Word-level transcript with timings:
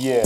Yeah. 0.00 0.22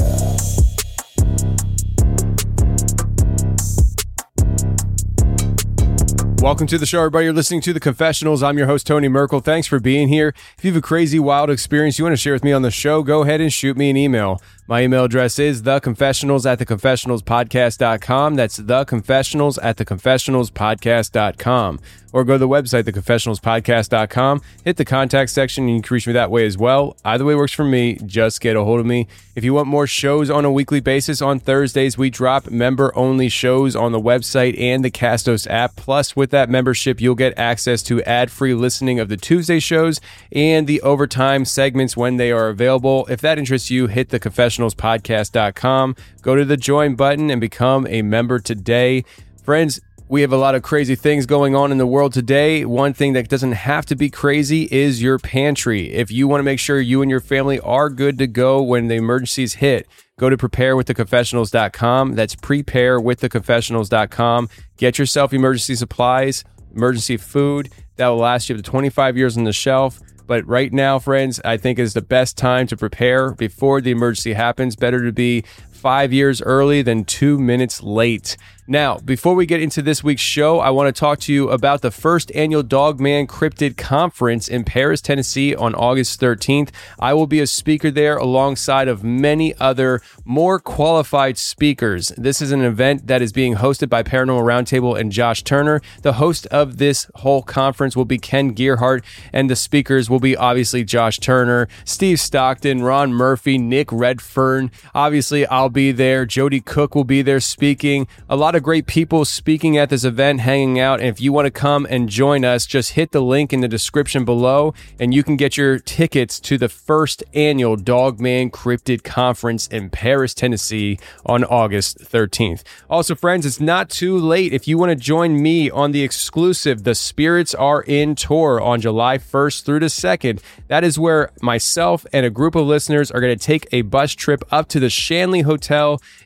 Welcome 6.42 6.66
to 6.66 6.76
the 6.76 6.84
show, 6.84 6.98
everybody. 6.98 7.24
You're 7.24 7.32
listening 7.32 7.62
to 7.62 7.72
The 7.72 7.80
Confessionals. 7.80 8.42
I'm 8.42 8.58
your 8.58 8.66
host, 8.66 8.86
Tony 8.86 9.08
Merkel. 9.08 9.40
Thanks 9.40 9.66
for 9.66 9.80
being 9.80 10.08
here. 10.08 10.34
If 10.58 10.64
you 10.64 10.72
have 10.72 10.78
a 10.78 10.82
crazy, 10.82 11.18
wild 11.18 11.48
experience 11.48 11.98
you 11.98 12.04
want 12.04 12.12
to 12.12 12.18
share 12.18 12.34
with 12.34 12.44
me 12.44 12.52
on 12.52 12.60
the 12.60 12.70
show, 12.70 13.02
go 13.02 13.22
ahead 13.22 13.40
and 13.40 13.50
shoot 13.50 13.78
me 13.78 13.88
an 13.88 13.96
email. 13.96 14.42
My 14.72 14.84
email 14.84 15.04
address 15.04 15.38
is 15.38 15.60
theconfessionals 15.60 16.50
at 16.50 16.58
theconfessionalspodcast.com. 16.58 18.36
That's 18.36 18.58
theconfessionals 18.58 19.58
at 19.62 19.76
theconfessionalspodcast.com. 19.76 21.80
Or 22.14 22.24
go 22.24 22.34
to 22.34 22.38
the 22.38 22.48
website, 22.48 22.84
theconfessionalspodcast.com. 22.84 24.42
Hit 24.64 24.76
the 24.76 24.84
contact 24.84 25.30
section 25.30 25.64
and 25.64 25.76
you 25.76 25.82
can 25.82 25.94
reach 25.94 26.06
me 26.06 26.12
that 26.12 26.30
way 26.30 26.46
as 26.46 26.58
well. 26.58 26.96
Either 27.04 27.24
way 27.24 27.34
works 27.34 27.52
for 27.52 27.64
me. 27.64 27.98
Just 28.04 28.40
get 28.40 28.54
a 28.54 28.64
hold 28.64 28.80
of 28.80 28.86
me. 28.86 29.08
If 29.34 29.44
you 29.44 29.54
want 29.54 29.68
more 29.68 29.86
shows 29.86 30.28
on 30.28 30.44
a 30.44 30.52
weekly 30.52 30.80
basis, 30.80 31.22
on 31.22 31.40
Thursdays, 31.40 31.96
we 31.96 32.10
drop 32.10 32.50
member 32.50 32.92
only 32.94 33.30
shows 33.30 33.74
on 33.74 33.92
the 33.92 34.00
website 34.00 34.60
and 34.60 34.84
the 34.84 34.90
Castos 34.90 35.50
app. 35.50 35.74
Plus, 35.74 36.14
with 36.14 36.30
that 36.32 36.50
membership, 36.50 37.00
you'll 37.00 37.14
get 37.14 37.38
access 37.38 37.82
to 37.84 38.02
ad 38.02 38.30
free 38.30 38.52
listening 38.52 39.00
of 39.00 39.08
the 39.08 39.16
Tuesday 39.16 39.58
shows 39.58 40.02
and 40.30 40.66
the 40.66 40.82
overtime 40.82 41.46
segments 41.46 41.96
when 41.96 42.18
they 42.18 42.30
are 42.30 42.48
available. 42.48 43.06
If 43.08 43.22
that 43.22 43.38
interests 43.38 43.70
you, 43.70 43.86
hit 43.86 44.10
the 44.10 44.20
confessionalspodcast.com, 44.62 45.96
go 46.22 46.36
to 46.36 46.44
the 46.44 46.56
join 46.56 46.94
button, 46.94 47.30
and 47.30 47.40
become 47.40 47.86
a 47.88 48.02
member 48.02 48.38
today. 48.38 49.04
Friends, 49.42 49.80
we 50.08 50.20
have 50.20 50.32
a 50.32 50.36
lot 50.36 50.54
of 50.54 50.62
crazy 50.62 50.94
things 50.94 51.24
going 51.24 51.56
on 51.56 51.72
in 51.72 51.78
the 51.78 51.86
world 51.86 52.12
today. 52.12 52.66
One 52.66 52.92
thing 52.92 53.14
that 53.14 53.28
doesn't 53.28 53.52
have 53.52 53.86
to 53.86 53.96
be 53.96 54.10
crazy 54.10 54.68
is 54.70 55.00
your 55.00 55.18
pantry. 55.18 55.90
If 55.90 56.10
you 56.10 56.28
want 56.28 56.40
to 56.40 56.44
make 56.44 56.58
sure 56.58 56.78
you 56.78 57.00
and 57.00 57.10
your 57.10 57.20
family 57.20 57.58
are 57.60 57.88
good 57.88 58.18
to 58.18 58.26
go 58.26 58.60
when 58.60 58.88
the 58.88 58.96
emergencies 58.96 59.54
hit, 59.54 59.88
go 60.18 60.28
to 60.28 60.36
preparewiththeconfessionals.com. 60.36 62.14
That's 62.14 62.36
preparewiththeconfessionals.com. 62.36 64.48
Get 64.76 64.98
yourself 64.98 65.32
emergency 65.32 65.76
supplies, 65.76 66.44
emergency 66.74 67.16
food 67.16 67.70
that 67.96 68.08
will 68.08 68.18
last 68.18 68.50
you 68.50 68.56
up 68.56 68.62
to 68.62 68.70
25 68.70 69.16
years 69.16 69.38
on 69.38 69.44
the 69.44 69.52
shelf. 69.52 69.98
But 70.26 70.46
right 70.46 70.72
now, 70.72 70.98
friends, 70.98 71.40
I 71.44 71.56
think 71.56 71.78
is 71.78 71.94
the 71.94 72.02
best 72.02 72.36
time 72.36 72.66
to 72.68 72.76
prepare 72.76 73.32
before 73.32 73.80
the 73.80 73.90
emergency 73.90 74.32
happens. 74.32 74.76
Better 74.76 75.04
to 75.04 75.12
be 75.12 75.44
five 75.82 76.12
years 76.12 76.40
early 76.40 76.80
than 76.80 77.04
two 77.04 77.40
minutes 77.40 77.82
late. 77.82 78.36
Now, 78.68 78.98
before 78.98 79.34
we 79.34 79.44
get 79.44 79.60
into 79.60 79.82
this 79.82 80.04
week's 80.04 80.22
show, 80.22 80.60
I 80.60 80.70
want 80.70 80.86
to 80.86 80.98
talk 80.98 81.18
to 81.20 81.32
you 81.32 81.50
about 81.50 81.82
the 81.82 81.90
first 81.90 82.30
annual 82.32 82.62
Dogman 82.62 83.26
Cryptid 83.26 83.76
Conference 83.76 84.46
in 84.46 84.62
Paris, 84.62 85.00
Tennessee 85.00 85.52
on 85.52 85.74
August 85.74 86.20
13th. 86.20 86.70
I 87.00 87.12
will 87.12 87.26
be 87.26 87.40
a 87.40 87.46
speaker 87.48 87.90
there 87.90 88.16
alongside 88.16 88.86
of 88.86 89.02
many 89.02 89.52
other 89.56 90.00
more 90.24 90.60
qualified 90.60 91.38
speakers. 91.38 92.12
This 92.16 92.40
is 92.40 92.52
an 92.52 92.62
event 92.62 93.08
that 93.08 93.20
is 93.20 93.32
being 93.32 93.56
hosted 93.56 93.88
by 93.88 94.04
Paranormal 94.04 94.44
Roundtable 94.44 94.96
and 94.98 95.10
Josh 95.10 95.42
Turner. 95.42 95.82
The 96.02 96.14
host 96.14 96.46
of 96.46 96.78
this 96.78 97.10
whole 97.16 97.42
conference 97.42 97.96
will 97.96 98.04
be 98.04 98.18
Ken 98.18 98.54
Gerhard, 98.54 99.04
and 99.32 99.50
the 99.50 99.56
speakers 99.56 100.08
will 100.08 100.20
be 100.20 100.36
obviously 100.36 100.84
Josh 100.84 101.18
Turner, 101.18 101.66
Steve 101.84 102.20
Stockton, 102.20 102.84
Ron 102.84 103.12
Murphy, 103.12 103.58
Nick 103.58 103.90
Redfern. 103.90 104.70
Obviously, 104.94 105.44
I'll 105.46 105.68
be 105.72 105.92
there. 105.92 106.26
Jody 106.26 106.60
Cook 106.60 106.94
will 106.94 107.04
be 107.04 107.22
there 107.22 107.40
speaking. 107.40 108.06
A 108.28 108.36
lot 108.36 108.54
of 108.54 108.62
great 108.62 108.86
people 108.86 109.24
speaking 109.24 109.76
at 109.76 109.90
this 109.90 110.04
event, 110.04 110.40
hanging 110.40 110.78
out. 110.78 111.00
And 111.00 111.08
if 111.08 111.20
you 111.20 111.32
want 111.32 111.46
to 111.46 111.50
come 111.50 111.86
and 111.88 112.08
join 112.08 112.44
us, 112.44 112.66
just 112.66 112.92
hit 112.92 113.12
the 113.12 113.20
link 113.20 113.52
in 113.52 113.60
the 113.60 113.68
description 113.68 114.24
below 114.24 114.74
and 115.00 115.14
you 115.14 115.22
can 115.22 115.36
get 115.36 115.56
your 115.56 115.78
tickets 115.78 116.38
to 116.40 116.58
the 116.58 116.68
first 116.68 117.24
annual 117.34 117.76
Dogman 117.76 118.50
Cryptid 118.50 119.02
Conference 119.02 119.66
in 119.68 119.90
Paris, 119.90 120.34
Tennessee 120.34 120.98
on 121.24 121.44
August 121.44 121.98
13th. 121.98 122.62
Also, 122.90 123.14
friends, 123.14 123.46
it's 123.46 123.60
not 123.60 123.88
too 123.88 124.18
late 124.18 124.52
if 124.52 124.68
you 124.68 124.78
want 124.78 124.90
to 124.90 124.96
join 124.96 125.40
me 125.40 125.70
on 125.70 125.92
the 125.92 126.02
exclusive 126.02 126.84
The 126.84 126.94
Spirits 126.94 127.54
Are 127.54 127.82
Inn 127.86 128.14
tour 128.14 128.60
on 128.60 128.80
July 128.80 129.18
1st 129.18 129.64
through 129.64 129.80
the 129.80 129.86
2nd. 129.86 130.40
That 130.68 130.84
is 130.84 130.98
where 130.98 131.30
myself 131.40 132.04
and 132.12 132.26
a 132.26 132.30
group 132.30 132.54
of 132.54 132.66
listeners 132.66 133.10
are 133.10 133.20
going 133.20 133.36
to 133.36 133.44
take 133.44 133.66
a 133.72 133.82
bus 133.82 134.12
trip 134.12 134.42
up 134.50 134.68
to 134.68 134.80
the 134.80 134.90
Shanley 134.90 135.40
Hotel 135.40 135.61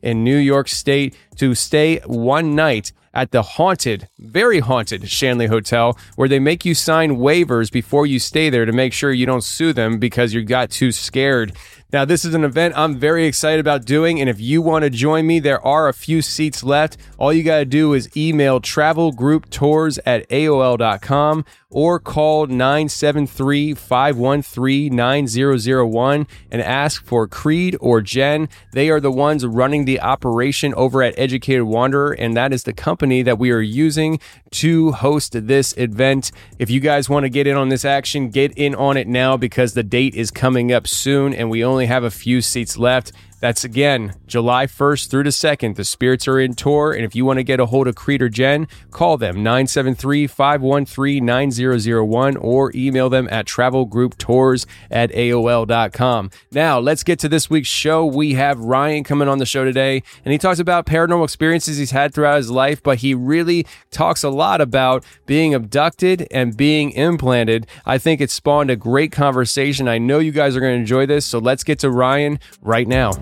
in 0.03 0.25
New 0.25 0.37
York 0.37 0.69
State 0.69 1.17
to 1.37 1.55
stay 1.55 1.99
one 2.07 2.55
night 2.55 2.93
at 3.17 3.31
the 3.31 3.43
haunted, 3.43 4.09
very 4.19 4.61
haunted 4.61 5.09
Shanley 5.09 5.47
Hotel, 5.47 5.99
where 6.17 6.29
they 6.29 6.39
make 6.39 6.67
you 6.67 6.75
sign 6.75 7.17
waivers 7.17 7.73
before 7.73 8.07
you 8.07 8.19
stay 8.19 8.51
there 8.51 8.67
to 8.67 8.73
make 8.73 8.93
sure 8.93 9.11
you 9.11 9.25
don't 9.25 9.43
sue 9.43 9.73
them 9.73 9.99
because 9.99 10.35
you 10.35 10.45
got 10.45 10.71
too 10.71 10.93
scared. 10.93 11.55
Now, 11.93 12.05
this 12.05 12.27
is 12.27 12.35
an 12.35 12.45
event 12.45 12.75
I'm 12.77 12.99
very 12.99 13.25
excited 13.25 13.61
about 13.61 13.87
doing, 13.87 14.21
and 14.21 14.29
if 14.29 14.39
you 14.39 14.61
want 14.61 14.83
to 14.83 14.91
join 14.91 15.27
me, 15.27 15.39
there 15.39 15.65
are 15.67 15.89
a 15.89 15.95
few 15.95 16.21
seats 16.21 16.63
left. 16.63 16.99
All 17.17 17.33
you 17.33 17.43
got 17.43 17.59
to 17.59 17.65
do 17.65 17.95
is 17.95 18.15
email 18.15 18.61
travelgrouptours 18.61 19.99
at 20.05 20.29
AOL.com 20.29 21.47
or 21.77 22.01
call 22.01 22.47
973 22.47 23.75
513 23.75 24.97
9001 24.97 26.27
and 26.51 26.63
ask 26.63 27.05
for 27.05 27.29
Creed 27.29 27.77
or 27.83 28.01
Jen. 28.01 28.49
They 28.73 28.89
are 28.89 28.99
the 28.99 29.13
ones 29.13 29.45
running 29.45 29.85
the 29.85 30.01
operation 30.01 30.73
over 30.73 31.03
at 31.03 31.13
Educated 31.19 31.65
Wanderer, 31.65 32.13
and 32.13 32.35
that 32.35 32.55
is 32.55 32.63
the 32.63 32.73
company 32.73 33.23
that 33.25 33.39
we 33.39 33.51
are 33.51 33.61
using 33.61 34.19
to 34.53 34.93
host 34.93 35.47
this 35.47 35.77
event. 35.77 36.33
If 36.59 36.71
you 36.71 36.81
guys 36.81 37.11
want 37.11 37.25
to 37.25 37.29
get 37.29 37.47
in 37.47 37.59
on 37.59 37.69
this 37.69 37.85
action, 37.85 38.31
get 38.31 38.57
in 38.57 38.75
on 38.75 38.97
it 38.97 39.07
now 39.07 39.37
because 39.37 39.75
the 39.75 39.83
date 39.83 40.15
is 40.15 40.31
coming 40.31 40.73
up 40.73 40.87
soon 40.87 41.35
and 41.35 41.51
we 41.51 41.63
only 41.63 41.85
have 41.85 42.05
a 42.05 42.11
few 42.11 42.41
seats 42.41 42.79
left. 42.79 43.13
That's 43.41 43.65
again 43.65 44.15
July 44.27 44.67
1st 44.67 45.11
through 45.11 45.25
the 45.25 45.31
2nd. 45.31 45.77
The 45.77 45.85
Spirits 45.85 46.27
are 46.27 46.41
Inn 46.41 46.55
tour. 46.55 46.93
And 46.93 47.05
if 47.05 47.15
you 47.15 47.25
want 47.25 47.39
to 47.39 47.45
get 47.45 47.61
a 47.61 47.67
hold 47.67 47.87
of 47.87 47.95
Creed 47.95 48.23
or 48.23 48.29
Jen, 48.29 48.67
call 48.91 49.19
them 49.19 49.43
973 49.43 50.27
513 50.27 51.25
9001 51.25 52.37
or 52.37 52.73
email 52.75 53.11
them 53.11 53.29
at 53.31 53.47
travelgrouptours 53.47 54.67
at 54.91 55.11
AOL.com. 55.13 56.31
Now, 56.53 56.79
let's 56.79 57.03
get 57.03 57.19
to 57.21 57.29
this 57.29 57.51
week's 57.51 57.69
show. 57.69 58.07
We 58.07 58.35
have 58.35 58.59
Ryan 58.59 59.05
coming 59.05 59.29
on 59.29 59.39
the 59.39 59.47
show 59.47 59.65
today, 59.65 60.03
and 60.25 60.33
he 60.33 60.39
talks 60.39 60.59
about 60.59 60.87
paranormal 60.87 61.25
experiences 61.25 61.77
he's 61.77 61.91
had 61.91 62.15
throughout 62.15 62.37
his 62.37 62.51
life, 62.51 62.83
but 62.83 62.99
he 62.99 63.15
really 63.15 63.67
talks 63.91 64.23
a 64.23 64.31
lot 64.31 64.61
about 64.61 65.05
being 65.27 65.55
abducted 65.55 66.27
and 66.31 66.57
being 66.57 66.91
implanted. 66.93 67.67
I 67.85 67.99
think 67.99 68.21
it 68.21 68.31
spawned 68.31 68.71
a 68.71 68.77
great 68.77 69.13
conversation. 69.13 69.89
I 69.89 69.99
know 69.99 70.19
you 70.19 70.33
guys 70.33 70.57
are 70.57 70.61
going 70.61 70.75
to 70.75 70.81
enjoy 70.81 71.07
this, 71.07 71.27
so 71.27 71.39
let's 71.39 71.65
get 71.65 71.79
to 71.81 71.91
Ryan 71.91 72.39
right 72.63 72.89
now. 72.89 73.13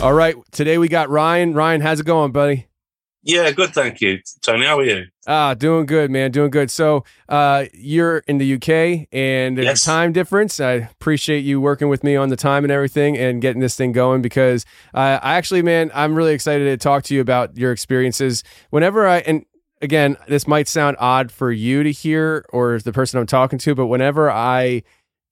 All 0.00 0.12
right, 0.12 0.36
today 0.52 0.78
we 0.78 0.86
got 0.86 1.10
Ryan. 1.10 1.54
Ryan, 1.54 1.80
how's 1.80 1.98
it 1.98 2.06
going, 2.06 2.30
buddy? 2.30 2.68
Yeah, 3.24 3.50
good, 3.50 3.70
thank 3.74 4.00
you. 4.00 4.20
Tony, 4.42 4.64
how 4.64 4.78
are 4.78 4.84
you? 4.84 5.06
Ah, 5.26 5.54
doing 5.54 5.86
good, 5.86 6.08
man. 6.08 6.30
Doing 6.30 6.50
good. 6.52 6.70
So, 6.70 7.04
uh, 7.28 7.64
you're 7.74 8.18
in 8.28 8.38
the 8.38 8.54
UK 8.54 9.08
and 9.12 9.58
there's 9.58 9.66
Yes. 9.66 9.82
a 9.82 9.86
time 9.86 10.12
difference. 10.12 10.60
I 10.60 10.72
appreciate 10.74 11.40
you 11.40 11.60
working 11.60 11.88
with 11.88 12.04
me 12.04 12.14
on 12.14 12.28
the 12.28 12.36
time 12.36 12.64
and 12.64 12.70
everything 12.70 13.18
and 13.18 13.42
getting 13.42 13.60
this 13.60 13.74
thing 13.74 13.90
going 13.90 14.22
because 14.22 14.64
uh, 14.94 15.18
I 15.20 15.34
actually, 15.34 15.62
man, 15.62 15.90
I'm 15.92 16.14
really 16.14 16.32
excited 16.32 16.64
to 16.66 16.76
talk 16.76 17.02
to 17.04 17.14
you 17.14 17.20
about 17.20 17.56
your 17.58 17.72
experiences. 17.72 18.44
Whenever 18.70 19.04
I, 19.06 19.18
and 19.18 19.44
again, 19.82 20.16
this 20.28 20.46
might 20.46 20.68
sound 20.68 20.96
odd 21.00 21.32
for 21.32 21.50
you 21.50 21.82
to 21.82 21.90
hear 21.90 22.46
or 22.50 22.78
the 22.78 22.92
person 22.92 23.18
I'm 23.18 23.26
talking 23.26 23.58
to, 23.58 23.74
but 23.74 23.86
whenever 23.88 24.30
I 24.30 24.84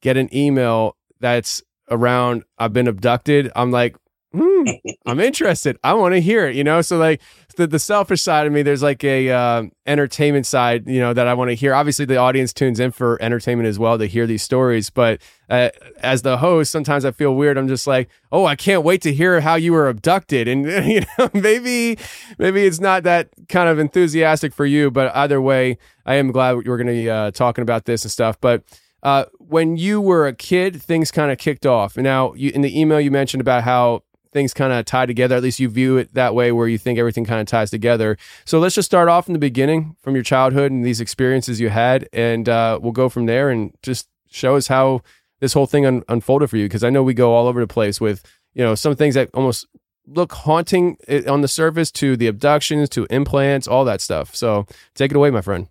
get 0.02 0.16
an 0.16 0.28
email 0.34 0.96
that's 1.20 1.62
around 1.88 2.42
I've 2.58 2.72
been 2.72 2.88
abducted, 2.88 3.52
I'm 3.54 3.70
like, 3.70 3.96
hmm, 4.36 4.70
I'm 5.06 5.20
interested. 5.20 5.78
I 5.82 5.94
want 5.94 6.14
to 6.14 6.20
hear 6.20 6.46
it, 6.46 6.56
you 6.56 6.64
know? 6.64 6.82
So 6.82 6.98
like 6.98 7.20
the, 7.56 7.66
the 7.66 7.78
selfish 7.78 8.22
side 8.22 8.46
of 8.46 8.52
me, 8.52 8.62
there's 8.62 8.82
like 8.82 9.02
a 9.04 9.30
um 9.30 9.72
entertainment 9.86 10.46
side, 10.46 10.86
you 10.86 11.00
know, 11.00 11.12
that 11.12 11.26
I 11.26 11.34
want 11.34 11.50
to 11.50 11.54
hear. 11.54 11.74
Obviously 11.74 12.04
the 12.04 12.16
audience 12.16 12.52
tunes 12.52 12.80
in 12.80 12.90
for 12.90 13.20
entertainment 13.22 13.68
as 13.68 13.78
well 13.78 13.98
to 13.98 14.06
hear 14.06 14.26
these 14.26 14.42
stories. 14.42 14.90
But 14.90 15.20
uh, 15.48 15.70
as 15.98 16.22
the 16.22 16.38
host, 16.38 16.72
sometimes 16.72 17.04
I 17.04 17.12
feel 17.12 17.34
weird. 17.34 17.56
I'm 17.56 17.68
just 17.68 17.86
like, 17.86 18.08
oh, 18.32 18.44
I 18.44 18.56
can't 18.56 18.82
wait 18.82 19.02
to 19.02 19.14
hear 19.14 19.40
how 19.40 19.54
you 19.54 19.72
were 19.72 19.88
abducted. 19.88 20.48
And, 20.48 20.66
you 20.86 21.02
know, 21.18 21.30
maybe, 21.32 21.98
maybe 22.38 22.66
it's 22.66 22.80
not 22.80 23.04
that 23.04 23.30
kind 23.48 23.68
of 23.68 23.78
enthusiastic 23.78 24.52
for 24.52 24.66
you, 24.66 24.90
but 24.90 25.14
either 25.14 25.40
way, 25.40 25.78
I 26.04 26.16
am 26.16 26.32
glad 26.32 26.56
we're 26.56 26.76
going 26.76 26.88
to 26.88 26.92
be 26.92 27.10
uh, 27.10 27.30
talking 27.30 27.62
about 27.62 27.84
this 27.84 28.04
and 28.04 28.10
stuff. 28.10 28.40
But 28.40 28.62
uh, 29.02 29.26
when 29.38 29.76
you 29.76 30.00
were 30.00 30.26
a 30.26 30.34
kid, 30.34 30.82
things 30.82 31.12
kind 31.12 31.30
of 31.30 31.38
kicked 31.38 31.64
off. 31.64 31.96
And 31.96 32.02
now, 32.02 32.34
you, 32.34 32.50
in 32.52 32.62
the 32.62 32.80
email, 32.80 33.00
you 33.00 33.10
mentioned 33.12 33.40
about 33.40 33.62
how 33.62 34.02
things 34.36 34.52
kind 34.52 34.70
of 34.70 34.84
tie 34.84 35.06
together. 35.06 35.34
At 35.34 35.42
least 35.42 35.58
you 35.58 35.68
view 35.70 35.96
it 35.96 36.12
that 36.12 36.34
way, 36.34 36.52
where 36.52 36.68
you 36.68 36.76
think 36.76 36.98
everything 36.98 37.24
kind 37.24 37.40
of 37.40 37.46
ties 37.46 37.70
together. 37.70 38.18
So 38.44 38.58
let's 38.58 38.74
just 38.74 38.84
start 38.84 39.08
off 39.08 39.28
in 39.28 39.32
the 39.32 39.38
beginning, 39.38 39.96
from 40.02 40.14
your 40.14 40.22
childhood 40.22 40.70
and 40.70 40.84
these 40.84 41.00
experiences 41.00 41.58
you 41.58 41.70
had, 41.70 42.06
and 42.12 42.46
uh, 42.46 42.78
we'll 42.82 42.92
go 42.92 43.08
from 43.08 43.24
there 43.24 43.48
and 43.48 43.72
just 43.82 44.08
show 44.28 44.56
us 44.56 44.66
how 44.68 45.00
this 45.40 45.54
whole 45.54 45.66
thing 45.66 45.86
un- 45.86 46.04
unfolded 46.08 46.50
for 46.50 46.58
you. 46.58 46.66
Because 46.66 46.84
I 46.84 46.90
know 46.90 47.02
we 47.02 47.14
go 47.14 47.32
all 47.32 47.46
over 47.46 47.60
the 47.60 47.66
place 47.66 47.98
with 47.98 48.22
you 48.52 48.62
know 48.62 48.74
some 48.74 48.94
things 48.94 49.14
that 49.14 49.30
almost 49.32 49.66
look 50.06 50.32
haunting 50.32 50.98
eh, 51.08 51.22
on 51.26 51.40
the 51.40 51.48
surface 51.48 51.90
to 51.92 52.16
the 52.16 52.26
abductions 52.26 52.90
to 52.90 53.06
implants, 53.08 53.66
all 53.66 53.86
that 53.86 54.02
stuff. 54.02 54.36
So 54.36 54.66
take 54.94 55.10
it 55.10 55.16
away, 55.16 55.30
my 55.30 55.40
friend. 55.40 55.68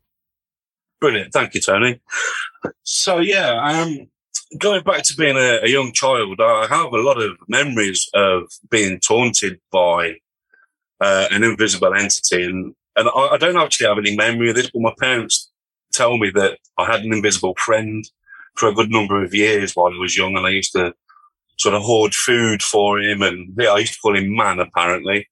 Brilliant. 0.99 1.33
Thank 1.33 1.53
you, 1.53 1.61
Tony. 1.61 2.01
So, 2.83 3.19
yeah, 3.19 3.51
um, 3.61 4.07
going 4.59 4.83
back 4.83 5.03
to 5.03 5.15
being 5.15 5.37
a, 5.37 5.59
a 5.63 5.69
young 5.69 5.91
child, 5.93 6.39
I 6.41 6.67
have 6.69 6.93
a 6.93 7.01
lot 7.01 7.21
of 7.21 7.37
memories 7.47 8.07
of 8.13 8.43
being 8.69 8.99
taunted 8.99 9.59
by 9.71 10.15
uh, 11.01 11.27
an 11.31 11.43
invisible 11.43 11.93
entity. 11.93 12.43
And, 12.45 12.73
and 12.95 13.09
I, 13.09 13.29
I 13.33 13.37
don't 13.37 13.57
actually 13.57 13.87
have 13.87 13.97
any 13.97 14.15
memory 14.15 14.49
of 14.49 14.55
this, 14.55 14.69
but 14.71 14.81
my 14.81 14.93
parents 14.99 15.51
tell 15.93 16.17
me 16.17 16.29
that 16.31 16.57
I 16.77 16.85
had 16.85 17.01
an 17.01 17.13
invisible 17.13 17.55
friend 17.57 18.03
for 18.55 18.69
a 18.69 18.73
good 18.73 18.91
number 18.91 19.23
of 19.23 19.33
years 19.33 19.73
while 19.75 19.93
I 19.93 19.97
was 19.97 20.17
young, 20.17 20.35
and 20.37 20.45
I 20.45 20.49
used 20.49 20.71
to 20.73 20.93
sort 21.57 21.75
of 21.75 21.81
hoard 21.83 22.13
food 22.13 22.61
for 22.63 22.99
him. 22.99 23.21
And 23.21 23.53
yeah, 23.57 23.69
I 23.69 23.79
used 23.79 23.93
to 23.93 23.99
call 23.99 24.15
him 24.15 24.35
Man, 24.35 24.59
apparently. 24.59 25.27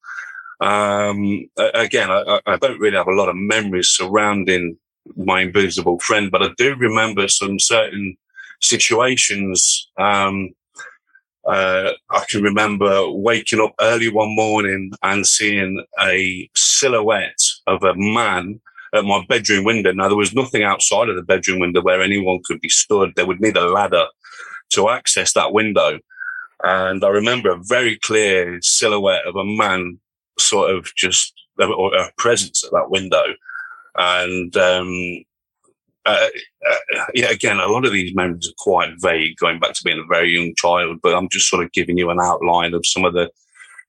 Um, 0.61 1.49
again, 1.73 2.09
I, 2.11 2.21
I- 2.45 2.53
I 2.53 2.57
don't 2.57 2.79
really 2.79 2.97
have 2.97 3.07
a 3.07 3.13
lot 3.15 3.29
of 3.29 3.35
memories 3.35 3.89
surrounding 3.89 4.77
my 5.17 5.41
invisible 5.41 5.99
friend, 5.99 6.31
but 6.31 6.41
I 6.43 6.49
do 6.57 6.75
remember 6.75 7.27
some 7.27 7.59
certain 7.59 8.15
situations. 8.63 9.89
Um, 9.97 10.49
uh, 11.45 11.91
I 12.09 12.23
can 12.29 12.41
remember 12.41 13.09
waking 13.11 13.59
up 13.59 13.73
early 13.81 14.09
one 14.09 14.33
morning 14.35 14.91
and 15.03 15.27
seeing 15.27 15.85
a 15.99 16.49
silhouette 16.55 17.43
of 17.67 17.83
a 17.83 17.93
man 17.95 18.61
at 18.93 19.03
my 19.03 19.25
bedroom 19.27 19.65
window. 19.65 19.91
Now, 19.91 20.07
there 20.07 20.17
was 20.17 20.33
nothing 20.33 20.63
outside 20.63 21.09
of 21.09 21.15
the 21.15 21.23
bedroom 21.23 21.59
window 21.59 21.81
where 21.81 22.01
anyone 22.01 22.39
could 22.45 22.61
be 22.61 22.69
stood. 22.69 23.13
They 23.15 23.25
would 23.25 23.41
need 23.41 23.57
a 23.57 23.67
ladder 23.67 24.05
to 24.71 24.89
access 24.89 25.33
that 25.33 25.51
window. 25.51 25.99
And 26.63 27.03
I 27.03 27.09
remember 27.09 27.51
a 27.51 27.63
very 27.63 27.97
clear 27.99 28.59
silhouette 28.61 29.25
of 29.25 29.35
a 29.35 29.43
man 29.43 29.99
sort 30.39 30.71
of 30.71 30.93
just, 30.95 31.33
or 31.59 31.93
a 31.93 32.11
presence 32.17 32.63
at 32.63 32.71
that 32.71 32.89
window. 32.89 33.23
And, 33.97 34.55
um, 34.55 35.23
uh, 36.05 36.27
uh, 36.69 37.05
yeah, 37.13 37.29
again, 37.29 37.59
a 37.59 37.67
lot 37.67 37.85
of 37.85 37.93
these 37.93 38.13
memories 38.15 38.49
are 38.49 38.63
quite 38.63 38.93
vague, 38.99 39.37
going 39.37 39.59
back 39.59 39.73
to 39.73 39.83
being 39.83 39.99
a 39.99 40.13
very 40.13 40.31
young 40.31 40.53
child, 40.55 40.99
but 41.01 41.15
I'm 41.15 41.29
just 41.29 41.49
sort 41.49 41.63
of 41.63 41.71
giving 41.71 41.97
you 41.97 42.09
an 42.09 42.19
outline 42.19 42.73
of 42.73 42.85
some 42.85 43.05
of 43.05 43.13
the 43.13 43.29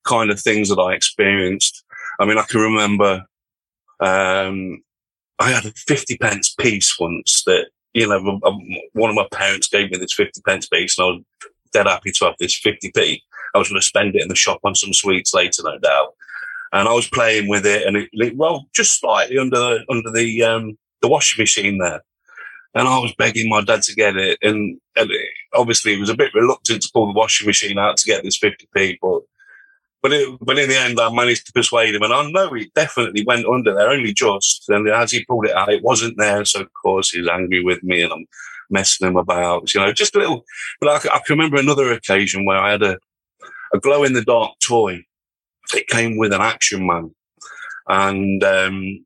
kind 0.04 0.30
of 0.30 0.40
things 0.40 0.68
that 0.68 0.80
I 0.80 0.94
experienced. 0.94 1.84
I 2.20 2.24
mean, 2.24 2.38
I 2.38 2.42
can 2.42 2.60
remember, 2.60 3.24
um, 4.00 4.82
I 5.38 5.50
had 5.50 5.64
a 5.64 5.72
50 5.72 6.16
pence 6.18 6.54
piece 6.54 6.96
once 6.98 7.42
that, 7.46 7.66
you 7.94 8.06
know, 8.06 8.40
um, 8.44 8.60
one 8.92 9.10
of 9.10 9.16
my 9.16 9.26
parents 9.32 9.68
gave 9.68 9.90
me 9.90 9.98
this 9.98 10.12
50 10.12 10.40
pence 10.46 10.68
piece 10.68 10.96
and 10.98 11.04
I 11.04 11.08
was 11.08 11.22
dead 11.72 11.86
happy 11.86 12.12
to 12.12 12.24
have 12.26 12.34
this 12.38 12.60
50p. 12.60 13.20
I 13.54 13.58
was 13.58 13.68
going 13.68 13.80
to 13.80 13.86
spend 13.86 14.14
it 14.14 14.22
in 14.22 14.28
the 14.28 14.36
shop 14.36 14.60
on 14.64 14.74
some 14.74 14.92
sweets 14.92 15.34
later, 15.34 15.62
no 15.64 15.78
doubt. 15.78 16.14
And 16.72 16.88
I 16.88 16.92
was 16.92 17.08
playing 17.08 17.48
with 17.48 17.66
it 17.66 17.86
and 17.86 17.96
it, 17.96 18.36
well, 18.36 18.66
just 18.74 19.00
slightly 19.00 19.38
under 19.38 19.80
under 19.88 20.10
the, 20.10 20.42
um, 20.42 20.76
the 21.04 21.08
washing 21.08 21.42
machine 21.42 21.78
there. 21.78 22.02
And 22.74 22.88
I 22.88 22.98
was 22.98 23.14
begging 23.16 23.48
my 23.48 23.62
dad 23.62 23.82
to 23.82 23.94
get 23.94 24.16
it. 24.16 24.38
And, 24.42 24.80
and 24.96 25.10
it, 25.10 25.28
obviously 25.52 25.94
he 25.94 26.00
was 26.00 26.08
a 26.08 26.16
bit 26.16 26.34
reluctant 26.34 26.82
to 26.82 26.90
pull 26.92 27.06
the 27.06 27.12
washing 27.12 27.46
machine 27.46 27.78
out 27.78 27.98
to 27.98 28.06
get 28.06 28.24
this 28.24 28.38
50p, 28.38 28.98
but, 29.00 29.20
but 30.02 30.12
it, 30.12 30.38
but 30.40 30.58
in 30.58 30.68
the 30.68 30.76
end, 30.76 30.98
I 30.98 31.12
managed 31.12 31.46
to 31.46 31.52
persuade 31.52 31.94
him. 31.94 32.02
And 32.02 32.12
I 32.12 32.28
know 32.30 32.52
he 32.52 32.70
definitely 32.74 33.22
went 33.24 33.46
under 33.46 33.74
there, 33.74 33.90
only 33.90 34.12
just. 34.14 34.68
And 34.70 34.88
as 34.88 35.12
he 35.12 35.24
pulled 35.26 35.46
it 35.46 35.54
out, 35.54 35.72
it 35.72 35.84
wasn't 35.84 36.16
there. 36.16 36.44
So 36.46 36.62
of 36.62 36.68
course 36.82 37.10
he's 37.10 37.28
angry 37.28 37.62
with 37.62 37.82
me 37.84 38.02
and 38.02 38.12
I'm 38.12 38.26
messing 38.70 39.06
him 39.06 39.16
about, 39.16 39.72
you 39.74 39.80
know, 39.80 39.92
just 39.92 40.16
a 40.16 40.18
little, 40.18 40.44
but 40.80 40.88
I 40.88 40.98
can 40.98 41.36
remember 41.36 41.58
another 41.58 41.92
occasion 41.92 42.46
where 42.46 42.58
I 42.58 42.72
had 42.72 42.82
a, 42.82 42.98
a 43.74 43.78
glow 43.78 44.04
in 44.04 44.14
the 44.14 44.24
dark 44.24 44.52
toy. 44.66 45.04
It 45.74 45.86
came 45.86 46.16
with 46.16 46.32
an 46.32 46.40
action 46.40 46.86
man 46.86 47.14
and, 47.86 48.42
um, 48.42 49.04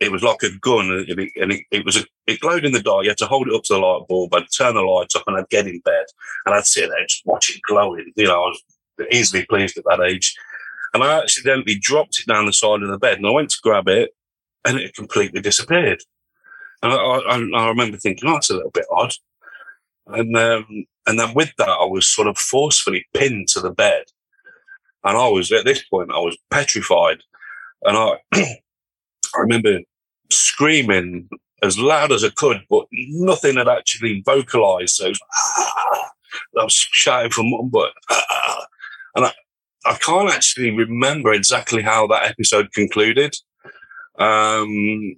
it 0.00 0.10
was 0.10 0.22
like 0.22 0.42
a 0.42 0.58
gun 0.60 0.90
and 0.90 1.08
it, 1.08 1.32
and 1.36 1.52
it, 1.52 1.64
it 1.70 1.84
was 1.84 1.96
a, 1.96 2.04
it 2.26 2.40
glowed 2.40 2.64
in 2.64 2.72
the 2.72 2.82
dark. 2.82 3.04
You 3.04 3.10
had 3.10 3.18
to 3.18 3.26
hold 3.26 3.48
it 3.48 3.54
up 3.54 3.62
to 3.64 3.74
the 3.74 3.78
light 3.78 4.08
bulb. 4.08 4.34
I'd 4.34 4.50
turn 4.56 4.74
the 4.74 4.80
lights 4.80 5.14
up 5.14 5.24
and 5.26 5.36
I'd 5.36 5.48
get 5.50 5.66
in 5.66 5.78
bed 5.80 6.06
and 6.46 6.54
I'd 6.54 6.66
sit 6.66 6.88
there 6.88 6.98
and 6.98 7.08
just 7.08 7.26
watch 7.26 7.54
it 7.54 7.60
glowing. 7.62 8.10
You 8.16 8.26
know, 8.26 8.44
I 8.44 8.48
was 8.48 8.62
easily 9.12 9.44
pleased 9.44 9.76
at 9.76 9.84
that 9.84 10.00
age. 10.00 10.34
And 10.94 11.04
I 11.04 11.20
accidentally 11.20 11.78
dropped 11.78 12.18
it 12.18 12.26
down 12.26 12.46
the 12.46 12.52
side 12.52 12.82
of 12.82 12.88
the 12.88 12.98
bed 12.98 13.18
and 13.18 13.26
I 13.26 13.30
went 13.30 13.50
to 13.50 13.58
grab 13.62 13.88
it 13.88 14.10
and 14.64 14.78
it 14.78 14.94
completely 14.94 15.40
disappeared. 15.40 16.02
And 16.82 16.92
I, 16.92 16.96
I, 16.96 17.34
I 17.36 17.68
remember 17.68 17.98
thinking, 17.98 18.28
oh, 18.28 18.32
that's 18.32 18.50
a 18.50 18.54
little 18.54 18.70
bit 18.70 18.86
odd. 18.90 19.12
And, 20.06 20.34
um, 20.34 20.86
and 21.06 21.20
then 21.20 21.34
with 21.34 21.52
that, 21.58 21.68
I 21.68 21.84
was 21.84 22.08
sort 22.08 22.26
of 22.26 22.38
forcefully 22.38 23.06
pinned 23.14 23.48
to 23.48 23.60
the 23.60 23.70
bed. 23.70 24.04
And 25.04 25.16
I 25.16 25.28
was, 25.28 25.52
at 25.52 25.64
this 25.64 25.82
point, 25.82 26.10
I 26.10 26.18
was 26.18 26.38
petrified. 26.50 27.22
And 27.82 27.96
I, 27.96 28.16
I 28.32 29.38
remember 29.38 29.80
screaming 30.30 31.28
as 31.62 31.78
loud 31.78 32.12
as 32.12 32.24
I 32.24 32.30
could, 32.30 32.62
but 32.70 32.86
nothing 32.92 33.56
had 33.56 33.68
actually 33.68 34.22
vocalized. 34.24 34.96
So 34.96 35.08
was, 35.08 35.20
"Ah." 35.36 36.10
I 36.58 36.64
was 36.64 36.74
shouting 36.74 37.30
for 37.30 37.42
mum, 37.44 37.70
but, 37.70 37.92
"Ah." 38.10 38.66
and 39.16 39.24
I, 39.26 39.32
I 39.86 39.94
can't 39.94 40.30
actually 40.30 40.70
remember 40.70 41.32
exactly 41.32 41.82
how 41.82 42.06
that 42.08 42.24
episode 42.24 42.72
concluded. 42.72 43.34
Um, 44.18 45.16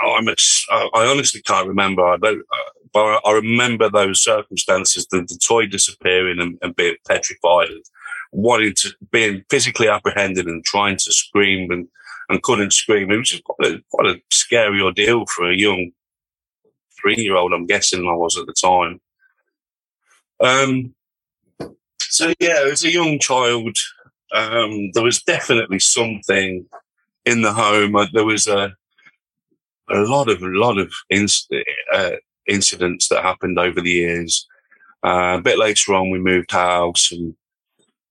I'm, 0.00 0.28
a, 0.28 0.36
I 0.70 1.06
honestly 1.06 1.42
can't 1.42 1.68
remember. 1.68 2.04
I 2.04 2.16
don't, 2.16 2.42
but 2.92 3.20
I 3.24 3.32
remember 3.32 3.90
those 3.90 4.22
circumstances, 4.22 5.06
the, 5.10 5.22
the 5.22 5.38
toy 5.46 5.66
disappearing 5.66 6.40
and, 6.40 6.58
and 6.62 6.76
being 6.76 6.96
petrified. 7.06 7.68
And 7.68 7.84
wanting 8.34 8.74
to, 8.74 8.90
being 9.10 9.44
physically 9.48 9.88
apprehended 9.88 10.46
and 10.46 10.64
trying 10.64 10.96
to 10.96 11.12
scream 11.12 11.70
and, 11.70 11.88
and 12.28 12.42
couldn't 12.42 12.72
scream. 12.72 13.10
It 13.10 13.16
was 13.18 13.40
quite 13.44 13.72
a, 13.72 13.82
quite 13.90 14.06
a 14.06 14.20
scary 14.30 14.80
ordeal 14.80 15.26
for 15.26 15.50
a 15.50 15.56
young 15.56 15.90
three 17.00 17.16
year 17.16 17.36
old, 17.36 17.52
I'm 17.52 17.66
guessing 17.66 18.00
I 18.00 18.14
was 18.14 18.38
at 18.38 18.46
the 18.46 18.54
time. 18.54 19.00
Um, 20.40 20.94
so 22.00 22.32
yeah, 22.40 22.64
as 22.70 22.84
a 22.84 22.92
young 22.92 23.18
child, 23.18 23.76
um, 24.32 24.90
there 24.92 25.02
was 25.02 25.22
definitely 25.22 25.78
something 25.78 26.66
in 27.24 27.42
the 27.42 27.52
home. 27.52 27.96
Uh, 27.96 28.06
there 28.12 28.24
was 28.24 28.46
a 28.46 28.74
a 29.90 29.98
lot 30.00 30.28
of 30.28 30.42
a 30.42 30.46
lot 30.46 30.78
of 30.78 30.92
inc- 31.12 31.64
uh, 31.92 32.12
incidents 32.48 33.08
that 33.08 33.22
happened 33.22 33.58
over 33.58 33.80
the 33.80 33.90
years. 33.90 34.46
Uh, 35.04 35.36
a 35.38 35.42
bit 35.42 35.58
later 35.58 35.94
on, 35.94 36.10
we 36.10 36.18
moved 36.18 36.50
house, 36.50 37.12
and 37.12 37.34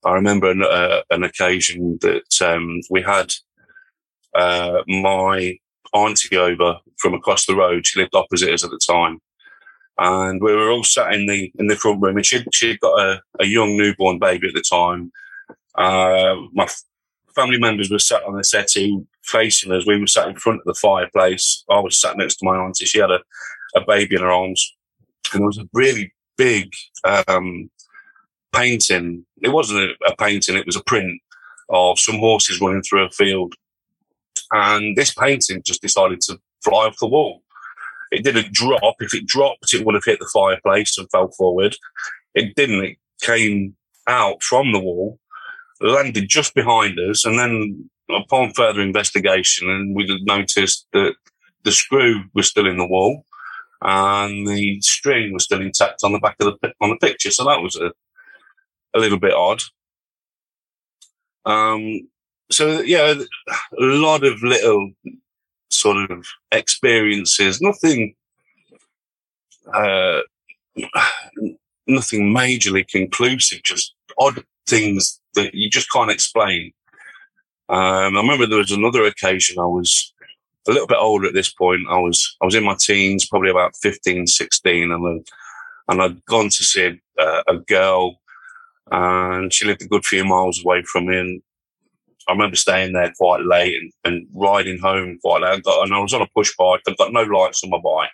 I 0.06 0.14
remember 0.14 0.52
an, 0.52 0.64
uh, 0.64 1.02
an 1.10 1.24
occasion 1.24 1.98
that 2.02 2.42
um, 2.42 2.82
we 2.90 3.02
had 3.02 3.34
uh, 4.36 4.84
my 4.88 5.58
auntie 5.94 6.38
over 6.38 6.78
from 6.98 7.14
across 7.14 7.46
the 7.46 7.56
road. 7.56 7.86
She 7.86 8.00
lived 8.00 8.16
opposite 8.16 8.54
us 8.54 8.64
at 8.64 8.72
the 8.72 8.80
time, 8.86 9.22
and 9.98 10.42
we 10.42 10.54
were 10.54 10.70
all 10.70 10.84
sat 10.84 11.14
in 11.14 11.28
the 11.28 11.52
in 11.60 11.68
the 11.68 11.76
front 11.76 12.02
room. 12.02 12.18
And 12.18 12.26
she 12.26 12.44
she'd 12.52 12.80
got 12.80 13.00
a, 13.00 13.22
a 13.40 13.46
young 13.46 13.78
newborn 13.78 14.20
baby 14.20 14.48
at 14.48 14.54
the 14.54 14.64
time. 14.68 15.12
Uh, 15.76 16.36
my 16.54 16.64
f- 16.64 16.84
family 17.36 17.60
members 17.60 17.90
were 17.90 18.00
sat 18.00 18.24
on 18.24 18.36
the 18.36 18.44
settee 18.44 19.04
facing 19.24 19.72
us. 19.72 19.86
We 19.86 20.00
were 20.00 20.08
sat 20.08 20.28
in 20.28 20.36
front 20.36 20.60
of 20.60 20.66
the 20.66 20.80
fireplace. 20.80 21.64
I 21.70 21.80
was 21.80 22.00
sat 22.00 22.18
next 22.18 22.36
to 22.38 22.46
my 22.46 22.58
auntie. 22.58 22.86
She 22.86 23.00
had 23.00 23.12
a, 23.12 23.20
a 23.76 23.82
baby 23.86 24.16
in 24.16 24.22
her 24.22 24.32
arms, 24.32 24.76
and 25.32 25.42
there 25.42 25.48
was 25.48 25.58
a 25.58 25.70
really 25.74 26.14
big 26.38 26.72
um, 27.04 27.70
painting. 28.54 29.26
It 29.42 29.50
wasn't 29.50 29.80
a, 29.80 30.12
a 30.12 30.16
painting; 30.16 30.56
it 30.56 30.66
was 30.66 30.76
a 30.76 30.84
print 30.84 31.22
of 31.70 32.00
some 32.00 32.20
horses 32.20 32.62
running 32.62 32.84
through 32.84 33.06
a 33.06 33.10
field. 33.10 33.56
And 34.54 34.96
this 34.96 35.14
painting 35.14 35.62
just 35.66 35.82
decided 35.82 36.22
to 36.22 36.40
fly 36.64 36.86
off 36.86 37.00
the 37.00 37.08
wall. 37.08 37.42
It 38.12 38.24
didn't 38.24 38.54
drop. 38.54 38.96
If 39.00 39.14
it 39.14 39.26
dropped, 39.26 39.74
it 39.74 39.86
would 39.86 39.96
have 39.96 40.06
hit 40.06 40.20
the 40.20 40.30
fireplace 40.32 40.98
and 40.98 41.10
fell 41.12 41.32
forward. 41.32 41.76
It 42.36 42.56
didn't. 42.56 42.84
It 42.84 42.98
came 43.22 43.76
out 44.08 44.44
from 44.44 44.72
the 44.72 44.80
wall, 44.80 45.20
landed 45.82 46.30
just 46.30 46.54
behind 46.54 47.00
us, 47.00 47.26
and 47.26 47.40
then 47.40 47.90
upon 48.10 48.54
further 48.54 48.82
investigation, 48.82 49.70
and 49.70 49.96
we 49.96 50.06
noticed 50.24 50.88
that 50.94 51.16
the 51.64 51.72
screw 51.72 52.24
was 52.34 52.48
still 52.48 52.68
in 52.68 52.78
the 52.78 52.86
wall 52.86 53.26
and 53.84 54.48
the 54.48 54.80
string 54.82 55.34
was 55.34 55.44
still 55.44 55.62
intact 55.62 56.04
on 56.04 56.14
the 56.14 56.20
back 56.20 56.38
of 56.40 56.58
the 56.62 56.74
on 56.82 56.90
the 56.90 56.98
picture. 56.98 57.32
So 57.32 57.44
that 57.46 57.62
was 57.62 57.76
a 57.76 57.92
a 58.96 59.00
little 59.00 59.20
bit 59.20 59.34
odd. 59.34 59.62
Um, 61.46 62.08
so 62.54 62.82
yeah, 62.82 63.14
a 63.14 63.56
lot 63.80 64.24
of 64.24 64.42
little 64.44 64.92
sort 65.70 66.12
of 66.12 66.26
experiences. 66.52 67.62
Nothing, 67.62 68.16
uh, 69.74 70.22
nothing 71.88 72.34
majorly 72.34 72.88
conclusive. 72.88 73.64
Just 73.64 73.94
odd 74.18 74.44
things 74.68 75.20
that 75.36 75.54
you 75.54 75.70
just 75.70 75.92
can't 75.92 76.12
explain. 76.12 76.72
Um, 77.70 78.18
I 78.18 78.22
remember 78.22 78.46
there 78.46 78.60
was 78.60 78.72
another 78.72 79.06
occasion 79.06 79.58
I 79.58 79.66
was 79.66 80.14
a 80.68 80.72
little 80.72 80.88
bit 80.88 80.98
older 81.00 81.28
at 81.28 81.34
this 81.34 81.52
point. 81.52 81.82
I 81.90 81.98
was 81.98 82.38
I 82.42 82.46
was 82.46 82.56
in 82.56 82.64
my 82.64 82.76
teens, 82.80 83.26
probably 83.26 83.50
about 83.50 83.76
15, 83.82 84.28
16, 84.28 84.92
and 84.92 85.06
then, 85.06 85.24
and 85.88 86.02
I'd 86.02 86.26
gone 86.26 86.46
to 86.46 86.64
see 86.64 87.00
a, 87.18 87.44
a 87.48 87.58
girl, 87.58 88.20
and 88.92 89.54
she 89.54 89.66
lived 89.66 89.82
a 89.82 89.88
good 89.88 90.06
few 90.06 90.24
miles 90.24 90.64
away 90.64 90.84
from 90.84 91.08
me. 91.08 91.18
And 91.18 91.42
I 92.28 92.32
remember 92.32 92.56
staying 92.56 92.94
there 92.94 93.12
quite 93.18 93.42
late 93.46 93.76
and, 93.82 93.92
and 94.06 94.28
riding 94.34 94.80
home 94.80 95.20
quite 95.22 95.42
late. 95.42 95.52
I 95.52 95.60
got, 95.60 95.84
and 95.84 95.94
I 95.94 96.00
was 96.00 96.14
on 96.14 96.22
a 96.22 96.28
push 96.36 96.54
bike. 96.58 96.82
I've 96.88 96.98
got 96.98 97.14
no 97.14 97.24
lights 97.24 97.64
on 97.64 97.70
my 97.70 97.80
bike, 97.84 98.12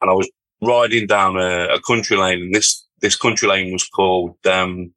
and 0.00 0.10
I 0.10 0.14
was 0.14 0.30
riding 0.62 1.06
down 1.06 1.36
a, 1.36 1.74
a 1.74 1.80
country 1.80 2.16
lane. 2.16 2.42
And 2.42 2.54
this 2.54 2.86
this 3.00 3.16
country 3.16 3.48
lane 3.48 3.72
was 3.72 3.86
called 3.88 4.36
um, 4.46 4.92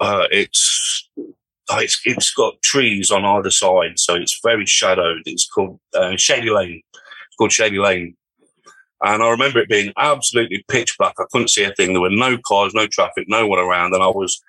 uh, 0.00 0.26
it's 0.30 1.08
oh, 1.16 1.78
it's 1.78 2.00
it's 2.04 2.32
got 2.32 2.60
trees 2.62 3.10
on 3.10 3.24
either 3.24 3.50
side, 3.50 3.98
so 3.98 4.14
it's 4.14 4.40
very 4.44 4.66
shadowed. 4.66 5.22
It's 5.26 5.48
called 5.48 5.80
uh, 5.94 6.16
Shady 6.16 6.50
Lane. 6.50 6.82
It's 6.94 7.36
called 7.36 7.52
Shady 7.52 7.78
Lane. 7.78 8.14
And 9.00 9.22
I 9.22 9.30
remember 9.30 9.60
it 9.60 9.68
being 9.68 9.92
absolutely 9.96 10.64
pitch 10.66 10.98
black. 10.98 11.14
I 11.20 11.24
couldn't 11.30 11.50
see 11.50 11.62
a 11.62 11.72
thing. 11.72 11.92
There 11.92 12.00
were 12.00 12.10
no 12.10 12.36
cars, 12.44 12.74
no 12.74 12.88
traffic, 12.88 13.26
no 13.28 13.46
one 13.46 13.60
around, 13.60 13.94
and 13.94 14.02
I 14.02 14.08
was 14.08 14.40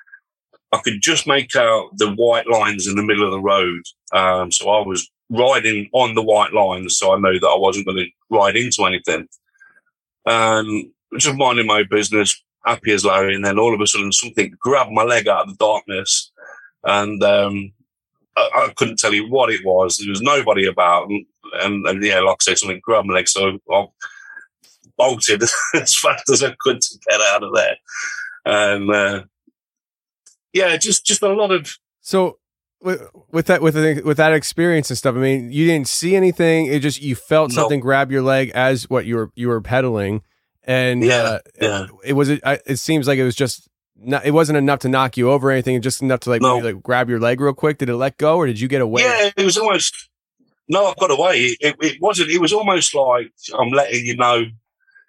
I 0.71 0.79
could 0.79 1.01
just 1.01 1.27
make 1.27 1.55
out 1.55 1.89
the 1.97 2.11
white 2.11 2.47
lines 2.47 2.87
in 2.87 2.95
the 2.95 3.03
middle 3.03 3.25
of 3.25 3.31
the 3.31 3.41
road. 3.41 3.81
Um, 4.13 4.51
so 4.51 4.69
I 4.69 4.85
was 4.85 5.09
riding 5.29 5.89
on 5.93 6.15
the 6.15 6.21
white 6.21 6.53
lines, 6.53 6.97
so 6.97 7.13
I 7.13 7.19
know 7.19 7.33
that 7.33 7.47
I 7.47 7.57
wasn't 7.57 7.85
going 7.85 7.97
to 7.97 8.07
ride 8.29 8.55
into 8.55 8.85
anything. 8.85 9.27
Um, 10.25 10.91
just 11.17 11.35
minding 11.35 11.65
my 11.65 11.83
business, 11.83 12.39
happy 12.65 12.91
as 12.91 13.05
Larry, 13.05 13.35
and 13.35 13.43
then 13.43 13.57
all 13.57 13.73
of 13.73 13.81
a 13.81 13.87
sudden 13.87 14.11
something 14.11 14.53
grabbed 14.59 14.91
my 14.91 15.03
leg 15.03 15.27
out 15.27 15.47
of 15.47 15.57
the 15.57 15.65
darkness, 15.65 16.31
and 16.83 17.21
um, 17.23 17.71
I, 18.37 18.49
I, 18.55 18.73
couldn't 18.75 18.99
tell 18.99 19.13
you 19.13 19.29
what 19.29 19.51
it 19.51 19.65
was. 19.65 19.97
There 19.97 20.09
was 20.09 20.21
nobody 20.21 20.67
about, 20.67 21.09
and, 21.09 21.25
and, 21.61 21.87
and 21.87 22.03
yeah, 22.03 22.19
like 22.19 22.37
I 22.41 22.43
say, 22.43 22.55
something 22.55 22.79
grabbed 22.83 23.07
my 23.07 23.15
leg, 23.15 23.27
so 23.27 23.57
I 23.71 23.85
bolted 24.97 25.43
as 25.73 25.95
fast 25.95 26.29
as 26.29 26.43
I 26.43 26.55
could 26.59 26.81
to 26.81 26.99
get 27.09 27.21
out 27.33 27.43
of 27.43 27.55
there, 27.55 27.77
and 28.45 28.91
uh, 28.91 29.23
yeah, 30.53 30.77
just 30.77 31.05
just 31.05 31.21
a 31.21 31.33
lot 31.33 31.51
of 31.51 31.77
so. 32.01 32.37
With, 32.81 33.01
with 33.29 33.47
that 33.47 33.61
with 33.61 33.73
the, 33.73 34.01
with 34.05 34.15
that 34.15 34.31
experience 34.31 34.89
and 34.89 34.97
stuff, 34.97 35.13
I 35.13 35.17
mean, 35.17 35.51
you 35.51 35.67
didn't 35.67 35.89
see 35.89 36.15
anything. 36.15 36.67
It 36.67 36.79
just 36.79 37.01
you 37.01 37.13
felt 37.13 37.51
something 37.51 37.81
grab 37.81 38.09
your 38.09 38.21
leg 38.21 38.51
as 38.55 38.89
what 38.89 39.05
you 39.05 39.17
were 39.17 39.31
you 39.35 39.49
were 39.49 39.59
pedaling, 39.59 40.21
and 40.63 41.03
yeah, 41.03 41.21
uh, 41.21 41.39
yeah. 41.59 41.87
it 42.05 42.13
was 42.13 42.29
it, 42.29 42.39
it 42.65 42.77
seems 42.77 43.05
like 43.05 43.19
it 43.19 43.25
was 43.25 43.35
just 43.35 43.67
not, 44.01 44.25
it 44.25 44.31
wasn't 44.31 44.57
enough 44.57 44.79
to 44.79 44.89
knock 44.89 45.17
you 45.17 45.29
over 45.29 45.49
or 45.49 45.51
anything 45.51 45.81
just 45.81 46.01
enough 46.01 46.21
to 46.21 46.29
like, 46.29 46.41
No. 46.41 46.55
maybe, 46.55 46.73
like 46.73 46.83
grab 46.83 47.09
your 47.09 47.19
leg 47.19 47.41
real 47.41 47.53
quick 47.53 47.79
did 47.79 47.89
it 47.89 47.95
let 47.95 48.17
go 48.17 48.37
or 48.37 48.47
did 48.47 48.59
you 48.59 48.67
get 48.67 48.81
away 48.81 49.03
Yeah, 49.03 49.29
it 49.35 49.43
was 49.43 49.57
almost. 49.57 50.09
No, 50.71 50.85
I 50.85 50.93
got 50.99 51.11
away. 51.11 51.55
It, 51.59 51.75
it 51.81 51.97
wasn't. 51.99 52.29
It 52.29 52.39
was 52.39 52.53
almost 52.53 52.93
like 52.93 53.31
I'm 53.57 53.69
letting 53.69 54.05
you 54.05 54.15
know. 54.15 54.45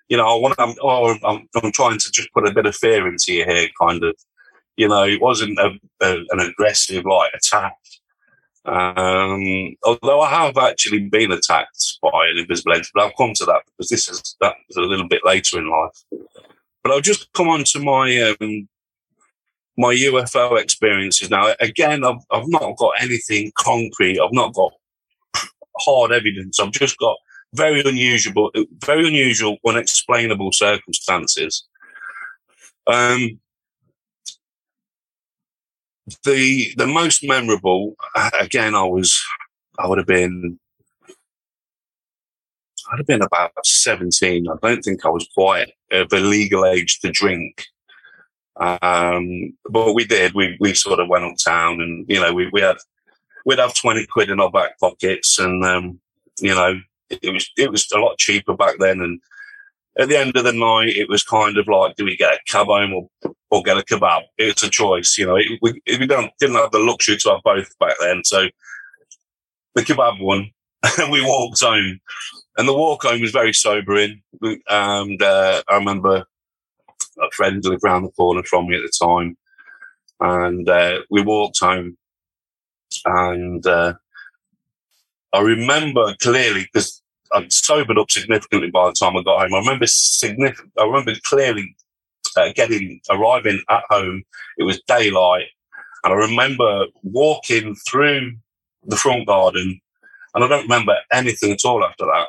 You 0.08 0.16
know, 0.16 0.26
I 0.26 0.40
want. 0.40 0.54
I'm, 0.58 0.74
oh, 0.82 1.14
I'm. 1.22 1.46
I'm 1.54 1.70
trying 1.70 1.98
to 1.98 2.10
just 2.10 2.32
put 2.32 2.48
a 2.48 2.52
bit 2.52 2.64
of 2.64 2.74
fear 2.74 3.06
into 3.06 3.34
your 3.34 3.44
head, 3.44 3.68
kind 3.78 4.02
of. 4.02 4.16
You 4.80 4.88
know, 4.88 5.04
it 5.04 5.20
wasn't 5.20 5.58
a, 5.58 5.72
a, 6.00 6.24
an 6.30 6.40
aggressive 6.40 7.04
like 7.04 7.34
attack. 7.34 7.76
Um, 8.64 9.76
although 9.82 10.22
I 10.22 10.30
have 10.30 10.56
actually 10.56 11.00
been 11.00 11.32
attacked 11.32 11.98
by 12.00 12.28
an 12.30 12.38
invisible 12.38 12.72
entity, 12.72 12.88
but 12.94 13.02
I'll 13.02 13.12
come 13.18 13.34
to 13.34 13.44
that 13.44 13.60
because 13.66 13.90
this 13.90 14.08
is 14.08 14.36
that 14.40 14.54
was 14.68 14.78
a 14.78 14.88
little 14.88 15.06
bit 15.06 15.20
later 15.22 15.58
in 15.58 15.68
life. 15.68 16.02
But 16.82 16.92
I'll 16.92 17.02
just 17.02 17.30
come 17.34 17.48
on 17.48 17.64
to 17.64 17.78
my 17.78 18.34
um, 18.40 18.68
my 19.76 19.94
UFO 19.94 20.58
experiences 20.58 21.28
now. 21.28 21.54
Again, 21.60 22.02
I've, 22.02 22.24
I've 22.30 22.48
not 22.48 22.78
got 22.78 22.92
anything 23.02 23.52
concrete. 23.58 24.18
I've 24.18 24.32
not 24.32 24.54
got 24.54 24.72
hard 25.78 26.10
evidence. 26.10 26.58
I've 26.58 26.72
just 26.72 26.96
got 26.96 27.18
very 27.52 27.82
unusual, 27.82 28.50
very 28.82 29.06
unusual, 29.06 29.58
unexplainable 29.66 30.52
circumstances. 30.52 31.68
Um, 32.86 33.40
the 36.24 36.72
the 36.76 36.86
most 36.86 37.26
memorable, 37.26 37.94
again, 38.40 38.74
I 38.74 38.84
was, 38.84 39.18
I 39.78 39.86
would 39.86 39.98
have 39.98 40.06
been, 40.06 40.58
I'd 42.92 42.98
have 42.98 43.06
been 43.06 43.22
about 43.22 43.52
seventeen. 43.64 44.46
I 44.48 44.54
don't 44.66 44.82
think 44.82 45.04
I 45.04 45.10
was 45.10 45.28
quite 45.34 45.72
of 45.90 46.12
a 46.12 46.20
legal 46.20 46.64
age 46.66 47.00
to 47.00 47.10
drink. 47.10 47.66
Um, 48.56 49.54
but 49.70 49.94
we 49.94 50.04
did. 50.04 50.34
We 50.34 50.56
we 50.60 50.74
sort 50.74 51.00
of 51.00 51.08
went 51.08 51.24
uptown, 51.24 51.80
and 51.80 52.04
you 52.08 52.20
know, 52.20 52.32
we 52.32 52.48
we 52.52 52.60
had 52.60 52.76
we'd 53.46 53.58
have 53.58 53.74
twenty 53.74 54.06
quid 54.06 54.30
in 54.30 54.40
our 54.40 54.50
back 54.50 54.78
pockets, 54.78 55.38
and 55.38 55.64
um, 55.64 56.00
you 56.40 56.54
know, 56.54 56.80
it 57.08 57.32
was 57.32 57.50
it 57.56 57.70
was 57.70 57.86
a 57.92 57.98
lot 57.98 58.18
cheaper 58.18 58.54
back 58.54 58.76
then. 58.78 59.00
And 59.00 59.20
at 59.98 60.08
the 60.08 60.18
end 60.18 60.36
of 60.36 60.44
the 60.44 60.52
night, 60.52 60.96
it 60.96 61.08
was 61.08 61.22
kind 61.22 61.58
of 61.58 61.66
like, 61.66 61.96
do 61.96 62.04
we 62.04 62.16
get 62.16 62.34
a 62.34 62.38
cab 62.46 62.66
home 62.68 62.94
or 62.94 63.32
or 63.50 63.62
get 63.62 63.78
a 63.78 63.82
kebab? 63.82 64.22
It's 64.38 64.62
a 64.62 64.70
choice, 64.70 65.18
you 65.18 65.26
know. 65.26 65.36
It, 65.36 65.58
we 65.60 65.80
we 65.86 66.06
don't 66.06 66.30
didn't 66.38 66.56
have 66.56 66.70
the 66.70 66.78
luxury 66.78 67.16
to 67.18 67.30
have 67.30 67.42
both 67.42 67.76
back 67.78 67.94
then, 68.00 68.22
so 68.24 68.48
the 69.74 69.82
kebab 69.82 70.20
one, 70.20 70.50
and 70.98 71.10
we 71.10 71.22
walked 71.22 71.60
home. 71.60 72.00
And 72.56 72.68
the 72.68 72.74
walk 72.74 73.04
home 73.04 73.20
was 73.20 73.30
very 73.30 73.54
sobering. 73.54 74.22
And 74.68 75.22
uh, 75.22 75.62
I 75.68 75.76
remember 75.76 76.26
a 77.20 77.30
friend 77.32 77.64
lived 77.64 77.84
around 77.84 78.02
the 78.02 78.10
corner 78.10 78.42
from 78.42 78.68
me 78.68 78.76
at 78.76 78.82
the 78.82 79.06
time, 79.06 79.36
and 80.20 80.68
uh, 80.68 81.00
we 81.10 81.22
walked 81.22 81.60
home. 81.60 81.96
And 83.04 83.66
uh, 83.66 83.94
I 85.32 85.40
remember 85.40 86.14
clearly 86.20 86.68
because 86.72 86.99
I'd 87.32 87.52
sobered 87.52 87.98
up 87.98 88.10
significantly 88.10 88.70
by 88.70 88.86
the 88.86 88.92
time 88.92 89.16
I 89.16 89.22
got 89.22 89.40
home. 89.40 89.54
I 89.54 89.58
remember 89.58 89.86
significant. 89.86 90.72
I 90.78 90.84
remember 90.84 91.12
clearly 91.24 91.76
uh, 92.36 92.52
getting 92.54 93.00
arriving 93.10 93.62
at 93.68 93.84
home. 93.88 94.22
It 94.58 94.64
was 94.64 94.82
daylight, 94.86 95.48
and 96.04 96.12
I 96.12 96.16
remember 96.16 96.86
walking 97.02 97.74
through 97.88 98.32
the 98.84 98.96
front 98.96 99.26
garden, 99.26 99.80
and 100.34 100.44
I 100.44 100.48
don't 100.48 100.62
remember 100.62 100.96
anything 101.12 101.52
at 101.52 101.64
all 101.64 101.84
after 101.84 102.06
that. 102.06 102.28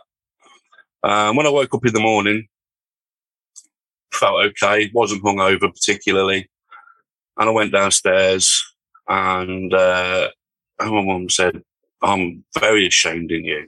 Um, 1.09 1.35
when 1.35 1.47
I 1.47 1.51
woke 1.51 1.73
up 1.73 1.85
in 1.85 1.93
the 1.93 1.99
morning, 1.99 2.47
felt 4.13 4.45
okay, 4.45 4.91
wasn't 4.93 5.23
hungover 5.23 5.73
particularly, 5.73 6.49
and 7.37 7.49
I 7.49 7.51
went 7.51 7.71
downstairs, 7.71 8.63
and 9.07 9.73
uh, 9.73 10.29
and 10.79 10.91
my 10.91 11.03
mum 11.03 11.29
said, 11.29 11.63
"I'm 12.03 12.43
very 12.59 12.87
ashamed 12.87 13.31
in 13.31 13.45
you." 13.45 13.67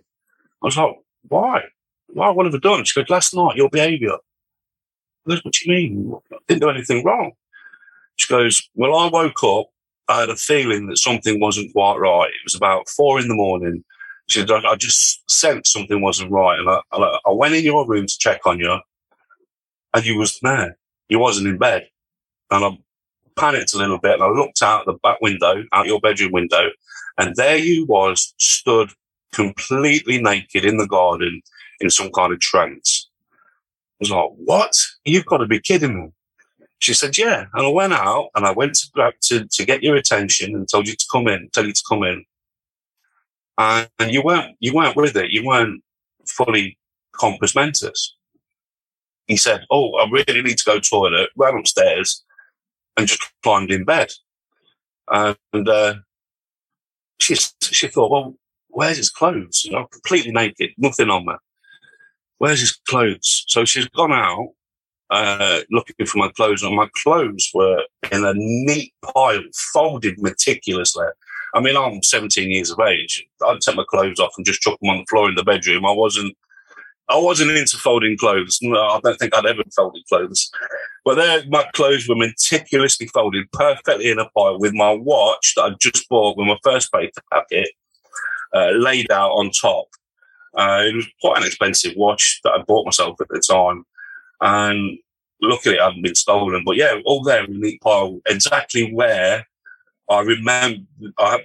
I 0.62 0.66
was 0.66 0.78
like, 0.78 0.96
"Why? 1.28 1.64
Why? 2.08 2.30
What 2.30 2.46
have 2.46 2.56
I 2.56 2.60
done?" 2.60 2.84
She 2.86 3.00
goes, 3.00 3.10
"Last 3.10 3.34
night, 3.34 3.56
your 3.58 3.70
behaviour. 3.70 4.14
I 4.14 5.30
goes, 5.30 5.44
"What 5.44 5.54
do 5.54 5.72
you 5.72 5.76
mean? 5.76 6.14
I 6.32 6.38
didn't 6.48 6.62
do 6.62 6.70
anything 6.70 7.04
wrong." 7.04 7.32
She 8.18 8.28
goes, 8.28 8.70
"Well, 8.76 8.96
I 8.96 9.08
woke 9.08 9.44
up. 9.44 9.68
I 10.08 10.22
had 10.22 10.30
a 10.30 10.36
feeling 10.36 10.88
that 10.88 10.98
something 10.98 11.40
wasn't 11.40 11.74
quite 11.74 11.98
right. 11.98 12.28
It 12.30 12.44
was 12.44 12.56
about 12.56 12.90
four 12.90 13.20
in 13.20 13.28
the 13.28 13.36
morning." 13.36 13.84
She 14.30 14.40
said, 14.40 14.52
"I 14.52 14.72
I 14.72 14.76
just 14.76 15.30
sensed 15.30 15.74
something 15.74 16.02
wasn't 16.02 16.32
right, 16.32 16.60
and 16.60 16.70
I, 16.70 16.82
I, 16.92 17.20
I 17.26 17.32
went 17.32 17.56
in 17.56 17.64
your 17.64 17.88
room 17.88 18.08
to 18.08 18.18
check 18.20 18.46
on 18.46 18.60
you, 18.60 18.80
and 19.94 20.06
you 20.06 20.18
wasn't 20.18 20.44
there. 20.44 20.78
You 21.10 21.20
wasn't 21.20 21.48
in 21.48 21.58
bed, 21.58 21.90
and 22.52 22.66
I 22.66 22.78
panicked 23.36 23.74
a 23.74 23.78
little 23.78 24.00
bit, 24.00 24.14
and 24.14 24.24
I 24.24 24.28
looked 24.28 24.62
out 24.62 24.86
the 24.86 24.94
back 24.94 25.20
window, 25.22 25.64
out 25.74 25.88
your 25.88 26.00
bedroom 26.00 26.32
window, 26.32 26.70
and 27.18 27.36
there 27.36 27.58
you 27.58 27.86
was, 27.86 28.34
stood 28.38 28.92
completely 29.34 30.22
naked 30.22 30.64
in 30.66 30.78
the 30.78 30.88
garden 30.88 31.42
in 31.80 31.90
some 31.90 32.12
kind 32.12 32.32
of 32.32 32.40
trance. 32.40 33.10
I 33.32 33.96
was 34.00 34.12
like, 34.12 34.30
"What? 34.38 34.76
You've 35.06 35.26
got 35.26 35.38
to 35.38 35.48
be 35.48 35.60
kidding 35.60 35.96
me!" 36.00 36.10
She 36.80 36.94
said, 36.94 37.18
"Yeah." 37.18 37.46
And 37.54 37.66
I 37.66 37.70
went 37.70 37.94
out 37.94 38.30
and 38.36 38.46
I 38.46 38.52
went 38.52 38.76
to 38.76 38.90
grab 38.94 39.14
to 39.24 39.46
to 39.46 39.66
get 39.66 39.84
your 39.84 39.96
attention 39.96 40.56
and 40.56 40.68
told 40.70 40.88
you 40.88 40.96
to 40.96 41.06
come 41.12 41.28
in, 41.28 41.50
tell 41.54 41.66
you 41.66 41.74
to 41.74 41.84
come 41.90 42.04
in, 42.04 42.26
and, 43.58 43.90
and 44.00 44.12
you 44.12 44.22
weren't 44.24 44.56
you 44.60 44.74
weren't 44.74 44.96
with 44.96 45.16
it. 45.18 45.32
You 45.32 45.46
weren't 45.46 45.84
fully 46.28 46.78
compos 47.14 47.56
mentis. 47.56 48.16
He 49.28 49.38
said, 49.38 49.66
"Oh, 49.72 49.96
I 49.96 50.10
really 50.10 50.42
need 50.42 50.58
to 50.58 50.66
go 50.66 50.80
toilet." 50.80 51.30
Ran 51.36 51.58
upstairs 51.58 52.24
and 52.98 53.08
just 53.08 53.24
climbed 53.42 53.72
in 53.72 53.86
bed. 53.86 54.12
And 55.10 55.70
uh, 55.70 55.96
she 57.20 57.36
she 57.62 57.88
thought, 57.88 58.12
"Well, 58.12 58.36
where's 58.74 58.98
his 58.98 59.10
clothes? 59.10 59.66
I'm 59.76 59.88
completely 59.88 60.32
naked, 60.32 60.72
nothing 60.78 61.10
on 61.10 61.26
me. 61.26 61.34
Where's 62.38 62.60
his 62.60 62.74
clothes?" 62.88 63.46
So 63.48 63.66
she's 63.66 63.88
gone 63.90 64.12
out 64.12 64.50
uh, 65.10 65.62
looking 65.70 66.06
for 66.06 66.18
my 66.18 66.30
clothes, 66.30 66.64
and 66.64 66.76
my 66.76 66.90
clothes 67.04 67.50
were 67.54 67.84
in 68.12 68.26
a 68.26 68.34
neat 68.36 68.94
pile, 69.14 69.44
folded 69.74 70.20
meticulously. 70.22 71.06
I 71.54 71.62
mean, 71.62 71.78
I'm 71.78 72.02
17 72.02 72.50
years 72.50 72.72
of 72.72 72.80
age. 72.80 73.24
I'd 73.46 73.62
take 73.62 73.76
my 73.76 73.86
clothes 73.88 74.20
off 74.20 74.34
and 74.38 74.46
just 74.46 74.62
chuck 74.62 74.80
them 74.82 74.90
on 74.90 74.98
the 75.00 75.06
floor 75.06 75.30
in 75.30 75.36
the 75.36 75.44
bedroom. 75.44 75.86
I 75.86 75.92
wasn't. 75.92 76.36
I 77.10 77.18
wasn't 77.18 77.52
into 77.52 77.78
folding 77.78 78.18
clothes. 78.18 78.60
No, 78.62 78.80
I 78.80 79.00
don't 79.04 79.18
think 79.18 79.36
I'd 79.36 79.46
ever 79.46 79.62
folded 79.76 80.04
clothes. 80.08 80.50
But 81.04 81.16
there, 81.16 81.44
my 81.50 81.66
clothes 81.74 82.08
were 82.08 82.16
meticulously 82.16 83.08
folded, 83.08 83.52
perfectly 83.52 84.10
in 84.10 84.20
a 84.20 84.30
pile, 84.30 84.58
with 84.58 84.74
my 84.74 84.94
watch 84.94 85.54
that 85.58 85.64
I 85.64 85.76
just 85.82 86.08
bought 86.08 86.38
with 86.38 86.48
my 86.48 86.58
first 86.64 86.92
paper 86.94 87.22
packet 87.32 87.70
uh, 88.54 88.72
laid 88.72 89.12
out 89.12 89.32
on 89.32 89.52
top. 89.52 89.88
Uh, 90.58 90.84
it 90.86 90.96
was 90.96 91.08
quite 91.20 91.38
an 91.38 91.48
expensive 91.48 91.94
watch 91.96 92.40
that 92.44 92.52
I 92.52 92.62
bought 92.62 92.86
myself 92.86 93.20
at 93.22 93.28
the 93.30 93.42
time, 93.48 93.86
and 94.42 94.98
luckily 95.42 95.76
it 95.76 95.82
hadn't 95.82 96.04
been 96.04 96.16
stolen. 96.16 96.64
But 96.66 96.78
yeah, 96.78 97.00
all 97.06 97.24
there 97.24 97.44
in 97.44 97.56
a 97.56 97.58
neat 97.58 97.82
pile, 97.82 98.20
exactly 98.28 98.94
where 98.94 99.48
I 100.10 100.22
remember 100.22 100.86
I 101.18 101.40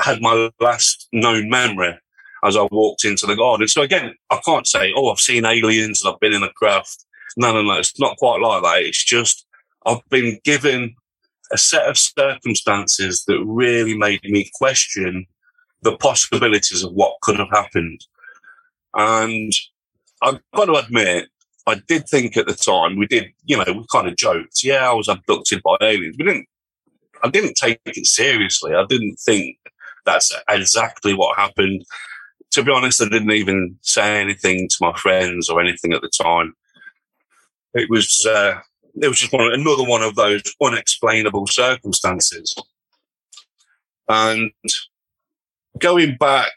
had 0.00 0.20
my 0.20 0.50
last 0.60 1.08
known 1.12 1.48
memory 1.48 1.98
as 2.44 2.56
I 2.56 2.66
walked 2.70 3.04
into 3.04 3.26
the 3.26 3.36
garden. 3.36 3.68
So 3.68 3.82
again, 3.82 4.14
I 4.30 4.40
can't 4.44 4.66
say, 4.66 4.92
oh, 4.96 5.10
I've 5.10 5.20
seen 5.20 5.44
aliens 5.44 6.02
and 6.02 6.12
I've 6.12 6.20
been 6.20 6.32
in 6.32 6.42
a 6.42 6.52
craft. 6.52 7.04
No, 7.36 7.52
no, 7.52 7.62
no. 7.62 7.74
It's 7.74 7.98
not 8.00 8.16
quite 8.16 8.40
like 8.40 8.62
that. 8.62 8.82
It's 8.82 9.04
just 9.04 9.46
I've 9.86 10.06
been 10.10 10.40
given 10.44 10.96
a 11.52 11.58
set 11.58 11.86
of 11.86 11.98
circumstances 11.98 13.24
that 13.26 13.42
really 13.44 13.96
made 13.96 14.22
me 14.24 14.50
question 14.54 15.26
the 15.82 15.96
possibilities 15.96 16.82
of 16.82 16.92
what 16.92 17.20
could 17.22 17.38
have 17.38 17.50
happened. 17.50 18.04
And 18.94 19.52
I've 20.22 20.40
got 20.54 20.66
to 20.66 20.74
admit, 20.74 21.28
I 21.66 21.80
did 21.86 22.08
think 22.08 22.36
at 22.36 22.46
the 22.46 22.54
time, 22.54 22.96
we 22.96 23.06
did, 23.06 23.32
you 23.44 23.56
know, 23.56 23.64
we 23.72 23.84
kind 23.90 24.08
of 24.08 24.16
joked, 24.16 24.64
yeah, 24.64 24.90
I 24.90 24.94
was 24.94 25.08
abducted 25.08 25.62
by 25.62 25.76
aliens. 25.80 26.16
We 26.18 26.24
didn't, 26.24 26.46
I 27.22 27.30
didn't 27.30 27.54
take 27.54 27.80
it 27.84 28.06
seriously. 28.06 28.74
I 28.74 28.84
didn't 28.88 29.16
think 29.16 29.58
that's 30.04 30.32
exactly 30.48 31.14
what 31.14 31.38
happened. 31.38 31.84
To 32.52 32.62
be 32.62 32.72
honest, 32.72 33.00
I 33.00 33.08
didn't 33.08 33.30
even 33.30 33.78
say 33.82 34.20
anything 34.20 34.68
to 34.68 34.76
my 34.80 34.92
friends 34.94 35.48
or 35.48 35.60
anything 35.60 35.92
at 35.92 36.02
the 36.02 36.10
time. 36.10 36.54
It 37.74 37.88
was, 37.88 38.26
uh, 38.28 38.58
it 39.00 39.08
was 39.08 39.18
just 39.18 39.32
one, 39.32 39.52
another 39.52 39.84
one 39.84 40.02
of 40.02 40.16
those 40.16 40.42
unexplainable 40.60 41.46
circumstances. 41.46 42.54
And 44.08 44.50
going 45.78 46.16
back 46.16 46.52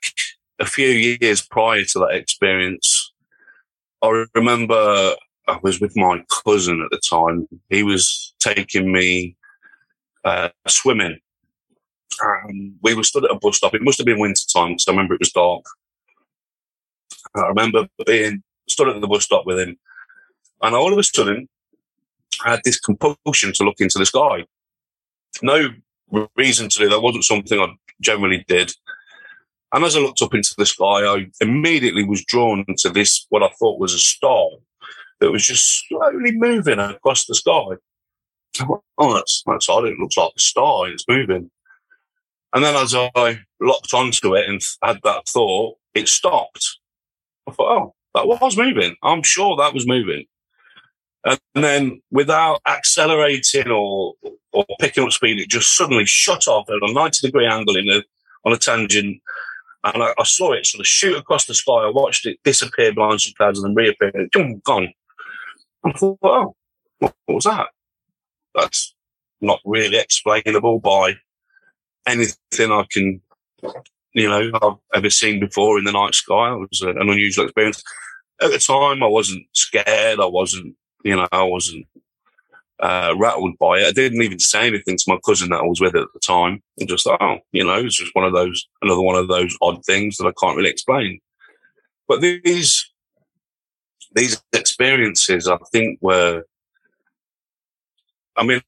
a 0.60 0.65
few 0.65 0.88
years 0.88 1.41
prior 1.41 1.84
to 1.84 1.99
that 1.99 2.15
experience, 2.15 3.13
I 4.01 4.25
remember 4.34 5.15
I 5.47 5.60
was 5.62 5.80
with 5.80 5.95
my 5.95 6.23
cousin 6.45 6.82
at 6.82 6.91
the 6.91 7.01
time. 7.08 7.47
He 7.69 7.84
was 7.84 8.34
taking 8.39 8.91
me 8.91 9.36
uh, 10.23 10.49
swimming. 10.67 11.19
And 12.21 12.75
we 12.82 12.93
were 12.93 13.04
stood 13.04 13.25
at 13.25 13.32
a 13.32 13.36
bus 13.36 13.58
stop. 13.58 13.73
It 13.73 13.82
must 13.82 13.97
have 13.97 14.06
been 14.06 14.19
winter 14.19 14.41
time 14.54 14.71
because 14.71 14.88
I 14.88 14.91
remember 14.91 15.15
it 15.15 15.19
was 15.19 15.32
dark. 15.32 15.65
I 17.36 17.47
remember 17.47 17.88
being 18.06 18.41
stood 18.69 18.88
at 18.88 19.01
the 19.01 19.08
bus 19.08 19.25
stop 19.25 19.45
with 19.45 19.60
him. 19.60 19.78
And 20.62 20.75
all 20.75 20.93
of 20.93 20.97
a 20.97 21.04
sudden, 21.04 21.49
I 22.45 22.51
had 22.51 22.62
this 22.63 22.80
compulsion 22.80 23.54
to 23.54 23.63
look 23.63 23.80
into 23.80 23.99
the 23.99 24.06
sky. 24.06 24.45
No 25.41 25.69
reason 26.36 26.69
to 26.69 26.80
do 26.80 26.89
that. 26.89 27.01
wasn't 27.01 27.25
something 27.25 27.60
I 27.60 27.67
generally 28.01 28.45
did. 28.47 28.73
And 29.75 29.83
as 29.83 29.97
I 29.97 29.99
looked 29.99 30.21
up 30.21 30.33
into 30.33 30.55
the 30.57 30.65
sky, 30.65 30.85
I 30.85 31.27
immediately 31.41 32.05
was 32.05 32.23
drawn 32.23 32.63
to 32.77 32.89
this, 32.89 33.25
what 33.27 33.43
I 33.43 33.49
thought 33.59 33.77
was 33.77 33.93
a 33.93 33.99
star 33.99 34.47
that 35.19 35.31
was 35.31 35.45
just 35.45 35.85
slowly 35.89 36.31
moving 36.31 36.79
across 36.79 37.25
the 37.25 37.35
sky. 37.35 37.75
I 38.61 38.63
thought, 38.63 38.83
oh, 38.97 39.13
that's, 39.15 39.43
that's 39.45 39.67
odd. 39.67 39.83
It 39.83 39.99
looks 39.99 40.15
like 40.15 40.31
a 40.33 40.39
star. 40.39 40.88
It's 40.88 41.03
moving. 41.09 41.51
And 42.53 42.63
then 42.63 42.73
as 42.73 42.95
I 42.95 43.39
locked 43.59 43.93
onto 43.93 44.33
it 44.33 44.47
and 44.47 44.61
had 44.81 44.99
that 45.03 45.27
thought, 45.27 45.75
it 45.93 46.07
stopped. 46.07 46.77
I 47.45 47.51
thought, 47.51 47.77
oh, 47.77 47.95
that 48.13 48.27
was 48.27 48.55
moving. 48.55 48.95
I'm 49.03 49.23
sure 49.23 49.57
that 49.57 49.73
was 49.73 49.85
moving. 49.85 50.23
And 51.25 51.39
then 51.53 52.01
without 52.11 52.61
accelerating 52.65 53.69
or, 53.69 54.13
or 54.53 54.65
picking 54.79 55.03
up 55.03 55.11
speed, 55.11 55.41
it 55.41 55.49
just 55.49 55.75
suddenly 55.75 56.05
shut 56.05 56.47
off 56.47 56.69
at 56.69 56.89
a 56.89 56.93
90 56.93 57.27
degree 57.27 57.45
angle 57.45 57.75
in 57.75 57.89
a, 57.89 58.03
on 58.45 58.53
a 58.53 58.57
tangent. 58.57 59.21
And 59.86 60.02
I, 60.02 60.13
I 60.17 60.24
saw 60.24 60.52
it 60.54 60.65
sort 60.65 60.82
of 60.82 60.88
shoot 60.88 61.15
across 61.15 61.45
the 61.45 61.54
sky. 61.54 61.71
I 61.71 61.91
watched 61.93 62.26
it 62.26 62.39
disappear 62.43 62.93
behind 62.93 63.21
some 63.21 63.34
clouds 63.38 63.60
and 63.60 63.69
then 63.69 63.76
reappear. 63.76 64.12
And 64.13 64.32
boom, 64.32 64.62
gone. 64.65 64.91
I 65.86 65.91
thought, 65.91 66.17
oh, 66.24 66.56
what, 67.00 67.13
what 67.26 67.36
was 67.36 67.43
that? 67.43 67.67
That's 68.56 68.95
not 69.41 69.60
really 69.63 69.98
explainable 69.98 70.80
by 70.80 71.15
anything 72.08 72.71
I 72.71 72.86
can, 72.91 73.21
you 74.13 74.28
know, 74.28 74.52
I've 74.62 74.98
ever 74.98 75.10
seen 75.12 75.39
before 75.39 75.78
in 75.78 75.86
the 75.86 75.91
night 75.91 76.15
sky. 76.15 76.54
It 76.54 76.67
was 76.69 76.82
an 76.82 76.98
unusual 76.98 77.45
experience. 77.45 77.84
At 78.41 78.52
the 78.52 78.58
time, 78.58 79.04
I 79.04 79.08
wasn't 79.08 79.45
scared. 79.54 80.19
I 80.19 80.26
wasn't, 80.26 80.76
you 81.04 81.15
know, 81.15 81.28
I 81.32 81.43
wasn't 81.43 81.86
uh, 82.79 83.13
rattled 83.17 83.57
by 83.59 83.79
it. 83.79 83.88
I 83.88 83.91
didn't 83.91 84.21
even 84.21 84.39
say 84.39 84.67
anything 84.67 84.97
to 84.97 85.03
my 85.07 85.17
cousin 85.25 85.49
that 85.49 85.61
I 85.61 85.63
was 85.63 85.79
with 85.79 85.95
at 85.95 86.07
the 86.13 86.19
time. 86.19 86.61
And 86.79 86.89
just, 86.89 87.07
oh, 87.07 87.38
you 87.51 87.63
know, 87.63 87.75
it's 87.75 87.97
just 87.97 88.15
one 88.15 88.25
of 88.25 88.33
those, 88.33 88.67
another 88.81 89.01
one 89.01 89.15
of 89.15 89.27
those 89.27 89.57
odd 89.61 89.83
things 89.85 90.17
that 90.17 90.27
I 90.27 90.33
can't 90.39 90.57
really 90.57 90.69
explain. 90.69 91.19
But 92.07 92.21
these, 92.21 92.91
these 94.13 94.41
experiences, 94.53 95.47
I 95.47 95.57
think, 95.71 95.99
were, 96.01 96.43
I 98.38 98.43
mean, 98.43 98.61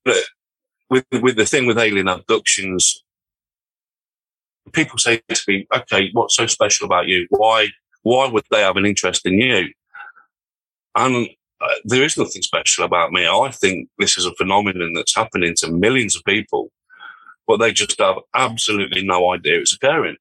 with 0.90 1.06
with 1.12 1.36
the 1.36 1.46
thing 1.46 1.66
with 1.66 1.78
alien 1.78 2.08
abductions, 2.08 3.04
people 4.72 4.98
say 4.98 5.22
to 5.28 5.42
me, 5.48 5.68
"Okay, 5.76 6.10
what's 6.14 6.36
so 6.36 6.48
special 6.48 6.86
about 6.86 7.08
you? 7.08 7.28
Why 7.30 7.68
why 8.04 8.28
would 8.28 8.46
they 8.52 8.62
have 8.62 8.78
an 8.78 8.86
interest 8.86 9.26
in 9.26 9.40
you?" 9.40 9.70
And 10.96 11.30
uh, 11.62 11.68
there 11.86 12.04
is 12.04 12.18
nothing 12.18 12.42
special 12.42 12.84
about 12.84 13.12
me. 13.12 13.28
I 13.28 13.50
think 13.52 13.90
this 13.98 14.18
is 14.18 14.26
a 14.26 14.34
phenomenon 14.36 14.94
that's 14.94 15.16
happening 15.16 15.56
to 15.58 15.72
millions 15.72 16.16
of 16.16 16.24
people, 16.24 16.72
but 17.48 17.58
they 17.58 17.72
just 17.72 18.00
have 18.00 18.18
absolutely 18.36 19.04
no 19.04 19.34
idea 19.34 19.60
it's 19.60 19.74
occurring 19.74 20.18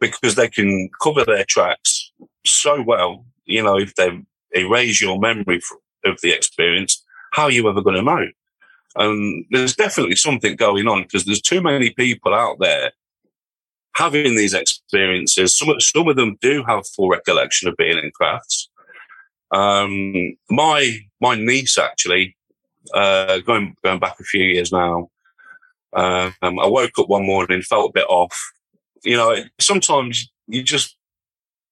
because 0.00 0.34
they 0.34 0.48
can 0.48 0.90
cover 1.02 1.24
their 1.24 1.44
tracks 1.44 2.10
so 2.44 2.82
well. 2.82 3.24
You 3.46 3.62
know, 3.62 3.78
if 3.78 3.94
they 3.94 4.20
erase 4.54 5.00
your 5.00 5.18
memory 5.18 5.60
of 6.04 6.20
the 6.20 6.32
experience, 6.32 7.02
how 7.32 7.44
are 7.44 7.50
you 7.50 7.68
ever 7.68 7.82
going 7.82 7.96
to 7.96 8.02
know? 8.02 8.26
And 8.96 9.44
there's 9.50 9.76
definitely 9.76 10.16
something 10.16 10.56
going 10.56 10.88
on 10.88 11.02
because 11.02 11.24
there's 11.24 11.42
too 11.42 11.60
many 11.60 11.90
people 11.90 12.34
out 12.34 12.58
there 12.60 12.92
having 13.94 14.36
these 14.36 14.54
experiences. 14.54 15.56
Some 15.56 15.78
some 15.80 16.08
of 16.08 16.16
them 16.16 16.36
do 16.40 16.64
have 16.66 16.86
full 16.88 17.08
recollection 17.08 17.68
of 17.68 17.76
being 17.76 17.98
in 17.98 18.10
crafts. 18.14 18.68
Um, 19.50 20.36
my 20.50 20.98
my 21.20 21.36
niece 21.36 21.78
actually, 21.78 22.36
uh, 22.94 23.38
going 23.38 23.76
going 23.84 24.00
back 24.00 24.18
a 24.20 24.24
few 24.24 24.44
years 24.44 24.72
now, 24.72 25.08
um, 25.92 26.34
I 26.42 26.66
woke 26.66 26.98
up 26.98 27.08
one 27.08 27.26
morning, 27.26 27.62
felt 27.62 27.90
a 27.90 27.92
bit 27.92 28.06
off. 28.08 28.36
You 29.04 29.16
know, 29.16 29.36
sometimes 29.60 30.30
you 30.48 30.62
just 30.62 30.96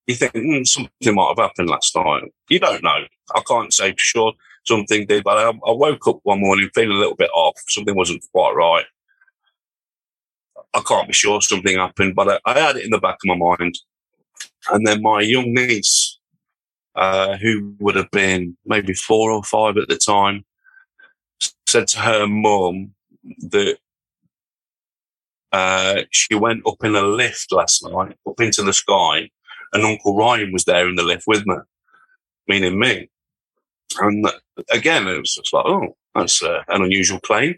you 0.06 0.14
think 0.14 0.32
mm, 0.34 0.66
something 0.66 1.14
might 1.14 1.34
have 1.36 1.48
happened 1.48 1.70
last 1.70 1.94
night. 1.96 2.24
You 2.48 2.58
don't 2.58 2.82
know. 2.82 3.04
I 3.34 3.40
can't 3.46 3.72
say 3.72 3.92
for 3.92 3.98
sure 3.98 4.32
something 4.66 5.06
did, 5.06 5.24
but 5.24 5.38
I, 5.38 5.48
I 5.48 5.72
woke 5.72 6.06
up 6.06 6.20
one 6.22 6.40
morning 6.40 6.70
feeling 6.74 6.96
a 6.96 7.00
little 7.00 7.16
bit 7.16 7.30
off. 7.34 7.54
Something 7.68 7.96
wasn't 7.96 8.24
quite 8.32 8.52
right. 8.54 8.84
I 10.74 10.80
can't 10.80 11.06
be 11.06 11.14
sure 11.14 11.40
something 11.40 11.76
happened, 11.76 12.14
but 12.14 12.28
I, 12.28 12.52
I, 12.52 12.58
had 12.58 12.76
it 12.76 12.84
in 12.84 12.90
the 12.90 12.98
back 12.98 13.14
of 13.14 13.26
my 13.26 13.36
mind. 13.36 13.78
And 14.72 14.86
then 14.86 15.02
my 15.02 15.20
young 15.20 15.54
niece, 15.54 16.03
uh, 16.94 17.36
who 17.36 17.74
would 17.80 17.96
have 17.96 18.10
been 18.10 18.56
maybe 18.64 18.94
four 18.94 19.30
or 19.30 19.42
five 19.42 19.76
at 19.76 19.88
the 19.88 19.96
time, 19.96 20.44
said 21.66 21.88
to 21.88 21.98
her 22.00 22.26
mum 22.26 22.94
that 23.38 23.78
uh, 25.52 26.02
she 26.10 26.34
went 26.34 26.66
up 26.66 26.82
in 26.82 26.94
a 26.96 27.02
lift 27.02 27.52
last 27.52 27.84
night, 27.84 28.16
up 28.26 28.40
into 28.40 28.62
the 28.62 28.72
sky, 28.72 29.30
and 29.72 29.84
Uncle 29.84 30.16
Ryan 30.16 30.52
was 30.52 30.64
there 30.64 30.88
in 30.88 30.96
the 30.96 31.02
lift 31.02 31.26
with 31.26 31.46
me, 31.46 31.56
meaning 32.48 32.78
me. 32.78 33.08
And 33.98 34.26
again, 34.72 35.06
it 35.06 35.18
was 35.18 35.34
just 35.34 35.52
like, 35.52 35.64
oh, 35.66 35.96
that's 36.14 36.42
uh, 36.42 36.62
an 36.68 36.82
unusual 36.82 37.20
claim. 37.20 37.56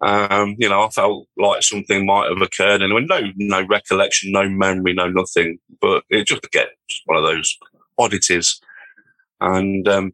Um, 0.00 0.56
you 0.58 0.68
know, 0.68 0.82
I 0.82 0.88
felt 0.90 1.26
like 1.36 1.62
something 1.62 2.06
might 2.06 2.30
have 2.30 2.40
occurred, 2.40 2.80
and 2.80 3.08
no, 3.08 3.20
no 3.36 3.66
recollection, 3.66 4.32
no 4.32 4.48
memory, 4.48 4.94
no 4.94 5.08
nothing. 5.08 5.58
But 5.80 6.04
it 6.08 6.26
just 6.26 6.44
again, 6.44 6.68
just 6.88 7.02
one 7.04 7.18
of 7.18 7.24
those 7.24 7.58
oddities. 8.00 8.60
And 9.40 9.86
um, 9.88 10.12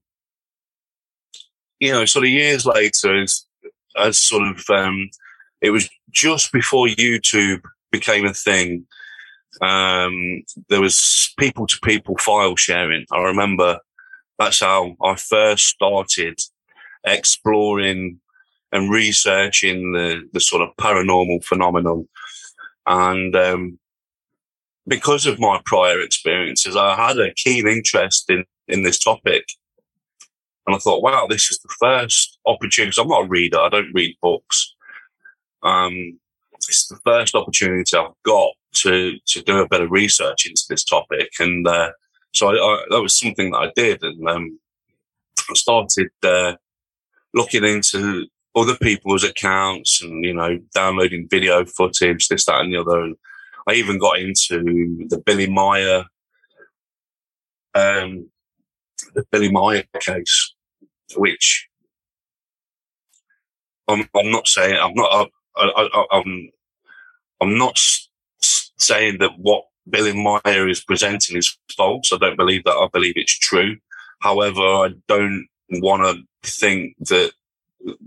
you 1.78 1.92
know, 1.92 2.04
sort 2.04 2.24
of 2.24 2.30
years 2.30 2.64
later, 2.64 3.20
as, 3.22 3.46
as 3.98 4.18
sort 4.18 4.48
of 4.48 4.64
um, 4.70 5.10
it 5.60 5.70
was 5.70 5.88
just 6.10 6.52
before 6.52 6.86
YouTube 6.86 7.62
became 7.90 8.26
a 8.26 8.34
thing. 8.34 8.86
Um, 9.62 10.42
there 10.68 10.80
was 10.80 11.32
people 11.38 11.66
to 11.66 11.78
people 11.82 12.16
file 12.18 12.56
sharing. 12.56 13.06
I 13.10 13.20
remember 13.20 13.78
that's 14.38 14.60
how 14.60 14.96
I 15.02 15.16
first 15.16 15.66
started 15.66 16.38
exploring 17.04 18.20
and 18.72 18.90
researching 18.90 19.92
the, 19.92 20.28
the 20.32 20.40
sort 20.40 20.62
of 20.62 20.76
paranormal 20.76 21.42
phenomenon. 21.44 22.06
And 22.86 23.34
um, 23.34 23.78
because 24.88 25.26
of 25.26 25.40
my 25.40 25.60
prior 25.64 26.00
experiences, 26.00 26.76
I 26.76 26.94
had 26.94 27.18
a 27.18 27.34
keen 27.34 27.66
interest 27.66 28.30
in, 28.30 28.44
in 28.68 28.82
this 28.82 28.98
topic. 28.98 29.44
And 30.66 30.74
I 30.74 30.78
thought, 30.78 31.02
wow, 31.02 31.26
this 31.28 31.50
is 31.50 31.58
the 31.58 31.74
first 31.80 32.38
opportunity. 32.46 33.00
I'm 33.00 33.08
not 33.08 33.24
a 33.24 33.28
reader. 33.28 33.60
I 33.60 33.68
don't 33.68 33.94
read 33.94 34.16
books. 34.20 34.74
Um, 35.62 36.18
it's 36.54 36.88
the 36.88 36.98
first 37.04 37.34
opportunity 37.34 37.96
I've 37.96 38.10
got 38.24 38.52
to, 38.82 39.16
to 39.26 39.42
do 39.42 39.58
a 39.58 39.68
bit 39.68 39.80
of 39.80 39.90
research 39.90 40.46
into 40.46 40.62
this 40.68 40.84
topic. 40.84 41.30
And, 41.38 41.66
uh, 41.66 41.92
so 42.34 42.48
I, 42.48 42.54
I, 42.54 42.84
that 42.90 43.02
was 43.02 43.18
something 43.18 43.52
that 43.52 43.58
I 43.58 43.72
did. 43.76 44.02
And, 44.02 44.28
um, 44.28 44.58
I 45.48 45.54
started, 45.54 46.08
uh, 46.22 46.54
looking 47.32 47.64
into 47.64 48.26
other 48.56 48.76
people's 48.76 49.22
accounts 49.22 50.02
and, 50.02 50.24
you 50.24 50.34
know, 50.34 50.58
downloading 50.74 51.28
video 51.30 51.64
footage, 51.64 52.28
this, 52.28 52.46
that, 52.46 52.60
and 52.60 52.72
the 52.72 52.80
other. 52.80 53.02
And 53.02 53.16
I 53.66 53.74
even 53.74 53.98
got 53.98 54.18
into 54.18 55.06
the 55.08 55.22
Billy 55.24 55.48
Meier, 55.48 56.04
um, 57.74 58.30
the 59.14 59.24
Billy 59.30 59.50
Meier 59.50 59.84
case, 60.00 60.54
which 61.16 61.68
I'm, 63.88 64.08
I'm 64.14 64.30
not 64.30 64.46
saying, 64.46 64.78
I'm 64.80 64.94
not, 64.94 65.30
I, 65.56 66.06
I'm, 66.12 66.50
I'm 67.40 67.58
not 67.58 67.78
saying 68.40 69.18
that 69.18 69.38
what 69.38 69.64
Billy 69.88 70.12
Meier 70.12 70.68
is 70.68 70.82
presenting 70.82 71.36
is 71.36 71.56
false. 71.76 72.12
I 72.12 72.18
don't 72.18 72.36
believe 72.36 72.64
that. 72.64 72.72
I 72.72 72.88
believe 72.92 73.14
it's 73.16 73.38
true. 73.38 73.76
However, 74.20 74.60
I 74.60 74.90
don't 75.08 75.46
want 75.70 76.02
to 76.02 76.50
think 76.50 76.96
that 77.00 77.32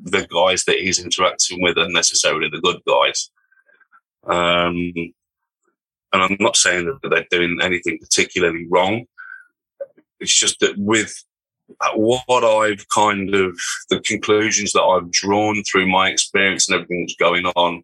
the 0.04 0.28
guys 0.28 0.66
that 0.66 0.80
he's 0.80 1.04
interacting 1.04 1.62
with 1.62 1.78
are 1.78 1.90
necessarily 1.90 2.50
the 2.50 2.62
good 2.62 2.82
guys. 2.88 3.30
Um, 4.26 4.94
and 6.14 6.24
I'm 6.24 6.38
not 6.40 6.58
saying 6.58 6.86
that 6.86 7.10
they're 7.10 7.26
doing 7.30 7.60
anything 7.62 8.00
particularly 8.00 8.68
wrong. 8.70 9.06
It's 10.20 10.38
just 10.38 10.60
that 10.60 10.78
with 10.78 11.24
uh, 11.82 11.92
what 11.96 12.44
I've 12.44 12.88
kind 12.90 13.34
of, 13.34 13.58
the 13.90 14.00
conclusions 14.02 14.74
that 14.74 14.82
I've 14.82 15.12
drawn 15.12 15.64
through 15.64 15.88
my 15.88 16.10
experience 16.10 16.68
and 16.68 16.76
everything 16.76 17.04
that's 17.04 17.16
going 17.16 17.46
on, 17.46 17.84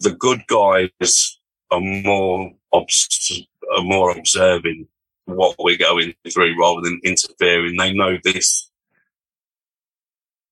the 0.00 0.10
good 0.10 0.42
guys 0.48 1.38
are 1.70 1.80
more, 1.80 2.52
are 2.72 3.82
more 3.82 4.10
observing 4.10 4.88
what 5.26 5.56
we're 5.58 5.78
going 5.78 6.14
through 6.32 6.58
rather 6.60 6.80
than 6.82 7.00
interfering. 7.04 7.76
They 7.76 7.92
know 7.92 8.18
this 8.22 8.70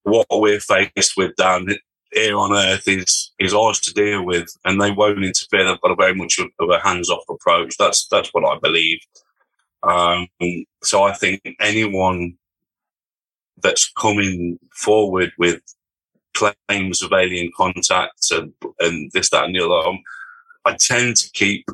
what 0.04 0.26
we're 0.30 0.60
faced 0.60 1.16
with 1.16 1.34
down 1.36 1.66
here 2.14 2.38
on 2.38 2.52
earth 2.52 2.86
is 2.88 3.32
is 3.38 3.54
ours 3.54 3.80
to 3.80 3.92
deal 3.92 4.24
with, 4.24 4.48
and 4.64 4.80
they 4.80 4.90
won't 4.90 5.24
interfere. 5.24 5.64
They've 5.64 5.80
got 5.80 5.90
a 5.90 5.96
very 5.96 6.14
much 6.14 6.38
of 6.38 6.70
a 6.70 6.78
hands 6.80 7.10
off 7.10 7.24
approach. 7.28 7.76
That's 7.78 8.06
that's 8.08 8.30
what 8.32 8.44
I 8.44 8.58
believe. 8.60 9.00
Um, 9.82 10.28
so 10.82 11.02
I 11.02 11.12
think 11.12 11.42
anyone 11.60 12.36
that's 13.62 13.92
coming 13.98 14.58
forward 14.72 15.32
with 15.38 15.60
claims 16.34 17.02
of 17.02 17.12
alien 17.12 17.50
contact 17.56 18.30
and, 18.30 18.52
and 18.80 19.10
this, 19.12 19.30
that, 19.30 19.44
and 19.44 19.54
the 19.54 19.60
other, 19.60 19.88
um, 19.88 19.98
I 20.64 20.76
tend 20.78 21.16
to 21.16 21.30
keep. 21.32 21.66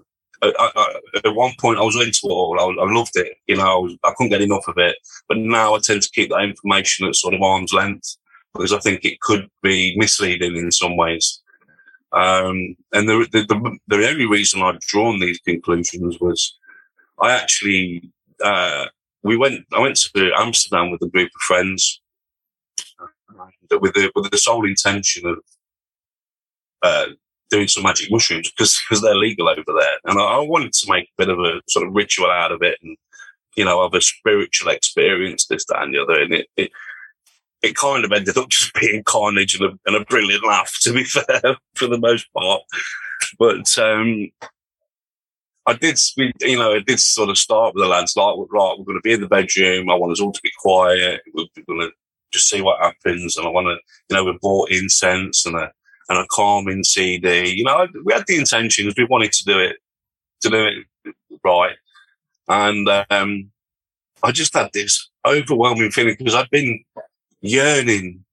I, 0.43 0.53
I, 0.59 1.01
at 1.23 1.35
one 1.35 1.53
point, 1.61 1.79
I 1.79 1.83
was 1.83 1.97
into 1.97 2.21
it 2.25 2.33
all. 2.33 2.59
I, 2.59 2.83
I 2.83 2.93
loved 2.93 3.17
it. 3.17 3.37
You 3.47 3.59
know, 3.59 3.63
I, 3.63 3.77
was, 3.77 3.97
I 4.05 4.13
couldn't 4.17 4.31
get 4.31 4.41
enough 4.41 4.67
of 4.69 4.79
it. 4.79 4.97
But 5.29 5.37
now 5.37 5.75
I 5.75 5.81
tend 5.83 6.01
to 6.01 6.11
keep 6.11 6.31
that 6.31 6.43
information 6.43 7.07
at 7.07 7.15
sort 7.15 7.35
of 7.35 7.43
arm's 7.43 7.75
length 7.75 8.17
because 8.55 8.73
I 8.73 8.79
think 8.79 9.05
it 9.05 9.21
could 9.21 9.49
be 9.63 9.95
misleading 9.97 10.57
in 10.57 10.71
some 10.73 10.97
ways. 10.97 11.41
Um, 12.13 12.77
and 12.93 13.09
the, 13.09 13.27
the, 13.31 13.43
the, 13.47 13.79
the, 13.87 14.09
only 14.09 14.27
reason 14.27 14.63
I've 14.63 14.81
drawn 14.81 15.21
these 15.21 15.39
conclusions 15.39 16.19
was 16.21 16.59
I 17.21 17.31
actually, 17.33 18.11
uh, 18.45 18.87
we 19.23 19.37
went, 19.37 19.65
I 19.73 19.79
went 19.79 19.97
to 19.97 20.33
Amsterdam 20.37 20.91
with 20.91 21.03
a 21.03 21.09
group 21.09 21.29
of 21.29 21.43
friends 21.43 22.01
with 23.81 23.95
the, 23.95 24.11
with 24.17 24.31
the 24.31 24.39
sole 24.39 24.67
intention 24.67 25.27
of, 25.27 25.39
uh, 26.83 27.07
doing 27.51 27.69
some 27.69 27.83
magic 27.83 28.11
mushrooms 28.11 28.51
because, 28.51 28.81
because 28.89 29.03
they're 29.03 29.15
legal 29.15 29.49
over 29.49 29.63
there. 29.67 29.99
And 30.05 30.21
I, 30.21 30.25
I 30.25 30.39
wanted 30.41 30.73
to 30.73 30.91
make 30.91 31.05
a 31.05 31.25
bit 31.25 31.29
of 31.29 31.39
a 31.39 31.61
sort 31.69 31.87
of 31.87 31.95
ritual 31.95 32.31
out 32.31 32.53
of 32.53 32.63
it 32.63 32.79
and, 32.83 32.97
you 33.57 33.65
know, 33.65 33.83
have 33.83 33.95
a 33.95 34.01
spiritual 34.01 34.71
experience, 34.71 35.47
this, 35.47 35.65
that, 35.67 35.83
and 35.83 35.95
the 35.95 36.03
other. 36.03 36.21
And 36.21 36.33
it, 36.33 36.47
it 36.57 36.71
it 37.63 37.77
kind 37.77 38.05
of 38.05 38.13
ended 38.13 38.37
up 38.37 38.49
just 38.49 38.73
being 38.81 39.03
carnage 39.05 39.59
and 39.59 39.73
a, 39.73 39.79
and 39.87 39.97
a 39.97 40.05
brilliant 40.05 40.47
laugh, 40.47 40.77
to 40.83 40.93
be 40.93 41.05
fair, 41.05 41.57
for 41.75 41.87
the 41.87 41.99
most 41.99 42.33
part. 42.33 42.63
But 43.39 43.79
um, 43.79 44.31
I 45.67 45.75
did, 45.75 45.99
you 46.41 46.59
know, 46.59 46.73
it 46.73 46.87
did 46.87 47.01
sort 47.01 47.29
of 47.29 47.39
start 47.39 47.75
with 47.75 47.83
the 47.83 47.89
lads 47.89 48.17
like, 48.17 48.35
right, 48.51 48.75
we're 48.79 48.85
going 48.85 48.99
to 48.99 49.03
be 49.03 49.13
in 49.13 49.21
the 49.21 49.29
bedroom. 49.29 49.91
I 49.91 49.95
want 49.95 50.13
us 50.13 50.21
all 50.21 50.33
to 50.33 50.41
be 50.43 50.51
quiet. 50.59 51.23
We're 51.35 51.47
going 51.67 51.81
to 51.81 51.91
just 52.33 52.49
see 52.49 52.63
what 52.63 52.81
happens. 52.81 53.37
And 53.37 53.47
I 53.47 53.51
want 53.51 53.67
to, 53.67 53.79
you 54.09 54.17
know, 54.17 54.25
we 54.25 54.39
bought 54.41 54.71
incense 54.71 55.45
and 55.45 55.57
a, 55.57 55.71
and 56.09 56.19
a 56.19 56.27
calming 56.31 56.83
CD. 56.83 57.55
You 57.57 57.65
know, 57.65 57.87
we 58.05 58.13
had 58.13 58.25
the 58.27 58.39
intentions. 58.39 58.95
We 58.97 59.05
wanted 59.05 59.33
to 59.33 59.45
do 59.45 59.59
it, 59.59 59.77
to 60.43 60.49
do 60.49 60.67
it 61.05 61.15
right. 61.45 61.77
And, 62.49 62.89
um, 63.11 63.51
I 64.23 64.33
just 64.33 64.55
had 64.55 64.71
this 64.73 65.09
overwhelming 65.27 65.91
feeling 65.91 66.17
because 66.19 66.35
I'd 66.35 66.51
been 66.51 66.85
yearning 67.41 68.25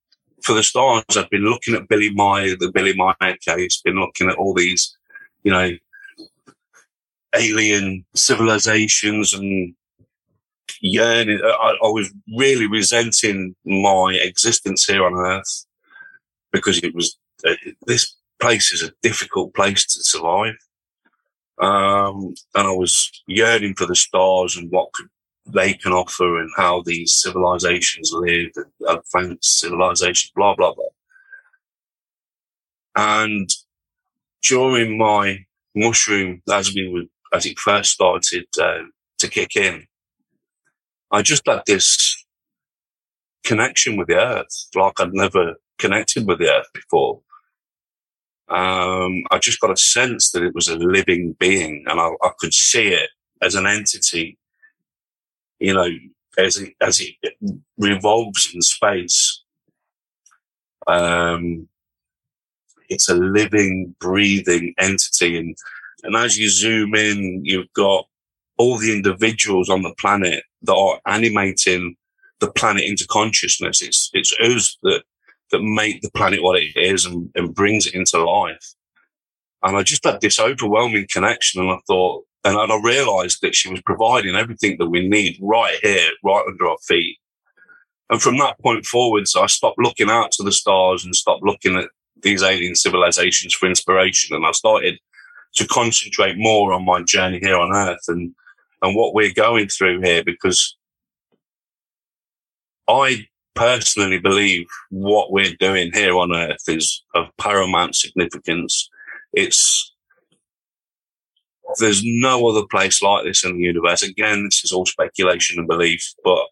for 0.42 0.54
the 0.54 0.62
stars. 0.62 1.04
I've 1.16 1.30
been 1.30 1.44
looking 1.44 1.74
at 1.74 1.88
Billy 1.88 2.10
Meier, 2.10 2.56
the 2.56 2.70
Billy 2.72 2.94
Meier 2.94 3.36
case, 3.44 3.80
been 3.82 4.00
looking 4.00 4.28
at 4.28 4.36
all 4.36 4.54
these, 4.54 4.96
you 5.42 5.52
know, 5.52 5.70
alien 7.34 8.04
civilizations 8.14 9.34
and 9.34 9.74
yearning. 10.80 11.40
I, 11.42 11.76
I 11.82 11.88
was 11.88 12.12
really 12.36 12.66
resenting 12.66 13.54
my 13.64 14.18
existence 14.20 14.84
here 14.84 15.04
on 15.04 15.14
Earth 15.14 15.66
because 16.52 16.82
it 16.82 16.94
was, 16.94 17.18
uh, 17.46 17.54
this 17.86 18.16
place 18.40 18.72
is 18.72 18.82
a 18.82 18.92
difficult 19.02 19.54
place 19.54 19.84
to 19.84 20.02
survive. 20.02 20.54
Um, 21.60 22.34
and 22.54 22.68
I 22.68 22.72
was 22.72 23.10
yearning 23.26 23.74
for 23.74 23.86
the 23.86 23.96
stars 23.96 24.56
and 24.56 24.70
what 24.70 24.92
could 24.92 25.08
they 25.52 25.74
can 25.74 25.92
offer 25.92 26.40
and 26.40 26.50
how 26.56 26.82
these 26.82 27.14
civilizations 27.14 28.10
live, 28.12 28.50
and 28.56 28.66
advanced 28.88 29.58
civilization, 29.60 30.30
blah 30.36 30.54
blah 30.54 30.74
blah. 30.74 30.84
And 32.96 33.48
during 34.42 34.98
my 34.98 35.44
mushroom, 35.74 36.42
as 36.50 36.74
we 36.74 36.88
were, 36.88 37.36
as 37.36 37.46
it 37.46 37.58
first 37.58 37.92
started 37.92 38.46
uh, 38.60 38.82
to 39.18 39.28
kick 39.28 39.56
in, 39.56 39.86
I 41.10 41.22
just 41.22 41.46
had 41.46 41.62
this 41.66 42.24
connection 43.44 43.96
with 43.96 44.08
the 44.08 44.16
earth, 44.16 44.68
like 44.74 45.00
I'd 45.00 45.14
never 45.14 45.54
connected 45.78 46.26
with 46.26 46.38
the 46.38 46.52
earth 46.52 46.66
before. 46.74 47.20
Um, 48.48 49.24
I 49.30 49.38
just 49.38 49.60
got 49.60 49.70
a 49.70 49.76
sense 49.76 50.30
that 50.32 50.42
it 50.42 50.54
was 50.54 50.68
a 50.68 50.76
living 50.76 51.36
being 51.38 51.84
and 51.86 52.00
I, 52.00 52.10
I 52.22 52.30
could 52.38 52.54
see 52.54 52.88
it 52.88 53.10
as 53.42 53.54
an 53.54 53.66
entity, 53.66 54.38
you 55.58 55.74
know, 55.74 55.88
as 56.38 56.58
it, 56.58 56.74
as 56.80 57.00
it 57.00 57.14
revolves 57.78 58.48
in 58.54 58.62
space. 58.62 59.42
Um, 60.86 61.68
it's 62.88 63.08
a 63.08 63.14
living, 63.14 63.94
breathing 64.00 64.74
entity. 64.78 65.38
And, 65.38 65.56
and 66.02 66.16
as 66.16 66.38
you 66.38 66.48
zoom 66.48 66.94
in, 66.94 67.44
you've 67.44 67.72
got 67.74 68.06
all 68.56 68.78
the 68.78 68.92
individuals 68.92 69.68
on 69.68 69.82
the 69.82 69.94
planet 69.98 70.42
that 70.62 70.74
are 70.74 71.00
animating 71.06 71.96
the 72.40 72.50
planet 72.52 72.84
into 72.84 73.06
consciousness. 73.08 73.82
It's, 73.82 74.10
it's 74.14 74.34
us 74.40 74.78
that 74.82 75.02
that 75.50 75.62
make 75.62 76.02
the 76.02 76.10
planet 76.10 76.42
what 76.42 76.60
it 76.60 76.76
is 76.76 77.04
and, 77.04 77.30
and 77.34 77.54
brings 77.54 77.86
it 77.86 77.94
into 77.94 78.22
life. 78.22 78.74
And 79.62 79.76
I 79.76 79.82
just 79.82 80.04
had 80.04 80.20
this 80.20 80.38
overwhelming 80.38 81.06
connection 81.10 81.60
and 81.60 81.70
I 81.70 81.78
thought, 81.86 82.24
and 82.56 82.72
I 82.72 82.80
realized 82.82 83.40
that 83.42 83.54
she 83.54 83.70
was 83.70 83.80
providing 83.82 84.36
everything 84.36 84.76
that 84.78 84.88
we 84.88 85.08
need 85.08 85.38
right 85.40 85.78
here, 85.82 86.10
right 86.24 86.44
under 86.46 86.68
our 86.68 86.78
feet. 86.86 87.18
And 88.10 88.22
from 88.22 88.38
that 88.38 88.58
point 88.60 88.86
forwards, 88.86 89.36
I 89.36 89.46
stopped 89.46 89.78
looking 89.78 90.08
out 90.08 90.32
to 90.32 90.42
the 90.42 90.52
stars 90.52 91.04
and 91.04 91.14
stopped 91.14 91.42
looking 91.42 91.76
at 91.76 91.90
these 92.22 92.42
alien 92.42 92.74
civilizations 92.74 93.54
for 93.54 93.68
inspiration. 93.68 94.34
And 94.34 94.46
I 94.46 94.52
started 94.52 94.98
to 95.54 95.66
concentrate 95.66 96.36
more 96.38 96.72
on 96.72 96.84
my 96.84 97.02
journey 97.02 97.38
here 97.42 97.56
on 97.56 97.74
earth 97.74 98.04
and, 98.08 98.34
and 98.82 98.96
what 98.96 99.14
we're 99.14 99.32
going 99.32 99.68
through 99.68 100.00
here 100.00 100.22
because 100.24 100.76
I 102.88 103.26
personally 103.54 104.18
believe 104.18 104.66
what 104.90 105.30
we're 105.30 105.54
doing 105.58 105.90
here 105.92 106.16
on 106.16 106.34
Earth 106.34 106.68
is 106.68 107.02
of 107.14 107.26
paramount 107.38 107.94
significance. 107.94 108.88
It's 109.32 109.87
there's 111.78 112.02
no 112.04 112.48
other 112.48 112.66
place 112.70 113.02
like 113.02 113.24
this 113.24 113.44
in 113.44 113.56
the 113.56 113.62
universe. 113.62 114.02
Again, 114.02 114.44
this 114.44 114.64
is 114.64 114.72
all 114.72 114.86
speculation 114.86 115.58
and 115.58 115.68
belief, 115.68 116.14
but 116.24 116.46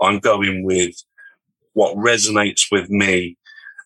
I'm 0.00 0.18
going 0.18 0.64
with 0.64 0.94
what 1.74 1.96
resonates 1.96 2.66
with 2.70 2.88
me, 2.88 3.36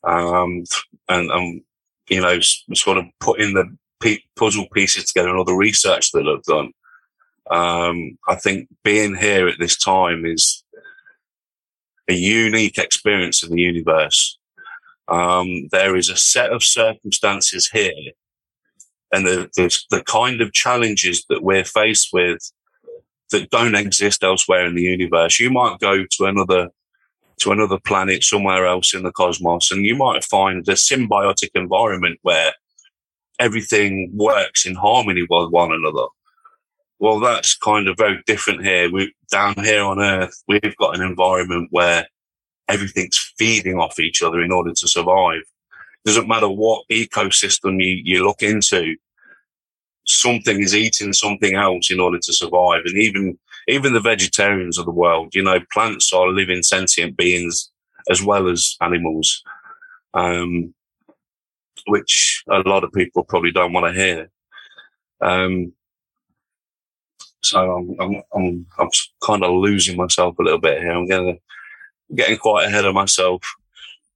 um, 0.04 0.64
and, 1.08 1.30
and 1.30 1.62
you 2.08 2.20
know, 2.20 2.38
sort 2.40 2.98
of 2.98 3.06
putting 3.20 3.54
the 3.54 4.20
puzzle 4.36 4.66
pieces 4.72 5.06
together 5.06 5.28
and 5.28 5.38
all 5.38 5.44
the 5.44 5.54
research 5.54 6.12
that 6.12 6.26
I've 6.26 6.44
done. 6.44 6.72
Um, 7.50 8.18
I 8.28 8.36
think 8.36 8.68
being 8.84 9.16
here 9.16 9.48
at 9.48 9.58
this 9.58 9.76
time 9.76 10.24
is 10.24 10.62
a 12.08 12.14
unique 12.14 12.78
experience 12.78 13.42
in 13.42 13.50
the 13.50 13.60
universe. 13.60 14.38
Um, 15.08 15.68
there 15.72 15.96
is 15.96 16.10
a 16.10 16.16
set 16.16 16.52
of 16.52 16.62
circumstances 16.62 17.68
here 17.72 18.12
and 19.12 19.26
the, 19.26 19.50
the, 19.56 19.78
the 19.90 20.02
kind 20.04 20.40
of 20.40 20.52
challenges 20.52 21.24
that 21.28 21.42
we're 21.42 21.64
faced 21.64 22.10
with 22.12 22.38
that 23.30 23.50
don't 23.50 23.74
exist 23.74 24.22
elsewhere 24.22 24.66
in 24.66 24.74
the 24.74 24.82
universe. 24.82 25.38
You 25.38 25.50
might 25.50 25.78
go 25.80 26.04
to 26.04 26.24
another 26.24 26.68
to 27.40 27.52
another 27.52 27.78
planet 27.78 28.24
somewhere 28.24 28.66
else 28.66 28.92
in 28.94 29.04
the 29.04 29.12
cosmos, 29.12 29.70
and 29.70 29.86
you 29.86 29.94
might 29.94 30.24
find 30.24 30.68
a 30.68 30.72
symbiotic 30.72 31.50
environment 31.54 32.18
where 32.22 32.52
everything 33.38 34.10
works 34.12 34.66
in 34.66 34.74
harmony 34.74 35.22
with 35.22 35.52
one 35.52 35.72
another. 35.72 36.06
Well, 36.98 37.20
that's 37.20 37.56
kind 37.56 37.86
of 37.86 37.96
very 37.96 38.20
different 38.26 38.64
here. 38.64 38.90
We 38.90 39.14
down 39.30 39.54
here 39.54 39.84
on 39.84 40.00
Earth, 40.00 40.42
we've 40.48 40.76
got 40.78 40.96
an 40.96 41.02
environment 41.02 41.68
where 41.70 42.08
everything's 42.66 43.32
feeding 43.38 43.78
off 43.78 44.00
each 44.00 44.22
other 44.22 44.42
in 44.42 44.52
order 44.52 44.72
to 44.72 44.88
survive. 44.88 45.42
Doesn't 46.04 46.28
matter 46.28 46.48
what 46.48 46.84
ecosystem 46.90 47.82
you, 47.82 48.00
you 48.04 48.24
look 48.24 48.42
into, 48.42 48.96
something 50.06 50.60
is 50.60 50.74
eating 50.74 51.12
something 51.12 51.54
else 51.54 51.90
in 51.90 52.00
order 52.00 52.18
to 52.18 52.32
survive. 52.32 52.82
And 52.86 52.96
even 52.96 53.38
even 53.68 53.92
the 53.92 54.00
vegetarians 54.00 54.78
of 54.78 54.86
the 54.86 54.90
world, 54.90 55.34
you 55.34 55.42
know, 55.42 55.60
plants 55.72 56.12
are 56.12 56.28
living 56.28 56.62
sentient 56.62 57.16
beings 57.16 57.70
as 58.10 58.22
well 58.22 58.48
as 58.48 58.76
animals, 58.80 59.42
um, 60.14 60.74
which 61.86 62.42
a 62.48 62.60
lot 62.60 62.84
of 62.84 62.92
people 62.92 63.24
probably 63.24 63.52
don't 63.52 63.74
want 63.74 63.86
to 63.86 64.00
hear. 64.00 64.30
Um, 65.20 65.72
so 67.42 67.58
I'm, 67.58 67.96
I'm, 68.00 68.22
I'm, 68.34 68.66
I'm 68.78 68.88
kind 69.22 69.44
of 69.44 69.52
losing 69.52 69.96
myself 69.96 70.38
a 70.38 70.42
little 70.42 70.60
bit 70.60 70.80
here. 70.80 70.92
I'm 70.92 71.06
getting, 71.06 71.38
getting 72.14 72.38
quite 72.38 72.66
ahead 72.66 72.86
of 72.86 72.94
myself. 72.94 73.42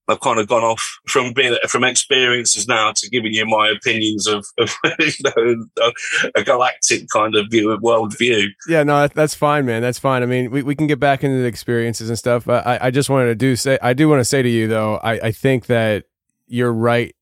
I've 0.09 0.21
kind 0.21 0.39
of 0.39 0.49
gone 0.49 0.65
off 0.65 0.99
from 1.07 1.33
being 1.33 1.57
from 1.69 1.85
experiences 1.85 2.67
now 2.67 2.93
to 2.97 3.11
giving 3.11 3.33
you 3.33 3.47
my 3.47 3.69
opinions 3.69 4.27
of, 4.27 4.45
of 4.59 4.75
you 4.99 5.13
know, 5.25 5.93
a 6.35 6.43
galactic 6.43 7.09
kind 7.09 7.37
of 7.37 7.47
view, 7.51 7.77
world 7.81 8.17
view. 8.19 8.51
Yeah, 8.67 8.83
no, 8.83 9.07
that's 9.07 9.35
fine, 9.35 9.65
man. 9.65 9.81
That's 9.83 9.99
fine. 9.99 10.23
I 10.23 10.27
mean, 10.27 10.51
we, 10.51 10.63
we 10.63 10.75
can 10.75 10.87
get 10.87 10.99
back 10.99 11.23
into 11.23 11.39
the 11.39 11.47
experiences 11.47 12.09
and 12.09 12.19
stuff. 12.19 12.49
I, 12.49 12.79
I 12.83 12.91
just 12.91 13.11
wanted 13.11 13.27
to 13.27 13.35
do 13.35 13.55
say, 13.55 13.79
I 13.81 13.93
do 13.93 14.09
want 14.09 14.21
to 14.21 14.25
say 14.25 14.43
to 14.43 14.49
you 14.49 14.67
though, 14.67 14.97
I, 14.97 15.13
I 15.13 15.33
think 15.33 15.67
that 15.67 16.05
you're 16.47 16.73
right 16.73 17.15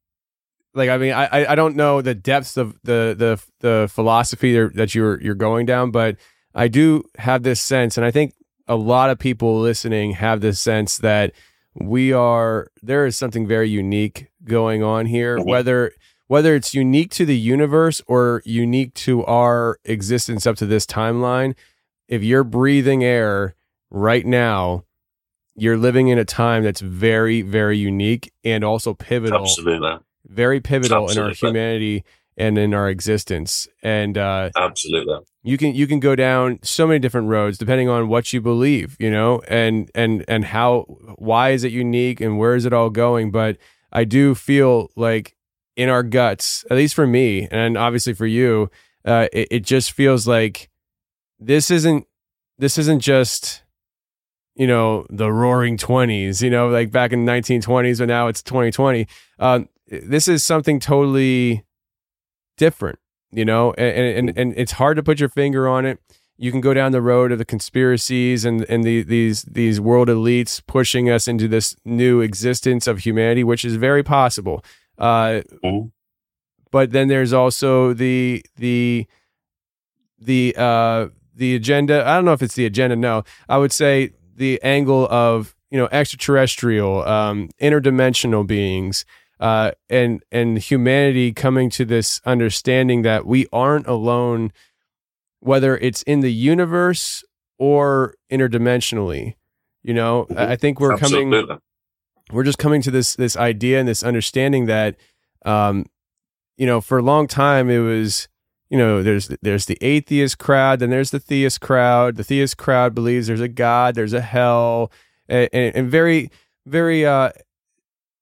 like 0.74 0.88
I 0.88 0.98
mean 0.98 1.12
I 1.12 1.46
I 1.46 1.54
don't 1.54 1.76
know 1.76 2.00
the 2.00 2.14
depths 2.14 2.56
of 2.56 2.78
the 2.84 3.14
the 3.16 3.42
the 3.60 3.88
philosophy 3.90 4.56
that 4.56 4.94
you're 4.94 5.20
you're 5.20 5.34
going 5.34 5.66
down, 5.66 5.90
but 5.90 6.16
I 6.54 6.68
do 6.68 7.04
have 7.18 7.42
this 7.42 7.60
sense, 7.60 7.96
and 7.96 8.04
I 8.04 8.10
think 8.10 8.34
a 8.66 8.76
lot 8.76 9.10
of 9.10 9.18
people 9.18 9.60
listening 9.60 10.12
have 10.12 10.40
this 10.40 10.60
sense 10.60 10.98
that 10.98 11.32
we 11.74 12.12
are 12.12 12.68
there 12.82 13.06
is 13.06 13.16
something 13.16 13.46
very 13.46 13.68
unique 13.68 14.28
going 14.44 14.82
on 14.82 15.06
here, 15.06 15.38
mm-hmm. 15.38 15.48
whether 15.48 15.92
whether 16.26 16.54
it's 16.54 16.74
unique 16.74 17.10
to 17.10 17.24
the 17.24 17.36
universe 17.36 18.00
or 18.06 18.42
unique 18.44 18.94
to 18.94 19.24
our 19.24 19.78
existence 19.84 20.46
up 20.46 20.56
to 20.56 20.66
this 20.66 20.86
timeline. 20.86 21.54
If 22.08 22.22
you're 22.22 22.44
breathing 22.44 23.04
air 23.04 23.54
right 23.90 24.26
now, 24.26 24.84
you're 25.54 25.76
living 25.76 26.08
in 26.08 26.18
a 26.18 26.24
time 26.24 26.64
that's 26.64 26.80
very 26.80 27.42
very 27.42 27.78
unique 27.78 28.32
and 28.44 28.64
also 28.64 28.94
pivotal. 28.94 29.42
Absolutely 29.42 29.98
very 30.30 30.60
pivotal 30.60 31.04
Absolutely. 31.04 31.22
in 31.22 31.28
our 31.28 31.34
humanity 31.34 32.04
and 32.40 32.56
in 32.56 32.72
our 32.72 32.88
existence. 32.88 33.68
And 33.82 34.16
uh, 34.16 34.50
Absolutely, 34.56 35.18
you 35.42 35.58
can 35.58 35.74
you 35.74 35.86
can 35.86 36.00
go 36.00 36.16
down 36.16 36.58
so 36.62 36.86
many 36.86 36.98
different 36.98 37.28
roads 37.28 37.58
depending 37.58 37.88
on 37.88 38.08
what 38.08 38.32
you 38.32 38.40
believe, 38.40 38.96
you 38.98 39.10
know, 39.10 39.42
and 39.46 39.90
and 39.94 40.24
and 40.26 40.46
how 40.46 40.86
why 41.16 41.50
is 41.50 41.62
it 41.64 41.70
unique 41.70 42.20
and 42.20 42.38
where 42.38 42.54
is 42.54 42.64
it 42.64 42.72
all 42.72 42.90
going. 42.90 43.30
But 43.30 43.58
I 43.92 44.04
do 44.04 44.34
feel 44.34 44.90
like 44.96 45.36
in 45.76 45.88
our 45.88 46.02
guts, 46.02 46.64
at 46.70 46.76
least 46.76 46.94
for 46.94 47.06
me, 47.06 47.46
and 47.50 47.76
obviously 47.76 48.14
for 48.14 48.26
you, 48.26 48.70
uh, 49.04 49.28
it, 49.32 49.48
it 49.50 49.60
just 49.60 49.92
feels 49.92 50.26
like 50.26 50.70
this 51.38 51.70
isn't 51.70 52.06
this 52.58 52.78
isn't 52.78 53.00
just 53.00 53.62
you 54.54 54.66
know 54.66 55.06
the 55.08 55.32
roaring 55.32 55.76
20s 55.76 56.42
you 56.42 56.50
know 56.50 56.68
like 56.68 56.90
back 56.90 57.12
in 57.12 57.24
the 57.24 57.32
1920s 57.32 57.98
but 57.98 58.08
now 58.08 58.26
it's 58.26 58.42
2020 58.42 59.06
um, 59.38 59.68
this 59.86 60.28
is 60.28 60.44
something 60.44 60.80
totally 60.80 61.64
different, 62.60 62.98
you 63.32 63.44
know, 63.44 63.72
and, 63.72 64.28
and, 64.28 64.38
and 64.38 64.54
it's 64.56 64.72
hard 64.72 64.96
to 64.98 65.02
put 65.02 65.18
your 65.18 65.30
finger 65.30 65.66
on 65.66 65.86
it. 65.86 65.98
You 66.36 66.50
can 66.50 66.60
go 66.60 66.74
down 66.74 66.92
the 66.92 67.00
road 67.02 67.32
of 67.32 67.38
the 67.38 67.44
conspiracies 67.44 68.44
and, 68.44 68.64
and 68.68 68.84
the, 68.84 69.02
these, 69.02 69.42
these 69.42 69.80
world 69.80 70.08
elites 70.08 70.62
pushing 70.66 71.08
us 71.10 71.26
into 71.26 71.48
this 71.48 71.74
new 71.84 72.20
existence 72.20 72.86
of 72.86 72.98
humanity, 72.98 73.44
which 73.44 73.64
is 73.64 73.76
very 73.76 74.02
possible. 74.02 74.62
Uh, 74.98 75.40
mm-hmm. 75.64 75.88
But 76.70 76.92
then 76.92 77.08
there's 77.08 77.32
also 77.32 77.94
the, 77.94 78.44
the, 78.56 79.06
the, 80.18 80.54
uh, 80.56 81.08
the 81.34 81.54
agenda. 81.54 82.06
I 82.06 82.14
don't 82.16 82.26
know 82.26 82.34
if 82.34 82.42
it's 82.42 82.56
the 82.56 82.66
agenda. 82.66 82.96
No, 82.96 83.24
I 83.48 83.56
would 83.56 83.72
say 83.72 84.12
the 84.36 84.62
angle 84.62 85.08
of, 85.10 85.54
you 85.70 85.78
know, 85.78 85.88
extraterrestrial, 85.92 87.06
um, 87.06 87.48
interdimensional 87.60 88.46
beings, 88.46 89.04
uh, 89.40 89.72
and 89.88 90.22
and 90.30 90.58
humanity 90.58 91.32
coming 91.32 91.70
to 91.70 91.84
this 91.84 92.20
understanding 92.24 93.02
that 93.02 93.26
we 93.26 93.46
aren't 93.52 93.86
alone, 93.86 94.52
whether 95.40 95.76
it's 95.78 96.02
in 96.02 96.20
the 96.20 96.32
universe 96.32 97.24
or 97.58 98.14
interdimensionally. 98.30 99.34
You 99.82 99.94
know, 99.94 100.26
mm-hmm. 100.30 100.38
I 100.38 100.56
think 100.56 100.78
we're 100.78 100.92
Absolutely. 100.92 101.40
coming. 101.40 101.58
We're 102.30 102.44
just 102.44 102.58
coming 102.58 102.82
to 102.82 102.90
this 102.90 103.16
this 103.16 103.36
idea 103.36 103.80
and 103.80 103.88
this 103.88 104.04
understanding 104.04 104.66
that, 104.66 104.96
um, 105.44 105.86
you 106.58 106.66
know, 106.66 106.80
for 106.82 106.98
a 106.98 107.02
long 107.02 107.26
time 107.26 107.70
it 107.70 107.78
was, 107.78 108.28
you 108.68 108.76
know, 108.76 109.02
there's 109.02 109.28
there's 109.40 109.64
the 109.64 109.78
atheist 109.80 110.38
crowd, 110.38 110.80
then 110.80 110.90
there's 110.90 111.10
the 111.10 111.18
theist 111.18 111.62
crowd. 111.62 112.16
The 112.16 112.24
theist 112.24 112.58
crowd 112.58 112.94
believes 112.94 113.26
there's 113.26 113.40
a 113.40 113.48
God, 113.48 113.94
there's 113.94 114.12
a 114.12 114.20
hell, 114.20 114.92
and, 115.28 115.48
and, 115.52 115.74
and 115.74 115.90
very, 115.90 116.30
very, 116.66 117.06
uh, 117.06 117.30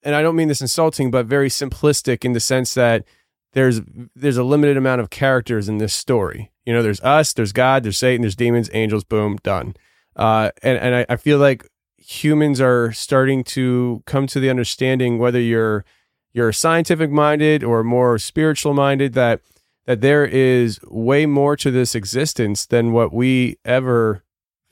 and 0.09 0.17
I 0.17 0.23
don't 0.23 0.37
mean 0.37 0.49
this 0.49 0.63
insulting, 0.63 1.11
but 1.11 1.27
very 1.27 1.51
simplistic 1.51 2.25
in 2.25 2.33
the 2.33 2.41
sense 2.41 2.73
that 2.73 3.05
there's 3.53 3.83
there's 4.17 4.39
a 4.39 4.43
limited 4.43 4.79
amount 4.79 5.03
of 5.03 5.11
characters 5.11 5.69
in 5.69 5.77
this 5.77 5.93
story. 5.93 6.51
You 6.65 6.73
know, 6.73 6.83
there's 6.83 7.03
us, 7.03 7.35
there's 7.35 7.53
God, 7.53 7.83
there's 7.83 7.99
Satan, 7.99 8.23
there's 8.23 8.35
demons, 8.35 8.71
angels, 8.73 9.05
boom, 9.05 9.37
done. 9.43 9.77
Uh, 10.17 10.51
and 10.63 10.79
and 10.79 10.95
I, 10.95 11.07
I 11.11 11.17
feel 11.17 11.37
like 11.37 11.69
humans 11.99 12.59
are 12.59 12.91
starting 12.91 13.45
to 13.45 14.03
come 14.07 14.27
to 14.29 14.41
the 14.41 14.49
understanding 14.49 15.19
whether 15.19 15.41
you're 15.41 15.85
you're 16.33 16.55
scientific 16.55 17.11
minded 17.11 17.63
or 17.63 17.85
more 17.85 18.19
spiritual 18.19 18.73
minded 18.73 19.13
that 19.13 19.43
that 19.85 20.01
there 20.01 20.25
is 20.25 20.81
way 20.85 21.27
more 21.27 21.55
to 21.55 21.71
this 21.71 21.95
existence 21.95 22.65
than 22.65 22.93
what 22.93 23.13
we 23.13 23.59
ever 23.67 24.23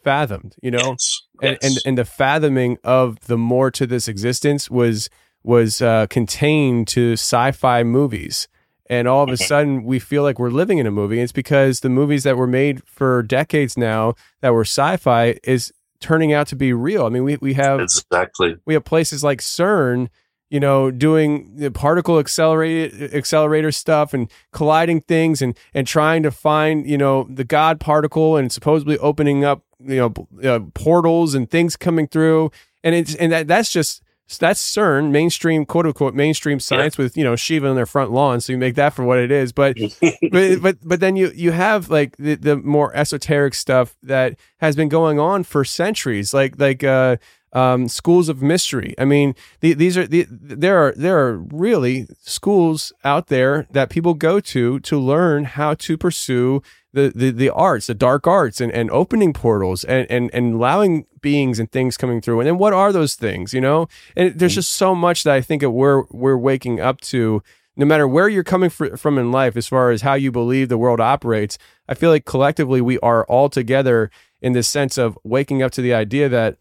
fathomed 0.02 0.54
you 0.62 0.70
know 0.70 0.96
Yes, 1.42 1.58
and, 1.62 1.70
and 1.74 1.78
and 1.84 1.98
the 1.98 2.04
fathoming 2.06 2.78
of 2.82 3.20
the 3.26 3.36
more 3.36 3.70
to 3.72 3.86
this 3.86 4.08
existence 4.08 4.70
was 4.70 5.10
was 5.46 5.80
uh, 5.80 6.08
contained 6.08 6.88
to 6.88 7.12
sci-fi 7.12 7.84
movies. 7.84 8.48
And 8.90 9.06
all 9.06 9.22
of 9.22 9.30
a 9.30 9.36
sudden 9.36 9.84
we 9.84 10.00
feel 10.00 10.24
like 10.24 10.40
we're 10.40 10.50
living 10.50 10.78
in 10.78 10.86
a 10.86 10.90
movie. 10.90 11.20
It's 11.20 11.32
because 11.32 11.80
the 11.80 11.88
movies 11.88 12.24
that 12.24 12.36
were 12.36 12.48
made 12.48 12.82
for 12.84 13.22
decades 13.22 13.76
now 13.76 14.14
that 14.40 14.52
were 14.52 14.64
sci-fi 14.64 15.38
is 15.44 15.72
turning 16.00 16.32
out 16.32 16.48
to 16.48 16.56
be 16.56 16.72
real. 16.72 17.06
I 17.06 17.10
mean 17.10 17.22
we, 17.22 17.36
we 17.36 17.54
have 17.54 17.80
exactly. 17.80 18.56
we 18.66 18.74
have 18.74 18.84
places 18.84 19.22
like 19.22 19.40
CERN, 19.40 20.08
you 20.50 20.58
know, 20.58 20.90
doing 20.90 21.56
the 21.56 21.70
particle 21.70 22.18
accelerated 22.18 23.14
accelerator 23.14 23.70
stuff 23.70 24.12
and 24.12 24.28
colliding 24.52 25.02
things 25.02 25.40
and 25.40 25.56
and 25.74 25.86
trying 25.86 26.24
to 26.24 26.32
find 26.32 26.88
you 26.90 26.98
know 26.98 27.28
the 27.30 27.44
God 27.44 27.78
particle 27.78 28.36
and 28.36 28.50
supposedly 28.50 28.98
opening 28.98 29.44
up 29.44 29.62
you 29.78 29.96
know 29.96 30.48
uh, 30.48 30.60
portals 30.74 31.36
and 31.36 31.48
things 31.48 31.76
coming 31.76 32.08
through. 32.08 32.50
And 32.82 32.96
it's 32.96 33.14
and 33.14 33.32
that 33.32 33.48
that's 33.48 33.72
just 33.72 34.02
that's 34.38 34.60
CERN 34.60 35.10
mainstream 35.10 35.64
quote 35.64 35.86
unquote 35.86 36.14
mainstream 36.14 36.58
science 36.58 36.98
with 36.98 37.16
you 37.16 37.22
know 37.22 37.36
Shiva 37.36 37.68
on 37.68 37.76
their 37.76 37.86
front 37.86 38.10
lawn 38.10 38.40
so 38.40 38.52
you 38.52 38.58
make 38.58 38.74
that 38.74 38.92
for 38.92 39.04
what 39.04 39.18
it 39.18 39.30
is. 39.30 39.52
But 39.52 39.76
but 40.32 40.62
but 40.62 40.76
but 40.82 41.00
then 41.00 41.16
you 41.16 41.30
you 41.34 41.52
have 41.52 41.90
like 41.90 42.16
the, 42.16 42.34
the 42.34 42.56
more 42.56 42.94
esoteric 42.96 43.54
stuff 43.54 43.96
that 44.02 44.36
has 44.58 44.74
been 44.74 44.88
going 44.88 45.20
on 45.20 45.44
for 45.44 45.64
centuries 45.64 46.34
like 46.34 46.58
like 46.58 46.82
uh 46.82 47.16
um 47.52 47.88
schools 47.88 48.28
of 48.28 48.42
mystery. 48.42 48.94
I 48.98 49.04
mean 49.04 49.34
the, 49.60 49.74
these 49.74 49.96
are 49.96 50.06
the, 50.06 50.26
there 50.28 50.78
are 50.78 50.92
there 50.96 51.18
are 51.24 51.38
really 51.38 52.06
schools 52.20 52.92
out 53.04 53.28
there 53.28 53.66
that 53.70 53.90
people 53.90 54.14
go 54.14 54.40
to 54.40 54.80
to 54.80 54.98
learn 54.98 55.44
how 55.44 55.74
to 55.74 55.96
pursue 55.96 56.62
the 56.96 57.12
the, 57.14 57.30
the 57.30 57.50
arts 57.50 57.86
the 57.86 57.94
dark 57.94 58.26
arts 58.26 58.60
and, 58.60 58.72
and 58.72 58.90
opening 58.90 59.32
portals 59.32 59.84
and, 59.84 60.10
and 60.10 60.30
and 60.32 60.54
allowing 60.54 61.06
beings 61.20 61.58
and 61.58 61.70
things 61.72 61.96
coming 61.96 62.20
through. 62.20 62.40
And 62.40 62.46
then 62.46 62.58
what 62.58 62.72
are 62.72 62.92
those 62.92 63.14
things 63.14 63.54
you 63.54 63.60
know? 63.60 63.88
And 64.16 64.38
there's 64.38 64.52
mm. 64.52 64.56
just 64.56 64.72
so 64.72 64.94
much 64.94 65.22
that 65.24 65.34
i 65.34 65.40
think 65.40 65.60
that 65.62 65.70
we're 65.70 66.04
we're 66.10 66.36
waking 66.36 66.80
up 66.80 67.00
to 67.12 67.42
no 67.78 67.84
matter 67.84 68.08
where 68.08 68.28
you're 68.28 68.44
coming 68.44 68.70
fr- 68.70 68.96
from 68.96 69.18
in 69.18 69.30
life 69.30 69.56
as 69.56 69.68
far 69.68 69.90
as 69.90 70.02
how 70.02 70.14
you 70.14 70.32
believe 70.32 70.68
the 70.68 70.78
world 70.78 71.00
operates 71.00 71.58
i 71.88 71.94
feel 71.94 72.10
like 72.10 72.24
collectively 72.24 72.80
we 72.80 72.98
are 73.00 73.24
all 73.26 73.48
together 73.48 74.10
in 74.40 74.52
this 74.52 74.68
sense 74.68 74.98
of 74.98 75.18
waking 75.24 75.62
up 75.62 75.72
to 75.72 75.82
the 75.82 75.94
idea 75.94 76.28
that 76.28 76.56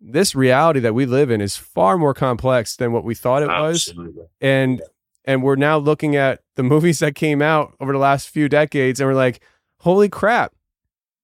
this 0.00 0.34
reality 0.34 0.80
that 0.80 0.94
we 0.94 1.06
live 1.06 1.30
in 1.30 1.40
is 1.40 1.56
far 1.56 1.98
more 1.98 2.14
complex 2.14 2.76
than 2.76 2.92
what 2.92 3.04
we 3.04 3.14
thought 3.14 3.42
it 3.42 3.48
was. 3.48 3.88
Absolutely. 3.88 4.24
and 4.40 4.82
and 5.24 5.42
we're 5.42 5.56
now 5.56 5.78
looking 5.78 6.14
at 6.14 6.42
the 6.54 6.62
movies 6.74 7.00
that 7.00 7.14
came 7.14 7.42
out 7.42 7.74
over 7.80 7.92
the 7.92 7.98
last 7.98 8.28
few 8.28 8.48
decades 8.48 9.00
and 9.00 9.08
we're 9.08 9.14
like 9.14 9.40
holy 9.86 10.08
crap 10.08 10.52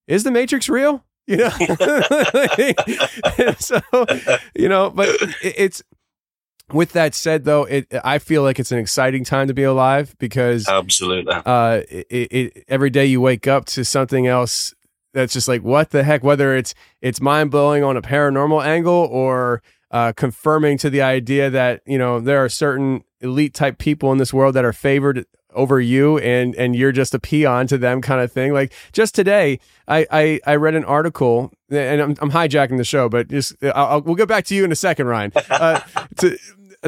is 0.06 0.24
the 0.24 0.30
matrix 0.30 0.68
real? 0.68 1.04
You 1.28 1.36
know? 1.36 1.50
So 3.58 3.80
you 4.54 4.68
know 4.68 4.90
but 4.90 5.08
it- 5.42 5.54
it's 5.56 5.82
with 6.72 6.92
that 6.92 7.14
said 7.14 7.44
though 7.44 7.64
it 7.64 7.86
i 8.04 8.18
feel 8.18 8.42
like 8.42 8.58
it's 8.58 8.72
an 8.72 8.78
exciting 8.78 9.24
time 9.24 9.46
to 9.48 9.54
be 9.54 9.62
alive 9.62 10.14
because 10.18 10.68
Absolutely. 10.68 11.32
uh 11.34 11.80
it, 11.90 12.06
it, 12.10 12.64
every 12.68 12.90
day 12.90 13.06
you 13.06 13.20
wake 13.20 13.46
up 13.46 13.66
to 13.66 13.84
something 13.84 14.26
else 14.26 14.74
that's 15.14 15.34
just 15.34 15.46
like 15.48 15.62
what 15.62 15.90
the 15.90 16.04
heck? 16.04 16.24
Whether 16.24 16.56
it's 16.56 16.74
it's 17.02 17.20
mind-blowing 17.20 17.84
on 17.84 17.98
a 17.98 18.02
paranormal 18.02 18.64
angle 18.64 19.06
or 19.12 19.62
uh 19.90 20.12
confirming 20.16 20.78
to 20.78 20.88
the 20.88 21.02
idea 21.02 21.50
that 21.50 21.82
you 21.86 21.98
know 21.98 22.18
there 22.18 22.42
are 22.42 22.48
certain 22.48 23.04
elite 23.20 23.52
type 23.52 23.76
people 23.78 24.10
in 24.12 24.16
this 24.18 24.32
world 24.32 24.54
that 24.54 24.64
are 24.64 24.72
favored 24.72 25.26
over 25.54 25.80
you 25.80 26.18
and 26.18 26.54
and 26.56 26.74
you're 26.76 26.92
just 26.92 27.14
a 27.14 27.18
peon 27.18 27.66
to 27.68 27.78
them 27.78 28.00
kind 28.00 28.20
of 28.20 28.30
thing. 28.32 28.52
Like 28.52 28.72
just 28.92 29.14
today 29.14 29.58
i 29.88 30.06
i, 30.10 30.40
I 30.46 30.56
read 30.56 30.74
an 30.74 30.84
article 30.84 31.52
and 31.70 32.00
I'm, 32.00 32.10
I'm 32.20 32.30
hijacking 32.30 32.76
the 32.78 32.84
show 32.84 33.08
but 33.08 33.28
just 33.28 33.54
I'll, 33.62 33.72
I'll- 33.74 34.00
we'll 34.02 34.14
get 34.14 34.28
back 34.28 34.44
to 34.46 34.54
you 34.54 34.64
in 34.64 34.72
a 34.72 34.76
second 34.76 35.06
ryan. 35.06 35.32
Uh, 35.50 35.80
to, 36.18 36.36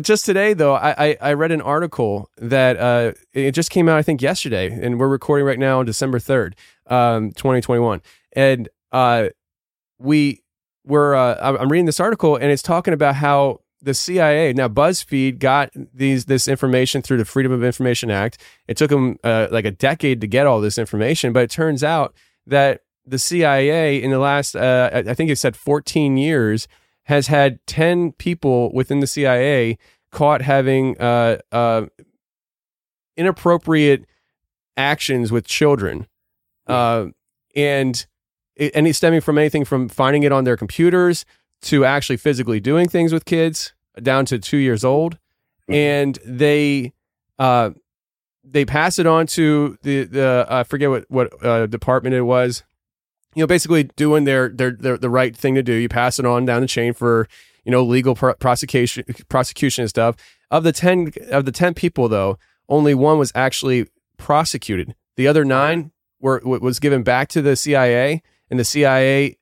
just 0.02 0.24
today 0.24 0.54
though 0.54 0.74
I, 0.74 1.10
I 1.10 1.16
i 1.20 1.32
read 1.34 1.52
an 1.52 1.60
article 1.60 2.28
that 2.38 2.76
uh 2.78 3.12
it 3.32 3.52
just 3.52 3.70
came 3.70 3.88
out 3.88 3.96
i 3.96 4.02
think 4.02 4.20
yesterday 4.22 4.68
and 4.72 4.98
we're 4.98 5.06
recording 5.08 5.46
right 5.46 5.58
now 5.58 5.78
on 5.78 5.86
december 5.86 6.18
3rd 6.18 6.54
um 6.88 7.30
2021 7.32 8.02
and 8.34 8.68
uh 8.90 9.28
we 9.98 10.42
were 10.84 11.14
uh 11.14 11.34
I'm- 11.34 11.56
i'm 11.60 11.68
reading 11.70 11.86
this 11.86 12.00
article 12.00 12.34
and 12.36 12.50
it's 12.50 12.62
talking 12.62 12.92
about 12.94 13.14
how 13.16 13.60
the 13.84 13.94
cia 13.94 14.52
now 14.52 14.68
buzzfeed 14.68 15.38
got 15.38 15.70
these 15.92 16.24
this 16.24 16.48
information 16.48 17.02
through 17.02 17.18
the 17.18 17.24
freedom 17.24 17.52
of 17.52 17.62
information 17.62 18.10
act 18.10 18.40
it 18.66 18.76
took 18.76 18.90
them 18.90 19.18
uh, 19.24 19.46
like 19.50 19.64
a 19.64 19.70
decade 19.70 20.20
to 20.20 20.26
get 20.26 20.46
all 20.46 20.60
this 20.60 20.78
information 20.78 21.32
but 21.32 21.42
it 21.42 21.50
turns 21.50 21.84
out 21.84 22.14
that 22.46 22.80
the 23.06 23.18
cia 23.18 24.02
in 24.02 24.10
the 24.10 24.18
last 24.18 24.56
uh, 24.56 24.90
i 24.94 25.14
think 25.14 25.30
it 25.30 25.36
said 25.36 25.54
14 25.56 26.16
years 26.16 26.66
has 27.04 27.26
had 27.26 27.64
10 27.66 28.12
people 28.12 28.72
within 28.72 29.00
the 29.00 29.06
CIA 29.06 29.78
caught 30.10 30.42
having 30.42 30.98
uh, 31.00 31.38
uh, 31.52 31.86
inappropriate 33.16 34.06
actions 34.76 35.30
with 35.30 35.46
children. 35.46 36.06
Uh, 36.66 37.06
and 37.54 38.06
any 38.56 38.92
stemming 38.92 39.20
from 39.20 39.36
anything 39.36 39.64
from 39.64 39.88
finding 39.88 40.22
it 40.22 40.32
on 40.32 40.44
their 40.44 40.56
computers 40.56 41.24
to 41.60 41.84
actually 41.84 42.16
physically 42.16 42.60
doing 42.60 42.88
things 42.88 43.12
with 43.12 43.24
kids 43.24 43.73
down 44.02 44.26
to 44.26 44.38
two 44.38 44.56
years 44.56 44.84
old. 44.84 45.18
And 45.68 46.18
they 46.24 46.92
uh, 47.38 47.70
they 48.44 48.64
pass 48.64 48.98
it 48.98 49.06
on 49.06 49.26
to 49.28 49.78
the 49.82 50.04
the 50.04 50.46
I 50.48 50.62
forget 50.64 50.90
what 50.90 51.04
what 51.08 51.44
uh, 51.44 51.66
department 51.66 52.14
it 52.14 52.22
was. 52.22 52.62
You 53.34 53.42
know, 53.42 53.46
basically 53.48 53.84
doing 53.96 54.24
their, 54.24 54.48
their 54.48 54.70
their 54.72 54.96
the 54.96 55.10
right 55.10 55.36
thing 55.36 55.54
to 55.54 55.62
do. 55.62 55.72
You 55.72 55.88
pass 55.88 56.18
it 56.18 56.26
on 56.26 56.44
down 56.44 56.60
the 56.60 56.68
chain 56.68 56.92
for 56.92 57.26
you 57.64 57.72
know 57.72 57.82
legal 57.82 58.14
pro- 58.14 58.34
prosecution 58.34 59.04
prosecution 59.28 59.82
and 59.82 59.90
stuff. 59.90 60.16
Of 60.50 60.62
the 60.62 60.72
ten 60.72 61.12
of 61.30 61.46
the 61.46 61.52
ten 61.52 61.74
people 61.74 62.08
though, 62.08 62.38
only 62.68 62.94
one 62.94 63.18
was 63.18 63.32
actually 63.34 63.88
prosecuted. 64.18 64.94
The 65.16 65.26
other 65.26 65.44
nine 65.44 65.92
were 66.20 66.40
was 66.44 66.78
given 66.78 67.02
back 67.02 67.28
to 67.30 67.42
the 67.42 67.56
CIA, 67.56 68.22
and 68.50 68.60
the 68.60 68.64
CIA 68.64 69.38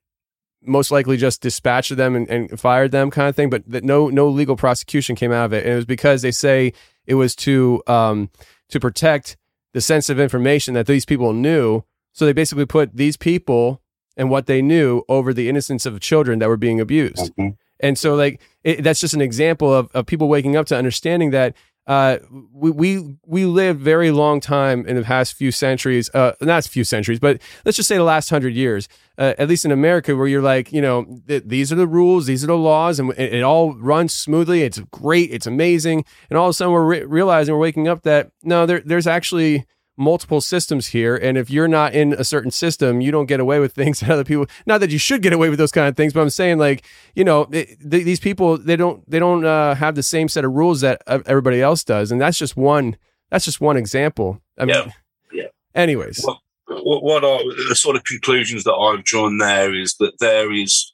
most 0.65 0.91
likely 0.91 1.17
just 1.17 1.41
dispatched 1.41 1.97
them 1.97 2.15
and, 2.15 2.29
and 2.29 2.61
fired 2.61 2.93
them, 2.93 3.11
kind 3.11 3.29
of 3.29 3.37
thing. 3.37 3.51
But 3.51 3.71
that 3.71 3.85
no 3.85 4.09
no 4.09 4.29
legal 4.29 4.57
prosecution 4.57 5.17
came 5.17 5.33
out 5.33 5.47
of 5.47 5.53
it, 5.53 5.65
and 5.65 5.73
it 5.73 5.77
was 5.77 5.85
because 5.85 6.23
they 6.23 6.31
say 6.31 6.73
it 7.07 7.15
was 7.15 7.35
to 7.37 7.83
um, 7.87 8.31
to 8.69 8.81
protect 8.81 9.37
the 9.73 9.81
sensitive 9.81 10.21
information 10.21 10.75
that 10.75 10.87
these 10.87 11.05
people 11.05 11.33
knew. 11.33 11.83
So 12.13 12.27
they 12.27 12.33
basically 12.33 12.67
put 12.67 12.95
these 12.95 13.17
people 13.17 13.81
and 14.17 14.29
what 14.31 14.47
they 14.47 14.61
knew 14.61 15.03
over 15.09 15.33
the 15.33 15.49
innocence 15.49 15.87
of 15.87 15.99
children 16.01 16.39
that 16.41 16.49
were 16.49 16.59
being 16.59 16.81
abused. 16.81 17.35
Mhm. 17.37 17.57
And 17.81 17.99
so, 17.99 18.15
like, 18.15 18.41
it, 18.63 18.85
that's 18.85 19.01
just 19.01 19.15
an 19.15 19.21
example 19.21 19.73
of, 19.73 19.91
of 19.93 20.07
people 20.07 20.29
waking 20.29 20.55
up 20.55 20.67
to 20.67 20.77
understanding 20.77 21.31
that 21.31 21.57
uh, 21.87 22.19
we, 22.53 22.71
we 22.71 23.17
we 23.27 23.45
lived 23.45 23.81
very 23.81 24.11
long 24.13 24.41
time 24.41 24.87
in 24.87 24.95
the 24.97 25.03
past 25.03 25.35
few 25.35 25.51
centuries, 25.51 26.09
uh, 26.15 26.33
not 26.41 26.65
a 26.65 26.69
few 26.69 26.85
centuries, 26.85 27.19
but 27.19 27.41
let's 27.65 27.77
just 27.77 27.89
say 27.89 27.97
the 27.97 28.05
last 28.05 28.31
hundred 28.31 28.55
years, 28.55 28.89
uh, 29.19 29.35
at 29.37 29.49
least 29.49 29.65
in 29.65 29.73
America, 29.73 30.15
where 30.15 30.29
you're 30.29 30.43
like, 30.43 30.73
you 30.73 30.81
know, 30.81 31.21
th- 31.27 31.43
these 31.45 31.73
are 31.73 31.77
the 31.77 31.89
rules, 31.89 32.27
these 32.27 32.45
are 32.45 32.49
the 32.49 32.57
laws, 32.57 33.01
and 33.01 33.11
it, 33.13 33.35
it 33.35 33.43
all 33.43 33.75
runs 33.75 34.13
smoothly. 34.13 34.63
It's 34.63 34.79
great, 34.93 35.31
it's 35.33 35.47
amazing, 35.47 36.05
and 36.31 36.39
all 36.39 36.47
of 36.47 36.51
a 36.51 36.55
sudden 36.55 36.73
we're 36.73 36.85
re- 36.85 37.05
realizing 37.05 37.53
we're 37.53 37.61
waking 37.61 37.89
up 37.89 38.03
that 38.03 38.31
no, 38.45 38.65
there 38.65 38.81
there's 38.85 39.09
actually 39.09 39.67
multiple 39.97 40.41
systems 40.41 40.87
here 40.89 41.15
and 41.15 41.37
if 41.37 41.51
you're 41.51 41.69
not 41.69 41.93
in 41.93 42.15
a 42.15 42.25
certain 42.25 42.51
system 42.51 43.01
you 43.03 43.13
don't 43.13 43.27
get 43.27 43.41
away 43.41 43.59
with 43.59 43.73
things 43.75 44.01
that 44.01 44.11
other 44.11 44.25
people 44.25 44.47
not 44.65 44.79
that 44.81 44.91
you 44.91 44.99
should 44.99 45.21
get 45.23 45.33
away 45.35 45.51
with 45.51 45.59
those 45.59 45.71
kind 45.71 45.87
of 45.87 45.95
things 45.97 46.13
but 46.15 46.21
i'm 46.23 46.31
saying 46.31 46.57
like 46.59 46.83
you 47.15 47.23
know 47.25 47.43
it, 47.53 47.67
th- 47.91 48.05
these 48.05 48.19
people 48.19 48.57
they 48.57 48.75
don't 48.77 49.09
they 49.11 49.19
don't 49.19 49.45
uh, 49.45 49.75
have 49.75 49.95
the 49.95 50.03
same 50.03 50.29
set 50.29 50.45
of 50.47 50.53
rules 50.53 50.81
that 50.81 51.03
everybody 51.07 51.61
else 51.61 51.85
does 51.85 52.11
and 52.11 52.21
that's 52.21 52.39
just 52.39 52.57
one 52.57 52.97
that's 53.31 53.45
just 53.45 53.61
one 53.61 53.77
example 53.77 54.41
i 54.59 54.65
mean 54.65 54.75
Yeah, 54.75 54.93
yeah. 55.33 55.47
anyways 55.75 56.25
what, 56.25 57.05
what 57.05 57.23
are 57.23 57.41
the 57.69 57.75
sort 57.75 57.97
of 57.97 58.05
conclusions 58.05 58.65
that 58.65 58.73
I've 58.73 59.05
drawn 59.05 59.37
there 59.37 59.75
is 59.75 59.95
that 60.01 60.13
there 60.21 60.51
is. 60.53 60.91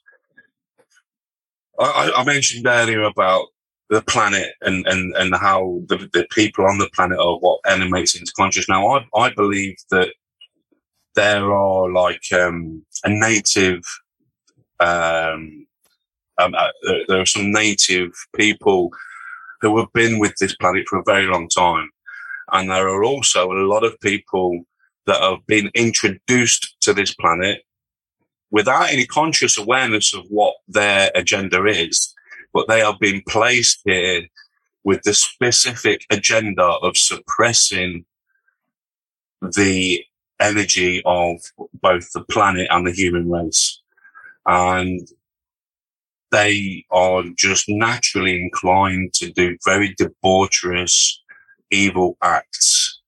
I, 1.79 1.85
I- 1.85 2.21
I 2.21 2.23
mentioned 2.25 2.67
earlier 2.67 3.03
about 3.03 3.47
the 3.89 4.01
planet 4.03 4.49
and, 4.61 4.85
and, 4.87 5.15
and 5.15 5.35
how 5.35 5.81
the, 5.87 6.09
the 6.13 6.27
people 6.31 6.65
on 6.65 6.77
the 6.77 6.89
planet 6.93 7.19
are 7.19 7.37
what 7.39 7.59
animates 7.67 8.15
into 8.15 8.31
consciousness. 8.33 8.69
Now, 8.69 8.87
I, 8.87 9.07
I 9.15 9.33
believe 9.33 9.77
that 9.89 10.09
there 11.15 11.51
are 11.51 11.91
like 11.91 12.21
um, 12.31 12.85
a 13.03 13.09
native, 13.09 13.81
um, 14.79 15.65
um, 16.37 16.53
uh, 16.55 16.69
there, 16.83 17.01
there 17.07 17.21
are 17.21 17.25
some 17.25 17.51
native 17.51 18.11
people 18.35 18.91
who 19.61 19.77
have 19.77 19.91
been 19.93 20.19
with 20.19 20.33
this 20.39 20.55
planet 20.55 20.85
for 20.87 20.99
a 20.99 21.03
very 21.05 21.25
long 21.25 21.49
time. 21.49 21.89
And 22.51 22.69
there 22.69 22.87
are 22.87 23.03
also 23.03 23.51
a 23.51 23.65
lot 23.67 23.83
of 23.83 23.99
people 23.99 24.61
that 25.05 25.21
have 25.21 25.45
been 25.47 25.71
introduced 25.73 26.75
to 26.81 26.93
this 26.93 27.13
planet 27.15 27.63
without 28.51 28.89
any 28.89 29.05
conscious 29.05 29.57
awareness 29.57 30.13
of 30.13 30.25
what 30.29 30.55
their 30.67 31.11
agenda 31.15 31.65
is, 31.65 32.13
but 32.53 32.67
they 32.67 32.79
have 32.79 32.99
been 32.99 33.21
placed 33.27 33.81
here 33.85 34.23
with 34.83 35.01
the 35.03 35.13
specific 35.13 36.05
agenda 36.09 36.63
of 36.63 36.97
suppressing 36.97 38.05
the 39.41 40.03
energy 40.39 41.01
of 41.05 41.37
both 41.81 42.11
the 42.13 42.23
planet 42.23 42.67
and 42.71 42.87
the 42.87 42.91
human 42.91 43.29
race. 43.29 43.81
And 44.45 45.07
they 46.31 46.85
are 46.91 47.23
just 47.35 47.65
naturally 47.67 48.41
inclined 48.41 49.13
to 49.15 49.31
do 49.31 49.57
very 49.65 49.95
debaucherous, 49.95 51.11
evil 51.71 52.17
acts, 52.21 53.01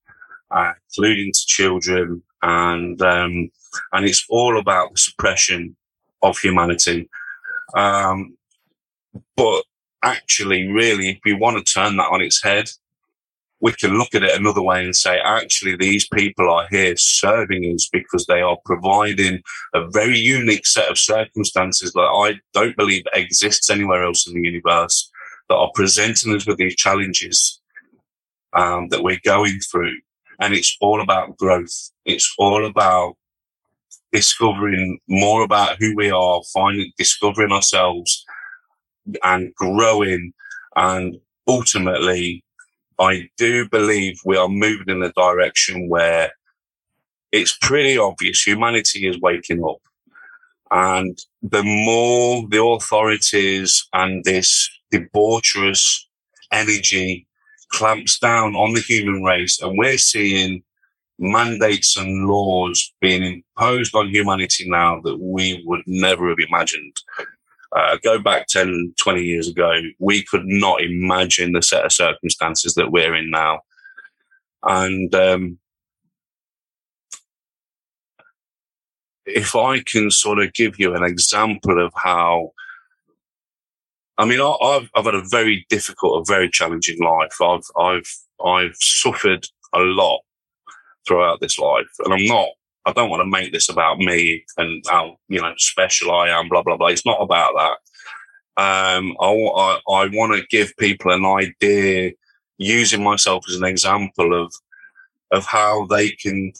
uh, 0.50 0.72
including 0.90 1.32
to 1.32 1.46
children. 1.46 2.22
And, 2.42 3.00
um, 3.00 3.50
and 3.92 4.04
it's 4.04 4.24
all 4.28 4.58
about 4.58 4.92
the 4.92 4.98
suppression 4.98 5.76
of 6.22 6.38
humanity. 6.38 7.08
Um, 7.74 8.36
but 9.36 9.64
actually, 10.02 10.68
really, 10.68 11.10
if 11.10 11.18
we 11.24 11.32
want 11.32 11.58
to 11.58 11.72
turn 11.72 11.96
that 11.96 12.10
on 12.10 12.22
its 12.22 12.42
head, 12.42 12.70
we 13.60 13.72
can 13.72 13.96
look 13.96 14.12
at 14.14 14.24
it 14.24 14.38
another 14.38 14.60
way 14.60 14.84
and 14.84 14.94
say, 14.94 15.20
actually, 15.24 15.76
these 15.76 16.06
people 16.08 16.50
are 16.50 16.66
here 16.70 16.94
serving 16.96 17.62
us 17.72 17.88
because 17.92 18.26
they 18.26 18.40
are 18.40 18.58
providing 18.64 19.40
a 19.72 19.86
very 19.90 20.18
unique 20.18 20.66
set 20.66 20.90
of 20.90 20.98
circumstances 20.98 21.92
that 21.92 22.00
I 22.00 22.40
don't 22.52 22.76
believe 22.76 23.04
exists 23.14 23.70
anywhere 23.70 24.02
else 24.02 24.26
in 24.26 24.34
the 24.34 24.48
universe 24.48 25.10
that 25.48 25.54
are 25.54 25.70
presenting 25.74 26.34
us 26.34 26.44
with 26.44 26.58
these 26.58 26.74
challenges 26.74 27.60
um, 28.52 28.88
that 28.88 29.04
we're 29.04 29.20
going 29.24 29.60
through. 29.60 29.96
And 30.40 30.54
it's 30.54 30.76
all 30.80 31.00
about 31.00 31.36
growth. 31.36 31.92
It's 32.04 32.34
all 32.38 32.66
about 32.66 33.14
discovering 34.10 34.98
more 35.08 35.44
about 35.44 35.76
who 35.78 35.94
we 35.94 36.10
are, 36.10 36.40
finding, 36.52 36.90
discovering 36.98 37.52
ourselves 37.52 38.24
and 39.22 39.54
growing 39.54 40.32
and 40.76 41.16
ultimately 41.46 42.44
I 42.98 43.28
do 43.36 43.68
believe 43.68 44.20
we 44.24 44.36
are 44.36 44.48
moving 44.48 44.88
in 44.88 45.02
a 45.02 45.12
direction 45.12 45.88
where 45.88 46.30
it's 47.32 47.56
pretty 47.60 47.98
obvious 47.98 48.46
humanity 48.46 49.08
is 49.08 49.18
waking 49.20 49.64
up. 49.64 49.78
And 50.70 51.18
the 51.42 51.62
more 51.62 52.46
the 52.48 52.62
authorities 52.62 53.88
and 53.92 54.22
this 54.24 54.70
debaucherous 54.92 55.84
energy 56.52 57.26
clamps 57.70 58.18
down 58.18 58.54
on 58.54 58.74
the 58.74 58.80
human 58.80 59.22
race, 59.22 59.60
and 59.60 59.76
we're 59.76 59.98
seeing 59.98 60.62
mandates 61.18 61.96
and 61.96 62.26
laws 62.26 62.92
being 63.00 63.42
imposed 63.56 63.94
on 63.94 64.08
humanity 64.08 64.68
now 64.68 65.00
that 65.00 65.18
we 65.18 65.62
would 65.66 65.82
never 65.86 66.28
have 66.28 66.38
imagined 66.38 66.96
uh, 67.74 67.96
go 68.02 68.18
back 68.18 68.46
10, 68.48 68.94
20 68.98 69.22
years 69.22 69.48
ago, 69.48 69.72
we 69.98 70.22
could 70.22 70.46
not 70.46 70.82
imagine 70.82 71.52
the 71.52 71.62
set 71.62 71.84
of 71.84 71.92
circumstances 71.92 72.74
that 72.74 72.92
we're 72.92 73.14
in 73.14 73.30
now. 73.30 73.60
And 74.62 75.14
um, 75.14 75.58
if 79.24 79.56
I 79.56 79.80
can 79.80 80.10
sort 80.10 80.38
of 80.38 80.52
give 80.52 80.78
you 80.78 80.94
an 80.94 81.02
example 81.02 81.84
of 81.84 81.92
how, 81.96 82.52
I 84.18 84.26
mean, 84.26 84.40
I, 84.40 84.54
have 84.74 84.88
I've 84.94 85.06
had 85.06 85.14
a 85.14 85.28
very 85.30 85.66
difficult, 85.68 86.28
a 86.28 86.32
very 86.32 86.50
challenging 86.50 87.00
life. 87.00 87.40
I've 87.40 87.64
I've 87.76 88.16
I've 88.44 88.76
suffered 88.78 89.46
a 89.74 89.80
lot 89.80 90.20
throughout 91.08 91.40
this 91.40 91.58
life, 91.58 91.88
and 92.04 92.12
I'm 92.12 92.26
not 92.26 92.48
I 92.86 92.92
don't 92.92 93.10
want 93.10 93.20
to 93.20 93.26
make 93.26 93.52
this 93.52 93.68
about 93.68 93.98
me 93.98 94.44
and 94.56 94.84
how 94.88 95.16
you 95.28 95.40
know 95.40 95.52
special 95.56 96.12
I 96.12 96.28
am. 96.28 96.48
Blah 96.48 96.62
blah 96.62 96.76
blah. 96.76 96.88
It's 96.88 97.06
not 97.06 97.20
about 97.20 97.52
that. 97.56 97.76
Um, 98.62 99.16
I, 99.20 99.26
I, 99.26 99.80
I 99.88 100.08
want 100.08 100.34
to 100.34 100.46
give 100.50 100.76
people 100.76 101.10
an 101.10 101.24
idea, 101.24 102.12
using 102.58 103.02
myself 103.02 103.44
as 103.48 103.56
an 103.56 103.64
example 103.64 104.40
of 104.40 104.52
of 105.30 105.46
how 105.46 105.86
they 105.86 106.10
can 106.10 106.52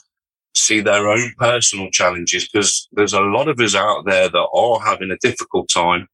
see 0.54 0.80
their 0.80 1.08
own 1.08 1.32
personal 1.38 1.90
challenges 1.90 2.48
because 2.48 2.88
there's 2.92 3.12
a 3.14 3.20
lot 3.20 3.48
of 3.48 3.58
us 3.60 3.74
out 3.74 4.04
there 4.06 4.28
that 4.28 4.48
are 4.52 4.80
having 4.80 5.10
a 5.10 5.16
difficult 5.18 5.68
time 5.68 6.08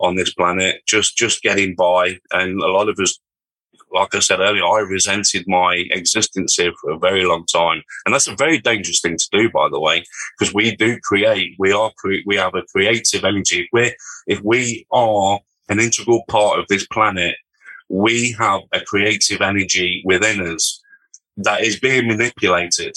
on 0.00 0.14
this 0.14 0.32
planet, 0.32 0.82
just 0.86 1.16
just 1.16 1.42
getting 1.42 1.74
by, 1.74 2.18
and 2.32 2.60
a 2.60 2.68
lot 2.68 2.88
of 2.88 2.98
us 2.98 3.18
like 3.92 4.14
I 4.14 4.20
said 4.20 4.40
earlier, 4.40 4.64
I 4.64 4.80
resented 4.80 5.44
my 5.46 5.84
existence 5.90 6.54
here 6.54 6.72
for 6.80 6.90
a 6.90 6.98
very 6.98 7.24
long 7.24 7.46
time. 7.46 7.82
And 8.04 8.14
that's 8.14 8.28
a 8.28 8.36
very 8.36 8.58
dangerous 8.58 9.00
thing 9.00 9.16
to 9.16 9.28
do, 9.32 9.50
by 9.50 9.68
the 9.70 9.80
way, 9.80 10.04
because 10.38 10.54
we 10.54 10.76
do 10.76 10.98
create, 11.00 11.54
we 11.58 11.72
are, 11.72 11.90
cre- 11.96 12.24
we 12.26 12.36
have 12.36 12.54
a 12.54 12.62
creative 12.62 13.24
energy. 13.24 13.62
If 13.62 13.68
we 13.72 13.94
if 14.26 14.40
we 14.42 14.86
are 14.90 15.40
an 15.68 15.80
integral 15.80 16.22
part 16.28 16.58
of 16.58 16.66
this 16.68 16.86
planet, 16.86 17.36
we 17.88 18.32
have 18.38 18.62
a 18.72 18.80
creative 18.80 19.40
energy 19.40 20.02
within 20.04 20.40
us 20.46 20.82
that 21.38 21.62
is 21.62 21.80
being 21.80 22.08
manipulated 22.08 22.96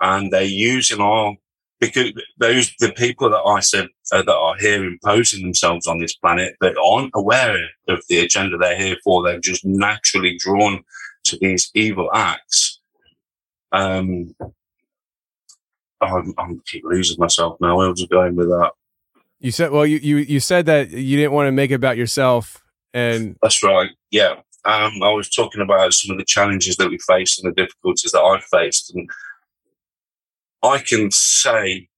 and 0.00 0.32
they're 0.32 0.42
using 0.42 1.00
our 1.00 1.34
because 1.80 2.12
those 2.38 2.72
the 2.80 2.92
people 2.92 3.30
that 3.30 3.42
I 3.46 3.60
said 3.60 3.88
uh, 4.12 4.22
that 4.22 4.34
are 4.34 4.56
here 4.56 4.84
imposing 4.84 5.42
themselves 5.42 5.86
on 5.86 5.98
this 5.98 6.16
planet 6.16 6.56
that 6.60 6.76
aren't 6.76 7.12
aware 7.14 7.56
of 7.88 8.02
the 8.08 8.18
agenda 8.18 8.56
they're 8.56 8.76
here 8.76 8.96
for. 9.04 9.22
They're 9.22 9.40
just 9.40 9.64
naturally 9.64 10.36
drawn 10.38 10.82
to 11.24 11.38
these 11.40 11.70
evil 11.74 12.10
acts. 12.12 12.80
Um, 13.72 14.34
I'm, 16.00 16.34
I'm 16.38 16.62
keep 16.66 16.84
losing 16.84 17.18
myself 17.18 17.58
now. 17.60 17.76
Where 17.76 17.90
was 17.90 18.02
I 18.02 18.06
going 18.06 18.36
with 18.36 18.48
that? 18.48 18.72
You 19.40 19.52
said, 19.52 19.70
well, 19.70 19.86
you, 19.86 19.98
you, 19.98 20.16
you 20.16 20.40
said 20.40 20.66
that 20.66 20.90
you 20.90 21.16
didn't 21.16 21.32
want 21.32 21.46
to 21.46 21.52
make 21.52 21.70
it 21.70 21.74
about 21.74 21.96
yourself. 21.96 22.62
And 22.92 23.36
that's 23.42 23.62
right. 23.62 23.90
Yeah. 24.10 24.36
Um, 24.64 25.02
I 25.02 25.10
was 25.10 25.30
talking 25.30 25.60
about 25.60 25.92
some 25.92 26.12
of 26.12 26.18
the 26.18 26.24
challenges 26.24 26.76
that 26.76 26.90
we 26.90 26.98
faced 26.98 27.42
and 27.42 27.50
the 27.50 27.54
difficulties 27.54 28.12
that 28.12 28.20
I 28.20 28.40
faced. 28.50 28.92
And 28.94 29.08
I 30.62 30.78
can 30.78 31.10
say 31.10 31.88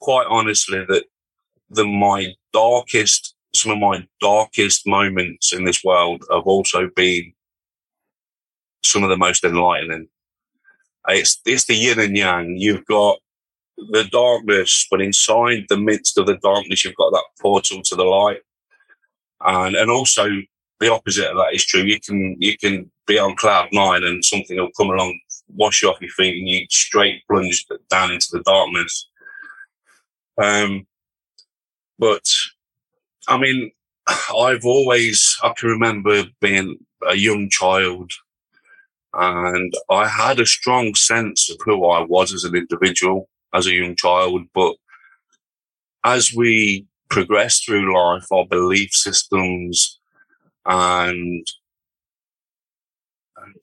quite 0.00 0.26
honestly 0.28 0.84
that 0.88 1.04
the 1.70 1.84
my 1.84 2.34
darkest, 2.52 3.34
some 3.54 3.72
of 3.72 3.78
my 3.78 4.06
darkest 4.20 4.86
moments 4.86 5.52
in 5.52 5.64
this 5.64 5.82
world 5.84 6.24
have 6.30 6.44
also 6.44 6.90
been 6.94 7.32
some 8.84 9.02
of 9.02 9.10
the 9.10 9.16
most 9.16 9.44
enlightening. 9.44 10.08
It's 11.08 11.40
it's 11.44 11.64
the 11.64 11.74
yin 11.74 12.00
and 12.00 12.16
yang. 12.16 12.56
You've 12.56 12.86
got 12.86 13.18
the 13.76 14.04
darkness, 14.04 14.86
but 14.90 15.00
inside 15.00 15.66
the 15.68 15.76
midst 15.76 16.18
of 16.18 16.26
the 16.26 16.38
darkness, 16.38 16.84
you've 16.84 16.96
got 16.96 17.12
that 17.12 17.24
portal 17.40 17.82
to 17.82 17.96
the 17.96 18.04
light, 18.04 18.40
and 19.40 19.76
and 19.76 19.90
also 19.90 20.28
the 20.80 20.92
opposite 20.92 21.30
of 21.30 21.36
that 21.36 21.54
is 21.54 21.64
true. 21.64 21.82
You 21.82 22.00
can 22.00 22.36
you 22.40 22.56
can 22.58 22.90
be 23.06 23.18
on 23.18 23.36
cloud 23.36 23.68
nine 23.72 24.02
and 24.02 24.24
something 24.24 24.56
will 24.56 24.70
come 24.76 24.90
along 24.90 25.18
wash 25.54 25.82
you 25.82 25.90
off 25.90 26.00
your 26.00 26.10
feet 26.10 26.38
and 26.38 26.48
you 26.48 26.66
straight 26.70 27.22
plunge 27.28 27.66
down 27.90 28.12
into 28.12 28.28
the 28.32 28.42
darkness. 28.42 29.08
Um, 30.38 30.86
but 31.98 32.24
I 33.28 33.38
mean, 33.38 33.70
I've 34.38 34.64
always, 34.64 35.36
I 35.42 35.52
can 35.56 35.70
remember 35.70 36.24
being 36.40 36.78
a 37.06 37.16
young 37.16 37.48
child 37.50 38.10
and 39.12 39.72
I 39.90 40.08
had 40.08 40.40
a 40.40 40.46
strong 40.46 40.94
sense 40.94 41.48
of 41.50 41.58
who 41.64 41.86
I 41.88 42.00
was 42.00 42.32
as 42.32 42.44
an 42.44 42.56
individual, 42.56 43.28
as 43.52 43.66
a 43.66 43.72
young 43.72 43.94
child. 43.94 44.42
But 44.54 44.74
as 46.04 46.32
we 46.34 46.86
progress 47.10 47.60
through 47.60 47.94
life, 47.94 48.26
our 48.32 48.44
belief 48.46 48.90
systems 48.92 50.00
and 50.66 51.46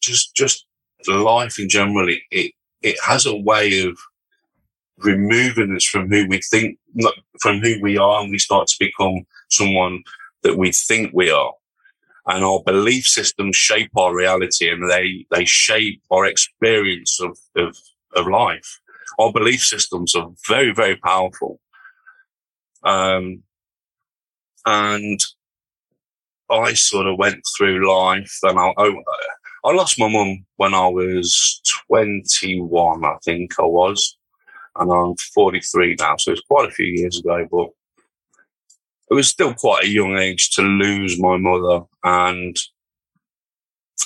just, 0.02 0.34
just 0.36 0.66
life 1.08 1.60
in 1.60 1.70
general, 1.70 2.08
it, 2.10 2.54
it, 2.82 2.96
has 3.04 3.26
a 3.26 3.36
way 3.36 3.84
of 3.84 3.98
removing 4.98 5.76
us 5.76 5.86
from 5.86 6.10
who 6.10 6.28
we 6.28 6.40
think, 6.42 6.78
from 7.40 7.60
who 7.60 7.80
we 7.82 7.98
are, 7.98 8.22
and 8.22 8.32
we 8.32 8.40
start 8.40 8.68
to 8.68 8.76
become 8.80 9.26
someone 9.50 10.04
that 10.44 10.58
we 10.58 10.72
think 10.72 11.12
we 11.14 11.30
are. 11.32 11.54
And 12.28 12.44
our 12.44 12.62
belief 12.64 13.08
systems 13.08 13.56
shape 13.56 13.92
our 13.98 14.16
reality 14.16 14.70
and 14.70 14.90
they, 14.90 15.26
they 15.32 15.46
shape 15.46 16.02
our 16.12 16.26
experience 16.26 17.20
of, 17.20 17.38
of, 17.56 17.76
of 18.16 18.28
life. 18.28 18.80
Our 19.20 19.32
belief 19.32 19.64
systems 19.64 20.16
are 20.16 20.30
very, 20.48 20.72
very 20.74 20.96
powerful. 20.98 21.60
Um, 22.84 23.44
and 24.66 25.20
I 26.50 26.74
sort 26.74 27.08
of 27.08 27.18
went 27.18 27.44
through 27.58 27.90
life 27.90 28.38
and 28.44 28.60
I, 28.60 28.74
I, 28.78 29.02
I 29.64 29.72
lost 29.74 30.00
my 30.00 30.10
mum 30.10 30.46
when 30.58 30.74
I 30.74 30.88
was 30.88 31.62
21, 31.88 33.06
I 33.06 33.16
think 33.24 33.60
I 33.60 33.64
was. 33.64 34.18
And 34.78 34.92
I'm 34.92 35.16
43 35.36 35.98
now, 36.00 36.16
so 36.18 36.32
it's 36.32 36.42
quite 36.42 36.68
a 36.68 36.72
few 36.72 36.88
years 36.88 37.20
ago, 37.20 37.48
but 37.52 37.70
it 39.12 39.14
was 39.14 39.28
still 39.28 39.54
quite 39.54 39.84
a 39.84 39.90
young 39.90 40.18
age 40.18 40.52
to 40.52 40.62
lose 40.62 41.20
my 41.20 41.38
mother. 41.38 41.86
And 42.04 42.58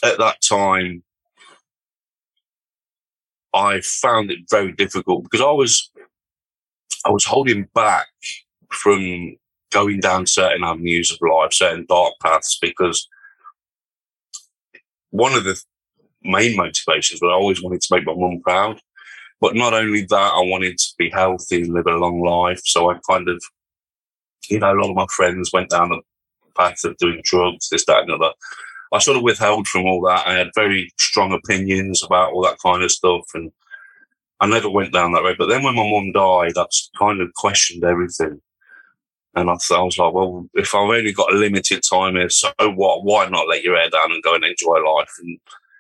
at 0.04 0.18
that 0.18 0.42
time, 0.42 1.04
I 3.54 3.80
found 3.82 4.32
it 4.32 4.40
very 4.50 4.74
difficult 4.74 5.24
because 5.24 5.42
I 5.42 5.52
was, 5.52 5.92
I 7.06 7.12
was 7.12 7.24
holding 7.24 7.70
back 7.74 8.08
from 8.72 9.38
going 9.72 10.00
down 10.00 10.26
certain 10.26 10.64
avenues 10.64 11.12
of 11.12 11.20
life, 11.22 11.54
certain 11.54 11.86
dark 11.88 12.14
paths, 12.22 12.58
because 12.62 13.08
one 15.12 15.34
of 15.34 15.44
the 15.44 15.60
main 16.24 16.56
motivations 16.56 17.22
was 17.22 17.30
I 17.30 17.34
always 17.36 17.62
wanted 17.62 17.82
to 17.82 17.96
make 17.96 18.06
my 18.06 18.14
mum 18.16 18.42
proud. 18.44 18.80
But 19.42 19.56
not 19.56 19.74
only 19.74 20.02
that, 20.06 20.34
I 20.34 20.40
wanted 20.40 20.78
to 20.78 20.94
be 20.98 21.10
healthy 21.10 21.62
and 21.62 21.74
live 21.74 21.88
a 21.88 21.96
long 21.96 22.22
life. 22.22 22.62
So 22.64 22.90
I 22.90 22.98
kind 23.08 23.28
of, 23.28 23.44
you 24.50 24.60
know, 24.60 24.72
a 24.72 24.80
lot 24.80 24.90
of 24.90 24.96
my 24.96 25.06
friends 25.10 25.52
went 25.52 25.70
down 25.70 25.90
the 25.90 26.02
path 26.56 26.84
of 26.86 26.98
doing 26.98 27.22
drugs, 27.24 27.70
this, 27.70 27.86
that, 27.86 28.04
and 28.04 28.12
other. 28.12 28.32
I 28.94 29.00
sort 29.00 29.18
of 29.18 29.24
withheld 29.24 29.68
from 29.68 29.86
all 29.86 30.02
that. 30.08 30.26
I 30.26 30.34
had 30.34 30.52
very 30.56 30.92
strong 30.98 31.34
opinions 31.34 32.02
about 32.02 32.32
all 32.32 32.44
that 32.44 32.60
kind 32.64 32.82
of 32.82 32.92
stuff. 32.92 33.26
And 33.34 33.52
I 34.40 34.48
never 34.48 34.70
went 34.70 34.94
down 34.94 35.12
that 35.14 35.24
road. 35.24 35.38
But 35.38 35.48
then 35.48 35.64
when 35.64 35.76
my 35.76 35.84
mum 35.84 36.12
died, 36.14 36.58
I 36.58 36.66
kind 36.98 37.22
of 37.22 37.34
questioned 37.34 37.84
everything. 37.84 38.42
And 39.36 39.50
I, 39.50 39.54
I 39.54 39.82
was 39.82 39.98
like, 39.98 40.14
well, 40.14 40.48
if 40.54 40.74
I've 40.74 40.90
only 40.90 41.12
got 41.12 41.34
a 41.34 41.38
limited 41.38 41.84
time 41.90 42.16
here, 42.16 42.30
so 42.30 42.52
what? 42.60 43.04
Why 43.04 43.28
not 43.28 43.50
let 43.50 43.64
your 43.64 43.76
hair 43.76 43.90
down 43.90 44.12
and 44.12 44.24
go 44.24 44.36
and 44.36 44.46
enjoy 44.46 44.80
life? 44.80 45.12
And, 45.20 45.40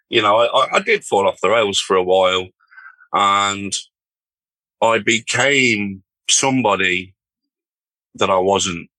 you 0.10 0.22
know, 0.22 0.42
I, 0.42 0.76
I 0.76 0.80
did 0.82 1.04
fall 1.06 1.28
off 1.28 1.40
the 1.42 1.50
rails 1.50 1.80
for 1.80 1.96
a 1.96 2.04
while 2.04 2.48
and 3.14 3.74
I 4.82 5.00
became 5.00 6.04
somebody 6.30 7.16
that 8.16 8.30
I 8.30 8.38
wasn't. 8.38 8.90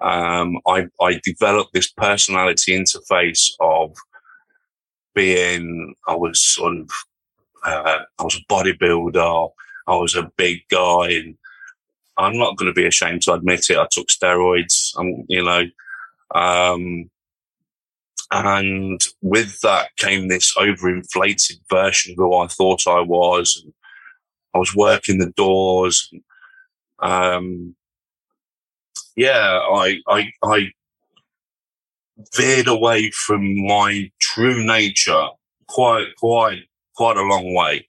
Um, 0.00 0.58
I, 0.66 0.86
I 1.00 1.20
developed 1.24 1.72
this 1.72 1.90
personality 1.90 2.72
interface 2.72 3.50
of 3.60 3.96
being, 5.14 5.94
I 6.06 6.14
was 6.14 6.38
sort 6.40 6.76
of, 6.76 6.90
uh, 7.64 8.00
I 8.18 8.22
was 8.22 8.36
a 8.36 8.52
bodybuilder. 8.52 9.50
I 9.88 9.96
was 9.96 10.14
a 10.14 10.30
big 10.36 10.60
guy 10.68 11.10
and 11.10 11.36
I'm 12.18 12.38
not 12.38 12.56
going 12.56 12.72
to 12.72 12.74
be 12.74 12.86
ashamed 12.86 13.22
to 13.22 13.34
admit 13.34 13.66
it. 13.70 13.78
I 13.78 13.86
took 13.90 14.08
steroids. 14.08 14.92
I'm, 14.98 15.24
you 15.28 15.44
know, 15.44 15.64
um, 16.34 17.10
and 18.30 19.00
with 19.22 19.60
that 19.60 19.94
came 19.96 20.28
this 20.28 20.54
overinflated 20.56 21.60
version 21.70 22.12
of 22.12 22.16
who 22.16 22.34
I 22.34 22.46
thought 22.48 22.86
I 22.86 23.00
was. 23.00 23.62
And 23.62 23.72
I 24.54 24.58
was 24.58 24.74
working 24.74 25.18
the 25.18 25.30
doors. 25.36 26.08
And, 27.00 27.12
um, 27.12 27.76
yeah, 29.14 29.60
I, 29.72 30.00
I, 30.08 30.32
I 30.42 30.70
veered 32.34 32.68
away 32.68 33.10
from 33.10 33.66
my 33.66 34.10
true 34.20 34.64
nature 34.66 35.28
quite, 35.68 36.08
quite, 36.18 36.62
quite 36.96 37.16
a 37.16 37.22
long 37.22 37.54
way. 37.54 37.88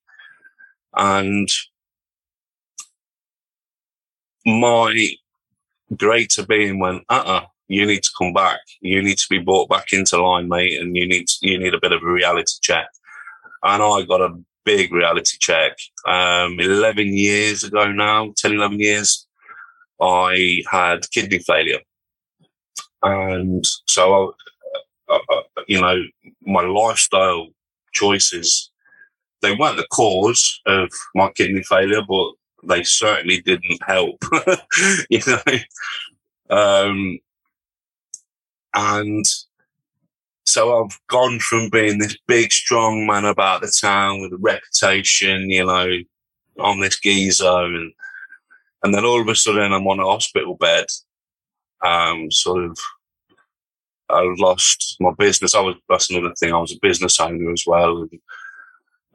And 0.96 1.50
my 4.48 5.10
greater 5.96 6.46
being 6.46 6.80
went, 6.80 7.04
uh-uh, 7.10 7.46
you 7.68 7.86
need 7.86 8.02
to 8.04 8.10
come 8.18 8.34
back. 8.34 8.62
You 8.80 9.02
need 9.04 9.18
to 9.18 9.28
be 9.30 9.40
brought 9.40 9.70
back 9.70 9.92
into 9.92 10.22
line, 10.22 10.48
mate, 10.48 10.80
and 10.80 10.96
you 10.96 11.06
need 11.08 11.28
to, 11.28 11.36
you 11.42 11.60
need 11.60 11.74
a 11.74 11.80
bit 11.82 11.92
of 11.92 12.02
a 12.02 12.12
reality 12.12 12.54
check. 12.62 12.88
And 13.62 13.84
I 13.84 14.04
got 14.04 14.22
a 14.22 14.38
big 14.64 14.94
reality 14.94 15.38
check. 15.40 15.78
Um, 16.08 16.60
11 16.60 17.08
years 17.14 17.66
ago 17.66 17.92
now, 17.92 18.34
10, 18.38 18.54
11 18.54 18.80
years, 18.80 19.28
I 20.00 20.64
had 20.72 21.12
kidney 21.12 21.40
failure. 21.40 21.80
And 23.04 23.66
so, 23.88 24.34
I, 25.10 25.14
uh, 25.14 25.20
uh, 25.30 25.62
you 25.68 25.82
know, 25.82 26.02
my 26.46 26.62
lifestyle 26.62 27.48
choices, 27.94 28.72
they 29.42 29.56
weren't 29.56 29.78
the 29.78 29.88
cause 29.92 30.62
of 30.66 30.90
my 31.16 31.32
kidney 31.32 31.64
failure, 31.64 32.02
but 32.08 32.32
they 32.68 32.84
certainly 32.84 33.42
didn't 33.42 33.82
help, 33.86 34.24
you 35.10 35.22
know. 35.28 35.58
Um, 36.50 37.20
and 38.74 39.26
so 40.46 40.84
I've 40.84 40.98
gone 41.08 41.40
from 41.40 41.70
being 41.70 42.00
this 42.00 42.18
big, 42.28 42.52
strong 42.52 43.06
man 43.06 43.26
about 43.26 43.62
the 43.62 43.74
town 43.82 44.22
with 44.22 44.34
a 44.34 44.38
reputation, 44.38 45.50
you 45.50 45.66
know, 45.66 45.90
on 46.60 46.80
this 46.80 47.00
geezer, 47.00 47.46
and 47.46 47.92
and 48.84 48.94
then 48.94 49.04
all 49.04 49.22
of 49.22 49.28
a 49.28 49.36
sudden 49.36 49.74
I'm 49.74 49.88
on 49.88 50.00
a 50.00 50.06
hospital 50.06 50.56
bed. 50.56 50.86
Um, 51.84 52.32
sort 52.32 52.64
of, 52.64 52.78
I 54.10 54.34
lost 54.38 54.96
my 55.00 55.12
business. 55.18 55.54
I 55.54 55.60
was 55.60 55.76
that's 55.90 56.10
another 56.10 56.34
thing. 56.36 56.54
I 56.54 56.60
was 56.60 56.72
a 56.72 56.80
business 56.82 57.20
owner 57.20 57.52
as 57.52 57.64
well, 57.68 58.04
and 58.04 58.20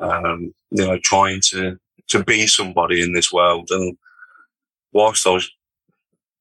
um, 0.01 0.55
you 0.71 0.87
know, 0.87 0.99
trying 0.99 1.41
to 1.51 1.79
to 2.13 2.25
be 2.25 2.47
somebody 2.47 3.03
in 3.03 3.13
this 3.13 3.33
world. 3.33 3.69
And 3.71 3.97
whilst 4.93 5.27
I 5.27 5.31
was 5.31 5.51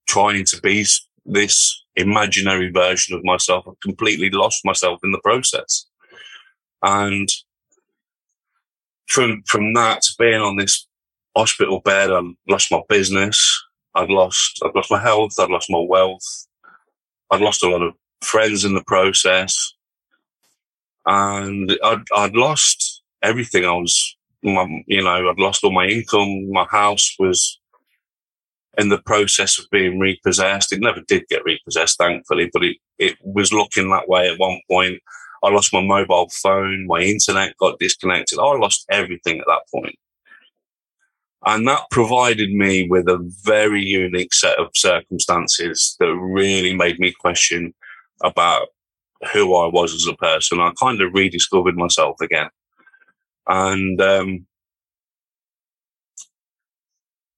trying 0.07 0.45
to 0.45 0.61
be 0.61 0.85
this 1.25 1.83
imaginary 1.95 2.71
version 2.71 3.15
of 3.15 3.23
myself, 3.23 3.65
I 3.67 3.71
completely 3.81 4.29
lost 4.29 4.65
myself 4.65 4.99
in 5.03 5.11
the 5.11 5.21
process. 5.23 5.85
And 6.83 7.29
from 9.07 9.43
from 9.45 9.73
that 9.73 10.01
to 10.01 10.13
being 10.17 10.41
on 10.41 10.57
this 10.57 10.87
hospital 11.35 11.79
bed, 11.81 12.11
I 12.11 12.21
lost 12.47 12.71
my 12.71 12.81
business. 12.89 13.37
I'd 13.95 14.09
lost 14.09 14.61
I'd 14.63 14.75
lost 14.75 14.91
my 14.91 15.01
health. 15.01 15.33
I'd 15.39 15.49
lost 15.49 15.69
my 15.69 15.83
wealth. 15.87 16.47
I'd 17.29 17.41
lost 17.41 17.63
a 17.63 17.69
lot 17.69 17.81
of 17.81 17.93
friends 18.21 18.65
in 18.65 18.73
the 18.73 18.83
process, 18.85 19.73
and 21.05 21.77
I'd 21.83 22.03
I'd 22.15 22.35
lost 22.35 23.03
everything. 23.21 23.65
I 23.65 23.73
was 23.73 24.17
my, 24.43 24.83
you 24.87 25.03
know, 25.03 25.29
I'd 25.29 25.39
lost 25.39 25.63
all 25.63 25.71
my 25.71 25.87
income. 25.87 26.51
My 26.51 26.65
house 26.69 27.15
was 27.19 27.59
in 28.77 28.89
the 28.89 29.01
process 29.01 29.59
of 29.59 29.69
being 29.71 29.99
repossessed. 29.99 30.71
It 30.71 30.79
never 30.81 31.01
did 31.01 31.27
get 31.29 31.43
repossessed, 31.45 31.97
thankfully, 31.97 32.49
but 32.53 32.63
it, 32.63 32.77
it 32.97 33.17
was 33.21 33.53
looking 33.53 33.89
that 33.89 34.07
way 34.07 34.29
at 34.29 34.39
one 34.39 34.59
point. 34.69 34.99
I 35.43 35.49
lost 35.49 35.73
my 35.73 35.81
mobile 35.81 36.29
phone. 36.29 36.87
My 36.87 37.01
internet 37.01 37.57
got 37.57 37.79
disconnected. 37.79 38.39
I 38.39 38.43
lost 38.57 38.85
everything 38.89 39.39
at 39.39 39.47
that 39.47 39.63
point. 39.73 39.95
And 41.45 41.67
that 41.67 41.89
provided 41.89 42.51
me 42.51 42.87
with 42.87 43.07
a 43.07 43.17
very 43.43 43.83
unique 43.83 44.33
set 44.33 44.59
of 44.59 44.69
circumstances 44.75 45.95
that 45.99 46.13
really 46.15 46.75
made 46.75 46.99
me 46.99 47.11
question 47.19 47.73
about 48.23 48.67
who 49.33 49.55
I 49.55 49.67
was 49.67 49.93
as 49.93 50.07
a 50.07 50.15
person. 50.15 50.59
I 50.59 50.71
kind 50.79 51.01
of 51.01 51.13
rediscovered 51.13 51.75
myself 51.75 52.21
again. 52.21 52.49
And 53.51 54.01
um, 54.01 54.47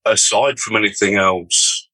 aside 0.06 0.60
from 0.60 0.76
anything 0.76 1.16
else, 1.16 1.90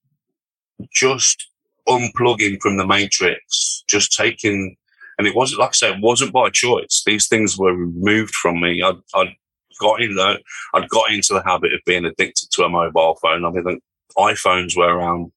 just 0.93 1.47
unplugging 1.88 2.61
from 2.61 2.76
the 2.76 2.86
matrix, 2.86 3.86
just 3.88 4.11
taking, 4.11 4.76
and 5.17 5.26
it 5.26 5.36
wasn't 5.36 5.61
like 5.61 5.70
I 5.70 5.72
said, 5.72 5.91
it 5.93 6.01
wasn't 6.01 6.34
by 6.34 6.49
choice. 6.49 7.01
These 7.05 7.30
things 7.30 7.57
were 7.57 7.74
removed 7.74 8.36
from 8.36 8.59
me. 8.59 8.84
I'd, 8.84 8.97
I'd 9.15 9.34
got 9.80 10.01
in 10.01 10.20
I'd 10.20 10.89
got 10.89 11.11
into 11.11 11.34
the 11.34 11.43
habit 11.45 11.74
of 11.74 11.80
being 11.86 12.03
addicted 12.03 12.51
to 12.51 12.63
a 12.63 12.70
mobile 12.70 13.17
phone. 13.22 13.45
I 13.45 13.51
mean, 13.51 13.80
iPhones 14.17 14.76
were 14.76 14.97
around, 14.97 15.32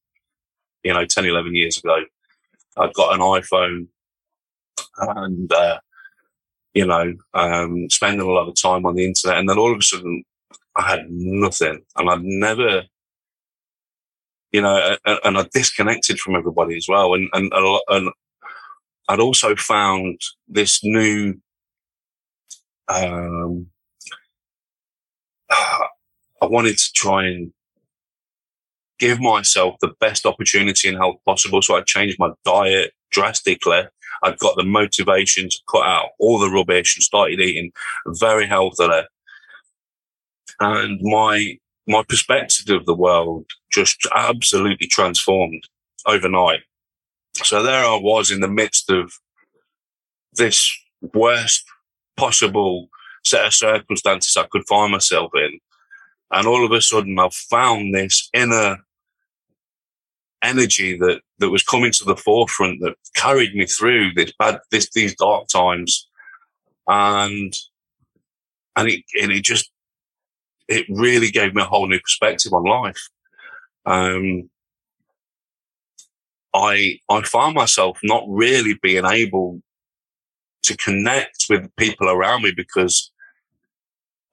you 0.82 0.92
know, 0.92 1.06
10, 1.06 1.24
11 1.24 1.54
years 1.54 1.78
ago. 1.78 2.00
I'd 2.76 2.94
got 2.94 3.14
an 3.14 3.20
iPhone 3.20 3.86
and, 4.98 5.52
uh, 5.52 5.78
you 6.74 6.86
know, 6.86 7.14
um, 7.34 7.88
spending 7.90 8.26
a 8.26 8.30
lot 8.30 8.48
of 8.48 8.54
time 8.60 8.86
on 8.86 8.94
the 8.94 9.04
internet. 9.04 9.38
And 9.38 9.48
then 9.48 9.58
all 9.58 9.72
of 9.72 9.78
a 9.78 9.82
sudden, 9.82 10.24
I 10.76 10.88
had 10.88 11.06
nothing. 11.10 11.82
And 11.96 12.10
I'd 12.10 12.22
never, 12.22 12.82
you 14.52 14.62
know, 14.62 14.96
and, 15.04 15.38
I 15.38 15.46
disconnected 15.52 16.18
from 16.18 16.36
everybody 16.36 16.76
as 16.76 16.86
well. 16.88 17.14
And, 17.14 17.28
and, 17.32 17.52
and 17.88 18.10
I'd 19.08 19.20
also 19.20 19.54
found 19.54 20.20
this 20.48 20.82
new, 20.82 21.34
um, 22.88 23.66
I 25.50 26.46
wanted 26.46 26.78
to 26.78 26.92
try 26.94 27.26
and 27.26 27.52
give 28.98 29.20
myself 29.20 29.74
the 29.80 29.92
best 30.00 30.24
opportunity 30.24 30.88
in 30.88 30.96
health 30.96 31.16
possible. 31.26 31.60
So 31.60 31.76
I 31.76 31.82
changed 31.82 32.18
my 32.18 32.30
diet 32.44 32.92
drastically. 33.10 33.82
I'd 34.22 34.38
got 34.38 34.56
the 34.56 34.64
motivation 34.64 35.48
to 35.48 35.58
cut 35.68 35.84
out 35.84 36.10
all 36.18 36.38
the 36.38 36.50
rubbish 36.50 36.96
and 36.96 37.02
started 37.02 37.40
eating 37.40 37.72
very 38.06 38.46
healthily. 38.46 39.02
And 40.60 41.00
my, 41.02 41.58
my 41.86 42.04
perspective 42.08 42.74
of 42.74 42.86
the 42.86 42.94
world 42.94 43.46
just 43.72 44.06
absolutely 44.14 44.86
transformed 44.86 45.64
overnight. 46.06 46.60
So 47.36 47.62
there 47.62 47.84
I 47.84 47.96
was 47.96 48.30
in 48.30 48.40
the 48.40 48.48
midst 48.48 48.90
of 48.90 49.12
this 50.34 50.72
worst 51.14 51.64
possible 52.16 52.88
set 53.24 53.46
of 53.46 53.54
circumstances 53.54 54.36
I 54.36 54.46
could 54.50 54.66
find 54.68 54.92
myself 54.92 55.32
in. 55.34 55.58
And 56.30 56.46
all 56.46 56.64
of 56.64 56.72
a 56.72 56.80
sudden 56.80 57.18
I've 57.18 57.34
found 57.34 57.94
this 57.94 58.28
inner 58.32 58.78
energy 60.42 60.98
that, 60.98 61.20
that 61.38 61.50
was 61.50 61.62
coming 61.62 61.92
to 61.92 62.04
the 62.04 62.16
forefront 62.16 62.80
that 62.80 62.94
carried 63.14 63.54
me 63.54 63.66
through 63.66 64.12
this 64.14 64.32
bad, 64.38 64.58
this, 64.70 64.90
these 64.90 65.14
dark 65.14 65.48
times. 65.48 66.08
And, 66.88 67.54
and 68.76 68.88
it, 68.88 69.04
and 69.20 69.30
it 69.30 69.44
just, 69.44 69.70
it 70.68 70.86
really 70.88 71.30
gave 71.30 71.54
me 71.54 71.62
a 71.62 71.66
whole 71.66 71.86
new 71.86 72.00
perspective 72.00 72.52
on 72.52 72.64
life. 72.64 73.08
Um, 73.86 74.50
I, 76.54 76.98
I 77.08 77.22
found 77.22 77.54
myself 77.54 77.98
not 78.02 78.24
really 78.28 78.78
being 78.82 79.06
able 79.06 79.62
to 80.64 80.76
connect 80.76 81.46
with 81.48 81.74
people 81.76 82.08
around 82.08 82.42
me 82.42 82.52
because 82.54 83.11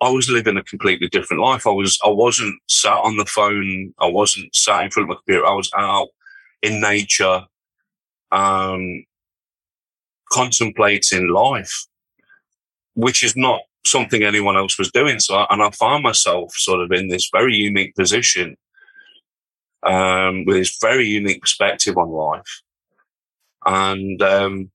I 0.02 0.10
was 0.10 0.30
living 0.30 0.58
a 0.58 0.64
completely 0.64 1.10
different 1.10 1.44
life. 1.44 1.68
I 1.68 1.72
was, 1.72 2.00
I 2.06 2.10
wasn't 2.10 2.58
sat 2.68 2.98
on 2.98 3.18
the 3.18 3.26
phone. 3.26 3.94
I 4.00 4.08
wasn't 4.08 4.56
sat 4.56 4.84
in 4.84 4.92
front 4.92 5.06
of 5.06 5.10
my 5.10 5.16
computer. 5.16 5.46
I 5.46 5.54
was 5.54 5.70
out 5.76 6.08
in 6.62 6.80
nature, 6.80 7.46
um, 8.32 9.04
contemplating 10.32 11.28
life, 11.28 11.86
which 12.94 13.24
is 13.24 13.36
not 13.36 13.62
something 13.86 14.24
anyone 14.24 14.56
else 14.56 14.78
was 14.78 14.92
doing. 14.92 15.20
So, 15.20 15.36
I, 15.36 15.48
and 15.50 15.62
I 15.62 15.70
found 15.72 16.04
myself 16.04 16.54
sort 16.56 16.82
of 16.82 16.92
in 16.92 17.08
this 17.10 17.30
very 17.32 17.56
unique 17.56 17.96
position, 17.96 18.56
um, 19.84 20.46
with 20.46 20.58
this 20.58 20.78
very 20.82 21.08
unique 21.08 21.42
perspective 21.42 21.98
on 21.98 22.10
life. 22.10 22.62
And, 23.66 24.22
um, 24.22 24.72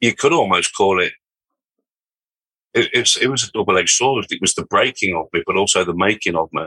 you 0.00 0.14
could 0.14 0.32
almost 0.32 0.76
call 0.76 1.00
it 1.00 1.12
it, 2.76 2.90
it's, 2.92 3.16
it 3.16 3.28
was 3.28 3.44
a 3.44 3.50
double 3.52 3.76
edged 3.78 3.90
sword. 3.90 4.26
It 4.30 4.40
was 4.40 4.54
the 4.54 4.66
breaking 4.66 5.16
of 5.16 5.26
me, 5.32 5.42
but 5.46 5.56
also 5.56 5.84
the 5.84 5.94
making 5.94 6.36
of 6.36 6.48
me. 6.52 6.66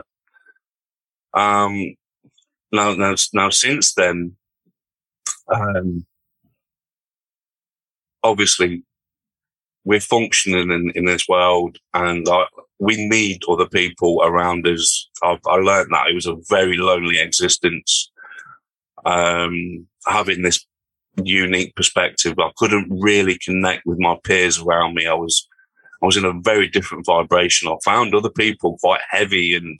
Um, 1.32 1.94
now, 2.72 2.94
now, 2.94 3.14
now, 3.32 3.50
since 3.50 3.94
then, 3.94 4.36
um, 5.52 6.06
obviously, 8.22 8.82
we're 9.84 10.00
functioning 10.00 10.70
in, 10.70 10.92
in 10.94 11.04
this 11.04 11.26
world, 11.28 11.78
and 11.94 12.28
I, 12.28 12.44
we 12.78 12.96
need 13.08 13.42
other 13.48 13.66
people 13.66 14.20
around 14.22 14.66
us. 14.66 15.08
I, 15.22 15.38
I 15.46 15.56
learned 15.56 15.90
that 15.92 16.08
it 16.08 16.14
was 16.14 16.26
a 16.26 16.36
very 16.48 16.76
lonely 16.76 17.18
existence. 17.18 18.10
Um, 19.04 19.86
having 20.06 20.42
this 20.42 20.64
unique 21.24 21.74
perspective, 21.74 22.38
I 22.38 22.50
couldn't 22.56 22.88
really 22.90 23.38
connect 23.38 23.86
with 23.86 23.98
my 23.98 24.16
peers 24.24 24.60
around 24.60 24.94
me. 24.94 25.06
I 25.06 25.14
was 25.14 25.48
I 26.02 26.06
was 26.06 26.16
in 26.16 26.24
a 26.24 26.32
very 26.40 26.68
different 26.68 27.04
vibration. 27.06 27.68
I 27.68 27.76
found 27.84 28.14
other 28.14 28.30
people 28.30 28.78
quite 28.80 29.02
heavy 29.10 29.54
and 29.54 29.78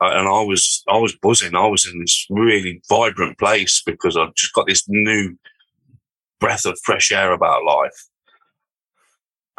uh, 0.00 0.12
and 0.14 0.26
I 0.26 0.42
was 0.42 0.82
I 0.88 0.96
was 0.96 1.14
buzzing. 1.20 1.54
I 1.54 1.66
was 1.66 1.86
in 1.86 2.00
this 2.00 2.26
really 2.30 2.80
vibrant 2.88 3.38
place 3.38 3.82
because 3.84 4.16
I 4.16 4.28
just 4.34 4.54
got 4.54 4.66
this 4.66 4.84
new 4.88 5.36
breath 6.40 6.64
of 6.64 6.78
fresh 6.82 7.12
air 7.12 7.32
about 7.32 7.64
life. 7.64 8.06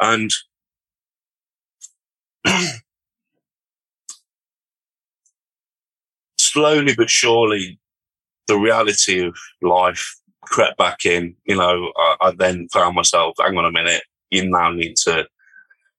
And 0.00 0.32
slowly 6.38 6.94
but 6.96 7.08
surely, 7.08 7.78
the 8.48 8.58
reality 8.58 9.24
of 9.24 9.36
life 9.62 10.16
crept 10.42 10.76
back 10.76 11.06
in. 11.06 11.36
You 11.44 11.56
know, 11.56 11.92
I, 11.96 12.16
I 12.20 12.32
then 12.32 12.66
found 12.72 12.96
myself, 12.96 13.36
hang 13.40 13.56
on 13.56 13.64
a 13.64 13.70
minute, 13.70 14.02
you 14.30 14.50
now 14.50 14.70
need 14.70 14.96
to 15.04 15.26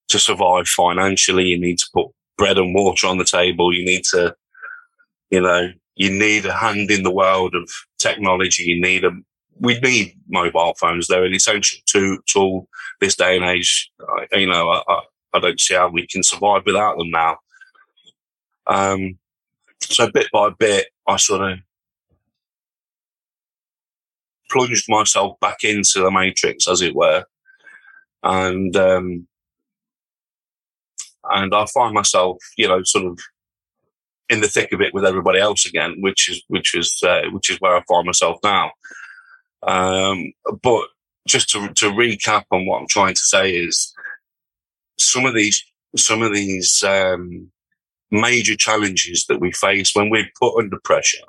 to 0.09 0.19
survive 0.19 0.67
financially. 0.67 1.45
You 1.45 1.59
need 1.59 1.79
to 1.79 1.89
put 1.93 2.07
bread 2.37 2.57
and 2.57 2.73
water 2.73 3.07
on 3.07 3.17
the 3.17 3.25
table. 3.25 3.73
You 3.73 3.85
need 3.85 4.03
to, 4.11 4.35
you 5.29 5.41
know, 5.41 5.71
you 5.95 6.09
need 6.09 6.45
a 6.45 6.53
hand 6.53 6.89
in 6.91 7.03
the 7.03 7.11
world 7.11 7.55
of 7.55 7.69
technology. 7.99 8.63
You 8.63 8.81
need 8.81 9.03
a, 9.03 9.11
we 9.59 9.79
need 9.79 10.15
mobile 10.27 10.73
phones. 10.79 11.07
They're 11.07 11.25
an 11.25 11.33
essential 11.33 11.79
tool, 12.25 12.67
this 12.99 13.15
day 13.15 13.35
and 13.37 13.45
age. 13.45 13.91
I, 14.31 14.37
you 14.37 14.47
know, 14.47 14.69
I, 14.69 15.01
I, 15.33 15.39
don't 15.39 15.59
see 15.59 15.75
how 15.75 15.89
we 15.89 16.07
can 16.07 16.23
survive 16.23 16.63
without 16.65 16.97
them 16.97 17.11
now. 17.11 17.37
Um, 18.65 19.17
so 19.81 20.09
bit 20.11 20.27
by 20.31 20.49
bit, 20.57 20.87
I 21.07 21.17
sort 21.17 21.51
of 21.51 21.59
plunged 24.49 24.85
myself 24.87 25.39
back 25.39 25.63
into 25.63 25.99
the 26.01 26.11
matrix, 26.11 26.67
as 26.67 26.81
it 26.81 26.95
were. 26.95 27.25
And, 28.23 28.75
um, 28.75 29.27
and 31.31 31.53
I 31.53 31.65
find 31.67 31.93
myself, 31.93 32.37
you 32.57 32.67
know, 32.67 32.83
sort 32.83 33.05
of 33.05 33.19
in 34.29 34.41
the 34.41 34.47
thick 34.47 34.71
of 34.71 34.81
it 34.81 34.93
with 34.93 35.05
everybody 35.05 35.39
else 35.39 35.65
again, 35.65 35.95
which 35.99 36.29
is 36.29 36.43
which 36.47 36.75
is 36.75 37.01
uh, 37.05 37.23
which 37.31 37.49
is 37.49 37.57
where 37.59 37.75
I 37.75 37.83
find 37.87 38.05
myself 38.05 38.37
now. 38.43 38.71
Um, 39.63 40.33
but 40.61 40.85
just 41.27 41.49
to 41.49 41.67
to 41.69 41.91
recap 41.91 42.45
on 42.51 42.65
what 42.65 42.79
I'm 42.79 42.87
trying 42.87 43.13
to 43.13 43.21
say 43.21 43.51
is 43.51 43.93
some 44.97 45.25
of 45.25 45.33
these 45.33 45.63
some 45.95 46.21
of 46.21 46.33
these 46.33 46.83
um, 46.83 47.51
major 48.11 48.55
challenges 48.55 49.25
that 49.27 49.39
we 49.39 49.51
face 49.51 49.91
when 49.93 50.09
we're 50.09 50.29
put 50.39 50.57
under 50.57 50.79
pressure, 50.83 51.25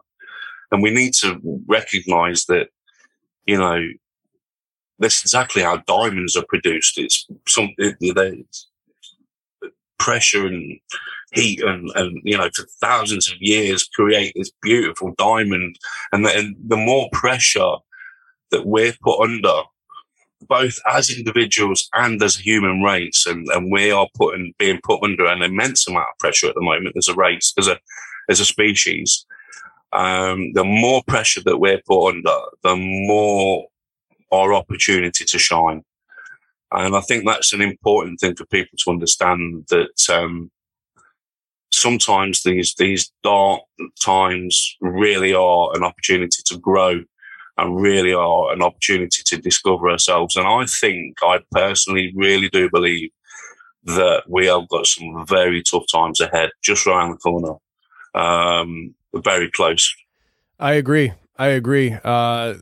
and 0.71 0.83
we 0.83 0.91
need 0.91 1.15
to 1.15 1.41
recognise 1.69 2.47
that 2.47 2.69
you 3.47 3.59
know 3.59 3.81
that's 4.99 5.23
exactly 5.23 5.63
how 5.63 5.77
diamonds 5.87 6.37
are 6.37 6.45
produced. 6.49 6.99
It's 6.99 7.27
some 7.47 7.71
it's, 7.79 8.69
pressure 9.99 10.47
and 10.47 10.79
heat 11.33 11.63
and, 11.63 11.91
and 11.97 12.21
you 12.25 12.37
know 12.37 12.49
for 12.55 12.65
thousands 12.81 13.31
of 13.31 13.37
years 13.41 13.89
create 13.89 14.33
this 14.37 14.53
beautiful 14.63 15.15
diamond. 15.19 15.79
And 16.13 16.25
the, 16.25 16.37
and 16.37 16.57
the 16.67 16.77
more 16.77 17.09
pressure 17.13 17.77
that 18.51 18.67
we're 18.67 18.95
put 19.03 19.21
under 19.21 19.63
both 20.47 20.79
as 20.87 21.11
individuals 21.11 21.89
and 21.95 22.23
as 22.23 22.39
a 22.39 22.43
human 22.43 22.83
race 22.83 23.25
and, 23.27 23.47
and 23.49 23.73
we 23.73 23.91
are 23.91 24.09
putting 24.15 24.53
being 24.59 24.81
put 24.85 25.03
under 25.03 25.27
an 25.27 25.43
immense 25.43 25.89
amount 25.89 26.07
of 26.13 26.19
pressure 26.19 26.49
at 26.49 26.55
the 26.55 26.61
moment 26.61 26.97
as 26.97 27.09
a 27.09 27.15
race 27.15 27.53
as 27.59 27.69
a 27.69 27.79
as 28.29 28.41
a 28.41 28.45
species. 28.45 29.27
Um, 29.93 30.53
the 30.55 30.65
more 30.65 31.03
pressure 31.07 31.41
that 31.45 31.59
we're 31.59 31.81
put 31.87 32.09
under 32.09 32.37
the 32.63 32.77
more 32.77 33.67
our 34.33 34.53
opportunity 34.53 35.25
to 35.25 35.39
shine 35.39 35.85
and 36.73 36.97
I 36.97 37.01
think 37.01 37.25
that's 37.25 37.53
an 37.53 37.61
important 37.61 38.21
thing 38.21 38.35
for 38.35 38.47
people 38.47 38.77
to 38.79 38.91
understand 38.91 39.67
that 39.71 40.11
um, 40.11 40.51
sometimes 41.73 42.43
these 42.43 42.75
these 42.79 43.13
dark 43.23 43.63
times 44.03 44.77
really 44.81 45.35
are 45.35 45.75
an 45.77 45.85
opportunity 45.85 46.43
to 46.47 46.59
grow 46.59 47.01
and 47.57 47.81
really 47.81 48.13
are 48.13 48.53
an 48.53 48.63
opportunity 48.63 49.23
to 49.25 49.37
discover 49.37 49.89
ourselves. 49.89 50.37
And 50.37 50.47
I 50.47 50.67
think 50.67 51.19
I 51.23 51.41
personally 51.53 52.13
really 52.17 52.49
do 52.49 52.69
believe 52.71 53.11
that 53.85 54.25
we 54.29 54.47
have 54.47 54.69
got 54.69 54.87
some 54.87 55.25
very 55.27 55.63
tough 55.63 55.85
times 55.93 56.21
ahead, 56.21 56.51
just 56.63 56.87
around 56.87 57.13
the 57.13 57.17
corner. 57.19 57.55
Um, 58.15 58.95
very 59.15 59.51
close. 59.51 59.95
I 60.59 60.73
agree. 60.73 61.13
I 61.37 61.49
agree. 61.49 61.97
Uh, 62.03 62.55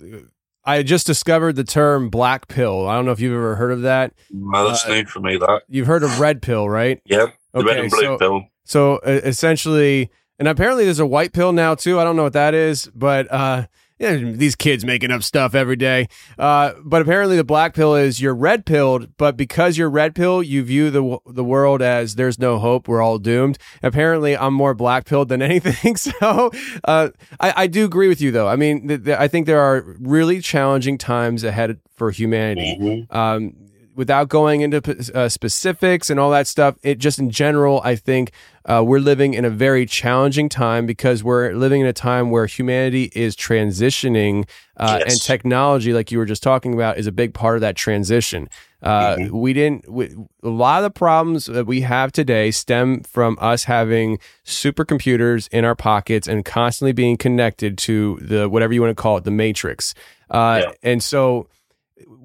I 0.65 0.83
just 0.83 1.07
discovered 1.07 1.57
the 1.57 1.65
term 1.65 2.09
black 2.09 2.49
pill. 2.49 2.87
I 2.89 2.95
don't 2.95 3.05
know 3.05 3.13
if 3.13 3.21
you've 3.21 3.35
ever 3.35 3.57
heard 3.57 3.73
of 3.73 3.83
that. 3.83 4.15
No, 4.31 4.69
that's 4.69 4.87
uh, 4.87 4.95
new 4.95 5.07
for 5.07 5.21
me. 5.21 5.37
That 5.37 5.63
you've 5.69 5.87
heard 5.87 6.03
of 6.03 6.21
red 6.21 6.41
pill, 6.43 6.69
right? 6.69 7.01
Yep, 7.05 7.35
the 7.53 7.59
okay, 7.59 7.67
red 7.67 7.79
and 7.79 7.91
blue 7.91 8.03
so, 8.03 8.19
pill. 8.19 8.45
So 8.65 8.99
essentially, 9.05 10.11
and 10.39 10.47
apparently 10.47 10.85
there's 10.85 11.01
a 11.01 11.07
white 11.07 11.33
pill 11.33 11.53
now 11.53 11.75
too. 11.75 11.99
I 11.99 12.05
don't 12.05 12.17
know 12.17 12.25
what 12.25 12.35
that 12.35 12.55
is, 12.55 12.91
but 12.95 13.31
uh, 13.33 13.67
yeah, 14.03 14.17
these 14.17 14.57
kids 14.57 14.85
making 14.85 15.13
up 15.13 15.23
stuff 15.23 15.55
every 15.55 15.77
day. 15.77 16.09
Uh, 16.37 16.73
but 16.85 17.01
apparently, 17.01 17.37
the 17.37 17.45
black 17.45 17.73
pill 17.73 17.95
is 17.95 18.21
you're 18.21 18.35
red 18.35 18.67
pilled, 18.67 19.17
but 19.17 19.37
because 19.37 19.79
you're 19.79 19.89
red 19.89 20.17
pill, 20.17 20.43
you 20.43 20.65
view 20.65 20.91
the 20.91 21.19
the 21.25 21.45
world 21.45 21.81
as 21.81 22.17
there's 22.17 22.37
no 22.37 22.59
hope, 22.59 22.89
we're 22.89 23.01
all 23.01 23.19
doomed. 23.19 23.59
Apparently, 23.81 24.37
I'm 24.37 24.55
more 24.55 24.75
black 24.75 25.05
pilled 25.05 25.29
than 25.29 25.41
anything. 25.53 25.97
So, 25.97 26.51
uh, 26.83 27.11
I, 27.39 27.53
I, 27.57 27.67
do 27.69 27.85
agree 27.85 28.09
with 28.09 28.21
you, 28.21 28.33
though. 28.33 28.49
I 28.49 28.57
mean, 28.57 28.89
th- 28.89 29.05
th- 29.05 29.17
I 29.17 29.29
think 29.29 29.47
there 29.47 29.61
are 29.61 29.85
really 30.01 30.41
challenging 30.41 30.99
times 30.99 31.45
ahead 31.45 31.79
for 31.95 32.11
humanity. 32.11 32.77
Mm-hmm. 32.81 33.17
Um, 33.17 33.55
without 33.95 34.29
going 34.29 34.63
into 34.63 34.81
uh, 35.15 35.29
specifics 35.29 36.09
and 36.11 36.19
all 36.19 36.31
that 36.31 36.47
stuff, 36.47 36.77
it 36.83 36.99
just 36.99 37.19
in 37.19 37.31
general, 37.31 37.81
I 37.85 37.97
think 37.97 38.33
uh, 38.65 38.83
we're 38.87 39.01
living 39.01 39.35
in 39.35 39.45
a 39.45 39.51
very 39.51 39.85
challenging 39.87 40.49
time 40.49 40.87
because 40.87 41.23
we're 41.23 41.53
living 41.53 41.81
in 41.83 41.87
a 41.87 41.93
time 41.93 42.31
where 42.31 42.47
humanity 42.47 43.11
is 43.15 43.37
transitioning, 43.37 44.49
uh, 44.77 44.99
Yes. 45.01 45.13
and 45.13 45.21
technology, 45.23 45.93
like 45.93 46.11
you 46.11 46.19
were 46.19 46.25
just 46.25 46.43
talking 46.43 46.73
about, 46.73 46.97
is 46.97 47.07
a 47.07 47.13
big 47.13 47.35
part 47.35 47.57
of 47.57 47.61
that 47.61 47.77
transition. 47.77 48.49
Uh, 48.83 49.17
Mhm. 49.17 49.31
We 49.31 49.53
didn't. 49.53 49.89
We, 49.93 50.07
a 50.43 50.49
lot 50.49 50.79
of 50.79 50.85
the 50.85 50.91
problems 50.99 51.47
that 51.47 51.67
we 51.67 51.83
have 51.83 52.11
today 52.13 52.51
stem 52.51 53.03
from 53.03 53.37
us 53.41 53.65
having 53.65 54.19
supercomputers 54.67 55.49
in 55.53 55.65
our 55.65 55.75
pockets 55.75 56.27
and 56.29 56.45
constantly 56.45 56.93
being 56.93 57.17
connected 57.17 57.77
to 57.79 58.19
the 58.23 58.49
whatever 58.49 58.73
you 58.73 58.81
want 58.81 58.97
to 58.97 59.01
call 59.01 59.17
it, 59.19 59.25
the 59.25 59.31
matrix. 59.31 59.95
Uh, 60.31 60.63
Yeah. 60.65 60.73
And 60.83 61.03
so 61.03 61.49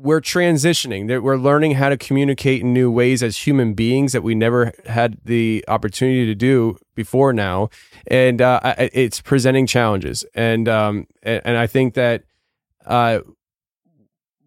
we're 0.01 0.21
transitioning. 0.21 1.07
That 1.07 1.23
we're 1.23 1.37
learning 1.37 1.73
how 1.73 1.89
to 1.89 1.97
communicate 1.97 2.61
in 2.61 2.73
new 2.73 2.91
ways 2.91 3.23
as 3.23 3.37
human 3.37 3.73
beings 3.73 4.11
that 4.13 4.21
we 4.21 4.35
never 4.35 4.71
had 4.85 5.17
the 5.25 5.65
opportunity 5.67 6.25
to 6.25 6.35
do 6.35 6.77
before 6.95 7.33
now, 7.33 7.69
and 8.07 8.41
uh, 8.41 8.75
it's 8.77 9.21
presenting 9.21 9.65
challenges. 9.65 10.25
And 10.33 10.69
um, 10.69 11.07
and, 11.23 11.57
I 11.57 11.67
think 11.67 11.95
that 11.95 12.23
uh, 12.85 13.19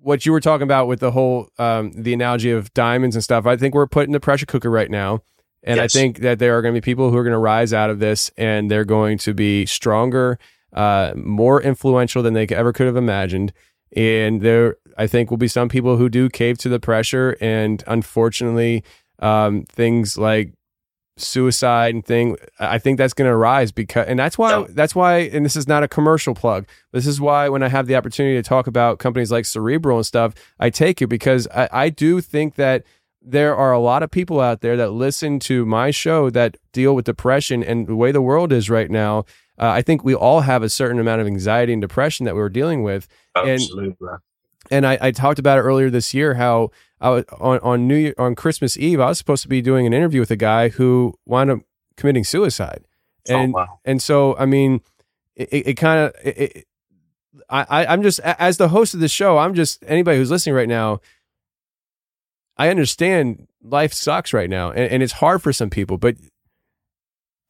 what 0.01 0.25
you 0.25 0.33
were 0.33 0.41
talking 0.41 0.63
about 0.63 0.87
with 0.87 1.01
the 1.01 1.11
whole 1.11 1.49
um, 1.59 1.93
the 1.93 2.13
analogy 2.13 2.51
of 2.51 2.73
diamonds 2.75 3.17
and 3.17 3.23
stuff, 3.23 3.47
I 3.47 3.57
think 3.57 3.75
we're 3.75 3.87
put 3.87 4.07
in 4.07 4.13
the 4.13 4.21
pressure 4.21 4.47
cooker 4.47 4.71
right 4.71 4.91
now. 4.91 5.23
And 5.63 5.77
Yes. 5.77 5.95
I 5.95 5.99
think 5.99 6.21
that 6.21 6.39
there 6.39 6.57
are 6.57 6.63
going 6.63 6.75
to 6.75 6.81
be 6.81 6.85
people 6.85 7.11
who 7.11 7.17
are 7.19 7.23
going 7.23 7.33
to 7.35 7.39
rise 7.39 7.75
out 7.75 7.91
of 7.91 7.99
this 7.99 8.31
and 8.39 8.71
they're 8.71 8.85
going 8.85 9.19
to 9.19 9.35
be 9.35 9.67
stronger, 9.67 10.39
uh, 10.73 11.13
more 11.17 11.61
influential 11.61 12.23
than 12.23 12.33
they 12.33 12.47
ever 12.47 12.73
could 12.73 12.87
have 12.87 12.97
imagined. 12.97 13.53
And 13.95 14.41
there, 14.41 14.77
I 15.01 15.07
think, 15.07 15.31
will 15.31 15.39
be 15.39 15.49
some 15.49 15.71
people 15.71 15.97
who 15.97 16.11
do 16.11 16.29
cave 16.29 16.59
to 16.59 16.69
the 16.69 16.79
pressure. 16.79 17.35
And 17.41 17.83
unfortunately, 17.87 18.85
um, 19.19 19.65
things 19.65 20.19
like 20.19 20.53
suicide 21.17 21.95
and 21.95 22.05
thing, 22.05 22.37
I 22.59 22.79
think 22.79 22.99
that's 22.99 23.15
going 23.15 23.31
to 23.31 23.37
rise 23.37 23.73
because, 23.73 24.07
and 24.07 24.19
that's 24.19 24.37
why, 24.37 24.67
that's 24.69 24.95
why, 24.95 25.21
and 25.33 25.43
this 25.45 25.57
is 25.57 25.67
not 25.67 25.83
a 25.83 25.89
commercial 25.89 26.35
plug. 26.35 26.67
This 26.93 27.07
is 27.07 27.19
why 27.19 27.49
when 27.49 27.63
I 27.63 27.69
have 27.69 27.87
the 27.87 27.97
opportunity 27.97 28.37
to 28.37 28.43
talk 28.43 28.67
about 28.67 28.99
companies 28.99 29.33
like 29.33 29.47
Cerebral 29.47 29.97
and 29.97 30.07
stuff, 30.07 30.35
I 30.59 30.69
take 30.69 31.01
it 31.01 31.07
because 31.07 31.49
I, 31.49 31.69
I 31.73 31.89
do 31.89 32.21
think 32.21 32.57
that 32.57 32.85
there 33.23 33.57
are 33.57 33.73
a 33.73 33.81
lot 33.81 34.03
of 34.03 34.11
people 34.11 34.39
out 34.39 34.61
there 34.61 34.77
that 34.77 34.93
listen 34.93 35.39
to 35.41 35.65
my 35.65 35.91
show 35.91 36.29
that 36.31 36.59
deal 36.73 36.95
with 36.95 37.07
depression 37.07 37.65
and 37.65 37.87
the 37.87 37.97
way 37.97 38.13
the 38.13 38.23
world 38.23 38.53
is 38.53 38.69
right 38.69 38.91
now. 38.91 39.25
Uh, 39.59 39.69
I 39.69 39.83
think 39.83 40.05
we 40.05 40.15
all 40.15 40.41
have 40.41 40.63
a 40.63 40.69
certain 40.69 40.99
amount 40.99 41.23
of 41.23 41.27
anxiety 41.27 41.73
and 41.73 41.81
depression 41.81 42.27
that 42.27 42.35
we're 42.35 42.49
dealing 42.51 42.83
with. 42.83 43.09
Absolutely. 43.35 43.95
And 44.01 44.21
I, 44.87 44.99
I 45.01 45.11
talked 45.11 45.39
about 45.39 45.59
it 45.59 45.63
earlier 45.63 45.91
this 45.91 46.15
year 46.15 46.35
how 46.35 46.71
I 47.01 47.11
was, 47.11 47.25
on 47.39 47.59
on 47.61 47.89
New 47.89 47.97
Year, 47.97 48.15
on 48.19 48.35
Christmas 48.35 48.77
Eve 48.77 49.01
I 49.01 49.07
was 49.09 49.19
supposed 49.19 49.43
to 49.43 49.49
be 49.49 49.61
doing 49.63 49.87
an 49.87 49.93
interview 49.93 50.21
with 50.21 50.31
a 50.31 50.37
guy 50.37 50.69
who 50.69 51.15
wound 51.27 51.51
up 51.51 51.61
committing 51.97 52.25
suicide. 52.25 52.85
Oh, 53.29 53.35
and 53.37 53.55
oh, 53.55 53.59
wow. 53.59 53.81
and 53.85 54.01
so 54.03 54.37
I 54.37 54.47
mean, 54.47 54.81
it, 55.37 55.49
it, 55.69 55.75
kind 55.75 56.01
of 56.01 56.15
it, 56.25 56.39
it, 56.39 56.67
I 57.49 57.67
I- 57.69 57.87
I'm 57.87 58.03
just 58.03 58.21
as 58.21 58.57
the 58.57 58.69
host 58.69 58.95
of 58.95 59.01
the 59.01 59.09
show. 59.09 59.39
I'm 59.39 59.55
just 59.55 59.83
anybody 59.87 60.19
who's 60.19 60.31
listening 60.31 60.55
right 60.55 60.69
now. 60.69 61.01
I 62.57 62.69
understand 62.69 63.49
life 63.63 63.93
sucks 63.95 64.33
right 64.35 64.51
now, 64.51 64.71
and, 64.71 64.81
and 64.93 65.03
it's 65.03 65.15
hard 65.15 65.43
for 65.43 65.53
some 65.53 65.71
people, 65.71 65.97
but 65.97 66.17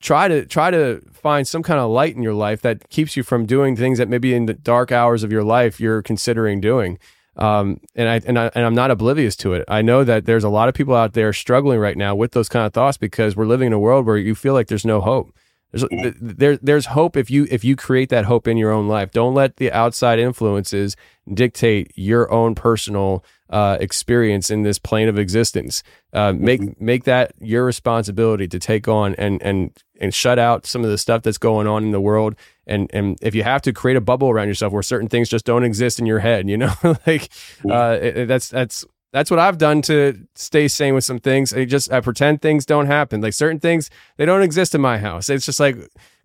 try 0.01 0.29
to 0.29 0.47
try 0.47 0.71
to 0.71 1.01
find 1.13 1.47
some 1.47 1.63
kind 1.63 1.79
of 1.79 1.91
light 1.91 2.17
in 2.17 2.23
your 2.23 2.35
life 2.35 2.63
that 2.63 2.89
keeps 2.89 3.17
you 3.17 3.23
from 3.23 3.47
doing 3.47 3.77
things 3.77 3.99
that 3.99 4.09
maybe 4.09 4.35
in 4.35 4.47
the 4.47 4.55
dark 4.55 4.91
hours 4.91 5.23
of 5.23 5.31
your 5.31 5.45
life 5.45 5.79
you're 5.81 6.03
considering 6.03 6.61
doing. 6.61 6.99
Um, 7.37 7.81
and 7.95 8.09
I 8.09 8.21
and 8.27 8.39
I 8.39 8.51
and 8.55 8.67
I'm 8.67 8.75
not 8.75 8.91
oblivious 8.91 9.37
to 9.37 9.55
it. 9.55 9.65
I 9.69 9.83
know 9.83 10.05
that 10.05 10.27
there's 10.27 10.45
a 10.45 10.49
lot 10.49 10.69
of 10.69 10.75
people 10.75 10.95
out 10.95 11.13
there 11.13 11.33
struggling 11.33 11.79
right 11.79 11.97
now 11.97 12.15
with 12.15 12.33
those 12.33 12.49
kind 12.49 12.67
of 12.67 12.73
thoughts 12.73 12.97
because 12.97 13.37
we're 13.37 13.47
living 13.47 13.69
in 13.69 13.73
a 13.73 13.79
world 13.79 14.07
where 14.07 14.17
you 14.17 14.35
feel 14.35 14.55
like 14.55 14.69
there's 14.69 14.85
no 14.85 15.01
hope. 15.01 15.33
There's 15.73 15.85
there 16.21 16.57
there's 16.57 16.87
hope 16.87 17.17
if 17.17 17.31
you 17.31 17.47
if 17.51 17.65
you 17.65 17.77
create 17.77 18.09
that 18.09 18.25
hope 18.25 18.49
in 18.49 18.57
your 18.57 18.71
own 18.73 18.89
life. 18.89 19.11
Don't 19.13 19.35
let 19.35 19.57
the 19.57 19.71
outside 19.73 20.19
influences 20.19 20.97
dictate 21.33 21.93
your 21.95 22.31
own 22.33 22.55
personal 22.57 23.25
uh, 23.51 23.77
experience 23.81 24.51
in 24.51 24.63
this 24.63 24.79
plane 24.79 25.09
of 25.09 25.19
existence. 25.19 25.83
Uh, 26.13 26.33
make 26.33 26.81
make 26.81 27.05
that 27.05 27.33
your 27.41 27.65
responsibility 27.65 28.49
to 28.49 28.59
take 28.59 28.89
on 28.89 29.15
and 29.15 29.41
and 29.43 29.71
and 30.01 30.13
shut 30.15 30.39
out 30.39 30.67
some 30.67 30.83
of 30.85 30.91
the 30.91 30.99
stuff 30.99 31.23
that's 31.23 31.39
going 31.39 31.67
on 31.67 31.85
in 31.85 31.91
the 31.93 32.01
world. 32.01 32.35
And 32.67 32.91
and 32.93 33.17
if 33.23 33.35
you 33.35 33.43
have 33.45 33.63
to 33.63 33.73
create 33.73 33.97
a 33.97 34.01
bubble 34.01 34.31
around 34.31 34.49
yourself 34.49 34.73
where 34.73 34.83
certain 34.83 35.09
things 35.09 35.29
just 35.29 35.45
don't 35.45 35.65
exist 35.65 35.99
in 36.01 36.07
your 36.07 36.19
head, 36.21 36.49
you 36.49 36.57
know, 36.57 36.73
like 37.07 37.29
uh, 37.69 37.99
it- 38.01 38.27
that's 38.27 38.49
that's 38.49 38.85
that's 39.13 39.31
what 39.31 39.41
I've 39.41 39.59
done 39.59 39.83
to 39.83 40.27
stay 40.35 40.69
sane 40.69 40.95
with 40.95 41.05
some 41.05 41.19
things. 41.19 41.53
I 41.53 41.65
just 41.65 41.93
I 41.93 42.01
pretend 42.01 42.43
things 42.43 42.65
don't 42.67 42.87
happen. 42.87 43.21
Like 43.21 43.33
certain 43.35 43.61
things 43.61 43.91
they 44.17 44.25
don't 44.27 44.43
exist 44.43 44.75
in 44.75 44.81
my 44.81 44.99
house. 44.99 45.29
It's 45.29 45.45
just 45.47 45.61
like 45.61 45.77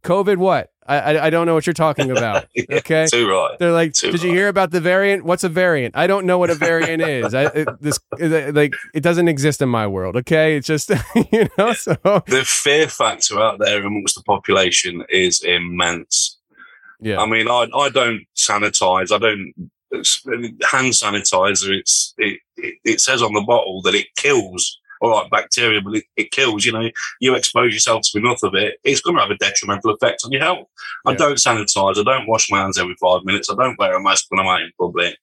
COVID. 0.04 0.38
What 0.38 0.72
I 0.88 0.98
I, 1.00 1.26
I 1.26 1.30
don't 1.32 1.48
know 1.48 1.56
what 1.56 1.66
you're 1.66 1.74
talking 1.74 2.12
about. 2.12 2.46
Yeah, 2.56 2.78
Okay. 2.78 3.08
Too 3.08 3.28
right. 3.28 3.58
They're 3.58 3.72
like, 3.72 3.94
Too 3.94 4.12
did 4.12 4.22
you 4.22 4.32
hear 4.32 4.48
about 4.50 4.70
the 4.72 4.80
variant? 4.82 5.26
What's 5.26 5.44
a 5.44 5.50
variant? 5.50 5.98
I 5.98 6.06
don't 6.06 6.26
know 6.28 6.38
what 6.38 6.52
a 6.52 6.56
variant 6.56 7.02
is. 7.18 7.34
I, 7.34 7.46
it, 7.46 7.68
this 7.82 8.00
like 8.20 8.76
it 8.94 9.02
doesn't 9.02 9.28
exist 9.28 9.62
in 9.64 9.70
my 9.70 9.88
world. 9.88 10.16
Okay, 10.18 10.56
it's 10.58 10.68
just 10.68 10.90
you 11.32 11.48
know. 11.58 11.74
So 11.74 11.96
The 12.28 12.44
fear 12.46 12.88
factor 12.88 13.40
out 13.42 13.58
there 13.60 13.84
amongst 13.84 14.16
the 14.16 14.24
population 14.24 15.04
is 15.10 15.42
immense. 15.42 16.38
yeah, 17.02 17.20
I 17.20 17.26
mean, 17.26 17.48
I 17.50 17.68
I 17.76 17.90
don't 17.90 18.22
sanitize. 18.36 19.12
I 19.12 19.18
don't 19.18 19.54
hand 20.70 20.94
sanitizer. 20.94 21.78
It's 21.78 22.14
it, 22.18 22.40
it, 22.58 22.76
it 22.84 23.02
says 23.02 23.22
on 23.22 23.34
the 23.34 23.42
bottle 23.42 23.82
that 23.84 23.96
it 23.96 24.08
kills 24.16 24.80
all 25.02 25.12
right 25.12 25.30
bacteria, 25.30 25.82
but 25.82 25.96
it, 25.96 26.04
it 26.16 26.32
kills. 26.32 26.66
You 26.66 26.72
know, 26.72 26.90
you 27.20 27.36
expose 27.36 27.74
yourself 27.74 28.04
to 28.06 28.20
enough 28.20 28.44
of 28.44 28.56
it, 28.56 28.80
it's 28.84 29.02
going 29.02 29.16
to 29.16 29.22
have 29.22 29.32
a 29.32 29.38
detrimental 29.38 29.94
effect 29.94 30.22
on 30.26 30.32
your 30.32 30.42
health. 30.42 30.68
I 31.06 31.14
don't 31.14 31.38
sanitize. 31.38 32.00
I 32.00 32.04
don't 32.04 32.28
wash 32.28 32.50
my 32.50 32.60
hands 32.60 32.78
every 32.78 32.96
five 33.02 33.24
minutes. 33.24 33.50
I 33.50 33.56
don't 33.56 33.78
wear 33.78 33.96
a 33.96 34.02
mask 34.02 34.26
when 34.30 34.40
I'm 34.40 34.48
out 34.48 34.62
in 34.62 34.72
public. 34.80 35.18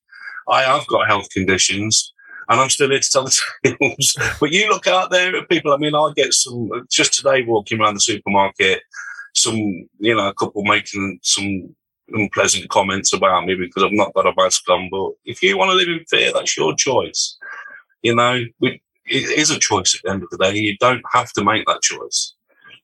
I 0.48 0.62
have 0.62 0.86
got 0.86 1.08
health 1.08 1.28
conditions. 1.30 2.12
And 2.48 2.60
I'm 2.60 2.70
still 2.70 2.90
here 2.90 2.98
to 2.98 3.10
tell 3.10 3.24
the 3.24 3.40
tales. 3.80 4.16
but 4.40 4.50
you 4.50 4.68
look 4.68 4.86
out 4.86 5.10
there 5.10 5.34
at 5.36 5.48
people. 5.48 5.72
I 5.72 5.76
mean, 5.76 5.94
I 5.94 6.12
get 6.16 6.34
some 6.34 6.70
just 6.90 7.14
today 7.14 7.44
walking 7.46 7.80
around 7.80 7.94
the 7.94 8.00
supermarket. 8.00 8.82
Some, 9.34 9.56
you 9.98 10.14
know, 10.14 10.28
a 10.28 10.34
couple 10.34 10.62
making 10.64 11.20
some 11.22 11.74
unpleasant 12.14 12.68
comments 12.68 13.12
about 13.12 13.44
me 13.46 13.54
because 13.54 13.82
I've 13.82 13.92
not 13.92 14.14
got 14.14 14.26
a 14.26 14.32
mask 14.36 14.68
on. 14.68 14.88
But 14.90 15.12
if 15.24 15.42
you 15.42 15.58
want 15.58 15.70
to 15.70 15.76
live 15.76 15.88
in 15.88 16.04
fear, 16.08 16.32
that's 16.32 16.56
your 16.56 16.74
choice. 16.74 17.36
You 18.02 18.14
know, 18.14 18.44
we, 18.60 18.82
it 19.06 19.38
is 19.38 19.50
a 19.50 19.58
choice 19.58 19.94
at 19.94 20.02
the 20.02 20.10
end 20.10 20.22
of 20.22 20.30
the 20.30 20.38
day. 20.38 20.56
You 20.56 20.76
don't 20.78 21.02
have 21.12 21.32
to 21.32 21.44
make 21.44 21.66
that 21.66 21.82
choice. 21.82 22.34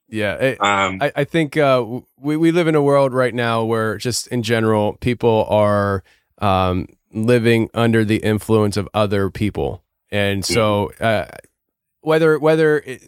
yeah. 0.07 0.35
It, 0.35 0.61
Um, 0.61 0.99
I, 1.01 1.11
I 1.17 1.23
think 1.23 1.57
uh, 1.57 1.85
we 2.17 2.37
we 2.37 2.51
live 2.51 2.67
in 2.67 2.75
a 2.75 2.81
world 2.81 3.13
right 3.13 3.33
now 3.33 3.63
where 3.63 3.97
just 3.97 4.27
in 4.27 4.43
general 4.43 4.93
people 4.93 5.45
are 5.49 6.03
um, 6.39 6.87
living 7.13 7.69
under 7.73 8.03
the 8.05 8.17
influence 8.17 8.77
of 8.77 8.87
other 8.93 9.29
people, 9.29 9.83
and 10.11 10.43
so 10.45 10.91
uh, 10.99 11.25
whether 12.01 12.39
whether 12.39 12.79
it, 12.79 13.07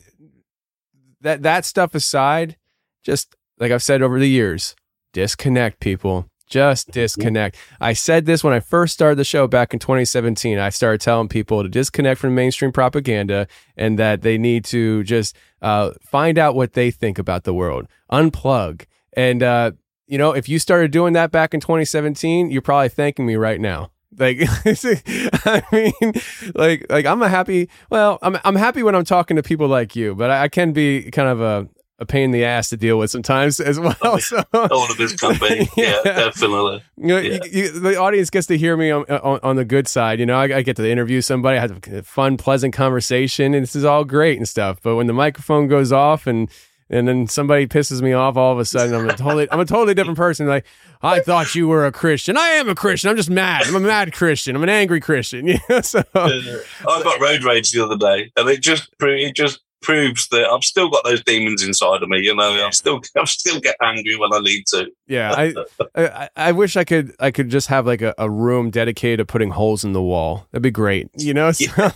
that 1.21 1.43
that 1.43 1.65
stuff 1.65 1.95
aside, 1.95 2.57
just 3.03 3.35
like 3.57 3.71
I've 3.71 3.83
said 3.83 4.01
over 4.01 4.19
the 4.19 4.29
years, 4.29 4.75
disconnect 5.13 5.79
people. 5.79 6.27
Just 6.51 6.91
disconnect. 6.91 7.55
I 7.79 7.93
said 7.93 8.25
this 8.25 8.43
when 8.43 8.53
I 8.53 8.59
first 8.59 8.93
started 8.93 9.15
the 9.15 9.23
show 9.23 9.47
back 9.47 9.73
in 9.73 9.79
2017. 9.79 10.59
I 10.59 10.69
started 10.69 10.99
telling 10.99 11.29
people 11.29 11.63
to 11.63 11.69
disconnect 11.69 12.19
from 12.19 12.35
mainstream 12.35 12.73
propaganda 12.73 13.47
and 13.77 13.97
that 13.97 14.21
they 14.21 14.37
need 14.37 14.65
to 14.65 15.01
just 15.05 15.33
uh, 15.61 15.91
find 16.01 16.37
out 16.37 16.53
what 16.53 16.73
they 16.73 16.91
think 16.91 17.17
about 17.17 17.45
the 17.45 17.53
world, 17.53 17.87
unplug. 18.11 18.83
And, 19.13 19.41
uh, 19.41 19.71
you 20.07 20.17
know, 20.17 20.33
if 20.33 20.49
you 20.49 20.59
started 20.59 20.91
doing 20.91 21.13
that 21.13 21.31
back 21.31 21.53
in 21.53 21.61
2017, 21.61 22.51
you're 22.51 22.61
probably 22.61 22.89
thanking 22.89 23.25
me 23.25 23.37
right 23.37 23.61
now. 23.61 23.91
Like, 24.17 24.39
I 24.65 25.63
mean, 25.71 26.13
like, 26.53 26.85
like 26.89 27.05
I'm 27.05 27.21
a 27.21 27.29
happy. 27.29 27.69
Well, 27.89 28.19
I'm 28.21 28.37
I'm 28.43 28.55
happy 28.57 28.83
when 28.83 28.93
I'm 28.93 29.05
talking 29.05 29.37
to 29.37 29.43
people 29.43 29.69
like 29.69 29.95
you, 29.95 30.15
but 30.15 30.29
I, 30.29 30.43
I 30.43 30.47
can 30.49 30.73
be 30.73 31.09
kind 31.11 31.29
of 31.29 31.39
a 31.39 31.69
a 32.01 32.05
pain 32.05 32.23
in 32.25 32.31
the 32.31 32.43
ass 32.43 32.69
to 32.69 32.77
deal 32.77 32.97
with 32.97 33.11
sometimes 33.11 33.59
as 33.61 33.79
well. 33.79 33.95
Oh, 34.01 34.17
so, 34.17 34.43
all 34.53 34.89
of 34.91 34.97
this 34.97 35.13
be. 35.39 35.69
yeah, 35.77 35.99
Yeah. 36.03 36.03
definitely. 36.03 36.83
you 36.97 37.07
know, 37.07 37.17
Yeah. 37.19 37.39
you, 37.45 37.49
you, 37.63 37.69
the 37.79 37.95
audience 37.95 38.29
gets 38.29 38.47
to 38.47 38.57
hear 38.57 38.75
me 38.75 38.89
on, 38.91 39.05
on, 39.05 39.39
on 39.43 39.55
the 39.55 39.63
good 39.63 39.87
side. 39.87 40.19
You 40.19 40.25
know, 40.25 40.35
I, 40.35 40.57
I 40.57 40.61
get 40.63 40.75
to 40.77 40.89
interview 40.89 41.21
somebody, 41.21 41.57
I 41.57 41.61
have 41.61 41.79
a 41.87 42.03
fun, 42.03 42.35
pleasant 42.37 42.73
conversation, 42.73 43.53
and 43.53 43.63
this 43.63 43.75
is 43.75 43.85
all 43.85 44.03
great 44.03 44.37
and 44.37 44.49
stuff. 44.49 44.79
But 44.81 44.95
when 44.95 45.07
the 45.07 45.13
microphone 45.13 45.67
goes 45.67 45.91
off 45.91 46.27
and 46.27 46.49
and 46.93 47.07
then 47.07 47.25
somebody 47.25 47.67
pisses 47.67 48.01
me 48.01 48.11
off, 48.11 48.35
all 48.35 48.51
of 48.51 48.59
a 48.59 48.65
sudden 48.65 48.93
I'm 48.93 49.09
a 49.09 49.15
totally 49.15 49.47
I'm 49.49 49.61
a 49.61 49.65
totally 49.65 49.93
different 49.93 50.17
person. 50.17 50.45
Like 50.47 50.65
I 51.01 51.21
thought 51.21 51.55
you 51.55 51.67
were 51.69 51.85
a 51.85 51.91
Christian. 51.91 52.35
I 52.35 52.47
am 52.59 52.67
a 52.67 52.75
Christian. 52.75 53.09
I'm 53.09 53.15
just 53.15 53.29
mad. 53.29 53.63
I'm 53.65 53.75
a 53.75 53.79
mad 53.79 54.11
Christian. 54.11 54.57
I'm 54.57 54.63
an 54.63 54.67
angry 54.69 54.99
Christian. 54.99 55.47
You 55.47 55.57
know, 55.69 55.79
so 55.81 56.03
I 56.13 56.57
got 56.83 57.21
road 57.21 57.43
rage 57.45 57.71
the 57.71 57.81
other 57.85 57.95
day, 57.97 58.31
and 58.35 58.49
it 58.49 58.61
just 58.61 58.89
it 58.99 59.35
just 59.35 59.61
proves 59.81 60.27
that 60.29 60.45
I've 60.45 60.63
still 60.63 60.89
got 60.89 61.03
those 61.03 61.23
demons 61.23 61.63
inside 61.63 62.03
of 62.03 62.09
me. 62.09 62.19
You 62.19 62.35
know, 62.35 62.63
I'm 62.63 62.71
still 62.71 63.01
I 63.17 63.25
still 63.25 63.59
get 63.59 63.75
angry 63.81 64.15
when 64.15 64.33
I 64.33 64.39
need 64.39 64.63
to. 64.67 64.87
Yeah, 65.07 65.31
I, 65.37 65.53
I 65.95 66.29
I 66.35 66.51
wish 66.51 66.77
I 66.77 66.83
could 66.83 67.13
I 67.19 67.31
could 67.31 67.49
just 67.49 67.67
have 67.67 67.85
like 67.87 68.01
a, 68.01 68.13
a 68.17 68.29
room 68.29 68.69
dedicated 68.69 69.19
to 69.19 69.25
putting 69.25 69.51
holes 69.51 69.83
in 69.83 69.93
the 69.93 70.01
wall. 70.01 70.47
That'd 70.51 70.63
be 70.63 70.71
great. 70.71 71.09
You 71.17 71.33
know. 71.33 71.51
So- 71.51 71.71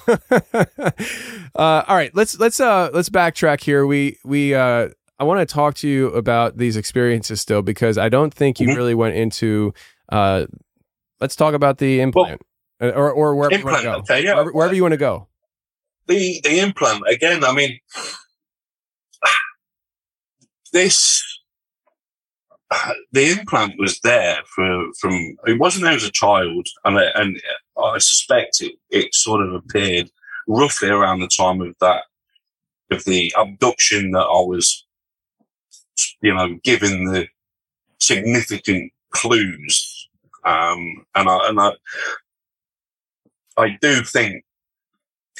uh, 1.55 1.83
all 1.87 1.95
right, 1.95 2.13
let's 2.15 2.39
let's 2.39 2.59
uh 2.59 2.89
let's 2.93 3.09
backtrack 3.09 3.61
here. 3.61 3.85
We 3.85 4.17
we 4.23 4.53
uh 4.53 4.89
I 5.19 5.23
want 5.23 5.47
to 5.47 5.51
talk 5.53 5.75
to 5.75 5.87
you 5.87 6.07
about 6.09 6.57
these 6.57 6.75
experiences 6.75 7.39
still 7.41 7.61
because 7.61 7.97
I 7.97 8.09
don't 8.09 8.33
think 8.33 8.59
you 8.59 8.67
Mhm. 8.69 8.75
really 8.75 8.95
went 8.95 9.15
into 9.15 9.73
uh 10.09 10.45
let's 11.21 11.35
talk 11.35 11.53
about 11.53 11.77
the 11.77 12.01
implant 12.01 12.41
Uh, 12.81 12.89
or 12.89 13.11
or 13.11 13.35
wherever 13.35 13.57
you 13.57 13.63
want 13.65 13.77
to 13.77 13.83
go. 13.83 13.93
okay, 13.99 14.23
yeah. 14.23 14.33
Wherever, 14.33 14.51
wherever 14.51 14.75
you 14.75 14.81
want 14.81 14.91
to 14.93 14.97
go. 14.97 15.27
The 16.07 16.41
the 16.43 16.59
implant 16.59 17.03
again. 17.09 17.43
I 17.43 17.53
mean, 17.53 17.79
this 20.73 21.23
the 23.11 23.31
implant 23.31 23.73
was 23.79 23.99
there 24.01 24.39
for 24.55 24.87
from 24.99 25.37
it 25.45 25.59
wasn't 25.59 25.83
there 25.85 25.93
as 25.93 26.03
a 26.03 26.11
child, 26.11 26.67
and 26.85 26.97
I- 26.99 27.11
and 27.15 27.41
I 27.77 27.97
suspect 27.99 28.61
it 28.61 28.75
it 28.89 29.13
sort 29.15 29.41
of 29.41 29.53
appeared 29.53 30.09
roughly 30.47 30.89
around 30.89 31.19
the 31.19 31.27
time 31.29 31.61
of 31.61 31.75
that 31.81 32.03
of 32.91 33.03
the 33.05 33.33
abduction 33.37 34.11
that 34.11 34.19
I 34.21 34.41
was, 34.41 34.85
you 36.21 36.33
know, 36.33 36.59
given 36.63 37.05
the 37.05 37.27
significant 37.99 38.93
clues, 39.11 40.09
um, 40.45 41.05
and 41.15 41.29
I 41.29 41.49
and 41.49 41.61
I 41.61 41.73
I 43.57 43.77
do 43.81 44.03
think 44.03 44.44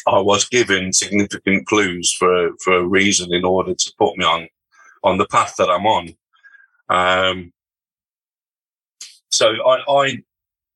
I 0.08 0.20
was 0.20 0.48
given 0.48 0.94
significant 0.94 1.68
clues 1.68 2.14
for 2.14 2.52
for 2.64 2.74
a 2.74 2.88
reason 2.88 3.34
in 3.34 3.46
order 3.46 3.74
to 3.74 3.94
put 3.98 4.18
me 4.18 4.26
on 4.26 4.48
on 5.04 5.18
the 5.18 5.28
path 5.28 5.56
that 5.58 5.70
I'm 5.70 5.86
on. 5.86 6.16
Um, 6.90 7.54
so 9.30 9.48
I, 9.66 9.84
I 9.88 10.24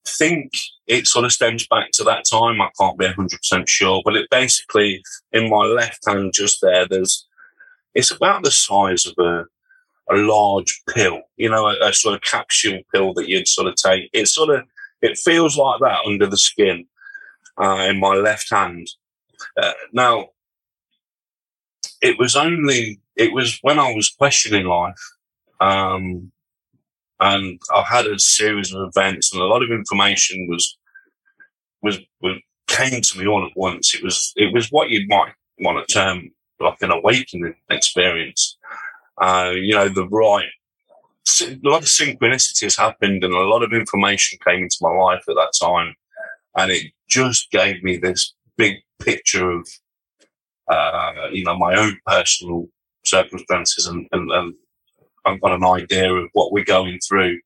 think 0.08 0.52
it 0.88 1.08
sort 1.08 1.26
of 1.26 1.32
stems 1.32 1.68
back 1.68 1.90
to 1.94 2.04
that 2.06 2.26
time. 2.30 2.62
I 2.62 2.70
can't 2.80 2.98
be 2.98 3.08
hundred 3.08 3.38
percent 3.38 3.70
sure, 3.70 4.02
but 4.04 4.16
it 4.16 4.30
basically 4.30 5.04
in 5.32 5.50
my 5.50 5.64
left 5.66 6.06
hand 6.08 6.34
just 6.34 6.60
there. 6.62 6.88
There's 6.88 7.28
it's 7.94 8.12
about 8.12 8.44
the 8.44 8.52
size 8.52 9.06
of 9.06 9.14
a 9.18 9.46
a 10.12 10.16
large 10.16 10.82
pill, 10.90 11.22
you 11.38 11.50
know, 11.50 11.68
a, 11.68 11.90
a 11.90 11.94
sort 11.94 12.16
of 12.16 12.22
capsule 12.22 12.80
pill 12.94 13.14
that 13.14 13.30
you'd 13.30 13.48
sort 13.48 13.68
of 13.68 13.76
take. 13.76 14.10
It 14.14 14.28
sort 14.28 14.50
of 14.50 14.66
it 15.02 15.18
feels 15.18 15.58
like 15.58 15.80
that 15.82 16.00
under 16.06 16.26
the 16.26 16.38
skin 16.38 16.86
uh, 17.62 17.88
in 17.90 18.00
my 18.00 18.16
left 18.16 18.50
hand. 18.50 18.88
Uh, 19.62 19.74
now, 19.94 20.30
it 22.02 22.18
was 22.18 22.36
only 22.36 23.00
it 23.16 23.34
was 23.34 23.60
when 23.62 23.80
I 23.80 23.94
was 23.94 24.10
questioning 24.10 24.66
life, 24.66 25.02
um, 25.60 26.32
and 27.20 27.60
I 27.74 27.84
had 27.84 28.08
a 28.08 28.18
series 28.20 28.74
of 28.74 28.88
events, 28.88 29.34
and 29.34 29.42
a 29.42 29.46
lot 29.46 29.64
of 29.64 29.72
information 29.72 30.48
was 30.50 30.78
was, 31.82 32.00
was 32.22 32.38
came 32.68 33.02
to 33.02 33.20
me 33.20 33.28
all 33.28 33.46
at 33.46 33.56
once. 33.56 33.94
It 33.94 34.04
was 34.04 34.34
it 34.36 34.54
was 34.54 34.72
what 34.72 34.90
you 34.90 35.06
might 35.08 35.34
want 35.60 35.86
to 35.86 35.94
term 35.94 36.32
like 36.60 36.82
an 36.82 36.92
awakening 36.92 37.56
experience. 37.70 38.58
Uh, 39.18 39.52
you 39.54 39.74
know, 39.76 39.90
the 39.90 40.08
right 40.08 40.50
a 41.42 41.60
lot 41.64 41.84
of 41.84 41.88
synchronicities 41.88 42.78
happened, 42.78 43.24
and 43.24 43.34
a 43.34 43.40
lot 43.40 43.64
of 43.64 43.74
information 43.74 44.40
came 44.46 44.64
into 44.64 44.78
my 44.82 44.90
life 44.90 45.24
at 45.28 45.36
that 45.36 45.54
time, 45.60 45.96
and 46.56 46.72
it 46.72 46.92
just 47.08 47.52
gave 47.52 47.84
me 47.84 47.98
this 47.98 48.34
big 48.58 48.78
picture 49.00 49.52
of 49.52 49.68
uh, 50.68 51.28
you 51.32 51.44
know 51.44 51.58
my 51.58 51.76
own 51.76 51.98
personal 52.06 52.68
circumstances, 53.06 53.88
and, 53.88 54.08
and, 54.12 54.32
and 54.32 54.54
I've 55.26 55.42
got 55.42 55.54
an 55.54 55.64
idea 55.64 56.14
of 56.14 56.30
what 56.34 56.52
we're 56.52 56.64
going 56.64 57.00
through 57.08 57.40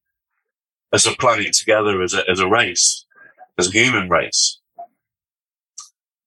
as 0.92 1.06
a 1.06 1.12
planet 1.12 1.54
together, 1.54 2.02
as 2.02 2.14
a 2.14 2.30
as 2.30 2.40
a 2.40 2.48
race, 2.48 3.06
as 3.58 3.70
a 3.70 3.72
human 3.72 4.10
race, 4.10 4.60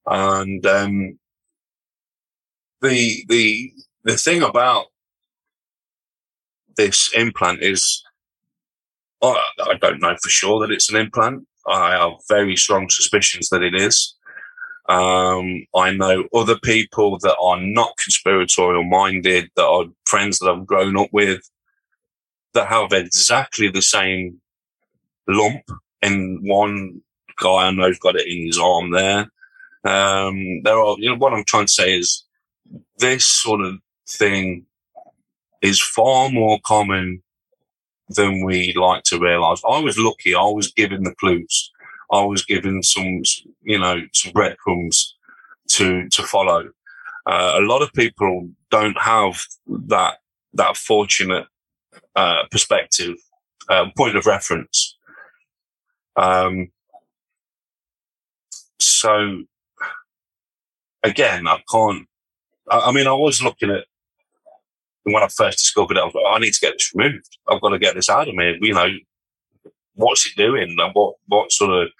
and 0.07 0.65
um, 0.67 1.19
the 2.81 3.25
the 3.29 3.73
the 4.05 4.17
thing 4.17 4.43
about 4.43 4.87
this 6.77 7.11
implant 7.15 7.63
is 7.63 8.03
I, 9.23 9.45
I 9.63 9.75
don't 9.81 10.01
know 10.01 10.17
for 10.23 10.29
sure 10.29 10.61
that 10.61 10.73
it's 10.73 10.91
an 10.91 10.97
implant. 10.97 11.47
I 11.67 11.93
have 11.93 12.13
very 12.29 12.57
strong 12.57 12.89
suspicions 12.89 13.49
that 13.49 13.63
it 13.63 13.75
is. 13.75 14.16
Um, 14.89 15.67
I 15.75 15.91
know 15.91 16.29
other 16.33 16.59
people 16.59 17.19
that 17.19 17.37
are 17.41 17.61
not 17.61 17.97
conspiratorial 18.03 18.85
minded, 18.85 19.51
that 19.57 19.67
are 19.67 19.87
friends 20.07 20.39
that 20.39 20.51
I've 20.51 20.67
grown 20.67 20.97
up 20.97 21.09
with, 21.13 21.43
that 22.55 22.69
have 22.69 22.93
exactly 22.93 23.69
the 23.69 23.83
same 23.83 24.41
lump. 25.27 25.63
And 26.03 26.39
one 26.43 27.03
guy 27.39 27.67
I 27.67 27.71
know's 27.71 27.99
got 27.99 28.17
it 28.17 28.29
in 28.29 28.47
his 28.47 28.59
arm 28.59 28.93
there. 28.93 29.31
Um, 29.85 30.63
there 30.63 30.79
are, 30.79 30.97
you 30.99 31.11
know, 31.11 31.17
what 31.17 31.33
I'm 31.33 31.45
trying 31.45 31.67
to 31.67 31.73
say 31.73 31.97
is 31.97 32.25
this 32.99 33.27
sort 33.27 33.61
of 33.61 33.77
thing 34.09 34.67
is 35.63 35.81
far 35.81 36.31
more 36.31 36.59
common 36.65 37.23
than 38.09 38.45
we 38.45 38.73
like 38.75 39.03
to 39.05 39.19
realize. 39.19 39.61
I 39.69 39.81
was 39.81 39.99
lucky. 39.99 40.35
I 40.35 40.45
was 40.45 40.73
given 40.73 41.03
the 41.03 41.15
clues. 41.15 41.73
I 42.11 42.25
was 42.25 42.45
given 42.45 42.83
some, 42.83 43.23
you 43.63 43.79
know, 43.79 44.01
some 44.13 44.33
breadcrumbs 44.33 45.17
to, 45.71 46.09
to 46.11 46.23
follow. 46.23 46.71
Uh, 47.27 47.55
a 47.59 47.61
lot 47.61 47.83
of 47.83 47.93
people 47.93 48.49
don't 48.71 48.99
have 48.99 49.45
that, 49.67 50.19
that 50.55 50.77
fortunate, 50.77 51.47
uh, 52.15 52.45
perspective, 52.51 53.17
uh, 53.69 53.87
point 53.97 54.17
of 54.17 54.27
reference. 54.27 54.97
Um, 56.17 56.69
so 58.79 59.43
again, 61.03 61.47
I 61.49 61.61
can't, 61.71 62.07
I, 62.71 62.79
I 62.79 62.93
mean, 62.93 63.07
I 63.07 63.13
was 63.13 63.43
looking 63.43 63.71
at, 63.71 63.85
when 65.03 65.23
I 65.23 65.29
first 65.29 65.59
discovered 65.59 65.97
it, 65.97 66.01
I 66.01 66.05
was 66.05 66.15
like, 66.15 66.25
I 66.29 66.39
need 66.39 66.53
to 66.53 66.61
get 66.61 66.75
this 66.79 66.93
removed. 66.95 67.39
I've 67.49 67.61
got 67.61 67.71
to 67.71 67.79
get 67.79 67.95
this 67.95 68.09
out 68.09 68.29
of 68.29 68.35
me. 68.35 68.59
You 68.61 68.75
know, 68.75 68.89
what's 69.97 70.27
it 70.27 70.37
doing? 70.37 70.77
And 70.79 70.91
what, 70.95 71.15
what 71.27 71.53
sort 71.53 71.83
of, 71.83 71.91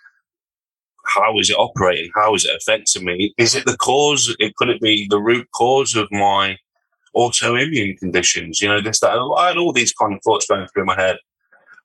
how 1.05 1.39
is 1.39 1.51
it 1.51 1.57
operating? 1.59 2.11
How 2.15 2.35
is 2.35 2.45
it 2.45 2.57
affecting 2.57 3.05
me? 3.05 3.35
Is 3.39 3.55
it 3.55 3.65
the 3.67 3.77
cause? 3.77 4.35
It 4.39 4.55
could 4.57 4.69
it 4.69 4.81
be 4.81 5.07
the 5.09 5.21
root 5.21 5.49
cause 5.55 5.95
of 5.95 6.09
my 6.11 6.59
autoimmune 7.15 7.99
conditions? 7.99 8.61
You 8.61 8.69
know, 8.69 8.81
this, 8.81 9.01
that. 9.01 9.17
I 9.39 9.49
had 9.49 9.57
all 9.57 9.73
these 9.73 9.93
kind 9.93 10.15
of 10.15 10.21
thoughts 10.23 10.47
going 10.47 10.67
through 10.69 10.85
my 10.85 10.97
head. 10.97 11.19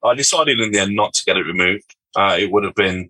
I 0.03 0.15
decided 0.15 0.59
in 0.59 0.71
the 0.71 0.79
end 0.79 0.95
not 0.95 1.13
to 1.13 1.23
get 1.25 1.37
it 1.37 1.45
removed. 1.45 1.95
Uh, 2.15 2.35
it 2.39 2.51
would 2.51 2.63
have 2.63 2.75
been 2.75 3.09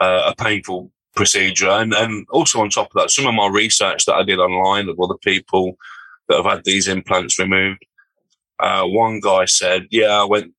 uh, 0.00 0.32
a 0.36 0.42
painful 0.42 0.90
procedure. 1.14 1.70
And, 1.70 1.94
and 1.94 2.26
also 2.30 2.60
on 2.60 2.70
top 2.70 2.88
of 2.88 3.00
that, 3.00 3.10
some 3.10 3.26
of 3.26 3.34
my 3.34 3.46
research 3.46 4.04
that 4.06 4.14
I 4.14 4.24
did 4.24 4.40
online 4.40 4.88
of 4.88 4.98
other 4.98 5.18
people 5.22 5.78
that 6.28 6.36
have 6.36 6.46
had 6.46 6.64
these 6.64 6.88
implants 6.88 7.38
removed. 7.38 7.86
Uh, 8.58 8.84
one 8.84 9.20
guy 9.20 9.44
said, 9.44 9.86
yeah, 9.90 10.20
I 10.20 10.24
went, 10.24 10.52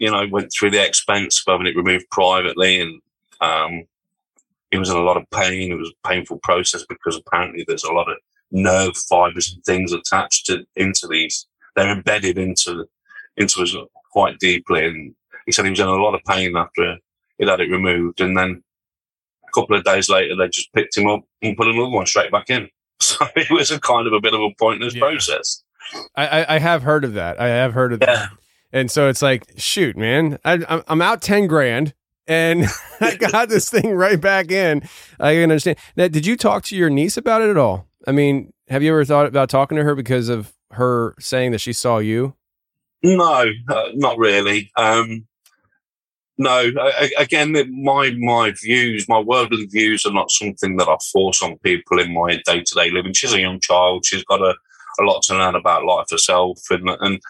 you 0.00 0.10
know, 0.10 0.26
went 0.30 0.50
through 0.52 0.70
the 0.72 0.84
expense 0.84 1.40
of 1.46 1.52
having 1.52 1.66
it 1.68 1.76
removed 1.76 2.06
privately 2.10 2.80
and, 2.80 3.00
um, 3.40 3.84
he 4.72 4.78
was 4.78 4.88
in 4.90 4.96
a 4.96 5.00
lot 5.02 5.16
of 5.16 5.28
pain. 5.30 5.72
It 5.72 5.76
was 5.76 5.90
a 6.04 6.08
painful 6.08 6.38
process 6.44 6.84
because 6.88 7.16
apparently 7.16 7.64
there's 7.66 7.82
a 7.84 7.92
lot 7.92 8.08
of 8.10 8.16
nerve 8.52 8.96
fibers 8.96 9.52
and 9.52 9.64
things 9.64 9.92
attached 9.92 10.46
to, 10.46 10.64
into 10.76 11.06
these. 11.08 11.46
They're 11.74 11.90
embedded 11.92 12.38
into, 12.38 12.86
into 13.36 13.62
us 13.62 13.74
quite 14.12 14.38
deeply. 14.38 14.86
And 14.86 15.14
he 15.46 15.50
said 15.52 15.64
he 15.64 15.70
was 15.72 15.80
in 15.80 15.88
a 15.88 15.92
lot 15.92 16.14
of 16.14 16.20
pain 16.24 16.56
after 16.56 16.96
he'd 17.38 17.48
had 17.48 17.60
it 17.60 17.70
removed. 17.70 18.20
And 18.20 18.36
then 18.38 18.62
a 19.48 19.50
couple 19.52 19.76
of 19.76 19.82
days 19.84 20.08
later, 20.08 20.36
they 20.36 20.48
just 20.48 20.72
picked 20.72 20.96
him 20.96 21.08
up 21.08 21.22
and 21.42 21.56
put 21.56 21.66
another 21.66 21.88
one 21.88 22.06
straight 22.06 22.30
back 22.32 22.48
in. 22.50 22.68
So 23.02 23.26
it 23.34 23.50
was 23.50 23.70
a 23.70 23.80
kind 23.80 24.06
of 24.06 24.12
a 24.12 24.20
bit 24.20 24.34
of 24.34 24.40
a 24.42 24.50
pointless 24.58 24.94
Yeah. 24.94 25.00
process. 25.00 25.64
I, 26.14 26.26
I 26.42 26.54
I 26.56 26.58
have 26.58 26.82
heard 26.82 27.02
of 27.04 27.14
that. 27.14 27.40
I 27.40 27.48
have 27.48 27.72
heard 27.72 27.92
of 27.94 28.00
Yeah. 28.02 28.06
that. 28.14 28.30
And 28.72 28.90
so 28.90 29.08
it's 29.08 29.22
like, 29.22 29.44
shoot, 29.56 29.96
man, 29.96 30.38
I, 30.44 30.82
I'm 30.86 31.02
out 31.02 31.22
ten 31.22 31.46
grand, 31.46 31.94
and 32.26 32.66
I 33.00 33.16
got 33.16 33.48
this 33.48 33.68
thing 33.68 33.90
right 33.94 34.20
back 34.20 34.50
in. 34.50 34.82
I 35.18 35.34
can 35.34 35.42
understand. 35.44 35.78
Now, 35.96 36.08
did 36.08 36.24
you 36.26 36.36
talk 36.36 36.62
to 36.64 36.76
your 36.76 36.90
niece 36.90 37.16
about 37.16 37.42
it 37.42 37.50
at 37.50 37.56
all? 37.56 37.88
I 38.06 38.12
mean, 38.12 38.52
have 38.68 38.82
you 38.82 38.92
ever 38.92 39.04
thought 39.04 39.26
about 39.26 39.50
talking 39.50 39.76
to 39.76 39.84
her 39.84 39.94
because 39.94 40.28
of 40.28 40.52
her 40.72 41.14
saying 41.18 41.50
that 41.52 41.60
she 41.60 41.72
saw 41.72 41.98
you? 41.98 42.34
No, 43.02 43.46
uh, 43.68 43.88
not 43.94 44.18
really. 44.18 44.70
Um, 44.76 45.26
no, 46.38 46.70
I- 46.80 47.10
again, 47.18 47.52
my 47.82 48.12
my 48.18 48.52
views, 48.62 49.08
my 49.08 49.18
worldly 49.18 49.66
views, 49.66 50.06
are 50.06 50.12
not 50.12 50.30
something 50.30 50.76
that 50.76 50.88
I 50.88 50.96
force 51.12 51.42
on 51.42 51.58
people 51.58 51.98
in 51.98 52.14
my 52.14 52.40
day 52.46 52.62
to 52.62 52.74
day 52.74 52.90
living. 52.90 53.12
She's 53.14 53.32
a 53.32 53.40
young 53.40 53.60
child; 53.60 54.06
she's 54.06 54.24
got 54.24 54.40
a, 54.40 54.54
a 55.00 55.02
lot 55.02 55.22
to 55.24 55.34
learn 55.36 55.54
about 55.56 55.84
life 55.84 56.06
herself, 56.10 56.60
and 56.70 56.88
and 57.00 57.20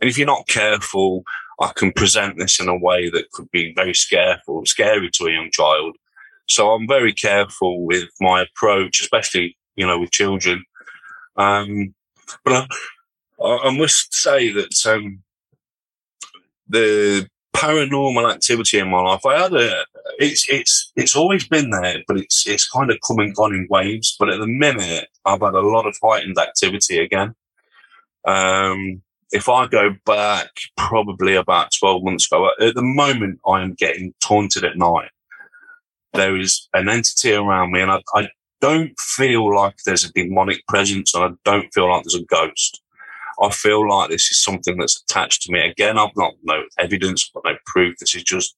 and 0.00 0.10
if 0.10 0.18
you're 0.18 0.26
not 0.26 0.48
careful, 0.48 1.24
I 1.60 1.72
can 1.74 1.92
present 1.92 2.38
this 2.38 2.60
in 2.60 2.68
a 2.68 2.76
way 2.76 3.08
that 3.10 3.30
could 3.32 3.50
be 3.50 3.72
very 3.74 3.94
scareful, 3.94 4.66
scary 4.66 5.10
to 5.12 5.26
a 5.26 5.32
young 5.32 5.50
child. 5.50 5.96
So 6.48 6.70
I'm 6.70 6.86
very 6.86 7.12
careful 7.12 7.84
with 7.84 8.08
my 8.20 8.42
approach, 8.42 9.00
especially 9.00 9.56
you 9.74 9.86
know 9.86 9.98
with 9.98 10.10
children. 10.10 10.64
Um, 11.36 11.94
but 12.44 12.68
I, 13.42 13.56
I 13.64 13.76
must 13.76 14.14
say 14.14 14.52
that 14.52 14.86
um, 14.86 15.22
the 16.68 17.28
paranormal 17.56 18.32
activity 18.32 18.78
in 18.78 18.90
my 18.90 19.00
life, 19.00 19.24
I 19.24 19.42
had 19.42 19.54
a, 19.54 19.84
it's, 20.18 20.46
it's, 20.48 20.92
it's 20.94 21.16
always 21.16 21.48
been 21.48 21.70
there, 21.70 22.02
but 22.06 22.18
it's, 22.18 22.46
it's 22.46 22.68
kind 22.68 22.90
of 22.90 22.98
come 23.06 23.18
and 23.18 23.34
gone 23.34 23.54
in 23.54 23.66
waves. 23.70 24.14
But 24.18 24.28
at 24.28 24.40
the 24.40 24.46
minute, 24.46 25.08
I've 25.24 25.40
had 25.40 25.54
a 25.54 25.60
lot 25.60 25.86
of 25.86 25.96
heightened 26.02 26.38
activity 26.38 26.98
again. 26.98 27.34
Um, 28.26 29.02
if 29.32 29.48
I 29.48 29.66
go 29.66 29.94
back 30.04 30.48
probably 30.76 31.34
about 31.34 31.72
12 31.78 32.04
months 32.04 32.26
ago, 32.26 32.50
at 32.60 32.74
the 32.74 32.82
moment 32.82 33.40
I 33.46 33.62
am 33.62 33.74
getting 33.74 34.14
taunted 34.20 34.64
at 34.64 34.76
night. 34.76 35.10
There 36.12 36.36
is 36.36 36.68
an 36.72 36.88
entity 36.88 37.32
around 37.32 37.72
me 37.72 37.80
and 37.80 37.90
I, 37.90 38.00
I 38.14 38.28
don't 38.60 38.98
feel 38.98 39.54
like 39.54 39.74
there's 39.84 40.04
a 40.04 40.12
demonic 40.12 40.66
presence 40.66 41.14
and 41.14 41.24
I 41.24 41.28
don't 41.44 41.72
feel 41.74 41.90
like 41.90 42.04
there's 42.04 42.20
a 42.20 42.24
ghost. 42.24 42.80
I 43.40 43.50
feel 43.50 43.86
like 43.86 44.08
this 44.08 44.30
is 44.30 44.42
something 44.42 44.78
that's 44.78 45.02
attached 45.02 45.42
to 45.42 45.52
me. 45.52 45.60
Again, 45.60 45.98
I've 45.98 46.14
got 46.14 46.34
no 46.42 46.64
evidence, 46.78 47.30
but 47.32 47.44
no 47.44 47.56
proof. 47.66 47.98
This 47.98 48.14
is 48.14 48.22
just 48.22 48.56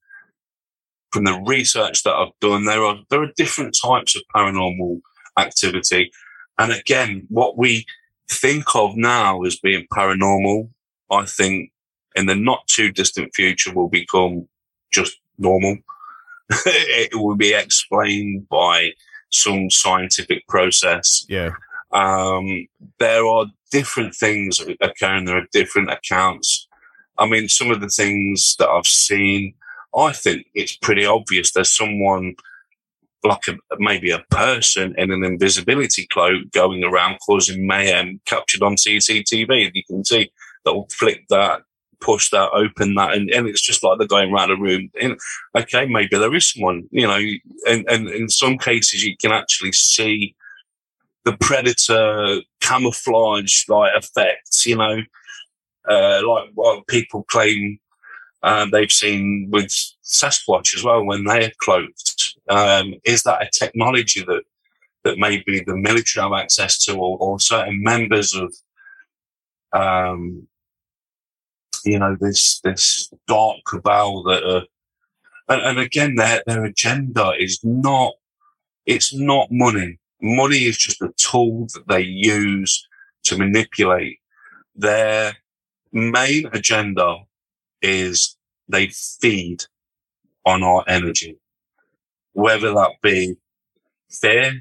from 1.12 1.24
the 1.24 1.42
research 1.46 2.04
that 2.04 2.14
I've 2.14 2.38
done. 2.40 2.64
There 2.64 2.84
are 2.84 2.98
there 3.10 3.22
are 3.22 3.32
different 3.36 3.76
types 3.82 4.14
of 4.14 4.22
paranormal 4.34 5.00
activity, 5.36 6.12
and 6.58 6.72
again, 6.72 7.26
what 7.28 7.58
we 7.58 7.86
think 8.30 8.74
of 8.74 8.96
now 8.96 9.42
as 9.42 9.58
being 9.58 9.86
paranormal, 9.92 10.70
I 11.10 11.24
think 11.24 11.72
in 12.14 12.26
the 12.26 12.34
not 12.34 12.66
too 12.66 12.90
distant 12.90 13.34
future 13.34 13.72
will 13.72 13.88
become 13.88 14.48
just 14.92 15.18
normal. 15.38 15.78
it 16.50 17.14
will 17.14 17.36
be 17.36 17.54
explained 17.54 18.48
by 18.48 18.92
some 19.30 19.70
scientific 19.70 20.46
process. 20.48 21.24
Yeah. 21.28 21.50
Um, 21.92 22.66
there 22.98 23.26
are 23.26 23.46
different 23.70 24.14
things 24.14 24.60
occurring. 24.80 25.24
There 25.24 25.38
are 25.38 25.46
different 25.52 25.90
accounts. 25.90 26.66
I 27.18 27.26
mean, 27.26 27.48
some 27.48 27.70
of 27.70 27.80
the 27.80 27.88
things 27.88 28.56
that 28.58 28.68
I've 28.68 28.86
seen, 28.86 29.54
I 29.96 30.12
think 30.12 30.46
it's 30.54 30.76
pretty 30.76 31.04
obvious. 31.04 31.52
There's 31.52 31.74
someone 31.74 32.34
like 33.24 33.48
a, 33.48 33.56
maybe 33.78 34.10
a 34.10 34.24
person 34.30 34.94
in 34.96 35.10
an 35.10 35.24
invisibility 35.24 36.06
cloak 36.06 36.50
going 36.52 36.84
around 36.84 37.18
causing 37.24 37.66
mayhem 37.66 38.20
captured 38.26 38.62
on 38.62 38.76
CCTV. 38.76 39.70
You 39.74 39.84
can 39.84 40.04
see 40.04 40.30
they'll 40.64 40.86
flick 40.90 41.26
that, 41.28 41.62
push 42.00 42.30
that, 42.30 42.50
open 42.52 42.94
that, 42.94 43.14
and, 43.14 43.30
and 43.30 43.48
it's 43.48 43.60
just 43.60 43.82
like 43.82 43.98
they're 43.98 44.06
going 44.06 44.32
around 44.32 44.50
a 44.50 44.56
room. 44.56 44.90
And, 45.00 45.18
okay, 45.56 45.86
maybe 45.86 46.16
there 46.16 46.34
is 46.34 46.52
someone, 46.52 46.88
you 46.90 47.06
know, 47.06 47.20
and, 47.68 47.84
and 47.88 48.08
in 48.08 48.28
some 48.28 48.58
cases 48.58 49.04
you 49.04 49.16
can 49.16 49.32
actually 49.32 49.72
see 49.72 50.34
the 51.24 51.36
predator 51.38 52.40
camouflage 52.60 53.64
like 53.68 53.92
effects, 53.96 54.64
you 54.64 54.76
know, 54.76 55.02
uh, 55.88 56.20
like 56.26 56.50
what 56.54 56.86
people 56.86 57.24
claim 57.24 57.78
um, 58.42 58.70
they've 58.70 58.92
seen 58.92 59.48
with 59.50 59.68
Sasquatch 60.04 60.76
as 60.76 60.84
well 60.84 61.04
when 61.04 61.24
they're 61.24 61.52
cloaked. 61.58 62.27
Um, 62.48 62.94
is 63.04 63.22
that 63.24 63.42
a 63.42 63.50
technology 63.52 64.22
that 64.22 64.42
that 65.04 65.18
maybe 65.18 65.62
the 65.64 65.76
military 65.76 66.22
have 66.22 66.32
access 66.32 66.84
to, 66.84 66.94
or, 66.94 67.16
or 67.18 67.38
certain 67.38 67.82
members 67.82 68.34
of, 68.34 68.52
um, 69.72 70.48
you 71.84 71.98
know, 71.98 72.16
this 72.20 72.60
this 72.64 73.10
dark 73.26 73.58
cabal 73.66 74.22
that 74.24 74.42
are, 74.42 74.64
and, 75.48 75.62
and 75.62 75.78
again, 75.78 76.16
their 76.16 76.42
their 76.46 76.64
agenda 76.64 77.32
is 77.38 77.60
not, 77.62 78.14
it's 78.86 79.14
not 79.14 79.48
money. 79.50 79.98
Money 80.20 80.64
is 80.64 80.76
just 80.76 81.00
a 81.00 81.12
tool 81.16 81.68
that 81.74 81.86
they 81.86 82.02
use 82.02 82.86
to 83.24 83.38
manipulate. 83.38 84.18
Their 84.74 85.36
main 85.92 86.46
agenda 86.52 87.18
is 87.82 88.36
they 88.68 88.88
feed 88.88 89.64
on 90.44 90.62
our 90.62 90.84
energy, 90.88 91.36
whether 92.38 92.72
that 92.72 92.92
be 93.02 93.36
fear 94.08 94.52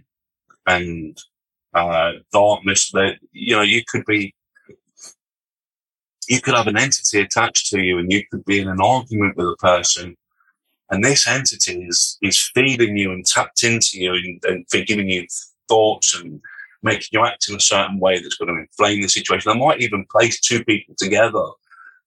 and 0.65 1.15
uh, 1.75 2.13
darkness. 2.33 2.89
That 2.91 3.17
you 3.31 3.55
know, 3.55 3.61
you 3.61 3.83
could 3.87 4.03
be, 4.05 4.33
you 6.27 6.41
could 6.41 6.55
have 6.55 6.65
an 6.65 6.77
entity 6.77 7.21
attached 7.21 7.67
to 7.67 7.79
you, 7.79 7.99
and 7.99 8.11
you 8.11 8.23
could 8.31 8.43
be 8.45 8.59
in 8.59 8.67
an 8.67 8.81
argument 8.81 9.37
with 9.37 9.45
a 9.45 9.55
person, 9.57 10.17
and 10.89 11.03
this 11.03 11.27
entity 11.27 11.83
is 11.83 12.17
is 12.23 12.49
feeding 12.55 12.97
you 12.97 13.11
and 13.11 13.25
tapped 13.25 13.63
into 13.63 13.99
you 13.99 14.13
and, 14.13 14.65
and 14.73 14.87
giving 14.87 15.09
you 15.09 15.27
thoughts 15.69 16.19
and 16.19 16.41
making 16.81 17.09
you 17.11 17.23
act 17.23 17.47
in 17.47 17.55
a 17.55 17.59
certain 17.59 17.99
way 17.99 18.19
that's 18.19 18.37
going 18.37 18.53
to 18.53 18.61
inflame 18.61 19.01
the 19.03 19.07
situation. 19.07 19.51
They 19.51 19.59
might 19.59 19.81
even 19.81 20.05
place 20.11 20.39
two 20.39 20.63
people 20.63 20.95
together 20.97 21.45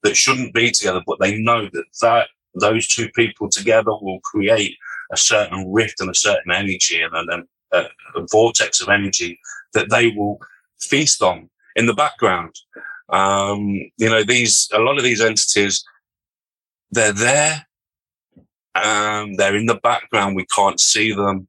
that 0.03 0.16
shouldn't 0.16 0.55
be 0.55 0.73
together, 0.73 1.03
but 1.07 1.18
they 1.21 1.39
know 1.39 1.68
that, 1.73 1.85
that 2.01 2.29
those 2.55 2.89
two 2.89 3.09
people 3.11 3.49
together 3.49 3.91
will 3.91 4.21
create 4.21 4.77
a 5.12 5.16
certain 5.16 5.70
rift 5.72 6.00
and 6.00 6.11
a 6.11 6.14
certain 6.14 6.52
energy 6.52 7.02
and 7.02 7.44
a, 7.72 7.88
vortex 8.32 8.80
of 8.80 8.88
energy 8.88 9.38
that 9.74 9.90
they 9.90 10.08
will 10.08 10.40
feast 10.80 11.22
on 11.22 11.48
in 11.76 11.86
the 11.86 11.94
background. 11.94 12.54
Um, 13.08 13.66
you 13.96 14.08
know, 14.08 14.24
these, 14.24 14.68
a 14.72 14.80
lot 14.80 14.98
of 14.98 15.04
these 15.04 15.20
entities, 15.20 15.84
they're 16.90 17.12
there. 17.12 17.66
Um, 18.74 19.34
they're 19.34 19.56
in 19.56 19.66
the 19.66 19.80
background. 19.82 20.36
We 20.36 20.46
can't 20.46 20.80
see 20.80 21.12
them. 21.12 21.46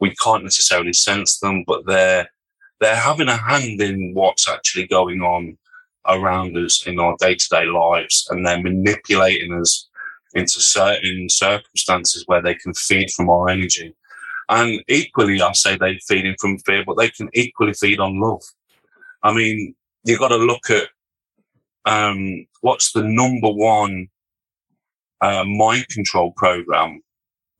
We 0.00 0.14
can't 0.22 0.44
necessarily 0.44 0.92
sense 0.92 1.38
them, 1.38 1.64
but 1.66 1.86
they're, 1.86 2.28
they're 2.80 2.96
having 2.96 3.28
a 3.28 3.36
hand 3.36 3.80
in 3.80 4.12
what's 4.14 4.48
actually 4.48 4.86
going 4.86 5.20
on 5.20 5.56
around 6.08 6.56
us 6.56 6.86
in 6.86 6.98
our 6.98 7.16
day 7.20 7.34
to 7.34 7.48
day 7.50 7.64
lives, 7.64 8.26
and 8.30 8.44
they're 8.44 8.62
manipulating 8.62 9.52
us 9.54 9.88
into 10.34 10.60
certain 10.60 11.28
circumstances 11.28 12.24
where 12.26 12.42
they 12.42 12.54
can 12.54 12.74
feed 12.74 13.10
from 13.10 13.28
our 13.28 13.48
energy. 13.48 13.94
And 14.48 14.82
equally, 14.88 15.40
I 15.40 15.52
say 15.52 15.76
they're 15.76 15.98
feeding 16.06 16.36
from 16.40 16.58
fear, 16.58 16.84
but 16.86 16.98
they 16.98 17.10
can 17.10 17.28
equally 17.32 17.74
feed 17.74 18.00
on 18.00 18.20
love. 18.20 18.42
I 19.22 19.32
mean, 19.32 19.74
you've 20.04 20.18
got 20.18 20.28
to 20.28 20.36
look 20.36 20.68
at 20.70 20.88
um, 21.84 22.46
what's 22.60 22.92
the 22.92 23.02
number 23.02 23.48
one 23.48 24.08
uh, 25.20 25.44
mind 25.44 25.88
control 25.88 26.32
program 26.36 27.00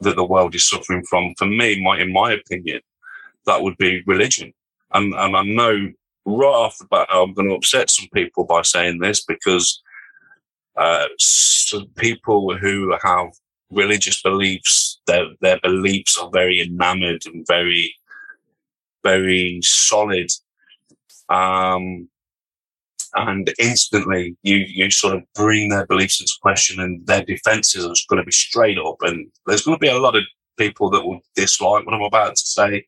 that 0.00 0.16
the 0.16 0.24
world 0.24 0.54
is 0.54 0.68
suffering 0.68 1.04
from. 1.08 1.34
For 1.38 1.46
me, 1.46 1.82
my, 1.82 2.00
in 2.00 2.12
my 2.12 2.32
opinion, 2.32 2.80
that 3.46 3.62
would 3.62 3.76
be 3.78 4.02
religion. 4.06 4.52
And, 4.92 5.14
and 5.14 5.36
I 5.36 5.42
know 5.44 5.90
right 6.24 6.46
off 6.46 6.78
the 6.78 6.86
bat, 6.86 7.08
I'm 7.10 7.34
going 7.34 7.48
to 7.48 7.54
upset 7.54 7.90
some 7.90 8.08
people 8.12 8.44
by 8.44 8.62
saying 8.62 8.98
this 8.98 9.24
because 9.24 9.82
uh, 10.76 11.06
some 11.18 11.86
people 11.96 12.56
who 12.56 12.96
have 13.02 13.28
religious 13.70 14.22
beliefs, 14.22 15.00
their 15.06 15.26
their 15.40 15.58
beliefs 15.60 16.18
are 16.18 16.30
very 16.30 16.60
enamored 16.60 17.22
and 17.26 17.46
very, 17.46 17.94
very 19.02 19.60
solid. 19.62 20.30
Um, 21.28 22.08
and 23.14 23.52
instantly 23.58 24.36
you 24.42 24.56
you 24.56 24.90
sort 24.90 25.14
of 25.14 25.22
bring 25.34 25.68
their 25.68 25.86
beliefs 25.86 26.20
into 26.20 26.32
question, 26.40 26.80
and 26.80 27.06
their 27.06 27.24
defences 27.24 27.84
are 27.84 27.94
going 28.08 28.22
to 28.22 28.26
be 28.26 28.32
straight 28.32 28.78
up. 28.78 28.96
And 29.02 29.30
there's 29.46 29.62
going 29.62 29.76
to 29.76 29.80
be 29.80 29.88
a 29.88 29.98
lot 29.98 30.16
of 30.16 30.22
people 30.58 30.90
that 30.90 31.04
will 31.04 31.20
dislike 31.34 31.84
what 31.84 31.94
I'm 31.94 32.02
about 32.02 32.36
to 32.36 32.46
say, 32.46 32.86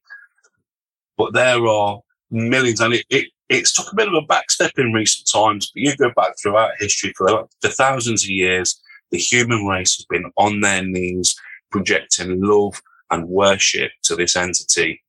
but 1.16 1.32
there 1.34 1.66
are 1.66 2.00
millions, 2.30 2.80
and 2.80 2.94
it, 2.94 3.04
it 3.10 3.28
it's 3.58 3.72
took 3.72 3.92
a 3.92 3.96
bit 3.96 4.08
of 4.08 4.14
a 4.14 4.26
backstep 4.26 4.78
in 4.78 4.92
recent 4.92 5.28
times, 5.30 5.70
but 5.72 5.82
you 5.82 5.96
go 5.96 6.10
back 6.16 6.32
throughout 6.40 6.72
history 6.78 7.12
for, 7.16 7.48
for 7.60 7.68
thousands 7.68 8.24
of 8.24 8.30
years, 8.30 8.80
the 9.10 9.18
human 9.18 9.66
race 9.66 9.96
has 9.96 10.06
been 10.06 10.30
on 10.36 10.60
their 10.60 10.82
knees 10.82 11.36
projecting 11.70 12.40
love 12.42 12.80
and 13.10 13.28
worship 13.28 13.90
to 14.04 14.16
this 14.16 14.36
entity. 14.36 15.02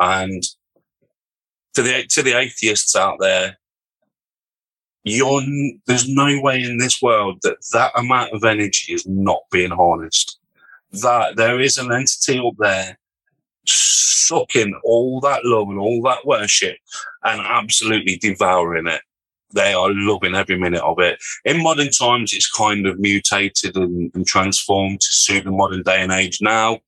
And 0.00 0.42
to 1.74 1.82
the 1.82 2.04
to 2.10 2.22
the 2.22 2.38
atheists 2.38 2.96
out 2.96 3.18
there, 3.20 3.58
you're, 5.04 5.42
there's 5.86 6.08
no 6.08 6.40
way 6.40 6.62
in 6.62 6.78
this 6.78 7.02
world 7.02 7.38
that 7.42 7.58
that 7.72 7.92
amount 7.96 8.32
of 8.32 8.44
energy 8.44 8.92
is 8.92 9.06
not 9.06 9.42
being 9.50 9.70
harnessed. 9.70 10.38
That 10.92 11.36
there 11.36 11.60
is 11.60 11.76
an 11.76 11.92
entity 11.92 12.38
up 12.38 12.54
there 12.58 12.98
sucking 13.66 14.78
all 14.84 15.20
that 15.20 15.44
love 15.44 15.68
and 15.68 15.78
all 15.78 16.02
that 16.02 16.26
worship 16.26 16.76
and 17.22 17.40
absolutely 17.40 18.16
devouring 18.16 18.86
it. 18.86 19.00
They 19.52 19.72
are 19.72 19.90
loving 19.92 20.34
every 20.34 20.58
minute 20.58 20.82
of 20.82 20.98
it. 20.98 21.18
In 21.44 21.62
modern 21.62 21.90
times, 21.90 22.32
it's 22.32 22.50
kind 22.50 22.86
of 22.86 22.98
mutated 22.98 23.76
and, 23.76 24.10
and 24.14 24.26
transformed 24.26 25.00
to 25.00 25.12
suit 25.12 25.44
the 25.44 25.52
modern 25.52 25.82
day 25.82 26.02
and 26.02 26.10
age 26.10 26.38
now. 26.40 26.80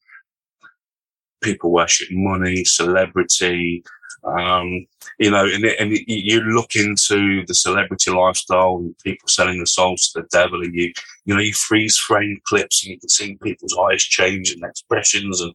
People 1.42 1.70
worship 1.70 2.08
money, 2.10 2.64
celebrity, 2.64 3.84
um, 4.24 4.86
you 5.18 5.30
know, 5.30 5.46
and, 5.46 5.64
and 5.64 5.92
you 6.06 6.40
look 6.40 6.74
into 6.74 7.46
the 7.46 7.54
celebrity 7.54 8.10
lifestyle 8.10 8.78
and 8.78 8.98
people 8.98 9.28
selling 9.28 9.60
the 9.60 9.66
souls 9.66 10.10
to 10.10 10.22
the 10.22 10.28
devil, 10.32 10.62
and 10.62 10.74
you, 10.74 10.92
you 11.24 11.34
know, 11.34 11.40
you 11.40 11.52
freeze 11.52 11.96
frame 11.96 12.40
clips 12.44 12.84
and 12.84 12.94
you 12.94 12.98
can 12.98 13.08
see 13.08 13.38
people's 13.42 13.76
eyes 13.88 14.02
change 14.02 14.50
and 14.50 14.64
expressions, 14.64 15.40
and 15.40 15.52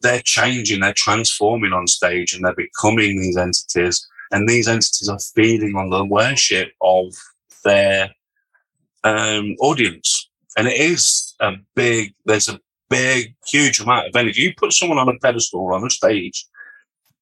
they're 0.00 0.22
changing, 0.24 0.80
they're 0.80 0.94
transforming 0.96 1.72
on 1.72 1.86
stage 1.86 2.34
and 2.34 2.44
they're 2.44 2.54
becoming 2.54 3.20
these 3.20 3.36
entities. 3.36 4.06
and 4.30 4.48
these 4.48 4.68
entities 4.68 5.08
are 5.08 5.18
feeding 5.34 5.74
on 5.74 5.90
the 5.90 6.04
worship 6.04 6.70
of 6.82 7.14
their 7.64 8.10
um, 9.04 9.56
audience. 9.60 10.28
And 10.56 10.68
it 10.68 10.78
is 10.78 11.34
a 11.40 11.52
big, 11.74 12.14
there's 12.26 12.48
a 12.48 12.60
big, 12.90 13.34
huge 13.46 13.80
amount 13.80 14.08
of 14.08 14.16
energy. 14.16 14.42
You 14.42 14.54
put 14.54 14.72
someone 14.72 14.98
on 14.98 15.08
a 15.08 15.18
pedestal 15.18 15.72
on 15.72 15.86
a 15.86 15.90
stage 15.90 16.46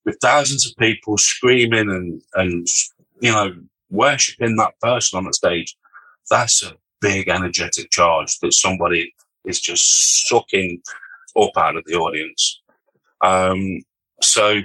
with 0.04 0.18
thousands 0.20 0.66
of 0.66 0.76
people 0.76 1.18
screaming 1.18 1.90
and, 1.90 2.22
and, 2.34 2.66
you 3.20 3.32
know, 3.32 3.54
worshipping 3.90 4.56
that 4.56 4.78
person 4.80 5.18
on 5.18 5.24
the 5.24 5.32
stage. 5.32 5.76
That's 6.30 6.62
a 6.62 6.76
big 7.00 7.28
energetic 7.28 7.90
charge 7.90 8.38
that 8.40 8.52
somebody 8.52 9.14
is 9.44 9.60
just 9.60 10.28
sucking 10.28 10.82
up 11.38 11.56
out 11.56 11.76
of 11.76 11.84
the 11.84 11.94
audience. 11.94 12.62
Um, 13.20 13.82
so 14.22 14.60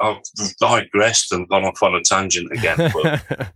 I've 0.00 0.22
digressed 0.60 1.32
and 1.32 1.48
gone 1.48 1.64
off 1.64 1.82
on 1.82 1.94
a 1.94 2.02
tangent 2.02 2.50
again. 2.52 2.92
But 2.92 3.52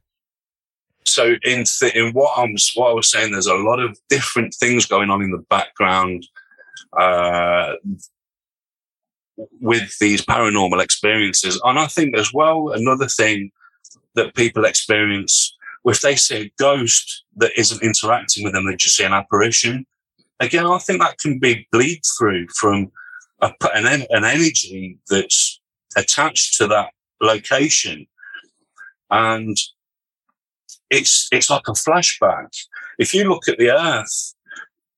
so 1.05 1.35
in 1.43 1.65
th- 1.65 1.95
in 1.95 2.13
what 2.13 2.39
I'm 2.39 2.55
what 2.75 2.91
I 2.91 2.95
was 2.95 3.11
saying, 3.11 3.33
there's 3.33 3.47
a 3.47 3.55
lot 3.55 3.81
of 3.81 3.99
different 4.09 4.55
things 4.55 4.87
going 4.87 5.11
on 5.11 5.23
in 5.23 5.31
the 5.31 5.45
background 5.51 6.27
uh, 6.99 7.75
with 9.61 9.99
these 9.99 10.25
paranormal 10.25 10.83
experiences, 10.83 11.61
and 11.65 11.79
I 11.79 11.87
think 11.87 12.17
as 12.17 12.33
well 12.33 12.71
another 12.71 13.09
thing 13.09 13.51
that 14.15 14.35
people 14.35 14.65
experience 14.65 15.55
if 15.85 16.01
they 16.01 16.17
see 16.17 16.37
a 16.37 16.53
ghost 16.59 17.25
that 17.37 17.53
isn't 17.57 17.83
interacting 17.83 18.45
with 18.45 18.55
them, 18.55 18.67
they 18.67 18.77
just 18.77 18.97
see 18.97 19.05
an 19.05 19.13
apparition. 19.13 19.87
Again, 20.41 20.67
I 20.67 20.79
think 20.79 21.01
that 21.01 21.19
can 21.19 21.39
be 21.39 21.67
bleed 21.71 22.01
through 22.19 22.49
from 22.59 22.91
a, 23.41 23.53
an, 23.75 24.07
an 24.11 24.25
energy 24.25 24.99
that's 25.09 25.61
attached 25.97 26.57
to 26.59 26.67
that 26.69 26.91
location. 27.21 28.07
And 29.11 29.57
it's, 30.91 31.29
it's 31.33 31.51
like 31.51 31.69
a 31.69 31.73
flashback. 31.73 32.49
If 32.99 33.15
you 33.15 33.29
look 33.29 33.49
at 33.49 33.59
the 33.59 33.71
earth 33.71 34.35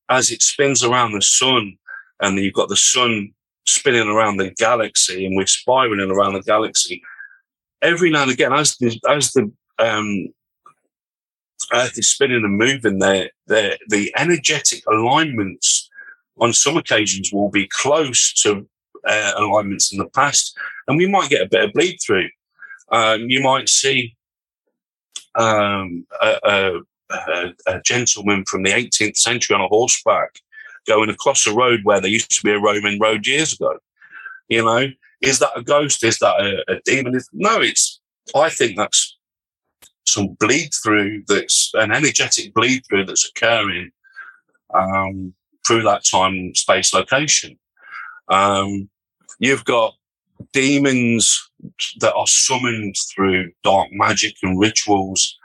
as 0.09 0.31
it 0.31 0.43
spins 0.43 0.85
around 0.85 1.13
the 1.13 1.23
sun 1.23 1.77
and 2.21 2.39
you've 2.39 2.55
got 2.55 2.69
the 2.69 2.77
sun 2.77 3.33
spinning 3.67 4.09
around 4.09 4.37
the 4.37 4.51
galaxy 4.53 5.27
and 5.27 5.37
we're 5.37 5.47
spiraling 5.47 6.11
around 6.11 6.35
the 6.35 6.43
galaxy, 6.43 7.03
every 7.83 8.11
now 8.11 8.23
and 8.23 8.31
again, 8.31 8.53
as 8.53 8.77
the, 8.77 8.99
as 9.09 9.33
the, 9.33 9.51
um, 9.79 10.29
Earth 11.73 11.99
is 11.99 12.11
spinning 12.11 12.45
and 12.45 12.59
moving, 12.59 12.99
there, 12.99 13.31
the 13.47 14.13
energetic 14.17 14.85
alignments 14.87 15.89
on 16.41 16.53
some 16.53 16.77
occasions 16.77 17.33
will 17.33 17.51
be 17.51 17.69
close 17.69 18.33
to 18.43 18.67
uh, 19.07 19.33
alignments 19.37 19.93
in 19.93 19.99
the 19.99 20.09
past, 20.09 20.57
and 20.89 20.97
we 20.97 21.09
might 21.09 21.31
get 21.31 21.43
a 21.43 21.49
bit 21.49 21.65
of 21.65 21.73
bleed 21.73 21.99
through. 22.05 22.29
Um, 22.91 23.29
you 23.29 23.41
might 23.41 23.69
see 23.69 24.17
um, 25.35 26.07
a, 26.21 26.39
a, 26.45 26.81
a, 27.11 27.53
a, 27.67 27.81
gentleman 27.83 28.45
from 28.45 28.63
the 28.63 28.71
18th 28.71 29.17
century 29.17 29.55
on 29.55 29.61
a 29.61 29.69
horseback 29.69 30.41
going 30.87 31.11
across 31.11 31.47
a 31.47 31.55
road 31.55 31.81
where 31.83 32.01
there 32.01 32.11
used 32.11 32.31
to 32.31 32.43
be 32.43 32.53
a 32.53 32.61
Roman 32.61 32.99
road 32.99 33.27
years 33.27 33.53
ago. 33.53 33.77
You 34.49 34.65
know, 34.65 34.89
is 35.21 35.41
that 35.41 35.57
a 35.57 35.63
ghost? 35.63 36.05
Is 36.05 36.19
that 36.19 36.41
a, 36.69 36.81
demon? 36.85 37.19
No, 37.33 37.61
it's. 37.61 38.01
I 38.35 38.51
think 38.51 38.77
that's 38.77 39.17
some 40.07 40.37
bleed 40.39 40.71
through. 40.83 41.25
That's 41.27 41.71
an 41.75 41.93
energetic 41.93 42.55
bleed 42.55 42.83
through 42.89 43.07
that's 43.07 43.29
occurring 43.29 43.91
um, 44.75 45.35
through 45.67 45.83
that 45.83 46.05
time 46.05 46.55
space 46.55 46.93
location. 46.95 47.59
Um, 48.29 48.89
you've 49.39 49.65
got 49.65 49.95
demons 50.53 51.51
that 52.01 52.15
are 52.15 52.27
summoned 52.27 52.97
through 53.15 53.53
dark 53.65 53.89
magic 53.93 54.37
and 54.43 54.59
rituals, 54.59 55.37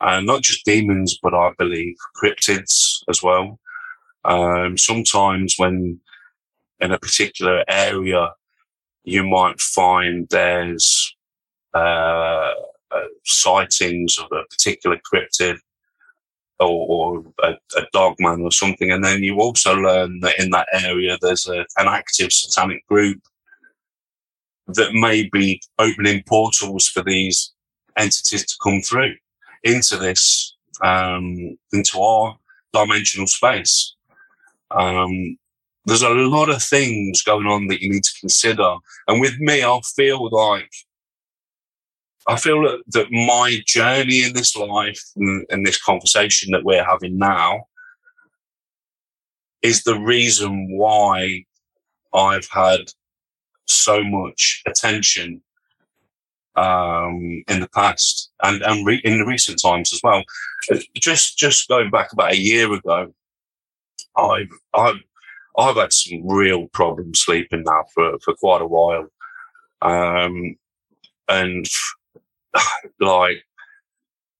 and 0.00 0.26
not 0.26 0.42
just 0.42 0.64
demons, 0.64 1.18
but 1.22 1.34
I 1.34 1.52
believe 1.58 1.94
cryptids 2.22 3.02
as 3.08 3.22
well. 3.22 3.58
Um, 4.24 4.78
sometimes 4.78 5.54
when 5.56 6.00
in 6.80 6.92
a 6.92 6.98
particular 6.98 7.64
area, 7.68 8.32
you 9.04 9.24
might 9.24 9.60
find 9.60 10.28
there's 10.30 11.16
uh, 11.74 12.52
uh, 12.90 13.06
sightings 13.24 14.16
of 14.18 14.26
a 14.32 14.44
particular 14.50 14.98
cryptid 15.12 15.58
or, 16.62 16.86
or 16.88 17.24
a, 17.42 17.52
a 17.76 17.86
dogman 17.92 18.42
or 18.42 18.50
something. 18.50 18.90
And 18.90 19.04
then 19.04 19.22
you 19.22 19.40
also 19.40 19.74
learn 19.74 20.20
that 20.20 20.38
in 20.38 20.50
that 20.50 20.68
area 20.72 21.18
there's 21.20 21.48
a, 21.48 21.60
an 21.76 21.88
active 21.88 22.32
satanic 22.32 22.86
group 22.86 23.20
that 24.68 24.92
may 24.92 25.28
be 25.32 25.60
opening 25.78 26.22
portals 26.26 26.88
for 26.88 27.02
these 27.02 27.52
entities 27.98 28.46
to 28.46 28.56
come 28.62 28.80
through 28.80 29.14
into 29.64 29.96
this, 29.96 30.56
um, 30.82 31.58
into 31.72 32.00
our 32.00 32.36
dimensional 32.72 33.26
space. 33.26 33.94
Um, 34.70 35.36
there's 35.84 36.02
a 36.02 36.08
lot 36.10 36.48
of 36.48 36.62
things 36.62 37.22
going 37.22 37.46
on 37.46 37.66
that 37.66 37.82
you 37.82 37.90
need 37.90 38.04
to 38.04 38.20
consider. 38.20 38.76
And 39.08 39.20
with 39.20 39.38
me, 39.38 39.64
I 39.64 39.80
feel 39.96 40.30
like 40.30 40.70
I 42.28 42.36
feel 42.36 42.62
that, 42.62 42.82
that 42.88 43.10
my 43.10 43.58
journey 43.66 44.24
in 44.24 44.32
this 44.32 44.54
life 44.56 45.02
and, 45.16 45.44
and 45.50 45.66
this 45.66 45.82
conversation 45.82 46.52
that 46.52 46.64
we're 46.64 46.84
having 46.84 47.18
now 47.18 47.64
is 49.62 49.82
the 49.82 49.98
reason 49.98 50.76
why 50.76 51.44
I've 52.12 52.48
had 52.50 52.80
so 53.66 54.02
much 54.04 54.62
attention 54.66 55.42
um, 56.56 57.42
in 57.48 57.60
the 57.60 57.68
past 57.74 58.30
and, 58.42 58.62
and 58.62 58.86
re- 58.86 59.00
in 59.04 59.18
the 59.18 59.26
recent 59.26 59.60
times 59.60 59.92
as 59.92 60.00
well. 60.02 60.22
Just 60.94 61.38
just 61.38 61.68
going 61.68 61.90
back 61.90 62.12
about 62.12 62.32
a 62.32 62.40
year 62.40 62.72
ago, 62.72 63.12
I've 64.16 64.50
I've 64.74 65.00
I've 65.56 65.76
had 65.76 65.92
some 65.92 66.26
real 66.26 66.68
problems 66.68 67.20
sleeping 67.20 67.64
now 67.64 67.84
for 67.94 68.18
for 68.18 68.34
quite 68.34 68.62
a 68.62 68.66
while, 68.66 69.08
um, 69.80 70.56
and 71.28 71.66
like 73.00 73.44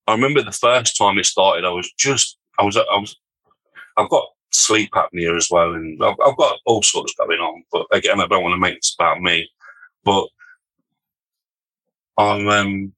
I 0.07 0.13
remember 0.13 0.43
the 0.43 0.53
first 0.53 0.97
time 0.97 1.19
it 1.19 1.27
started, 1.27 1.65
I 1.65 1.71
was 1.71 1.91
just 1.99 2.37
I 2.59 2.65
was 2.65 2.77
I 2.77 2.83
was 2.83 3.17
I've 3.97 4.11
got 4.11 4.29
sleep 4.51 4.91
apnea 4.93 5.37
as 5.37 5.49
well, 5.51 5.75
and 5.75 6.03
I've, 6.03 6.17
I've 6.25 6.37
got 6.37 6.59
all 6.67 6.83
sorts 6.83 7.15
going 7.15 7.41
on. 7.41 7.65
But 7.73 7.87
again, 7.93 8.21
I 8.21 8.27
don't 8.27 8.43
want 8.43 8.55
to 8.55 8.59
make 8.59 8.77
this 8.77 8.95
about 8.99 9.21
me. 9.21 9.49
But 10.05 10.27
I'm 12.19 12.49
um, 12.49 12.93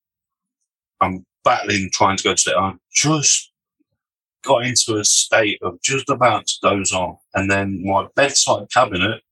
I'm 1.00 1.24
battling 1.44 1.90
trying 1.92 2.16
to 2.16 2.24
go 2.24 2.34
to 2.34 2.38
sleep. 2.38 2.56
I 2.56 2.74
just 2.92 3.50
got 4.42 4.64
into 4.66 4.96
a 4.96 5.04
state 5.04 5.58
of 5.62 5.80
just 5.82 6.10
about 6.10 6.46
to 6.46 6.54
doze 6.62 6.92
off, 6.92 7.18
and 7.34 7.50
then 7.50 7.82
my 7.84 8.06
bedside 8.14 8.66
cabinet 8.72 9.22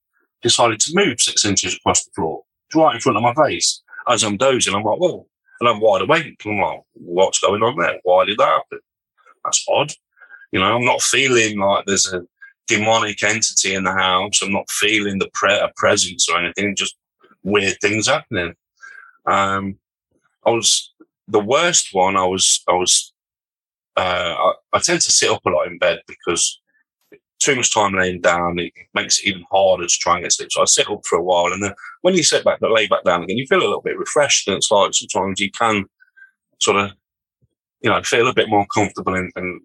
decided 0.41 0.79
to 0.81 0.91
move 0.93 1.21
six 1.21 1.45
inches 1.45 1.75
across 1.75 2.03
the 2.03 2.11
floor, 2.11 2.43
right 2.75 2.95
in 2.95 3.01
front 3.01 3.17
of 3.17 3.23
my 3.23 3.33
face. 3.45 3.81
As 4.07 4.23
I'm 4.23 4.37
dozing, 4.37 4.75
I'm 4.75 4.83
like, 4.83 4.99
"Whoa!" 4.99 5.27
And 5.63 5.69
I'm 5.69 5.79
wide 5.79 6.01
awake. 6.01 6.41
I'm 6.45 6.59
like, 6.59 6.81
what's 6.91 7.39
going 7.39 7.63
on 7.63 7.77
there? 7.77 7.97
Why 8.03 8.25
did 8.25 8.37
that 8.37 8.49
happen? 8.49 8.79
That's 9.45 9.65
odd. 9.69 9.93
You 10.51 10.59
know, 10.59 10.75
I'm 10.75 10.83
not 10.83 11.01
feeling 11.01 11.57
like 11.57 11.85
there's 11.85 12.11
a 12.11 12.21
demonic 12.67 13.23
entity 13.23 13.73
in 13.73 13.85
the 13.85 13.93
house. 13.93 14.41
I'm 14.41 14.51
not 14.51 14.69
feeling 14.69 15.19
the 15.19 15.29
pre- 15.33 15.65
presence 15.77 16.27
or 16.29 16.37
anything, 16.37 16.75
just 16.75 16.97
weird 17.43 17.77
things 17.79 18.07
happening. 18.07 18.55
Um, 19.25 19.79
I 20.45 20.49
was, 20.49 20.93
the 21.29 21.39
worst 21.39 21.93
one, 21.93 22.17
I 22.17 22.25
was, 22.25 22.61
I 22.67 22.73
was, 22.73 23.13
uh, 23.95 24.35
I, 24.37 24.53
I 24.73 24.79
tend 24.79 24.99
to 24.99 25.13
sit 25.13 25.31
up 25.31 25.45
a 25.45 25.49
lot 25.49 25.67
in 25.67 25.77
bed 25.77 26.01
because 26.09 26.59
too 27.43 27.55
much 27.55 27.73
time 27.73 27.93
laying 27.93 28.21
down, 28.21 28.59
it 28.59 28.73
makes 28.93 29.19
it 29.19 29.27
even 29.27 29.43
harder 29.51 29.85
to 29.85 29.97
try 29.99 30.15
and 30.15 30.23
get 30.23 30.31
sleep. 30.31 30.51
So 30.51 30.61
I 30.61 30.65
sit 30.65 30.89
up 30.89 31.05
for 31.05 31.17
a 31.17 31.23
while, 31.23 31.51
and 31.51 31.63
then 31.63 31.73
when 32.01 32.15
you 32.15 32.23
sit 32.23 32.43
back, 32.43 32.59
lay 32.61 32.87
back 32.87 33.03
down 33.03 33.23
again, 33.23 33.37
you 33.37 33.47
feel 33.47 33.59
a 33.59 33.65
little 33.65 33.81
bit 33.81 33.97
refreshed, 33.97 34.47
and 34.47 34.57
it's 34.57 34.71
like 34.71 34.93
sometimes 34.93 35.39
you 35.39 35.51
can 35.51 35.85
sort 36.61 36.77
of, 36.77 36.91
you 37.81 37.89
know, 37.89 38.01
feel 38.03 38.27
a 38.27 38.33
bit 38.33 38.49
more 38.49 38.65
comfortable 38.73 39.15
and, 39.15 39.31
and 39.35 39.61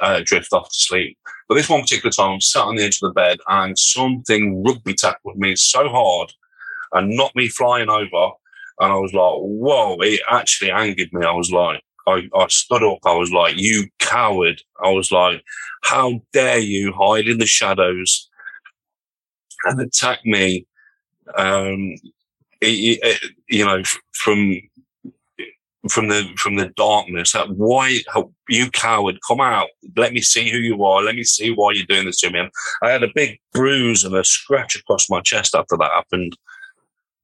uh, 0.00 0.20
drift 0.24 0.52
off 0.52 0.68
to 0.68 0.80
sleep. 0.80 1.18
But 1.48 1.54
this 1.54 1.68
one 1.68 1.82
particular 1.82 2.12
time, 2.12 2.32
I'm 2.32 2.40
sat 2.40 2.64
on 2.64 2.76
the 2.76 2.84
edge 2.84 3.00
of 3.02 3.08
the 3.08 3.14
bed, 3.14 3.38
and 3.48 3.78
something 3.78 4.62
rugby 4.64 4.94
tackled 4.94 5.38
me 5.38 5.56
so 5.56 5.88
hard 5.88 6.32
and 6.92 7.16
knocked 7.16 7.36
me 7.36 7.48
flying 7.48 7.88
over, 7.88 8.32
and 8.80 8.92
I 8.92 8.96
was 8.96 9.12
like, 9.12 9.34
"Whoa!" 9.36 9.96
It 10.00 10.20
actually 10.30 10.70
angered 10.70 11.12
me. 11.12 11.24
I 11.24 11.32
was 11.32 11.52
like, 11.52 11.82
I, 12.10 12.28
I 12.36 12.46
stood 12.48 12.82
up. 12.82 12.98
I 13.04 13.14
was 13.14 13.32
like, 13.32 13.54
you 13.56 13.86
coward. 13.98 14.62
I 14.82 14.90
was 14.90 15.10
like, 15.10 15.42
how 15.82 16.20
dare 16.32 16.58
you 16.58 16.92
hide 16.92 17.28
in 17.28 17.38
the 17.38 17.46
shadows 17.46 18.28
and 19.64 19.80
attack 19.80 20.20
me? 20.24 20.66
Um, 21.36 21.94
it, 22.60 22.98
it, 23.02 23.30
you 23.48 23.64
know, 23.64 23.82
from, 24.12 24.60
from 25.88 26.08
the, 26.08 26.28
from 26.36 26.56
the 26.56 26.68
darkness. 26.76 27.34
Why, 27.48 28.00
you 28.48 28.70
coward, 28.70 29.18
come 29.26 29.40
out. 29.40 29.68
Let 29.96 30.12
me 30.12 30.20
see 30.20 30.50
who 30.50 30.58
you 30.58 30.84
are. 30.84 31.02
Let 31.02 31.14
me 31.14 31.24
see 31.24 31.50
why 31.50 31.72
you're 31.72 31.86
doing 31.86 32.06
this 32.06 32.20
to 32.20 32.30
me. 32.30 32.40
And 32.40 32.50
I 32.82 32.90
had 32.90 33.02
a 33.02 33.12
big 33.14 33.38
bruise 33.52 34.04
and 34.04 34.14
a 34.14 34.24
scratch 34.24 34.76
across 34.76 35.08
my 35.08 35.20
chest 35.20 35.54
after 35.54 35.76
that 35.76 35.92
happened. 35.92 36.36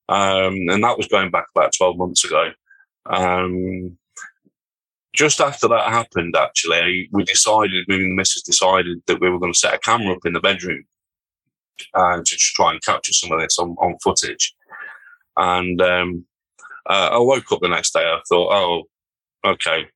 Um, 0.08 0.54
and 0.68 0.84
that 0.84 0.96
was 0.96 1.08
going 1.08 1.30
back 1.30 1.46
about 1.54 1.74
12 1.76 1.96
months 1.98 2.24
ago. 2.24 2.50
Um, 3.06 3.98
just 5.16 5.40
after 5.40 5.68
that 5.68 5.88
happened, 5.88 6.36
actually, 6.36 7.08
we 7.12 7.24
decided, 7.24 7.88
me 7.88 7.96
and 7.96 8.12
the 8.12 8.14
missus 8.14 8.42
decided 8.42 9.02
that 9.06 9.20
we 9.20 9.30
were 9.30 9.38
going 9.38 9.52
to 9.52 9.58
set 9.58 9.74
a 9.74 9.78
camera 9.78 10.14
up 10.14 10.24
in 10.26 10.32
the 10.32 10.40
bedroom 10.40 10.84
uh, 11.94 12.18
to 12.24 12.36
try 12.36 12.72
and 12.72 12.82
capture 12.82 13.12
some 13.12 13.32
of 13.32 13.40
this 13.40 13.58
on, 13.58 13.70
on 13.78 13.96
footage. 14.02 14.54
And 15.36 15.80
um, 15.82 16.24
uh, 16.88 17.10
I 17.12 17.18
woke 17.18 17.50
up 17.52 17.60
the 17.60 17.68
next 17.68 17.92
day. 17.92 18.00
I 18.00 18.20
thought, 18.28 18.52
oh, 18.52 19.50
okay. 19.50 19.86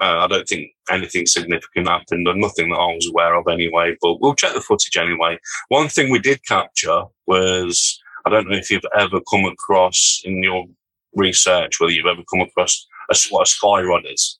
Uh, 0.00 0.24
I 0.24 0.26
don't 0.26 0.48
think 0.48 0.70
anything 0.90 1.26
significant 1.26 1.86
happened, 1.86 2.26
and 2.26 2.40
nothing 2.40 2.70
that 2.70 2.76
I 2.76 2.94
was 2.94 3.08
aware 3.08 3.34
of 3.34 3.46
anyway. 3.46 3.96
But 4.02 4.20
we'll 4.20 4.34
check 4.34 4.52
the 4.52 4.60
footage 4.60 4.96
anyway. 4.96 5.38
One 5.68 5.88
thing 5.88 6.10
we 6.10 6.18
did 6.18 6.44
capture 6.44 7.04
was 7.26 8.00
I 8.26 8.30
don't 8.30 8.48
know 8.48 8.56
if 8.56 8.70
you've 8.70 8.82
ever 8.96 9.20
come 9.30 9.44
across 9.44 10.22
in 10.24 10.42
your 10.42 10.66
research 11.14 11.78
whether 11.78 11.92
you've 11.92 12.06
ever 12.06 12.22
come 12.30 12.40
across 12.40 12.86
a, 13.10 13.16
what 13.30 13.46
a 13.46 13.50
sky 13.50 13.82
rod 13.82 14.04
is. 14.10 14.38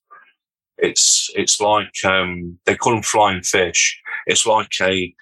It's 0.79 1.31
it's 1.35 1.61
like 1.61 2.05
um, 2.05 2.59
they 2.65 2.77
call 2.77 2.95
them 2.95 3.03
flying 3.03 3.43
fish. 3.43 4.01
It's 4.27 4.47
like 4.47 4.73
a 4.81 5.15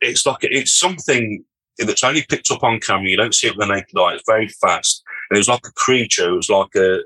it's 0.00 0.26
like 0.26 0.38
it's 0.42 0.72
something 0.72 1.44
that's 1.78 2.04
only 2.04 2.24
picked 2.28 2.50
up 2.50 2.62
on 2.62 2.80
camera. 2.80 3.08
You 3.08 3.16
don't 3.16 3.34
see 3.34 3.46
it 3.46 3.56
with 3.56 3.66
the 3.68 3.74
naked 3.74 3.96
eye. 3.98 4.14
It's 4.14 4.24
very 4.26 4.48
fast. 4.48 5.02
And 5.30 5.36
it 5.36 5.40
was 5.40 5.48
like 5.48 5.66
a 5.66 5.72
creature. 5.72 6.30
It 6.30 6.36
was 6.36 6.50
like 6.50 6.74
a 6.76 6.98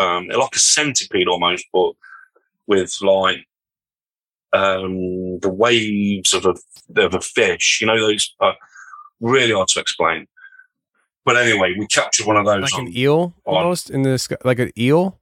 um, 0.00 0.28
like 0.28 0.54
a 0.54 0.58
centipede 0.58 1.28
almost, 1.28 1.64
but 1.72 1.92
with 2.66 2.94
like 3.00 3.46
um, 4.52 5.38
the 5.40 5.50
waves 5.52 6.32
of 6.32 6.46
a 6.46 6.54
of 7.00 7.14
a 7.14 7.20
fish. 7.20 7.78
You 7.80 7.86
know 7.86 7.98
those 7.98 8.34
uh, 8.40 8.52
really 9.20 9.52
hard 9.54 9.68
to 9.68 9.80
explain. 9.80 10.26
But 11.24 11.36
anyway, 11.36 11.74
we 11.76 11.86
captured 11.88 12.26
one 12.26 12.36
of 12.36 12.46
those. 12.46 12.62
Like 12.62 12.74
on, 12.74 12.86
an 12.86 12.96
eel, 12.96 13.34
on- 13.44 13.56
almost 13.56 13.90
in 13.90 14.02
the 14.02 14.18
sky, 14.18 14.36
like 14.44 14.58
an 14.58 14.70
eel. 14.78 15.18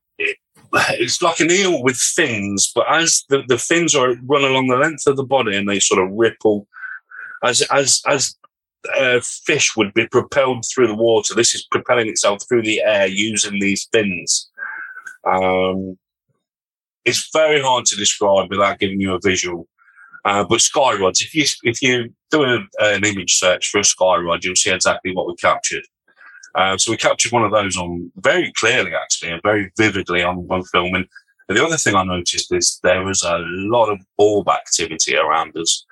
it's 0.91 1.23
like 1.23 1.41
an 1.41 1.51
eel 1.51 1.83
with 1.83 1.97
fins, 1.97 2.71
but 2.75 2.85
as 2.91 3.25
the, 3.29 3.43
the 3.47 3.59
fins 3.59 3.95
are 3.95 4.17
run 4.25 4.43
along 4.43 4.67
the 4.67 4.77
length 4.77 5.07
of 5.07 5.17
the 5.17 5.25
body 5.25 5.57
and 5.57 5.69
they 5.69 5.79
sort 5.79 6.03
of 6.03 6.13
ripple, 6.13 6.67
as 7.45 7.63
as 7.71 8.03
as 8.09 8.35
a 8.97 9.21
fish 9.21 9.77
would 9.77 9.95
be 9.95 10.07
propelled 10.09 10.65
through 10.65 10.89
the 10.89 10.95
water, 10.95 11.35
this 11.35 11.55
is 11.55 11.67
propelling 11.71 12.09
itself 12.09 12.43
through 12.47 12.63
the 12.63 12.83
air 12.83 13.07
using 13.07 13.61
these 13.61 13.89
fins. 13.93 14.51
Um, 15.27 15.97
it's 17.05 17.31
very 17.33 17.63
hard 17.63 17.85
to 17.87 17.97
describe 17.97 18.51
without 18.51 18.79
giving 18.79 19.01
you 19.01 19.15
a 19.15 19.21
visual. 19.23 19.69
Uh, 20.25 20.43
but 20.43 20.61
sky 20.61 20.95
rods, 20.95 21.21
if 21.21 21.35
you 21.35 21.45
if 21.63 21.83
you 21.83 22.13
do 22.31 22.43
a, 22.43 22.67
an 22.81 23.05
image 23.05 23.35
search 23.35 23.69
for 23.69 23.79
a 23.79 23.85
sky 23.85 24.17
rod, 24.17 24.43
you'll 24.43 24.57
see 24.57 24.73
exactly 24.73 25.15
what 25.15 25.27
we 25.27 25.37
captured. 25.37 25.85
Uh, 26.55 26.79
so 26.79 26.91
we 26.91 26.97
captured 26.97 27.33
one 27.33 27.45
of 27.45 27.51
those 27.51 27.77
on 27.77 28.11
very 28.17 28.53
clearly, 28.53 28.93
actually, 28.95 29.33
and 29.33 29.43
very 29.43 29.73
vividly 29.77 30.23
on 30.23 30.47
one 30.47 30.63
film. 30.65 30.95
And 30.95 31.07
the 31.49 31.65
other 31.65 31.77
thing 31.77 31.95
I 31.95 32.05
noticed 32.05 32.53
is 32.53 32.79
there 32.83 33.03
was 33.03 33.23
a 33.23 33.39
lot 33.39 33.91
of 33.91 34.01
orb 34.19 34.49
activity 34.49 35.17
around 35.17 35.57
us 35.57 35.85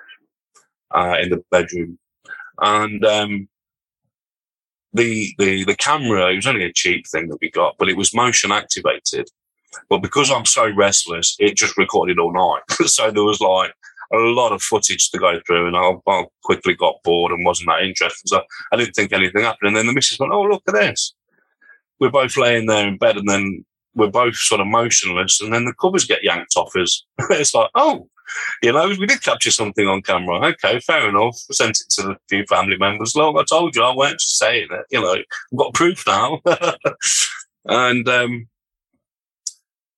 uh, 0.92 1.16
in 1.20 1.30
the 1.30 1.42
bedroom, 1.50 1.98
and 2.60 3.04
um, 3.04 3.48
the 4.92 5.34
the 5.38 5.64
the 5.64 5.76
camera. 5.76 6.32
It 6.32 6.36
was 6.36 6.46
only 6.46 6.64
a 6.64 6.72
cheap 6.72 7.06
thing 7.06 7.28
that 7.28 7.38
we 7.40 7.50
got, 7.50 7.76
but 7.78 7.88
it 7.88 7.96
was 7.96 8.14
motion 8.14 8.52
activated. 8.52 9.28
But 9.88 9.98
because 9.98 10.30
I'm 10.30 10.44
so 10.44 10.70
restless, 10.74 11.34
it 11.38 11.56
just 11.56 11.78
recorded 11.78 12.18
all 12.18 12.32
night. 12.32 12.62
so 12.88 13.10
there 13.10 13.24
was 13.24 13.40
like 13.40 13.72
a 14.12 14.18
lot 14.18 14.52
of 14.52 14.62
footage 14.62 15.10
to 15.10 15.18
go 15.18 15.40
through, 15.46 15.68
and 15.68 15.76
I, 15.76 15.92
I 16.06 16.24
quickly 16.44 16.74
got 16.74 17.02
bored 17.04 17.32
and 17.32 17.44
wasn't 17.44 17.68
that 17.68 17.82
interested. 17.82 18.28
So 18.28 18.42
I 18.72 18.76
didn't 18.76 18.94
think 18.94 19.12
anything 19.12 19.42
happened. 19.42 19.68
And 19.68 19.76
then 19.76 19.86
the 19.86 19.92
missus 19.92 20.18
went, 20.18 20.32
"Oh, 20.32 20.42
look 20.42 20.62
at 20.68 20.74
this." 20.74 21.14
We're 22.00 22.10
both 22.10 22.36
laying 22.36 22.66
there 22.66 22.86
in 22.86 22.98
bed, 22.98 23.16
and 23.16 23.28
then 23.28 23.64
we're 23.94 24.10
both 24.10 24.36
sort 24.36 24.60
of 24.60 24.66
motionless, 24.66 25.40
and 25.40 25.52
then 25.52 25.64
the 25.64 25.74
covers 25.74 26.04
get 26.04 26.24
yanked 26.24 26.56
off 26.56 26.74
us. 26.76 27.04
it's 27.30 27.54
like, 27.54 27.70
oh, 27.74 28.08
you 28.62 28.72
know, 28.72 28.88
we 28.88 29.06
did 29.06 29.22
capture 29.22 29.50
something 29.50 29.86
on 29.86 30.02
camera. 30.02 30.46
Okay, 30.48 30.80
fair 30.80 31.08
enough. 31.08 31.38
I 31.50 31.54
sent 31.54 31.78
it 31.80 31.90
to 31.90 32.10
a 32.12 32.16
few 32.28 32.44
family 32.46 32.76
members. 32.76 33.14
Look, 33.14 33.36
I 33.36 33.44
told 33.44 33.76
you 33.76 33.82
I 33.82 33.94
weren't 33.94 34.20
just 34.20 34.38
saying 34.38 34.68
it. 34.70 34.86
You 34.90 35.00
know, 35.00 35.12
I've 35.14 35.58
got 35.58 35.74
proof 35.74 36.04
now. 36.06 36.40
and 37.66 38.08
um, 38.08 38.48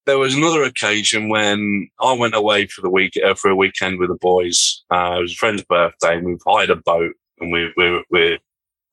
there 0.06 0.18
was 0.18 0.34
another 0.34 0.62
occasion 0.62 1.28
when 1.28 1.88
I 2.00 2.12
went 2.12 2.34
away 2.34 2.66
for 2.66 2.82
the 2.82 2.90
week 2.90 3.14
uh, 3.24 3.34
for 3.34 3.50
a 3.50 3.56
weekend 3.56 3.98
with 3.98 4.10
the 4.10 4.18
boys. 4.20 4.84
Uh, 4.90 5.16
it 5.18 5.22
was 5.22 5.32
a 5.32 5.36
friend's 5.36 5.64
birthday, 5.64 6.16
and 6.16 6.26
we've 6.26 6.38
hired 6.46 6.70
a 6.70 6.76
boat, 6.76 7.14
and 7.40 7.52
we, 7.52 7.72
we're 7.76 8.02
we're 8.10 8.38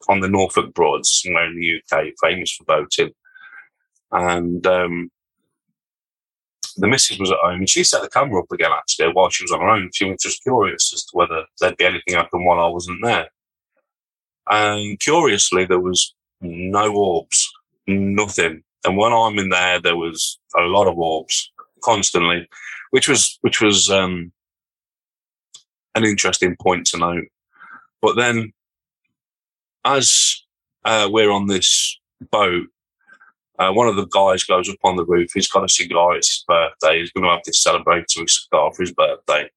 on 0.10 0.22
the 0.22 0.30
Norfolk 0.30 0.74
Broads, 0.74 1.22
somewhere 1.24 1.46
in 1.46 1.56
the 1.56 1.82
UK, 1.98 2.14
famous 2.22 2.56
for 2.56 2.64
boating. 2.66 3.12
And 4.12 4.66
um, 4.68 5.12
the 6.78 6.88
missus 6.88 7.20
was 7.20 7.32
at 7.32 7.38
home, 7.42 7.60
and 7.60 7.70
she 7.70 7.84
set 7.84 8.02
the 8.02 8.10
camera 8.10 8.42
up 8.42 8.52
again 8.52 8.72
actually 8.72 9.12
while 9.12 9.30
she 9.30 9.44
was 9.44 9.52
on 9.52 9.62
her 9.62 9.70
own. 9.70 9.90
She 9.94 10.06
was 10.06 10.22
just 10.22 10.44
curious 10.44 10.92
as 10.94 11.04
to 11.06 11.18
whether 11.18 11.44
there'd 11.60 11.78
be 11.78 11.86
anything 11.86 12.16
happen 12.16 12.46
while 12.46 12.60
I 12.60 12.68
wasn't 12.68 13.00
there. 13.04 13.30
And 14.50 15.00
curiously, 15.00 15.66
there 15.66 15.80
was 15.80 16.14
no 16.42 16.94
orbs, 16.94 17.52
nothing. 17.88 18.64
And 18.86 18.98
when 18.98 19.14
I'm 19.14 19.38
in 19.38 19.50
there, 19.50 19.80
there 19.80 19.96
was 19.96 20.40
a 20.58 20.62
lot 20.62 20.88
of 20.88 20.98
orbs 20.98 21.52
constantly, 21.84 22.48
which 22.92 23.08
was 23.08 23.38
which 23.42 23.62
was 23.62 23.90
um, 23.90 24.32
an 25.96 26.04
interesting 26.04 26.56
point 26.60 26.88
to 26.88 26.98
note. 26.98 27.26
But 28.02 28.16
then, 28.16 28.54
as 29.86 30.44
uh, 30.86 31.08
we're 31.12 31.32
on 31.32 31.48
this 31.48 32.00
boat, 32.32 32.68
uh, 33.60 33.72
one 33.72 33.88
of 33.88 33.96
the 33.96 34.08
guys 34.08 34.44
goes 34.44 34.70
up 34.70 34.78
on 34.84 34.96
the 34.96 35.06
roof. 35.06 35.32
He's 35.34 35.50
got 35.50 35.64
a 35.64 35.70
cigar. 35.70 36.16
It's 36.16 36.30
his 36.30 36.46
birthday. 36.48 37.00
He's 37.00 37.12
going 37.12 37.26
to 37.26 37.32
have 37.32 37.44
this 37.46 37.64
celebratory 37.64 38.30
cigar 38.30 38.72
for 38.74 38.82
his 38.82 38.94
birthday. 38.94 39.50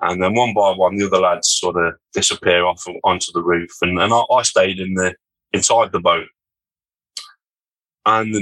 And 0.00 0.22
then 0.22 0.34
one 0.34 0.54
by 0.54 0.72
one, 0.72 0.96
the 0.96 1.06
other 1.06 1.18
lads 1.18 1.48
sort 1.60 1.76
of 1.76 1.94
disappear 2.14 2.64
off 2.64 2.82
onto 3.04 3.32
the 3.32 3.42
roof, 3.42 3.70
and, 3.82 3.98
and 3.98 4.12
I, 4.14 4.22
I 4.32 4.42
stayed 4.42 4.80
in 4.80 4.94
the 4.94 5.14
inside 5.52 5.92
the 5.92 6.00
boat. 6.00 6.26
And 8.06 8.34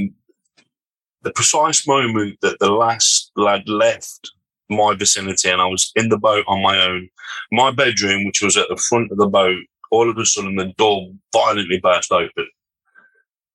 the, 1.23 1.33
precise 1.33 1.87
moment 1.87 2.39
that 2.41 2.59
the 2.59 2.71
last 2.71 3.31
lad 3.37 3.69
left 3.69 4.31
my 4.71 4.95
vicinity 4.95 5.51
and 5.51 5.61
I 5.61 5.67
was 5.67 5.93
in 5.95 6.09
the 6.09 6.19
boat 6.19 6.45
on 6.47 6.63
my 6.63 6.81
own, 6.81 7.09
my 7.53 7.71
bedroom, 7.71 8.25
which 8.25 8.43
was 8.43 8.57
at 8.57 8.69
the 8.69 8.77
front 8.77 9.13
of 9.13 9.19
the 9.19 9.27
boat, 9.27 9.63
all 9.91 10.09
of 10.09 10.17
a 10.17 10.25
sudden 10.25 10.57
the 10.57 10.73
door 10.79 11.11
violently 11.33 11.79
burst 11.79 12.13
open. 12.13 12.49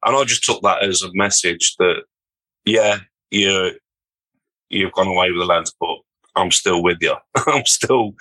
And 0.06 0.16
I 0.16 0.24
just 0.24 0.44
took 0.44 0.62
that 0.62 0.84
as 0.84 1.02
a 1.02 1.10
message 1.14 1.76
that, 1.80 2.04
yeah, 2.66 3.00
you 3.32 3.72
you've 4.70 4.92
gone 4.94 5.08
away 5.08 5.32
with 5.32 5.40
the 5.40 5.46
lads, 5.46 5.74
but 5.80 5.98
I'm 6.36 6.52
still 6.52 6.82
with 6.84 6.98
you. 7.02 7.16
I'm 7.48 7.66
still, 7.66 8.14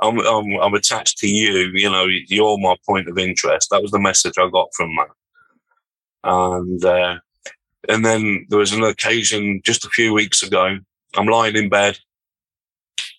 I'm, 0.00 0.18
I'm, 0.20 0.54
I'm 0.60 0.74
attached 0.74 1.18
to 1.18 1.28
you. 1.28 1.70
You 1.74 1.90
know, 1.90 2.06
you're 2.06 2.58
my 2.58 2.76
point 2.86 3.08
of 3.08 3.18
interest. 3.18 3.68
That 3.70 3.82
was 3.82 3.90
the 3.90 3.98
message 3.98 4.34
I 4.38 4.48
got 4.50 4.68
from 4.74 4.90
that. 4.96 5.08
And, 6.24 6.84
uh, 6.84 7.18
and 7.88 8.04
then 8.04 8.46
there 8.48 8.58
was 8.58 8.72
an 8.72 8.82
occasion 8.82 9.60
just 9.64 9.84
a 9.84 9.90
few 9.90 10.12
weeks 10.12 10.42
ago. 10.42 10.78
I'm 11.16 11.26
lying 11.26 11.56
in 11.56 11.68
bed 11.68 11.98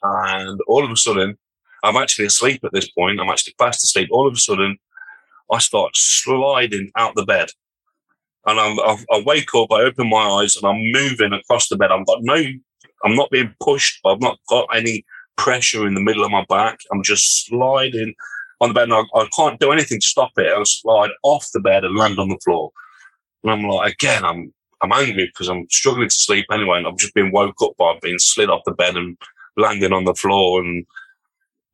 and 0.03 0.59
all 0.67 0.83
of 0.83 0.91
a 0.91 0.95
sudden, 0.95 1.37
I'm 1.83 1.95
actually 1.95 2.25
asleep 2.25 2.61
at 2.63 2.73
this 2.73 2.89
point. 2.89 3.19
I'm 3.19 3.29
actually 3.29 3.55
fast 3.57 3.83
asleep. 3.83 4.09
All 4.11 4.27
of 4.27 4.33
a 4.33 4.37
sudden, 4.37 4.77
I 5.51 5.59
start 5.59 5.91
sliding 5.95 6.91
out 6.95 7.15
the 7.15 7.25
bed. 7.25 7.49
And 8.45 8.59
I'm, 8.59 8.79
I, 8.79 9.21
wake 9.25 9.53
up, 9.55 9.71
I 9.71 9.81
open 9.81 10.09
my 10.09 10.41
eyes, 10.41 10.55
and 10.55 10.65
I'm 10.65 10.91
moving 10.91 11.33
across 11.33 11.67
the 11.67 11.77
bed. 11.77 11.91
I've 11.91 12.05
got 12.05 12.19
no, 12.21 12.35
I'm 13.03 13.15
not 13.15 13.29
being 13.31 13.53
pushed. 13.59 13.99
I've 14.05 14.21
not 14.21 14.39
got 14.49 14.67
any 14.73 15.05
pressure 15.37 15.85
in 15.87 15.93
the 15.93 16.01
middle 16.01 16.23
of 16.23 16.31
my 16.31 16.45
back. 16.49 16.79
I'm 16.91 17.03
just 17.03 17.45
sliding 17.45 18.13
on 18.61 18.69
the 18.69 18.73
bed, 18.73 18.89
and 18.89 18.93
I, 18.93 19.03
I 19.15 19.27
can't 19.35 19.59
do 19.59 19.71
anything 19.71 19.99
to 19.99 20.07
stop 20.07 20.31
it. 20.37 20.51
I 20.51 20.61
slide 20.63 21.11
off 21.23 21.49
the 21.53 21.59
bed 21.59 21.83
and 21.83 21.97
land 21.97 22.19
on 22.19 22.29
the 22.29 22.39
floor. 22.43 22.71
And 23.43 23.51
I'm 23.51 23.63
like, 23.63 23.93
again, 23.93 24.25
I'm 24.25 24.53
I'm 24.81 24.93
angry 24.93 25.25
because 25.25 25.49
I'm 25.49 25.67
struggling 25.69 26.07
to 26.09 26.15
sleep 26.15 26.45
anyway, 26.51 26.77
and 26.77 26.87
I've 26.87 26.97
just 26.97 27.13
been 27.13 27.31
woke 27.31 27.61
up 27.61 27.75
by 27.77 27.97
being 28.01 28.19
slid 28.19 28.49
off 28.49 28.63
the 28.65 28.71
bed 28.71 28.95
and 28.95 29.17
landing 29.57 29.93
on 29.93 30.05
the 30.05 30.13
floor. 30.13 30.61
And 30.61 30.85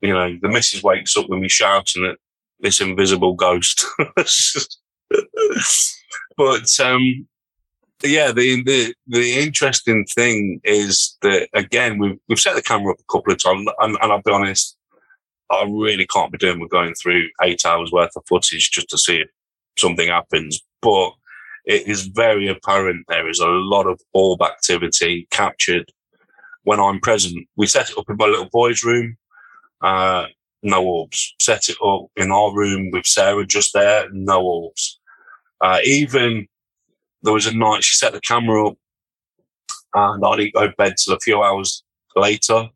you 0.02 0.14
know, 0.14 0.38
the 0.42 0.50
missus 0.50 0.84
wakes 0.84 1.16
up 1.16 1.30
with 1.30 1.40
me 1.40 1.50
shouting 1.50 2.06
at 2.06 2.18
this 2.60 2.82
invisible 2.82 3.34
ghost. 3.34 3.86
but 6.38 6.80
um, 6.80 7.28
yeah, 8.04 8.32
the, 8.32 8.64
the 8.64 8.94
the 9.08 9.34
interesting 9.34 10.06
thing 10.06 10.60
is 10.64 11.18
that 11.22 11.48
again 11.54 11.98
we've 11.98 12.18
we've 12.28 12.40
set 12.40 12.56
the 12.56 12.62
camera 12.62 12.94
up 12.94 13.00
a 13.00 13.12
couple 13.12 13.34
of 13.34 13.42
times, 13.42 13.68
and, 13.80 13.98
and 14.02 14.12
I'll 14.12 14.22
be 14.22 14.32
honest, 14.32 14.78
I 15.52 15.64
really 15.70 16.08
can't 16.08 16.32
be 16.32 16.38
doing 16.38 16.60
with 16.60 16.72
going 16.72 16.94
through 16.96 17.28
eight 17.44 17.66
hours 17.66 17.92
worth 17.92 18.16
of 18.16 18.24
footage 18.28 18.72
just 18.72 18.90
to 18.90 18.98
see 18.98 19.18
if 19.18 19.30
something 19.78 20.08
happens. 20.08 20.60
But 20.82 21.12
it 21.66 21.88
is 21.88 22.08
very 22.08 22.48
apparent 22.48 23.06
there 23.08 23.28
is 23.30 23.40
a 23.40 23.48
lot 23.48 23.88
of 23.88 24.00
orb 24.14 24.42
activity 24.42 25.28
captured 25.32 25.92
when 26.64 26.80
I'm 26.80 27.00
present. 27.00 27.48
We 27.56 27.68
set 27.68 27.90
it 27.90 27.98
up 27.98 28.10
in 28.10 28.18
my 28.18 28.26
little 28.26 28.50
boy's 28.52 28.84
room. 28.84 29.18
Uh, 29.82 30.28
no 30.64 30.84
orbs. 30.84 31.36
Set 31.40 31.70
it 31.70 31.78
up 31.84 32.08
in 32.16 32.32
our 32.32 32.54
room 32.54 32.90
with 32.92 33.06
Sarah 33.06 33.46
just 33.46 33.74
there, 33.74 34.08
no 34.12 34.42
orbs. 34.42 35.00
Uh, 35.62 35.80
even 35.84 36.48
there 37.22 37.34
was 37.34 37.46
a 37.46 37.56
night 37.56 37.84
she 37.84 37.96
set 37.96 38.14
the 38.14 38.22
camera 38.22 38.68
up 38.68 38.78
and 39.94 40.26
I 40.26 40.36
didn't 40.36 40.54
go 40.54 40.68
to 40.68 40.74
bed 40.78 40.96
till 40.98 41.16
a 41.16 41.20
few 41.20 41.42
hours 41.42 41.84
later. 42.16 42.70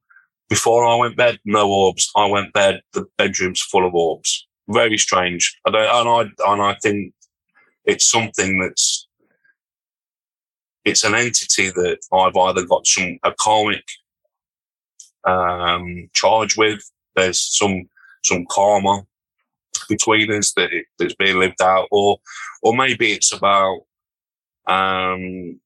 Before 0.50 0.86
I 0.86 0.96
went 0.96 1.18
bed, 1.18 1.40
no 1.46 1.70
orbs. 1.70 2.10
I 2.16 2.26
went 2.26 2.54
bed, 2.54 2.82
the 2.94 3.06
bedroom's 3.18 3.62
full 3.62 3.86
of 3.86 3.94
orbs. 3.94 4.48
Very 4.70 4.98
strange. 4.98 5.60
I 5.66 5.72
don't, 5.72 5.84
and 5.84 6.10
I, 6.10 6.52
and 6.52 6.62
I 6.62 6.76
think 6.82 7.14
it's 7.90 8.10
something 8.10 8.60
that's, 8.60 9.08
it's 10.86 11.04
an 11.04 11.16
entity 11.16 11.70
that 11.70 12.00
I've 12.14 12.36
either 12.36 12.66
got 12.66 12.86
some, 12.86 13.18
a 13.24 13.34
karmic, 13.34 13.84
um, 15.26 16.10
charge 16.14 16.56
with. 16.56 16.82
There's 17.16 17.40
some, 17.58 17.90
some 18.24 18.46
karma 18.50 19.04
between 19.88 20.32
us 20.32 20.54
that 20.54 20.72
it, 20.72 20.86
that's 20.98 21.16
being 21.16 21.40
lived 21.40 21.62
out 21.62 21.88
or, 21.92 22.20
or 22.62 22.76
maybe 22.76 23.12
it's 23.12 23.34
about, 23.34 23.82
um, 24.68 25.60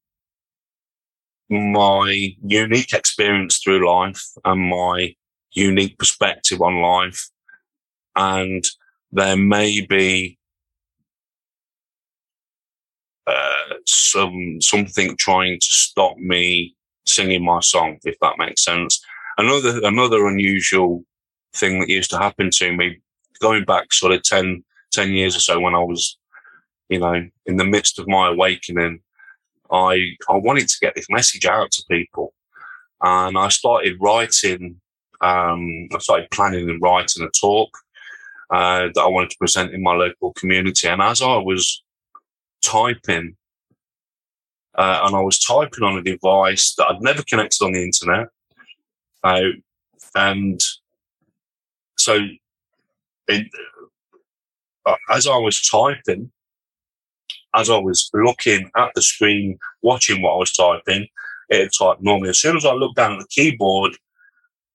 my 1.49 2.35
unique 2.43 2.93
experience 2.93 3.59
through 3.59 3.87
life 3.87 4.23
and 4.45 4.69
my 4.69 5.13
unique 5.51 5.97
perspective 5.99 6.61
on 6.61 6.81
life. 6.81 7.29
And 8.15 8.63
there 9.11 9.37
may 9.37 9.81
be 9.81 10.39
uh, 13.27 13.75
some 13.85 14.59
something 14.61 15.15
trying 15.17 15.59
to 15.59 15.73
stop 15.73 16.17
me 16.17 16.75
singing 17.05 17.43
my 17.43 17.59
song, 17.61 17.97
if 18.03 18.17
that 18.21 18.37
makes 18.37 18.63
sense. 18.63 19.01
Another 19.37 19.79
another 19.83 20.27
unusual 20.27 21.03
thing 21.53 21.79
that 21.79 21.89
used 21.89 22.09
to 22.11 22.17
happen 22.17 22.49
to 22.51 22.71
me, 22.75 22.99
going 23.39 23.63
back 23.63 23.93
sort 23.93 24.13
of 24.13 24.23
10, 24.23 24.63
10 24.91 25.11
years 25.11 25.35
or 25.35 25.39
so 25.39 25.59
when 25.59 25.75
I 25.75 25.79
was, 25.79 26.17
you 26.89 26.99
know, 26.99 27.27
in 27.45 27.57
the 27.57 27.65
midst 27.65 27.99
of 27.99 28.07
my 28.07 28.29
awakening, 28.29 28.99
I, 29.71 30.15
I 30.29 30.37
wanted 30.37 30.67
to 30.67 30.79
get 30.81 30.95
this 30.95 31.09
message 31.09 31.45
out 31.45 31.71
to 31.71 31.83
people. 31.89 32.33
And 33.01 33.37
I 33.37 33.49
started 33.49 33.97
writing, 33.99 34.79
um, 35.21 35.87
I 35.93 35.99
started 35.99 36.31
planning 36.31 36.69
and 36.69 36.81
writing 36.81 37.23
a 37.23 37.29
talk 37.29 37.69
uh, 38.49 38.89
that 38.93 39.01
I 39.01 39.07
wanted 39.07 39.31
to 39.31 39.37
present 39.37 39.73
in 39.73 39.83
my 39.83 39.93
local 39.93 40.33
community. 40.33 40.87
And 40.87 41.01
as 41.01 41.21
I 41.21 41.37
was 41.37 41.83
typing, 42.63 43.35
uh, 44.75 45.01
and 45.03 45.15
I 45.15 45.21
was 45.21 45.39
typing 45.39 45.83
on 45.83 45.97
a 45.97 46.03
device 46.03 46.73
that 46.75 46.87
I'd 46.87 47.01
never 47.01 47.23
connected 47.23 47.63
on 47.63 47.73
the 47.73 47.83
internet. 47.83 48.27
Uh, 49.23 49.41
and 50.15 50.59
so 51.97 52.19
it, 53.27 53.47
uh, 54.85 54.95
as 55.09 55.27
I 55.27 55.37
was 55.37 55.61
typing, 55.61 56.31
as 57.55 57.69
I 57.69 57.77
was 57.77 58.09
looking 58.13 58.69
at 58.75 58.91
the 58.95 59.01
screen, 59.01 59.59
watching 59.81 60.21
what 60.21 60.33
I 60.33 60.37
was 60.37 60.53
typing, 60.53 61.07
it 61.49 61.71
typed 61.77 62.01
normally. 62.01 62.29
As 62.29 62.39
soon 62.39 62.57
as 62.57 62.65
I 62.65 62.73
looked 62.73 62.95
down 62.95 63.13
at 63.13 63.19
the 63.19 63.27
keyboard 63.29 63.95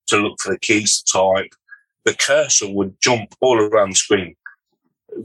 to 0.07 0.17
look 0.17 0.41
for 0.41 0.53
the 0.53 0.59
keys 0.61 1.03
to 1.03 1.13
type, 1.13 1.53
the 2.05 2.15
cursor 2.15 2.71
would 2.71 3.01
jump 3.01 3.35
all 3.41 3.59
around 3.59 3.91
the 3.91 3.97
screen. 3.97 4.37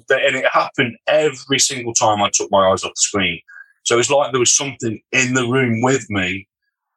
And 0.09 0.35
it 0.35 0.45
happened 0.51 0.97
every 1.07 1.59
single 1.59 1.93
time 1.93 2.21
I 2.21 2.29
took 2.33 2.51
my 2.51 2.69
eyes 2.69 2.83
off 2.83 2.91
the 2.91 3.01
screen. 3.01 3.39
So 3.83 3.99
it's 3.99 4.09
like 4.09 4.31
there 4.31 4.39
was 4.39 4.55
something 4.55 4.99
in 5.11 5.33
the 5.33 5.47
room 5.47 5.81
with 5.81 6.09
me, 6.09 6.47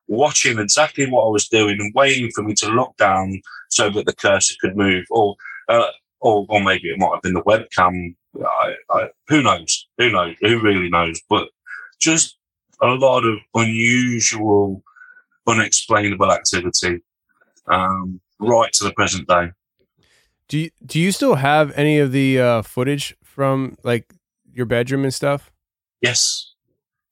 watching 0.08 0.58
exactly 0.58 1.06
what 1.10 1.26
I 1.26 1.30
was 1.30 1.48
doing 1.48 1.80
and 1.80 1.92
waiting 1.94 2.30
for 2.34 2.42
me 2.42 2.54
to 2.54 2.68
look 2.68 2.96
down 2.96 3.40
so 3.70 3.90
that 3.90 4.06
the 4.06 4.14
cursor 4.14 4.54
could 4.60 4.76
move. 4.76 5.04
Or, 5.10 5.34
uh, 5.68 5.90
or, 6.20 6.46
or 6.48 6.62
maybe 6.62 6.88
it 6.88 6.98
might 6.98 7.10
have 7.12 7.22
been 7.22 7.34
the 7.34 7.42
webcam 7.42 8.14
I, 8.44 8.74
I, 8.90 9.08
who 9.28 9.42
knows? 9.42 9.86
Who 9.98 10.10
knows? 10.10 10.36
Who 10.40 10.60
really 10.60 10.88
knows? 10.88 11.20
But 11.28 11.48
just 12.00 12.36
a 12.82 12.88
lot 12.88 13.24
of 13.24 13.38
unusual, 13.54 14.82
unexplainable 15.46 16.30
activity, 16.30 17.00
um, 17.68 18.20
right 18.38 18.72
to 18.74 18.84
the 18.84 18.92
present 18.92 19.28
day. 19.28 19.50
Do 20.48 20.58
you, 20.58 20.70
do 20.84 21.00
you 21.00 21.12
still 21.12 21.36
have 21.36 21.72
any 21.76 21.98
of 21.98 22.12
the 22.12 22.40
uh, 22.40 22.62
footage 22.62 23.16
from 23.24 23.76
like 23.82 24.12
your 24.52 24.66
bedroom 24.66 25.04
and 25.04 25.12
stuff? 25.12 25.50
Yes. 26.00 26.52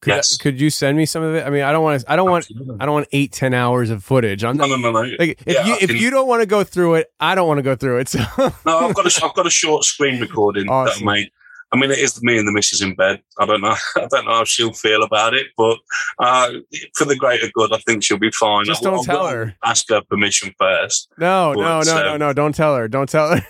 Could, 0.05 0.11
yes. 0.11 0.37
could 0.37 0.61
you 0.61 0.69
send 0.69 0.99
me 0.99 1.07
some 1.07 1.23
of 1.23 1.35
it? 1.35 1.47
I 1.47 1.51
mean, 1.51 1.63
I 1.63 1.73
don't 1.73 1.83
want 1.83 2.03
to. 2.03 2.13
I 2.13 2.15
don't 2.15 2.29
Absolutely. 2.31 2.69
want. 2.69 2.83
I 2.83 2.85
don't 2.85 2.95
want 2.95 3.09
eight, 3.13 3.33
ten 3.33 3.55
hours 3.55 3.89
of 3.89 4.05
footage. 4.05 4.45
I'm 4.45 4.55
not, 4.55 4.69
no, 4.69 4.77
no, 4.77 4.91
no, 4.91 5.03
no. 5.03 5.17
Like, 5.19 5.43
if 5.47 5.55
yeah, 5.55 5.65
you 5.65 5.77
if 5.81 5.91
you 5.93 6.11
don't 6.11 6.29
want 6.29 6.43
to 6.43 6.47
go 6.47 6.63
through 6.63 6.97
it, 6.97 7.11
I 7.19 7.35
don't 7.35 7.49
want 7.49 7.57
to 7.57 7.63
go 7.63 7.75
through 7.75 8.01
it. 8.01 8.09
So. 8.11 8.19
no, 8.67 8.79
I've 8.79 8.95
got 8.95 9.07
a 9.07 9.21
I've 9.25 9.33
got 9.33 9.47
a 9.47 9.51
short 9.51 9.85
screen 9.85 10.21
recording 10.21 10.69
awesome. 10.69 11.07
that 11.07 11.11
I 11.11 11.15
made. 11.15 11.31
I 11.73 11.77
mean, 11.77 11.91
it 11.91 11.99
is 11.99 12.23
me 12.23 12.39
and 12.39 12.47
the 12.47 12.53
missus 12.53 12.81
in 12.83 12.95
bed. 12.95 13.21
I 13.39 13.47
don't 13.47 13.61
know. 13.61 13.75
I 13.97 14.07
don't 14.11 14.27
know 14.27 14.33
how 14.33 14.45
she'll 14.45 14.73
feel 14.73 15.03
about 15.03 15.35
it, 15.35 15.47
but 15.57 15.79
uh, 16.19 16.53
for 16.95 17.05
the 17.05 17.17
greater 17.17 17.49
good, 17.53 17.73
I 17.73 17.79
think 17.79 18.05
she'll 18.05 18.19
be 18.19 18.31
fine. 18.31 18.65
Just 18.65 18.83
don't 18.83 19.09
I, 19.09 19.13
tell 19.13 19.27
her. 19.27 19.55
Ask 19.65 19.89
her 19.89 20.03
permission 20.03 20.55
first. 20.59 21.09
No, 21.19 21.53
but, 21.55 21.63
no, 21.63 21.81
no, 21.83 22.03
no, 22.05 22.17
no. 22.17 22.33
Don't 22.33 22.55
tell 22.55 22.77
her. 22.77 22.89
Don't 22.89 23.09
tell 23.09 23.37
her. 23.37 23.43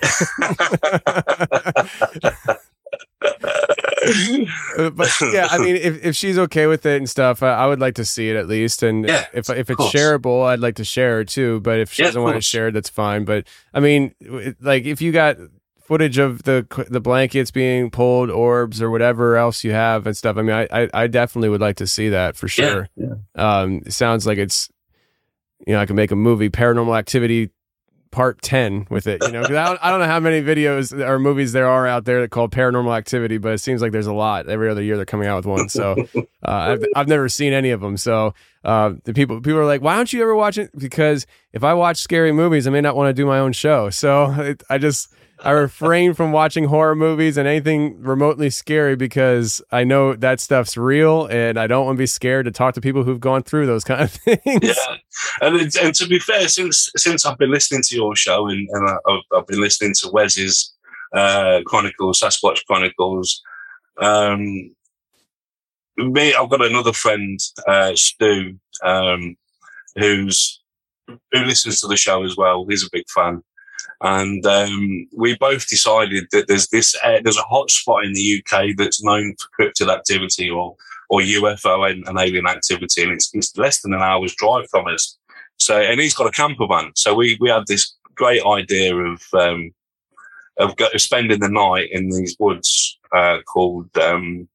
But 4.76 5.10
yeah, 5.32 5.48
I 5.50 5.58
mean, 5.58 5.76
if, 5.76 6.04
if 6.04 6.16
she's 6.16 6.38
okay 6.38 6.66
with 6.66 6.84
it 6.84 6.98
and 6.98 7.08
stuff, 7.08 7.42
I, 7.42 7.54
I 7.54 7.66
would 7.66 7.80
like 7.80 7.94
to 7.94 8.04
see 8.04 8.28
it 8.28 8.36
at 8.36 8.46
least. 8.46 8.82
And 8.82 9.06
yeah, 9.06 9.26
if 9.32 9.48
if 9.48 9.70
it's 9.70 9.80
shareable, 9.80 10.44
I'd 10.44 10.60
like 10.60 10.76
to 10.76 10.84
share 10.84 11.20
it 11.20 11.28
too. 11.28 11.60
But 11.60 11.78
if 11.78 11.92
she 11.92 12.02
yeah, 12.02 12.08
doesn't 12.08 12.22
want 12.22 12.36
to 12.36 12.42
share 12.42 12.70
that's 12.70 12.90
fine. 12.90 13.24
But 13.24 13.46
I 13.72 13.80
mean, 13.80 14.14
like 14.60 14.84
if 14.84 15.00
you 15.00 15.12
got 15.12 15.36
footage 15.84 16.18
of 16.18 16.42
the 16.42 16.66
the 16.90 17.00
blankets 17.00 17.50
being 17.50 17.90
pulled, 17.90 18.30
orbs 18.30 18.82
or 18.82 18.90
whatever 18.90 19.36
else 19.36 19.64
you 19.64 19.72
have 19.72 20.06
and 20.06 20.16
stuff, 20.16 20.36
I 20.36 20.42
mean, 20.42 20.54
I 20.54 20.68
I, 20.70 20.88
I 20.94 21.06
definitely 21.06 21.50
would 21.50 21.60
like 21.60 21.76
to 21.76 21.86
see 21.86 22.08
that 22.10 22.36
for 22.36 22.48
sure. 22.48 22.88
Yeah, 22.96 23.06
yeah. 23.36 23.60
Um, 23.60 23.82
it 23.86 23.92
sounds 23.92 24.26
like 24.26 24.38
it's 24.38 24.68
you 25.66 25.74
know 25.74 25.80
I 25.80 25.86
can 25.86 25.96
make 25.96 26.10
a 26.10 26.16
movie, 26.16 26.50
Paranormal 26.50 26.98
Activity 26.98 27.50
part 28.14 28.40
10 28.42 28.86
with 28.90 29.08
it 29.08 29.20
you 29.24 29.32
know 29.32 29.42
I 29.42 29.48
don't, 29.48 29.78
I 29.82 29.90
don't 29.90 29.98
know 29.98 30.06
how 30.06 30.20
many 30.20 30.40
videos 30.40 30.96
or 30.96 31.18
movies 31.18 31.50
there 31.50 31.68
are 31.68 31.84
out 31.84 32.04
there 32.04 32.20
that 32.20 32.30
called 32.30 32.52
paranormal 32.52 32.96
activity 32.96 33.38
but 33.38 33.54
it 33.54 33.58
seems 33.58 33.82
like 33.82 33.90
there's 33.90 34.06
a 34.06 34.12
lot 34.12 34.48
every 34.48 34.70
other 34.70 34.80
year 34.80 34.94
they're 34.94 35.04
coming 35.04 35.26
out 35.26 35.38
with 35.38 35.46
one 35.46 35.68
so 35.68 35.96
uh, 36.14 36.22
I've, 36.44 36.84
I've 36.94 37.08
never 37.08 37.28
seen 37.28 37.52
any 37.52 37.70
of 37.70 37.80
them 37.80 37.96
so 37.96 38.32
uh, 38.64 38.94
the 39.04 39.12
people 39.12 39.40
people 39.40 39.58
are 39.58 39.66
like 39.66 39.82
why 39.82 39.96
don't 39.96 40.12
you 40.12 40.22
ever 40.22 40.34
watch 40.34 40.58
it? 40.58 40.70
Because 40.76 41.26
if 41.52 41.62
i 41.62 41.74
watch 41.74 41.98
scary 41.98 42.32
movies 42.32 42.66
i 42.66 42.70
may 42.70 42.80
not 42.80 42.96
want 42.96 43.08
to 43.08 43.14
do 43.14 43.26
my 43.26 43.38
own 43.38 43.52
show. 43.52 43.90
So 44.04 44.32
it, 44.38 44.62
i 44.68 44.78
just 44.78 45.14
I 45.40 45.50
refrain 45.50 46.14
from 46.14 46.32
watching 46.32 46.64
horror 46.64 46.94
movies 46.94 47.36
and 47.36 47.48
anything 47.48 48.00
remotely 48.00 48.50
scary 48.50 48.94
because 48.96 49.60
I 49.72 49.84
know 49.84 50.14
that 50.14 50.40
stuff's 50.40 50.76
real 50.76 51.26
and 51.26 51.58
I 51.58 51.66
don't 51.66 51.86
want 51.86 51.96
to 51.96 52.02
be 52.02 52.06
scared 52.06 52.46
to 52.46 52.52
talk 52.52 52.74
to 52.74 52.80
people 52.80 53.02
who've 53.02 53.20
gone 53.20 53.42
through 53.42 53.66
those 53.66 53.84
kind 53.90 54.02
of 54.02 54.10
things. 54.10 54.62
Yeah, 54.62 54.96
and 55.40 55.76
and 55.76 55.94
to 55.94 56.06
be 56.06 56.18
fair, 56.18 56.48
since 56.48 56.90
since 56.96 57.26
I've 57.26 57.38
been 57.38 57.50
listening 57.50 57.82
to 57.82 57.96
your 57.96 58.14
show 58.14 58.48
and, 58.48 58.66
and 58.70 58.88
I've, 59.08 59.20
I've 59.36 59.46
been 59.46 59.60
listening 59.60 59.94
to 60.00 60.10
Wes's 60.10 60.72
uh, 61.12 61.60
Chronicles, 61.66 62.20
Sasquatch 62.20 62.64
Chronicles, 62.66 63.42
um, 64.00 64.74
me, 65.96 66.34
I've 66.34 66.50
got 66.50 66.64
another 66.64 66.92
friend, 66.92 67.38
uh, 67.66 67.92
Stu, 67.94 68.58
um, 68.82 69.36
who's 69.96 70.60
who 71.06 71.44
listens 71.44 71.80
to 71.80 71.86
the 71.86 71.96
show 71.96 72.24
as 72.24 72.36
well. 72.36 72.64
He's 72.68 72.84
a 72.84 72.90
big 72.90 73.04
fan 73.14 73.42
and 74.00 74.44
um, 74.46 75.06
we 75.16 75.36
both 75.36 75.68
decided 75.68 76.26
that 76.32 76.46
there's 76.46 76.68
this 76.68 76.94
uh, 77.02 77.20
there's 77.22 77.38
a 77.38 77.42
hot 77.42 77.70
spot 77.70 78.04
in 78.04 78.12
the 78.12 78.42
UK 78.42 78.76
that's 78.76 79.02
known 79.02 79.34
for 79.38 79.48
cryptid 79.64 79.92
activity 79.92 80.50
or 80.50 80.76
or 81.10 81.20
UFO 81.20 81.90
and, 81.90 82.06
and, 82.08 82.18
alien 82.18 82.46
activity, 82.46 83.02
and 83.02 83.12
it's, 83.12 83.30
it's 83.34 83.56
less 83.58 83.82
than 83.82 83.92
an 83.92 84.00
hour's 84.00 84.34
drive 84.34 84.64
from 84.70 84.86
us. 84.88 85.18
So, 85.58 85.78
and 85.78 86.00
he's 86.00 86.14
got 86.14 86.26
a 86.26 86.32
camper 86.32 86.66
van. 86.66 86.92
So 86.96 87.14
we 87.14 87.36
we 87.40 87.48
had 87.48 87.66
this 87.66 87.94
great 88.14 88.44
idea 88.44 88.94
of 88.94 89.22
um, 89.32 89.72
of 90.58 90.76
go, 90.76 90.88
spending 90.96 91.40
the 91.40 91.48
night 91.48 91.88
in 91.90 92.10
these 92.10 92.36
woods 92.38 92.98
uh, 93.14 93.38
called 93.42 93.96
um, 93.98 94.48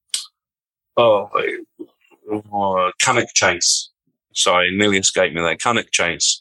oh, 0.98 2.92
Cannock 3.00 3.30
Chase. 3.34 3.90
Sorry, 4.34 4.76
nearly 4.76 4.98
escaped 4.98 5.36
me 5.36 5.42
there. 5.42 5.56
Cannock 5.56 5.92
Chase. 5.92 6.40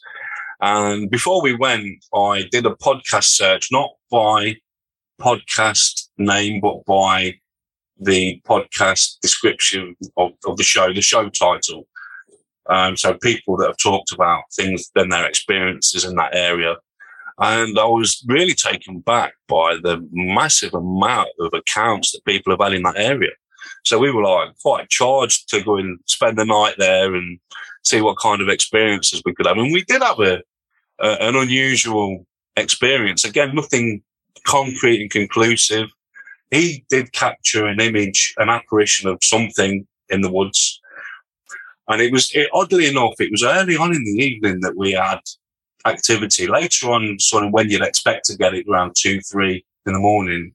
And 0.61 1.09
before 1.09 1.41
we 1.41 1.55
went, 1.55 2.03
I 2.13 2.47
did 2.51 2.65
a 2.65 2.75
podcast 2.75 3.25
search, 3.25 3.69
not 3.71 3.91
by 4.11 4.57
podcast 5.19 6.09
name, 6.17 6.59
but 6.61 6.83
by 6.85 7.35
the 7.99 8.41
podcast 8.45 9.19
description 9.21 9.95
of, 10.17 10.31
of 10.45 10.57
the 10.57 10.63
show, 10.63 10.93
the 10.93 11.01
show 11.01 11.29
title. 11.29 11.87
Um, 12.69 12.95
so 12.95 13.15
people 13.15 13.57
that 13.57 13.67
have 13.67 13.77
talked 13.77 14.11
about 14.11 14.43
things, 14.53 14.91
then 14.95 15.09
their 15.09 15.25
experiences 15.25 16.05
in 16.05 16.15
that 16.15 16.35
area. 16.35 16.75
And 17.39 17.79
I 17.79 17.85
was 17.85 18.23
really 18.27 18.53
taken 18.53 18.99
back 18.99 19.33
by 19.47 19.75
the 19.81 20.05
massive 20.11 20.73
amount 20.73 21.29
of 21.39 21.53
accounts 21.53 22.11
that 22.11 22.25
people 22.25 22.51
have 22.51 22.61
had 22.61 22.73
in 22.73 22.83
that 22.83 22.97
area. 22.97 23.31
So 23.85 23.99
we 23.99 24.11
were 24.11 24.23
like 24.23 24.49
quite 24.61 24.89
charged 24.89 25.49
to 25.49 25.61
go 25.61 25.77
and 25.77 25.99
spend 26.05 26.37
the 26.37 26.45
night 26.45 26.75
there 26.77 27.13
and 27.13 27.39
see 27.83 28.01
what 28.01 28.17
kind 28.19 28.41
of 28.41 28.49
experiences 28.49 29.21
we 29.25 29.33
could 29.33 29.47
have. 29.47 29.57
And 29.57 29.73
we 29.73 29.83
did 29.83 30.01
have 30.01 30.19
a, 30.19 30.41
uh, 30.99 31.17
an 31.19 31.35
unusual 31.35 32.25
experience. 32.57 33.23
Again, 33.23 33.55
nothing 33.55 34.03
concrete 34.45 35.01
and 35.01 35.11
conclusive. 35.11 35.87
He 36.51 36.83
did 36.89 37.13
capture 37.13 37.65
an 37.65 37.79
image, 37.79 38.33
an 38.37 38.49
apparition 38.49 39.09
of 39.09 39.19
something 39.21 39.87
in 40.09 40.21
the 40.21 40.31
woods. 40.31 40.79
And 41.87 42.01
it 42.01 42.11
was, 42.11 42.31
it, 42.33 42.49
oddly 42.53 42.87
enough, 42.87 43.13
it 43.19 43.31
was 43.31 43.43
early 43.43 43.75
on 43.77 43.93
in 43.95 44.03
the 44.03 44.23
evening 44.23 44.61
that 44.61 44.75
we 44.75 44.91
had 44.91 45.19
activity. 45.85 46.47
Later 46.47 46.91
on, 46.91 47.17
sort 47.19 47.43
of 47.43 47.51
when 47.51 47.69
you'd 47.69 47.81
expect 47.81 48.25
to 48.25 48.37
get 48.37 48.53
it 48.53 48.67
around 48.67 48.95
two, 48.97 49.21
three 49.21 49.65
in 49.85 49.93
the 49.93 49.99
morning, 49.99 50.53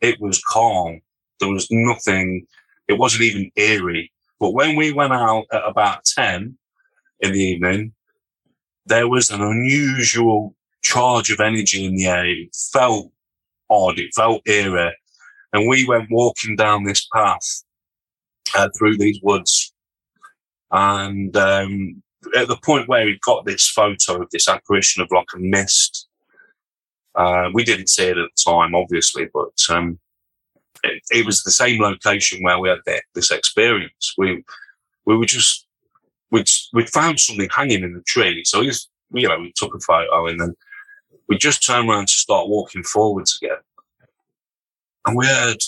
it 0.00 0.20
was 0.20 0.42
calm. 0.42 1.00
There 1.42 1.50
was 1.50 1.66
nothing, 1.72 2.46
it 2.86 2.98
wasn't 2.98 3.24
even 3.24 3.50
eerie. 3.56 4.12
But 4.38 4.52
when 4.52 4.76
we 4.76 4.92
went 4.92 5.12
out 5.12 5.46
at 5.52 5.62
about 5.66 6.04
10 6.04 6.56
in 7.18 7.32
the 7.32 7.38
evening, 7.38 7.92
there 8.86 9.08
was 9.08 9.28
an 9.30 9.42
unusual 9.42 10.54
charge 10.82 11.30
of 11.30 11.40
energy 11.40 11.84
in 11.84 11.96
the 11.96 12.06
air. 12.06 12.26
It 12.26 12.54
felt 12.72 13.10
odd. 13.68 13.98
It 13.98 14.14
felt 14.14 14.46
eerie. 14.46 14.96
And 15.52 15.68
we 15.68 15.84
went 15.84 16.12
walking 16.12 16.54
down 16.54 16.84
this 16.84 17.06
path 17.12 17.64
uh, 18.54 18.68
through 18.78 18.98
these 18.98 19.18
woods. 19.20 19.72
And 20.70 21.36
um, 21.36 22.02
at 22.36 22.46
the 22.46 22.56
point 22.56 22.88
where 22.88 23.04
we 23.04 23.18
got 23.24 23.46
this 23.46 23.68
photo 23.68 24.22
of 24.22 24.30
this 24.30 24.48
apparition 24.48 25.02
of 25.02 25.08
like 25.10 25.26
a 25.34 25.38
mist, 25.38 26.06
uh, 27.16 27.50
we 27.52 27.64
didn't 27.64 27.88
see 27.88 28.04
it 28.04 28.16
at 28.16 28.28
the 28.36 28.50
time, 28.50 28.76
obviously, 28.76 29.28
but 29.34 29.52
um, 29.70 29.98
it, 30.82 31.26
was 31.26 31.42
the 31.42 31.50
same 31.50 31.80
location 31.80 32.42
where 32.42 32.58
we 32.58 32.68
had 32.68 32.78
the, 32.86 33.00
this 33.14 33.30
experience. 33.30 34.14
We 34.16 34.44
we 35.04 35.16
were 35.16 35.26
just 35.26 35.66
we'd 36.30 36.48
we'd 36.72 36.90
found 36.90 37.20
something 37.20 37.48
hanging 37.54 37.82
in 37.82 37.94
the 37.94 38.02
tree, 38.02 38.44
so 38.44 38.60
you 38.60 39.28
know 39.28 39.38
we 39.38 39.52
took 39.56 39.74
a 39.74 39.80
photo 39.80 40.26
and 40.26 40.40
then 40.40 40.54
we 41.28 41.38
just 41.38 41.64
turned 41.64 41.88
around 41.88 42.08
to 42.08 42.14
start 42.14 42.48
walking 42.48 42.82
forwards 42.82 43.38
again, 43.40 43.58
and 45.06 45.16
we 45.16 45.26
heard 45.26 45.62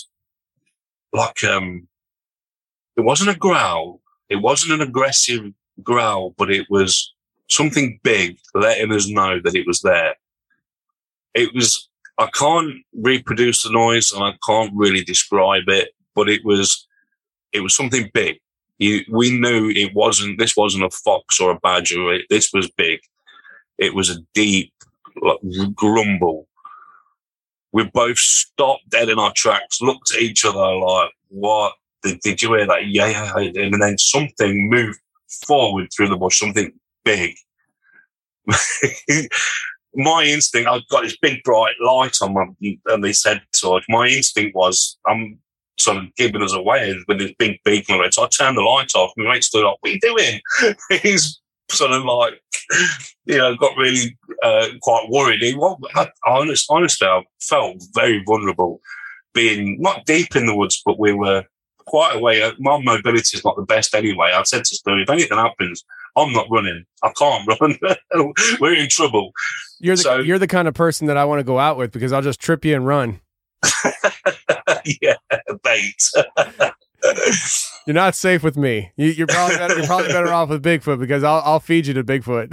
like 1.13 1.43
um, 1.43 1.87
it 2.97 3.01
wasn't 3.01 3.29
a 3.29 3.35
growl, 3.35 4.01
it 4.29 4.37
wasn't 4.37 4.73
an 4.73 4.87
aggressive 4.87 5.51
growl, 5.83 6.33
but 6.37 6.51
it 6.51 6.67
was 6.69 7.13
something 7.49 7.99
big 8.03 8.37
letting 8.53 8.91
us 8.91 9.07
know 9.07 9.39
that 9.43 9.55
it 9.55 9.67
was 9.67 9.81
there. 9.81 10.15
It 11.33 11.53
was, 11.53 11.89
I 12.17 12.27
can't 12.27 12.77
reproduce 12.93 13.63
the 13.63 13.71
noise 13.71 14.11
and 14.11 14.23
I 14.23 14.33
can't 14.47 14.71
really 14.73 15.03
describe 15.03 15.67
it, 15.67 15.89
but 16.15 16.29
it 16.29 16.45
was, 16.45 16.87
it 17.51 17.59
was 17.59 17.75
something 17.75 18.09
big. 18.13 18.39
You, 18.77 19.01
we 19.09 19.37
knew 19.37 19.69
it 19.69 19.93
wasn't, 19.93 20.39
this 20.39 20.55
wasn't 20.55 20.85
a 20.85 20.89
fox 20.89 21.39
or 21.39 21.51
a 21.51 21.59
badger. 21.59 22.13
It, 22.13 22.25
this 22.29 22.51
was 22.53 22.69
big. 22.71 22.99
It 23.77 23.93
was 23.93 24.09
a 24.09 24.19
deep 24.33 24.73
like, 25.21 25.39
grumble. 25.75 26.47
We 27.71 27.83
both 27.83 28.17
stopped 28.17 28.89
dead 28.89 29.09
in 29.09 29.19
our 29.19 29.33
tracks, 29.33 29.81
looked 29.81 30.13
at 30.13 30.21
each 30.21 30.45
other 30.45 30.75
like, 30.75 31.11
what? 31.29 31.73
Did, 32.03 32.19
did 32.21 32.41
you 32.41 32.53
hear 32.53 32.67
that? 32.67 32.87
Yeah, 32.87 33.07
yeah. 33.37 33.61
And 33.61 33.81
then 33.81 33.97
something 33.97 34.69
moved 34.69 34.99
forward 35.45 35.89
through 35.93 36.09
the 36.09 36.17
bush, 36.17 36.39
something 36.39 36.71
big. 37.03 37.35
my 39.95 40.23
instinct, 40.23 40.69
I've 40.69 40.87
got 40.89 41.03
this 41.03 41.17
big 41.17 41.43
bright 41.43 41.75
light 41.81 42.17
on 42.21 42.33
my, 42.33 42.45
and 42.87 43.03
they 43.03 43.13
said 43.13 43.41
so. 43.53 43.79
My 43.89 44.07
instinct 44.07 44.55
was, 44.55 44.97
I'm 45.07 45.39
sort 45.77 45.97
of 45.97 46.15
giving 46.15 46.41
us 46.41 46.53
away 46.53 46.95
with 47.07 47.19
this 47.19 47.33
big 47.37 47.59
beacon 47.63 47.95
on 47.95 48.05
it. 48.05 48.13
So 48.13 48.23
I 48.23 48.27
turned 48.27 48.57
the 48.57 48.61
light 48.61 48.91
off. 48.95 49.11
And 49.15 49.25
my 49.25 49.33
mate 49.33 49.43
stood 49.43 49.65
up, 49.65 49.77
what 49.81 49.91
are 49.91 49.93
you 49.93 49.99
doing? 49.99 50.41
He's 51.01 51.39
sort 51.69 51.91
of 51.91 52.03
like, 52.03 52.41
you 53.25 53.37
know, 53.37 53.55
got 53.55 53.77
really 53.77 54.17
uh, 54.43 54.67
quite 54.81 55.07
worried. 55.09 55.41
He, 55.41 55.55
well, 55.55 55.79
I, 55.95 56.09
honest, 56.25 56.65
honestly, 56.69 57.07
I 57.07 57.23
felt 57.41 57.83
very 57.93 58.23
vulnerable 58.25 58.81
being 59.33 59.79
not 59.81 60.05
deep 60.05 60.35
in 60.35 60.45
the 60.45 60.55
woods, 60.55 60.81
but 60.85 60.99
we 60.99 61.11
were 61.13 61.43
quite 61.85 62.15
away. 62.15 62.51
My 62.59 62.79
mobility 62.79 63.37
is 63.37 63.43
not 63.43 63.57
the 63.57 63.63
best 63.63 63.93
anyway. 63.93 64.31
I 64.33 64.43
said 64.43 64.63
to 64.63 64.75
Stu, 64.75 64.97
if 64.97 65.09
anything 65.09 65.37
happens, 65.37 65.83
I'm 66.15 66.31
not 66.31 66.47
running. 66.49 66.85
I 67.03 67.11
can't 67.17 67.47
run. 67.61 67.77
We're 68.59 68.75
in 68.75 68.89
trouble. 68.89 69.31
You're 69.79 69.95
the 69.95 70.01
so, 70.01 70.19
you're 70.19 70.39
the 70.39 70.47
kind 70.47 70.67
of 70.67 70.73
person 70.73 71.07
that 71.07 71.17
I 71.17 71.25
want 71.25 71.39
to 71.39 71.43
go 71.43 71.59
out 71.59 71.77
with 71.77 71.91
because 71.91 72.13
I'll 72.13 72.21
just 72.21 72.39
trip 72.39 72.63
you 72.65 72.75
and 72.75 72.85
run. 72.85 73.21
yeah, 75.01 75.15
bait. 75.63 76.11
you're 77.85 77.93
not 77.93 78.15
safe 78.15 78.43
with 78.43 78.57
me. 78.57 78.91
You, 78.95 79.23
are 79.23 79.27
probably 79.27 79.57
better, 79.57 79.77
you're 79.77 79.85
probably 79.85 80.07
better 80.07 80.31
off 80.31 80.49
with 80.49 80.63
Bigfoot 80.63 80.99
because 80.99 81.23
I'll 81.23 81.41
I'll 81.43 81.59
feed 81.59 81.87
you 81.87 81.93
to 81.95 82.03
Bigfoot. 82.03 82.49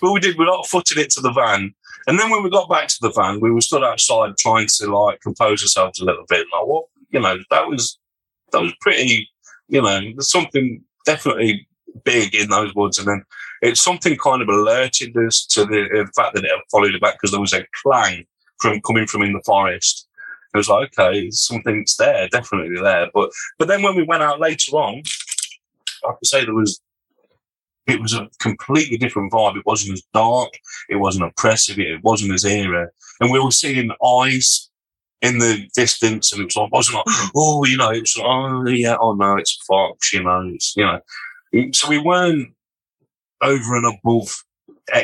but 0.00 0.12
we 0.12 0.20
did. 0.20 0.38
We 0.38 0.44
got 0.44 0.66
footed 0.66 0.98
it 0.98 1.10
to 1.10 1.20
the 1.20 1.32
van, 1.32 1.74
and 2.06 2.18
then 2.18 2.30
when 2.30 2.42
we 2.42 2.50
got 2.50 2.68
back 2.68 2.88
to 2.88 2.98
the 3.00 3.12
van, 3.12 3.40
we 3.40 3.50
were 3.50 3.60
stood 3.60 3.84
outside 3.84 4.36
trying 4.38 4.66
to 4.78 4.86
like 4.94 5.20
compose 5.20 5.62
ourselves 5.62 6.00
a 6.00 6.04
little 6.04 6.24
bit. 6.28 6.46
Like 6.52 6.66
what 6.66 6.84
you 7.10 7.20
know, 7.20 7.38
that 7.50 7.66
was 7.68 7.98
that 8.52 8.60
was 8.60 8.74
pretty. 8.80 9.28
You 9.70 9.82
know, 9.82 10.00
there's 10.00 10.30
something 10.30 10.82
definitely 11.04 11.66
big 12.04 12.34
in 12.34 12.48
those 12.48 12.74
woods, 12.74 12.98
and 12.98 13.08
then 13.08 13.22
it's 13.62 13.82
something 13.82 14.16
kind 14.16 14.42
of 14.42 14.48
alerted 14.48 15.16
us 15.16 15.44
to 15.46 15.64
the, 15.64 15.88
the 15.90 16.10
fact 16.14 16.34
that 16.34 16.44
it 16.44 16.50
followed 16.70 16.94
it 16.94 17.00
back 17.00 17.14
because 17.14 17.32
there 17.32 17.40
was 17.40 17.52
a 17.52 17.64
clang 17.82 18.24
from 18.60 18.80
coming 18.82 19.06
from 19.06 19.22
in 19.22 19.32
the 19.32 19.42
forest. 19.44 20.06
It 20.54 20.56
was 20.56 20.68
like, 20.68 20.90
okay, 20.98 21.30
something's 21.30 21.96
there, 21.96 22.28
definitely 22.28 22.80
there. 22.80 23.08
But 23.12 23.30
but 23.58 23.68
then 23.68 23.82
when 23.82 23.96
we 23.96 24.04
went 24.04 24.22
out 24.22 24.40
later 24.40 24.72
on, 24.76 25.02
I 26.04 26.12
could 26.12 26.26
say 26.26 26.44
there 26.44 26.54
was 26.54 26.80
it 27.86 28.00
was 28.00 28.14
a 28.14 28.28
completely 28.38 28.98
different 28.98 29.32
vibe. 29.32 29.56
It 29.56 29.66
wasn't 29.66 29.94
as 29.94 30.02
dark, 30.12 30.50
it 30.88 30.96
wasn't 30.96 31.24
oppressive, 31.24 31.78
it 31.78 32.02
wasn't 32.02 32.32
as 32.32 32.44
eerie. 32.44 32.86
And 33.20 33.30
we 33.32 33.40
were 33.40 33.50
seeing 33.50 33.90
eyes 34.04 34.70
in 35.22 35.38
the 35.38 35.68
distance, 35.74 36.32
and 36.32 36.42
it 36.42 36.44
was 36.44 36.56
like, 36.56 36.72
wasn't 36.72 36.96
like, 36.96 37.04
oh, 37.36 37.64
you 37.64 37.76
know, 37.76 37.90
it 37.90 38.00
was 38.00 38.16
like, 38.16 38.26
oh, 38.26 38.68
yeah, 38.68 38.96
oh 39.00 39.14
no, 39.14 39.36
it's 39.36 39.58
a 39.60 39.64
fox, 39.66 40.12
you 40.12 40.22
know, 40.22 40.50
it's, 40.52 40.74
you 40.76 40.84
know. 40.84 41.00
Mm, 41.54 41.74
so 41.74 41.88
we 41.88 41.98
weren't 41.98 42.48
over 43.42 43.76
and 43.76 43.86
above 43.86 44.44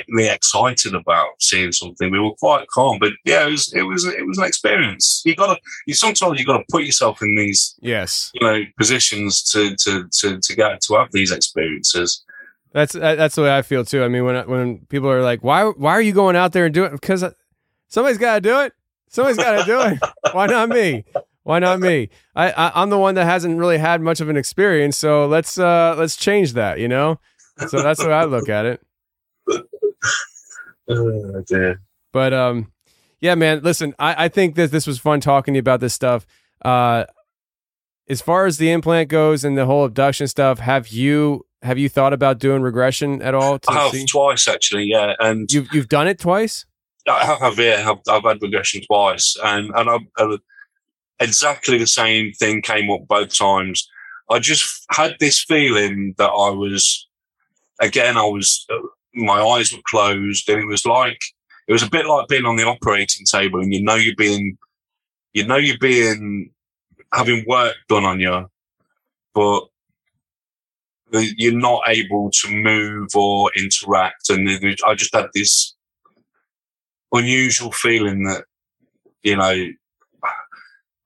really 0.09 0.29
excited 0.29 0.95
about 0.95 1.29
seeing 1.41 1.73
something. 1.73 2.11
We 2.11 2.19
were 2.19 2.35
quite 2.35 2.67
calm, 2.69 2.99
but 2.99 3.13
yeah, 3.25 3.47
it 3.47 3.51
was 3.51 3.73
it 3.75 3.83
was 3.83 4.05
it 4.07 4.27
was 4.27 4.39
an 4.39 4.45
experience. 4.45 5.23
You 5.25 5.35
got 5.35 5.55
to 5.55 5.61
you 5.87 5.95
sometimes 5.95 6.39
you 6.39 6.47
got 6.47 6.59
to 6.59 6.65
put 6.71 6.85
yourself 6.85 7.23
in 7.23 7.35
these 7.37 7.75
yes 7.81 8.31
you 8.35 8.47
know 8.47 8.63
positions 8.79 9.43
to 9.53 9.77
to 9.77 10.09
to 10.21 10.39
to 10.41 10.57
get 10.57 10.81
to 10.83 10.95
have 10.95 11.13
these 11.13 11.33
experiences. 11.33 12.25
That's 12.73 12.93
that's 12.93 13.37
the 13.37 13.43
way 13.43 13.57
I 13.57 13.63
feel 13.63 13.85
too. 13.85 14.03
I 14.03 14.09
mean, 14.09 14.25
when 14.25 14.49
when 14.49 14.79
people 14.87 15.09
are 15.09 15.23
like, 15.23 15.45
"Why 15.45 15.65
why 15.65 15.93
are 15.93 16.03
you 16.03 16.13
going 16.13 16.37
out 16.37 16.53
there 16.53 16.65
and 16.65 16.75
doing?" 16.75 16.93
it? 16.93 17.01
Because 17.01 17.23
uh, 17.23 17.33
somebody's 17.89 18.19
got 18.19 18.37
to 18.37 18.41
do 18.41 18.61
it. 18.61 18.73
Somebody's 19.15 19.37
got 19.37 19.61
to 19.61 19.65
do 19.65 19.81
it. 19.81 20.35
Why 20.35 20.47
not 20.47 20.71
me? 20.71 21.05
Why 21.45 21.61
not 21.61 21.79
me? 21.79 22.09
I, 22.35 22.51
I 22.51 22.83
am 22.83 22.91
the 22.91 22.99
one 22.99 23.15
that 23.15 23.27
hasn't 23.27 23.61
really 23.61 23.79
had 23.79 24.01
much 24.01 24.21
of 24.21 24.29
an 24.29 24.37
experience, 24.37 24.97
so 24.97 25.27
let's 25.27 25.57
uh 25.57 25.95
let's 25.97 26.17
change 26.17 26.55
that. 26.55 26.81
You 26.81 26.89
know, 26.89 27.21
so 27.69 27.81
that's 27.81 28.01
the 28.01 28.09
way 28.09 28.15
I 28.15 28.25
look 28.25 28.49
at 28.49 28.67
it. 28.67 28.81
oh. 30.89 31.77
But 32.13 32.33
um, 32.33 32.73
yeah, 33.21 33.37
man. 33.37 33.61
Listen, 33.63 33.95
I 34.01 34.25
I 34.25 34.29
think 34.29 34.57
that 34.57 34.73
this 34.73 34.85
was 34.85 34.99
fun 34.99 35.21
talking 35.21 35.55
to 35.55 35.59
you 35.59 35.61
about 35.61 35.79
this 35.79 35.95
stuff. 35.95 36.27
Uh, 36.65 37.05
as 38.09 38.21
far 38.21 38.47
as 38.47 38.59
the 38.59 38.73
implant 38.73 39.11
goes 39.11 39.45
and 39.45 39.57
the 39.57 39.67
whole 39.67 39.85
abduction 39.85 40.27
stuff, 40.27 40.59
have 40.59 40.89
you 40.89 41.47
have 41.63 41.79
you 41.79 41.89
thought 41.89 42.13
about 42.13 42.41
doing 42.41 42.63
regression 42.63 43.23
at 43.23 43.33
all? 43.33 43.61
I 43.69 43.75
have 43.75 43.93
see? 43.93 44.07
twice 44.07 44.49
actually, 44.49 44.87
yeah. 44.87 45.15
And 45.21 45.53
you've 45.53 45.73
you've 45.73 45.89
done 45.89 46.09
it 46.09 46.19
twice. 46.19 46.67
I 47.09 47.37
have, 47.41 47.59
yeah. 47.59 47.91
I've, 47.91 47.99
I've 48.09 48.25
had 48.25 48.43
regression 48.43 48.83
twice, 48.87 49.37
and 49.45 49.71
and 49.75 49.91
I've, 49.91 50.07
I've, 50.17 50.39
exactly 51.21 51.79
the 51.79 51.87
same 51.87 52.33
thing 52.33 52.63
came 52.63 52.91
up 52.91 53.07
both 53.09 53.37
times. 53.37 53.89
I 54.31 54.39
just 54.39 54.85
had 54.91 55.17
this 55.21 55.43
feeling 55.43 56.15
that 56.17 56.31
I 56.31 56.51
was, 56.51 57.07
again, 57.81 58.17
I 58.17 58.25
was, 58.25 58.65
uh, 58.71 58.79
my 59.15 59.41
eyes 59.41 59.73
were 59.73 59.83
closed, 59.87 60.49
and 60.49 60.63
it 60.63 60.67
was 60.67 60.87
like 60.87 61.19
it 61.69 61.73
was 61.73 61.83
a 61.83 61.91
bit 61.91 62.07
like 62.07 62.29
being 62.29 62.47
on 62.47 62.57
the 62.57 62.65
operating 62.65 63.27
table, 63.27 63.61
and 63.61 63.73
you 63.73 63.83
know 63.83 63.97
you're 63.97 64.17
being, 64.17 64.57
you 65.33 65.47
know 65.47 65.57
you're 65.57 65.79
being 65.79 66.51
having 67.13 67.45
work 67.47 67.77
done 67.89 68.05
on 68.05 68.21
you, 68.21 68.51
but 69.35 69.65
you're 71.13 71.53
not 71.53 71.83
able 71.87 72.31
to 72.31 72.51
move 72.51 73.09
or 73.15 73.51
interact. 73.57 74.31
And 74.31 74.49
I 74.85 74.95
just 74.95 75.15
had 75.15 75.27
this 75.35 75.74
unusual 77.13 77.73
feeling 77.73 78.25
that, 78.25 78.45
you 79.23 79.37
know, 79.37 79.67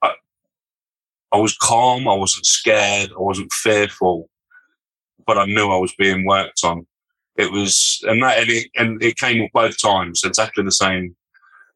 I, 0.02 0.12
I 1.32 1.36
was 1.36 1.56
calm, 1.56 2.08
I 2.08 2.14
wasn't 2.14 2.46
scared, 2.46 3.10
I 3.10 3.20
wasn't 3.20 3.52
fearful, 3.52 4.28
but 5.26 5.38
I 5.38 5.46
knew 5.46 5.70
I 5.70 5.78
was 5.78 5.94
being 5.94 6.26
worked 6.26 6.64
on. 6.64 6.86
It 7.36 7.52
was, 7.52 8.00
and 8.02 8.22
that, 8.22 8.38
and 8.38 8.50
it, 8.50 8.70
and 8.76 9.02
it 9.02 9.16
came 9.16 9.42
up 9.42 9.50
both 9.52 9.80
times, 9.80 10.22
exactly 10.24 10.64
the 10.64 10.72
same 10.72 11.14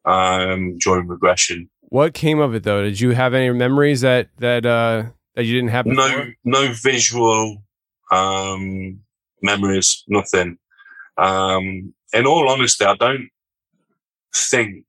um, 0.05 0.77
during 0.79 1.07
regression. 1.07 1.69
What 1.81 2.13
came 2.13 2.39
of 2.39 2.55
it 2.55 2.63
though? 2.63 2.83
Did 2.83 2.99
you 2.99 3.11
have 3.11 3.33
any 3.33 3.51
memories 3.51 4.01
that 4.01 4.29
that 4.39 4.65
uh, 4.65 5.03
that 5.35 5.45
you 5.45 5.53
didn't 5.53 5.69
have? 5.69 5.85
Before? 5.85 6.07
No, 6.07 6.25
no 6.43 6.73
visual 6.73 7.63
um, 8.11 8.99
memories, 9.43 10.03
nothing. 10.07 10.57
Um, 11.17 11.93
in 12.11 12.25
all 12.25 12.49
honesty, 12.49 12.83
I 12.83 12.95
don't 12.95 13.29
think 14.35 14.85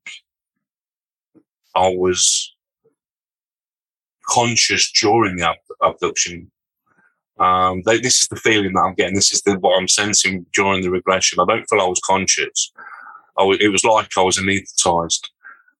I 1.74 1.88
was 1.88 2.54
conscious 4.26 4.90
during 4.92 5.36
the 5.36 5.48
ab- 5.48 5.56
abduction. 5.82 6.50
Um, 7.38 7.82
they, 7.84 7.98
this 7.98 8.22
is 8.22 8.28
the 8.28 8.36
feeling 8.36 8.72
that 8.74 8.80
I'm 8.80 8.94
getting. 8.94 9.14
This 9.14 9.32
is 9.32 9.42
the, 9.42 9.58
what 9.58 9.78
I'm 9.78 9.88
sensing 9.88 10.46
during 10.52 10.82
the 10.82 10.90
regression. 10.90 11.40
I 11.40 11.44
don't 11.46 11.68
feel 11.68 11.80
I 11.80 11.86
was 11.86 12.00
conscious. 12.04 12.72
I 13.36 13.42
w- 13.42 13.58
it 13.60 13.68
was 13.68 13.84
like 13.84 14.08
I 14.16 14.22
was 14.22 14.38
anesthetized. 14.38 15.28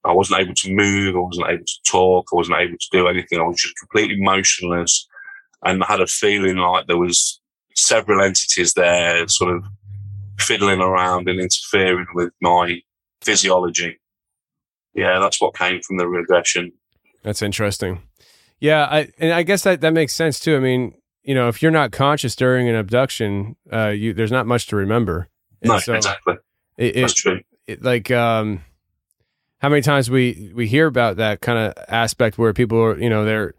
I 0.05 0.12
wasn't 0.12 0.41
able 0.41 0.55
to 0.55 0.74
move. 0.74 1.16
I 1.16 1.20
wasn't 1.20 1.49
able 1.49 1.65
to 1.65 1.82
talk. 1.86 2.28
I 2.32 2.36
wasn't 2.36 2.59
able 2.59 2.77
to 2.77 2.89
do 2.91 3.09
anything. 3.09 3.41
I 3.41 3.45
was 3.45 3.61
just 3.61 3.78
completely 3.78 4.20
motionless, 4.20 5.09
and 5.65 5.82
I 5.82 5.86
had 5.86 6.01
a 6.01 6.07
feeling 6.07 6.57
like 6.57 6.86
there 6.86 6.99
was 6.99 7.41
several 7.74 8.23
entities 8.23 8.74
there, 8.74 9.27
sort 9.28 9.57
of 9.57 9.65
fiddling 10.39 10.81
around 10.81 11.28
and 11.28 11.41
interfering 11.41 12.07
with 12.15 12.32
my 12.43 12.81
physiology. 13.25 13.99
Yeah, 14.95 15.19
that's 15.19 15.41
what 15.41 15.57
came 15.57 15.81
from 15.83 15.97
the 15.97 16.07
regression. 16.09 16.73
That's 17.23 17.43
interesting. 17.43 18.03
Yeah, 18.61 18.85
I 18.91 19.09
and 19.19 19.33
I 19.33 19.43
guess 19.43 19.63
that 19.65 19.81
that 19.81 19.93
makes 19.93 20.15
sense 20.15 20.39
too. 20.39 20.57
I 20.57 20.61
mean, 20.61 20.95
you 21.23 21.35
know, 21.35 21.49
if 21.49 21.63
you're 21.63 21.71
not 21.73 21.91
conscious 21.91 22.37
during 22.37 22.69
an 22.69 22.75
abduction, 22.77 23.57
uh, 23.73 23.89
you 23.89 24.13
there's 24.15 24.33
not 24.33 24.47
much 24.47 24.67
to 24.69 24.77
remember. 24.77 25.29
And 25.63 25.71
No, 25.71 25.79
so 25.79 25.95
exactly. 25.95 26.35
It, 26.77 26.97
it, 26.97 27.01
That's 27.01 27.15
true. 27.15 27.41
it- 27.67 27.83
like 27.83 28.11
um, 28.11 28.61
how 29.59 29.69
many 29.69 29.83
times 29.83 30.11
we 30.11 30.53
we 30.55 30.67
hear 30.69 30.87
about 30.87 31.17
that 31.17 31.41
kind 31.41 31.59
of 31.59 31.85
aspect 31.89 32.39
where 32.39 32.53
people 32.53 32.79
are, 32.81 32.99
you 32.99 33.09
know, 33.11 33.25
they're 33.25 33.55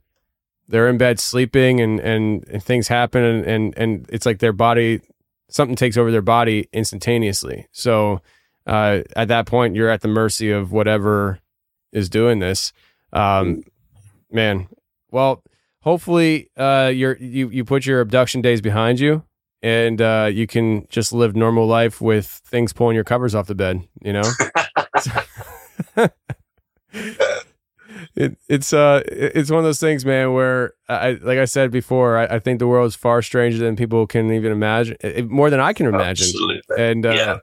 they're 0.67 0.87
in 0.87 0.97
bed 0.97 1.19
sleeping 1.19 1.81
and 1.81 1.99
and, 1.99 2.47
and 2.47 2.63
things 2.63 2.87
happen 2.87 3.23
and, 3.23 3.45
and 3.45 3.73
and 3.77 4.05
it's 4.09 4.25
like 4.25 4.39
their 4.39 4.53
body 4.53 5.01
something 5.49 5.75
takes 5.75 5.97
over 5.97 6.11
their 6.11 6.21
body 6.21 6.67
instantaneously. 6.73 7.67
So 7.71 8.21
uh, 8.65 9.01
at 9.15 9.27
that 9.27 9.45
point, 9.45 9.75
you're 9.75 9.89
at 9.89 10.01
the 10.01 10.07
mercy 10.07 10.51
of 10.51 10.71
whatever 10.71 11.39
is 11.91 12.09
doing 12.09 12.39
this. 12.39 12.73
Um, 13.13 13.63
man, 14.31 14.67
well, 15.11 15.43
hopefully, 15.81 16.49
uh, 16.57 16.91
you're 16.93 17.17
you 17.17 17.49
you 17.49 17.63
put 17.63 17.85
your 17.85 18.01
abduction 18.01 18.41
days 18.41 18.61
behind 18.61 18.99
you, 18.99 19.23
and 19.61 20.01
uh, 20.01 20.29
you 20.31 20.47
can 20.47 20.87
just 20.89 21.13
live 21.13 21.35
normal 21.35 21.67
life 21.67 22.01
with 22.01 22.25
things 22.45 22.73
pulling 22.73 22.95
your 22.95 23.03
covers 23.03 23.33
off 23.35 23.47
the 23.47 23.55
bed. 23.55 23.87
You 24.03 24.13
know. 24.13 24.23
It, 28.17 28.37
it's 28.49 28.73
uh 28.73 29.03
it- 29.05 29.33
it's 29.35 29.49
one 29.51 29.59
of 29.59 29.63
those 29.65 29.79
things 29.79 30.05
man 30.05 30.33
where 30.33 30.73
I 30.89 31.17
like 31.21 31.37
I 31.37 31.45
said 31.45 31.71
before 31.71 32.17
I, 32.17 32.25
I 32.35 32.39
think 32.39 32.59
the 32.59 32.67
world 32.67 32.87
is 32.87 32.95
far 32.95 33.21
stranger 33.21 33.57
than 33.57 33.75
people 33.75 34.05
can 34.07 34.31
even 34.31 34.51
imagine 34.51 34.97
it, 35.01 35.29
more 35.29 35.49
than 35.49 35.59
I 35.59 35.71
can 35.73 35.85
imagine 35.85 36.25
Absolutely. 36.27 36.61
and 36.77 37.05
uh, 37.05 37.11
Yeah. 37.11 37.37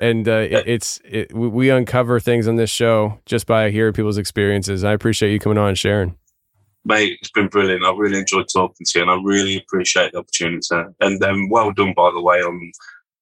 And 0.00 0.26
uh, 0.26 0.32
it, 0.50 0.66
it's 0.66 1.00
it, 1.04 1.32
we, 1.32 1.70
uncover 1.70 2.18
things 2.18 2.48
on 2.48 2.56
this 2.56 2.70
show 2.70 3.20
just 3.26 3.46
by 3.46 3.70
hearing 3.70 3.92
people's 3.92 4.18
experiences. 4.18 4.82
I 4.82 4.92
appreciate 4.92 5.30
you 5.30 5.38
coming 5.38 5.58
on 5.58 5.68
and 5.68 5.78
sharing. 5.78 6.16
Mate, 6.86 7.18
it's 7.20 7.30
been 7.30 7.48
brilliant. 7.48 7.84
I 7.84 7.92
really 7.94 8.18
enjoyed 8.18 8.46
talking 8.50 8.86
to 8.86 8.98
you, 8.98 9.02
and 9.02 9.10
I 9.10 9.20
really 9.22 9.58
appreciate 9.58 10.12
the 10.12 10.18
opportunity. 10.18 10.66
And 11.00 11.22
um, 11.22 11.50
well 11.50 11.70
done, 11.72 11.92
by 11.94 12.10
the 12.12 12.22
way, 12.22 12.38
on 12.38 12.72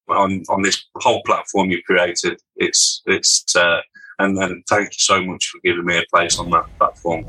on 0.07 0.43
on 0.49 0.61
this 0.61 0.85
whole 0.95 1.21
platform 1.23 1.69
you 1.69 1.83
created. 1.83 2.41
It's 2.55 3.01
it's 3.05 3.55
uh, 3.55 3.81
and 4.19 4.37
and 4.37 4.63
thank 4.69 4.85
you 4.85 4.99
so 4.99 5.21
much 5.21 5.47
for 5.47 5.59
giving 5.63 5.85
me 5.85 5.97
a 5.97 6.03
place 6.09 6.39
on 6.39 6.49
that 6.51 6.65
platform. 6.77 7.25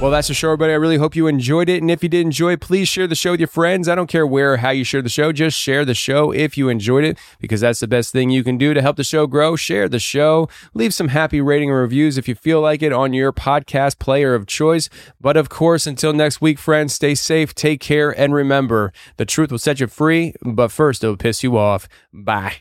Well, 0.00 0.10
that's 0.10 0.28
the 0.28 0.34
show, 0.34 0.48
everybody. 0.48 0.72
I 0.74 0.76
really 0.76 0.98
hope 0.98 1.16
you 1.16 1.26
enjoyed 1.28 1.70
it. 1.70 1.80
And 1.80 1.90
if 1.90 2.02
you 2.02 2.10
did 2.10 2.20
enjoy 2.20 2.58
please 2.58 2.88
share 2.88 3.06
the 3.06 3.14
show 3.14 3.30
with 3.30 3.40
your 3.40 3.46
friends. 3.46 3.88
I 3.88 3.94
don't 3.94 4.06
care 4.06 4.26
where 4.26 4.52
or 4.52 4.56
how 4.58 4.68
you 4.68 4.84
share 4.84 5.00
the 5.00 5.08
show. 5.08 5.32
Just 5.32 5.58
share 5.58 5.86
the 5.86 5.94
show 5.94 6.30
if 6.30 6.58
you 6.58 6.68
enjoyed 6.68 7.04
it, 7.04 7.18
because 7.40 7.62
that's 7.62 7.80
the 7.80 7.88
best 7.88 8.12
thing 8.12 8.28
you 8.28 8.44
can 8.44 8.58
do 8.58 8.74
to 8.74 8.82
help 8.82 8.96
the 8.96 9.04
show 9.04 9.26
grow. 9.26 9.56
Share 9.56 9.88
the 9.88 9.98
show. 9.98 10.46
Leave 10.74 10.92
some 10.92 11.08
happy 11.08 11.40
rating 11.40 11.70
and 11.70 11.78
reviews 11.78 12.18
if 12.18 12.28
you 12.28 12.34
feel 12.34 12.60
like 12.60 12.82
it 12.82 12.92
on 12.92 13.14
your 13.14 13.32
podcast 13.32 13.98
player 13.98 14.34
of 14.34 14.46
choice. 14.46 14.90
But 15.22 15.38
of 15.38 15.48
course, 15.48 15.86
until 15.86 16.12
next 16.12 16.38
week, 16.38 16.58
friends, 16.58 16.92
stay 16.92 17.14
safe, 17.14 17.54
take 17.54 17.80
care, 17.80 18.10
and 18.10 18.34
remember 18.34 18.92
the 19.16 19.24
truth 19.24 19.50
will 19.50 19.58
set 19.58 19.80
you 19.80 19.86
free, 19.86 20.34
but 20.42 20.70
first 20.70 21.02
it'll 21.02 21.16
piss 21.16 21.42
you 21.42 21.56
off. 21.56 21.88
Bye. 22.12 22.56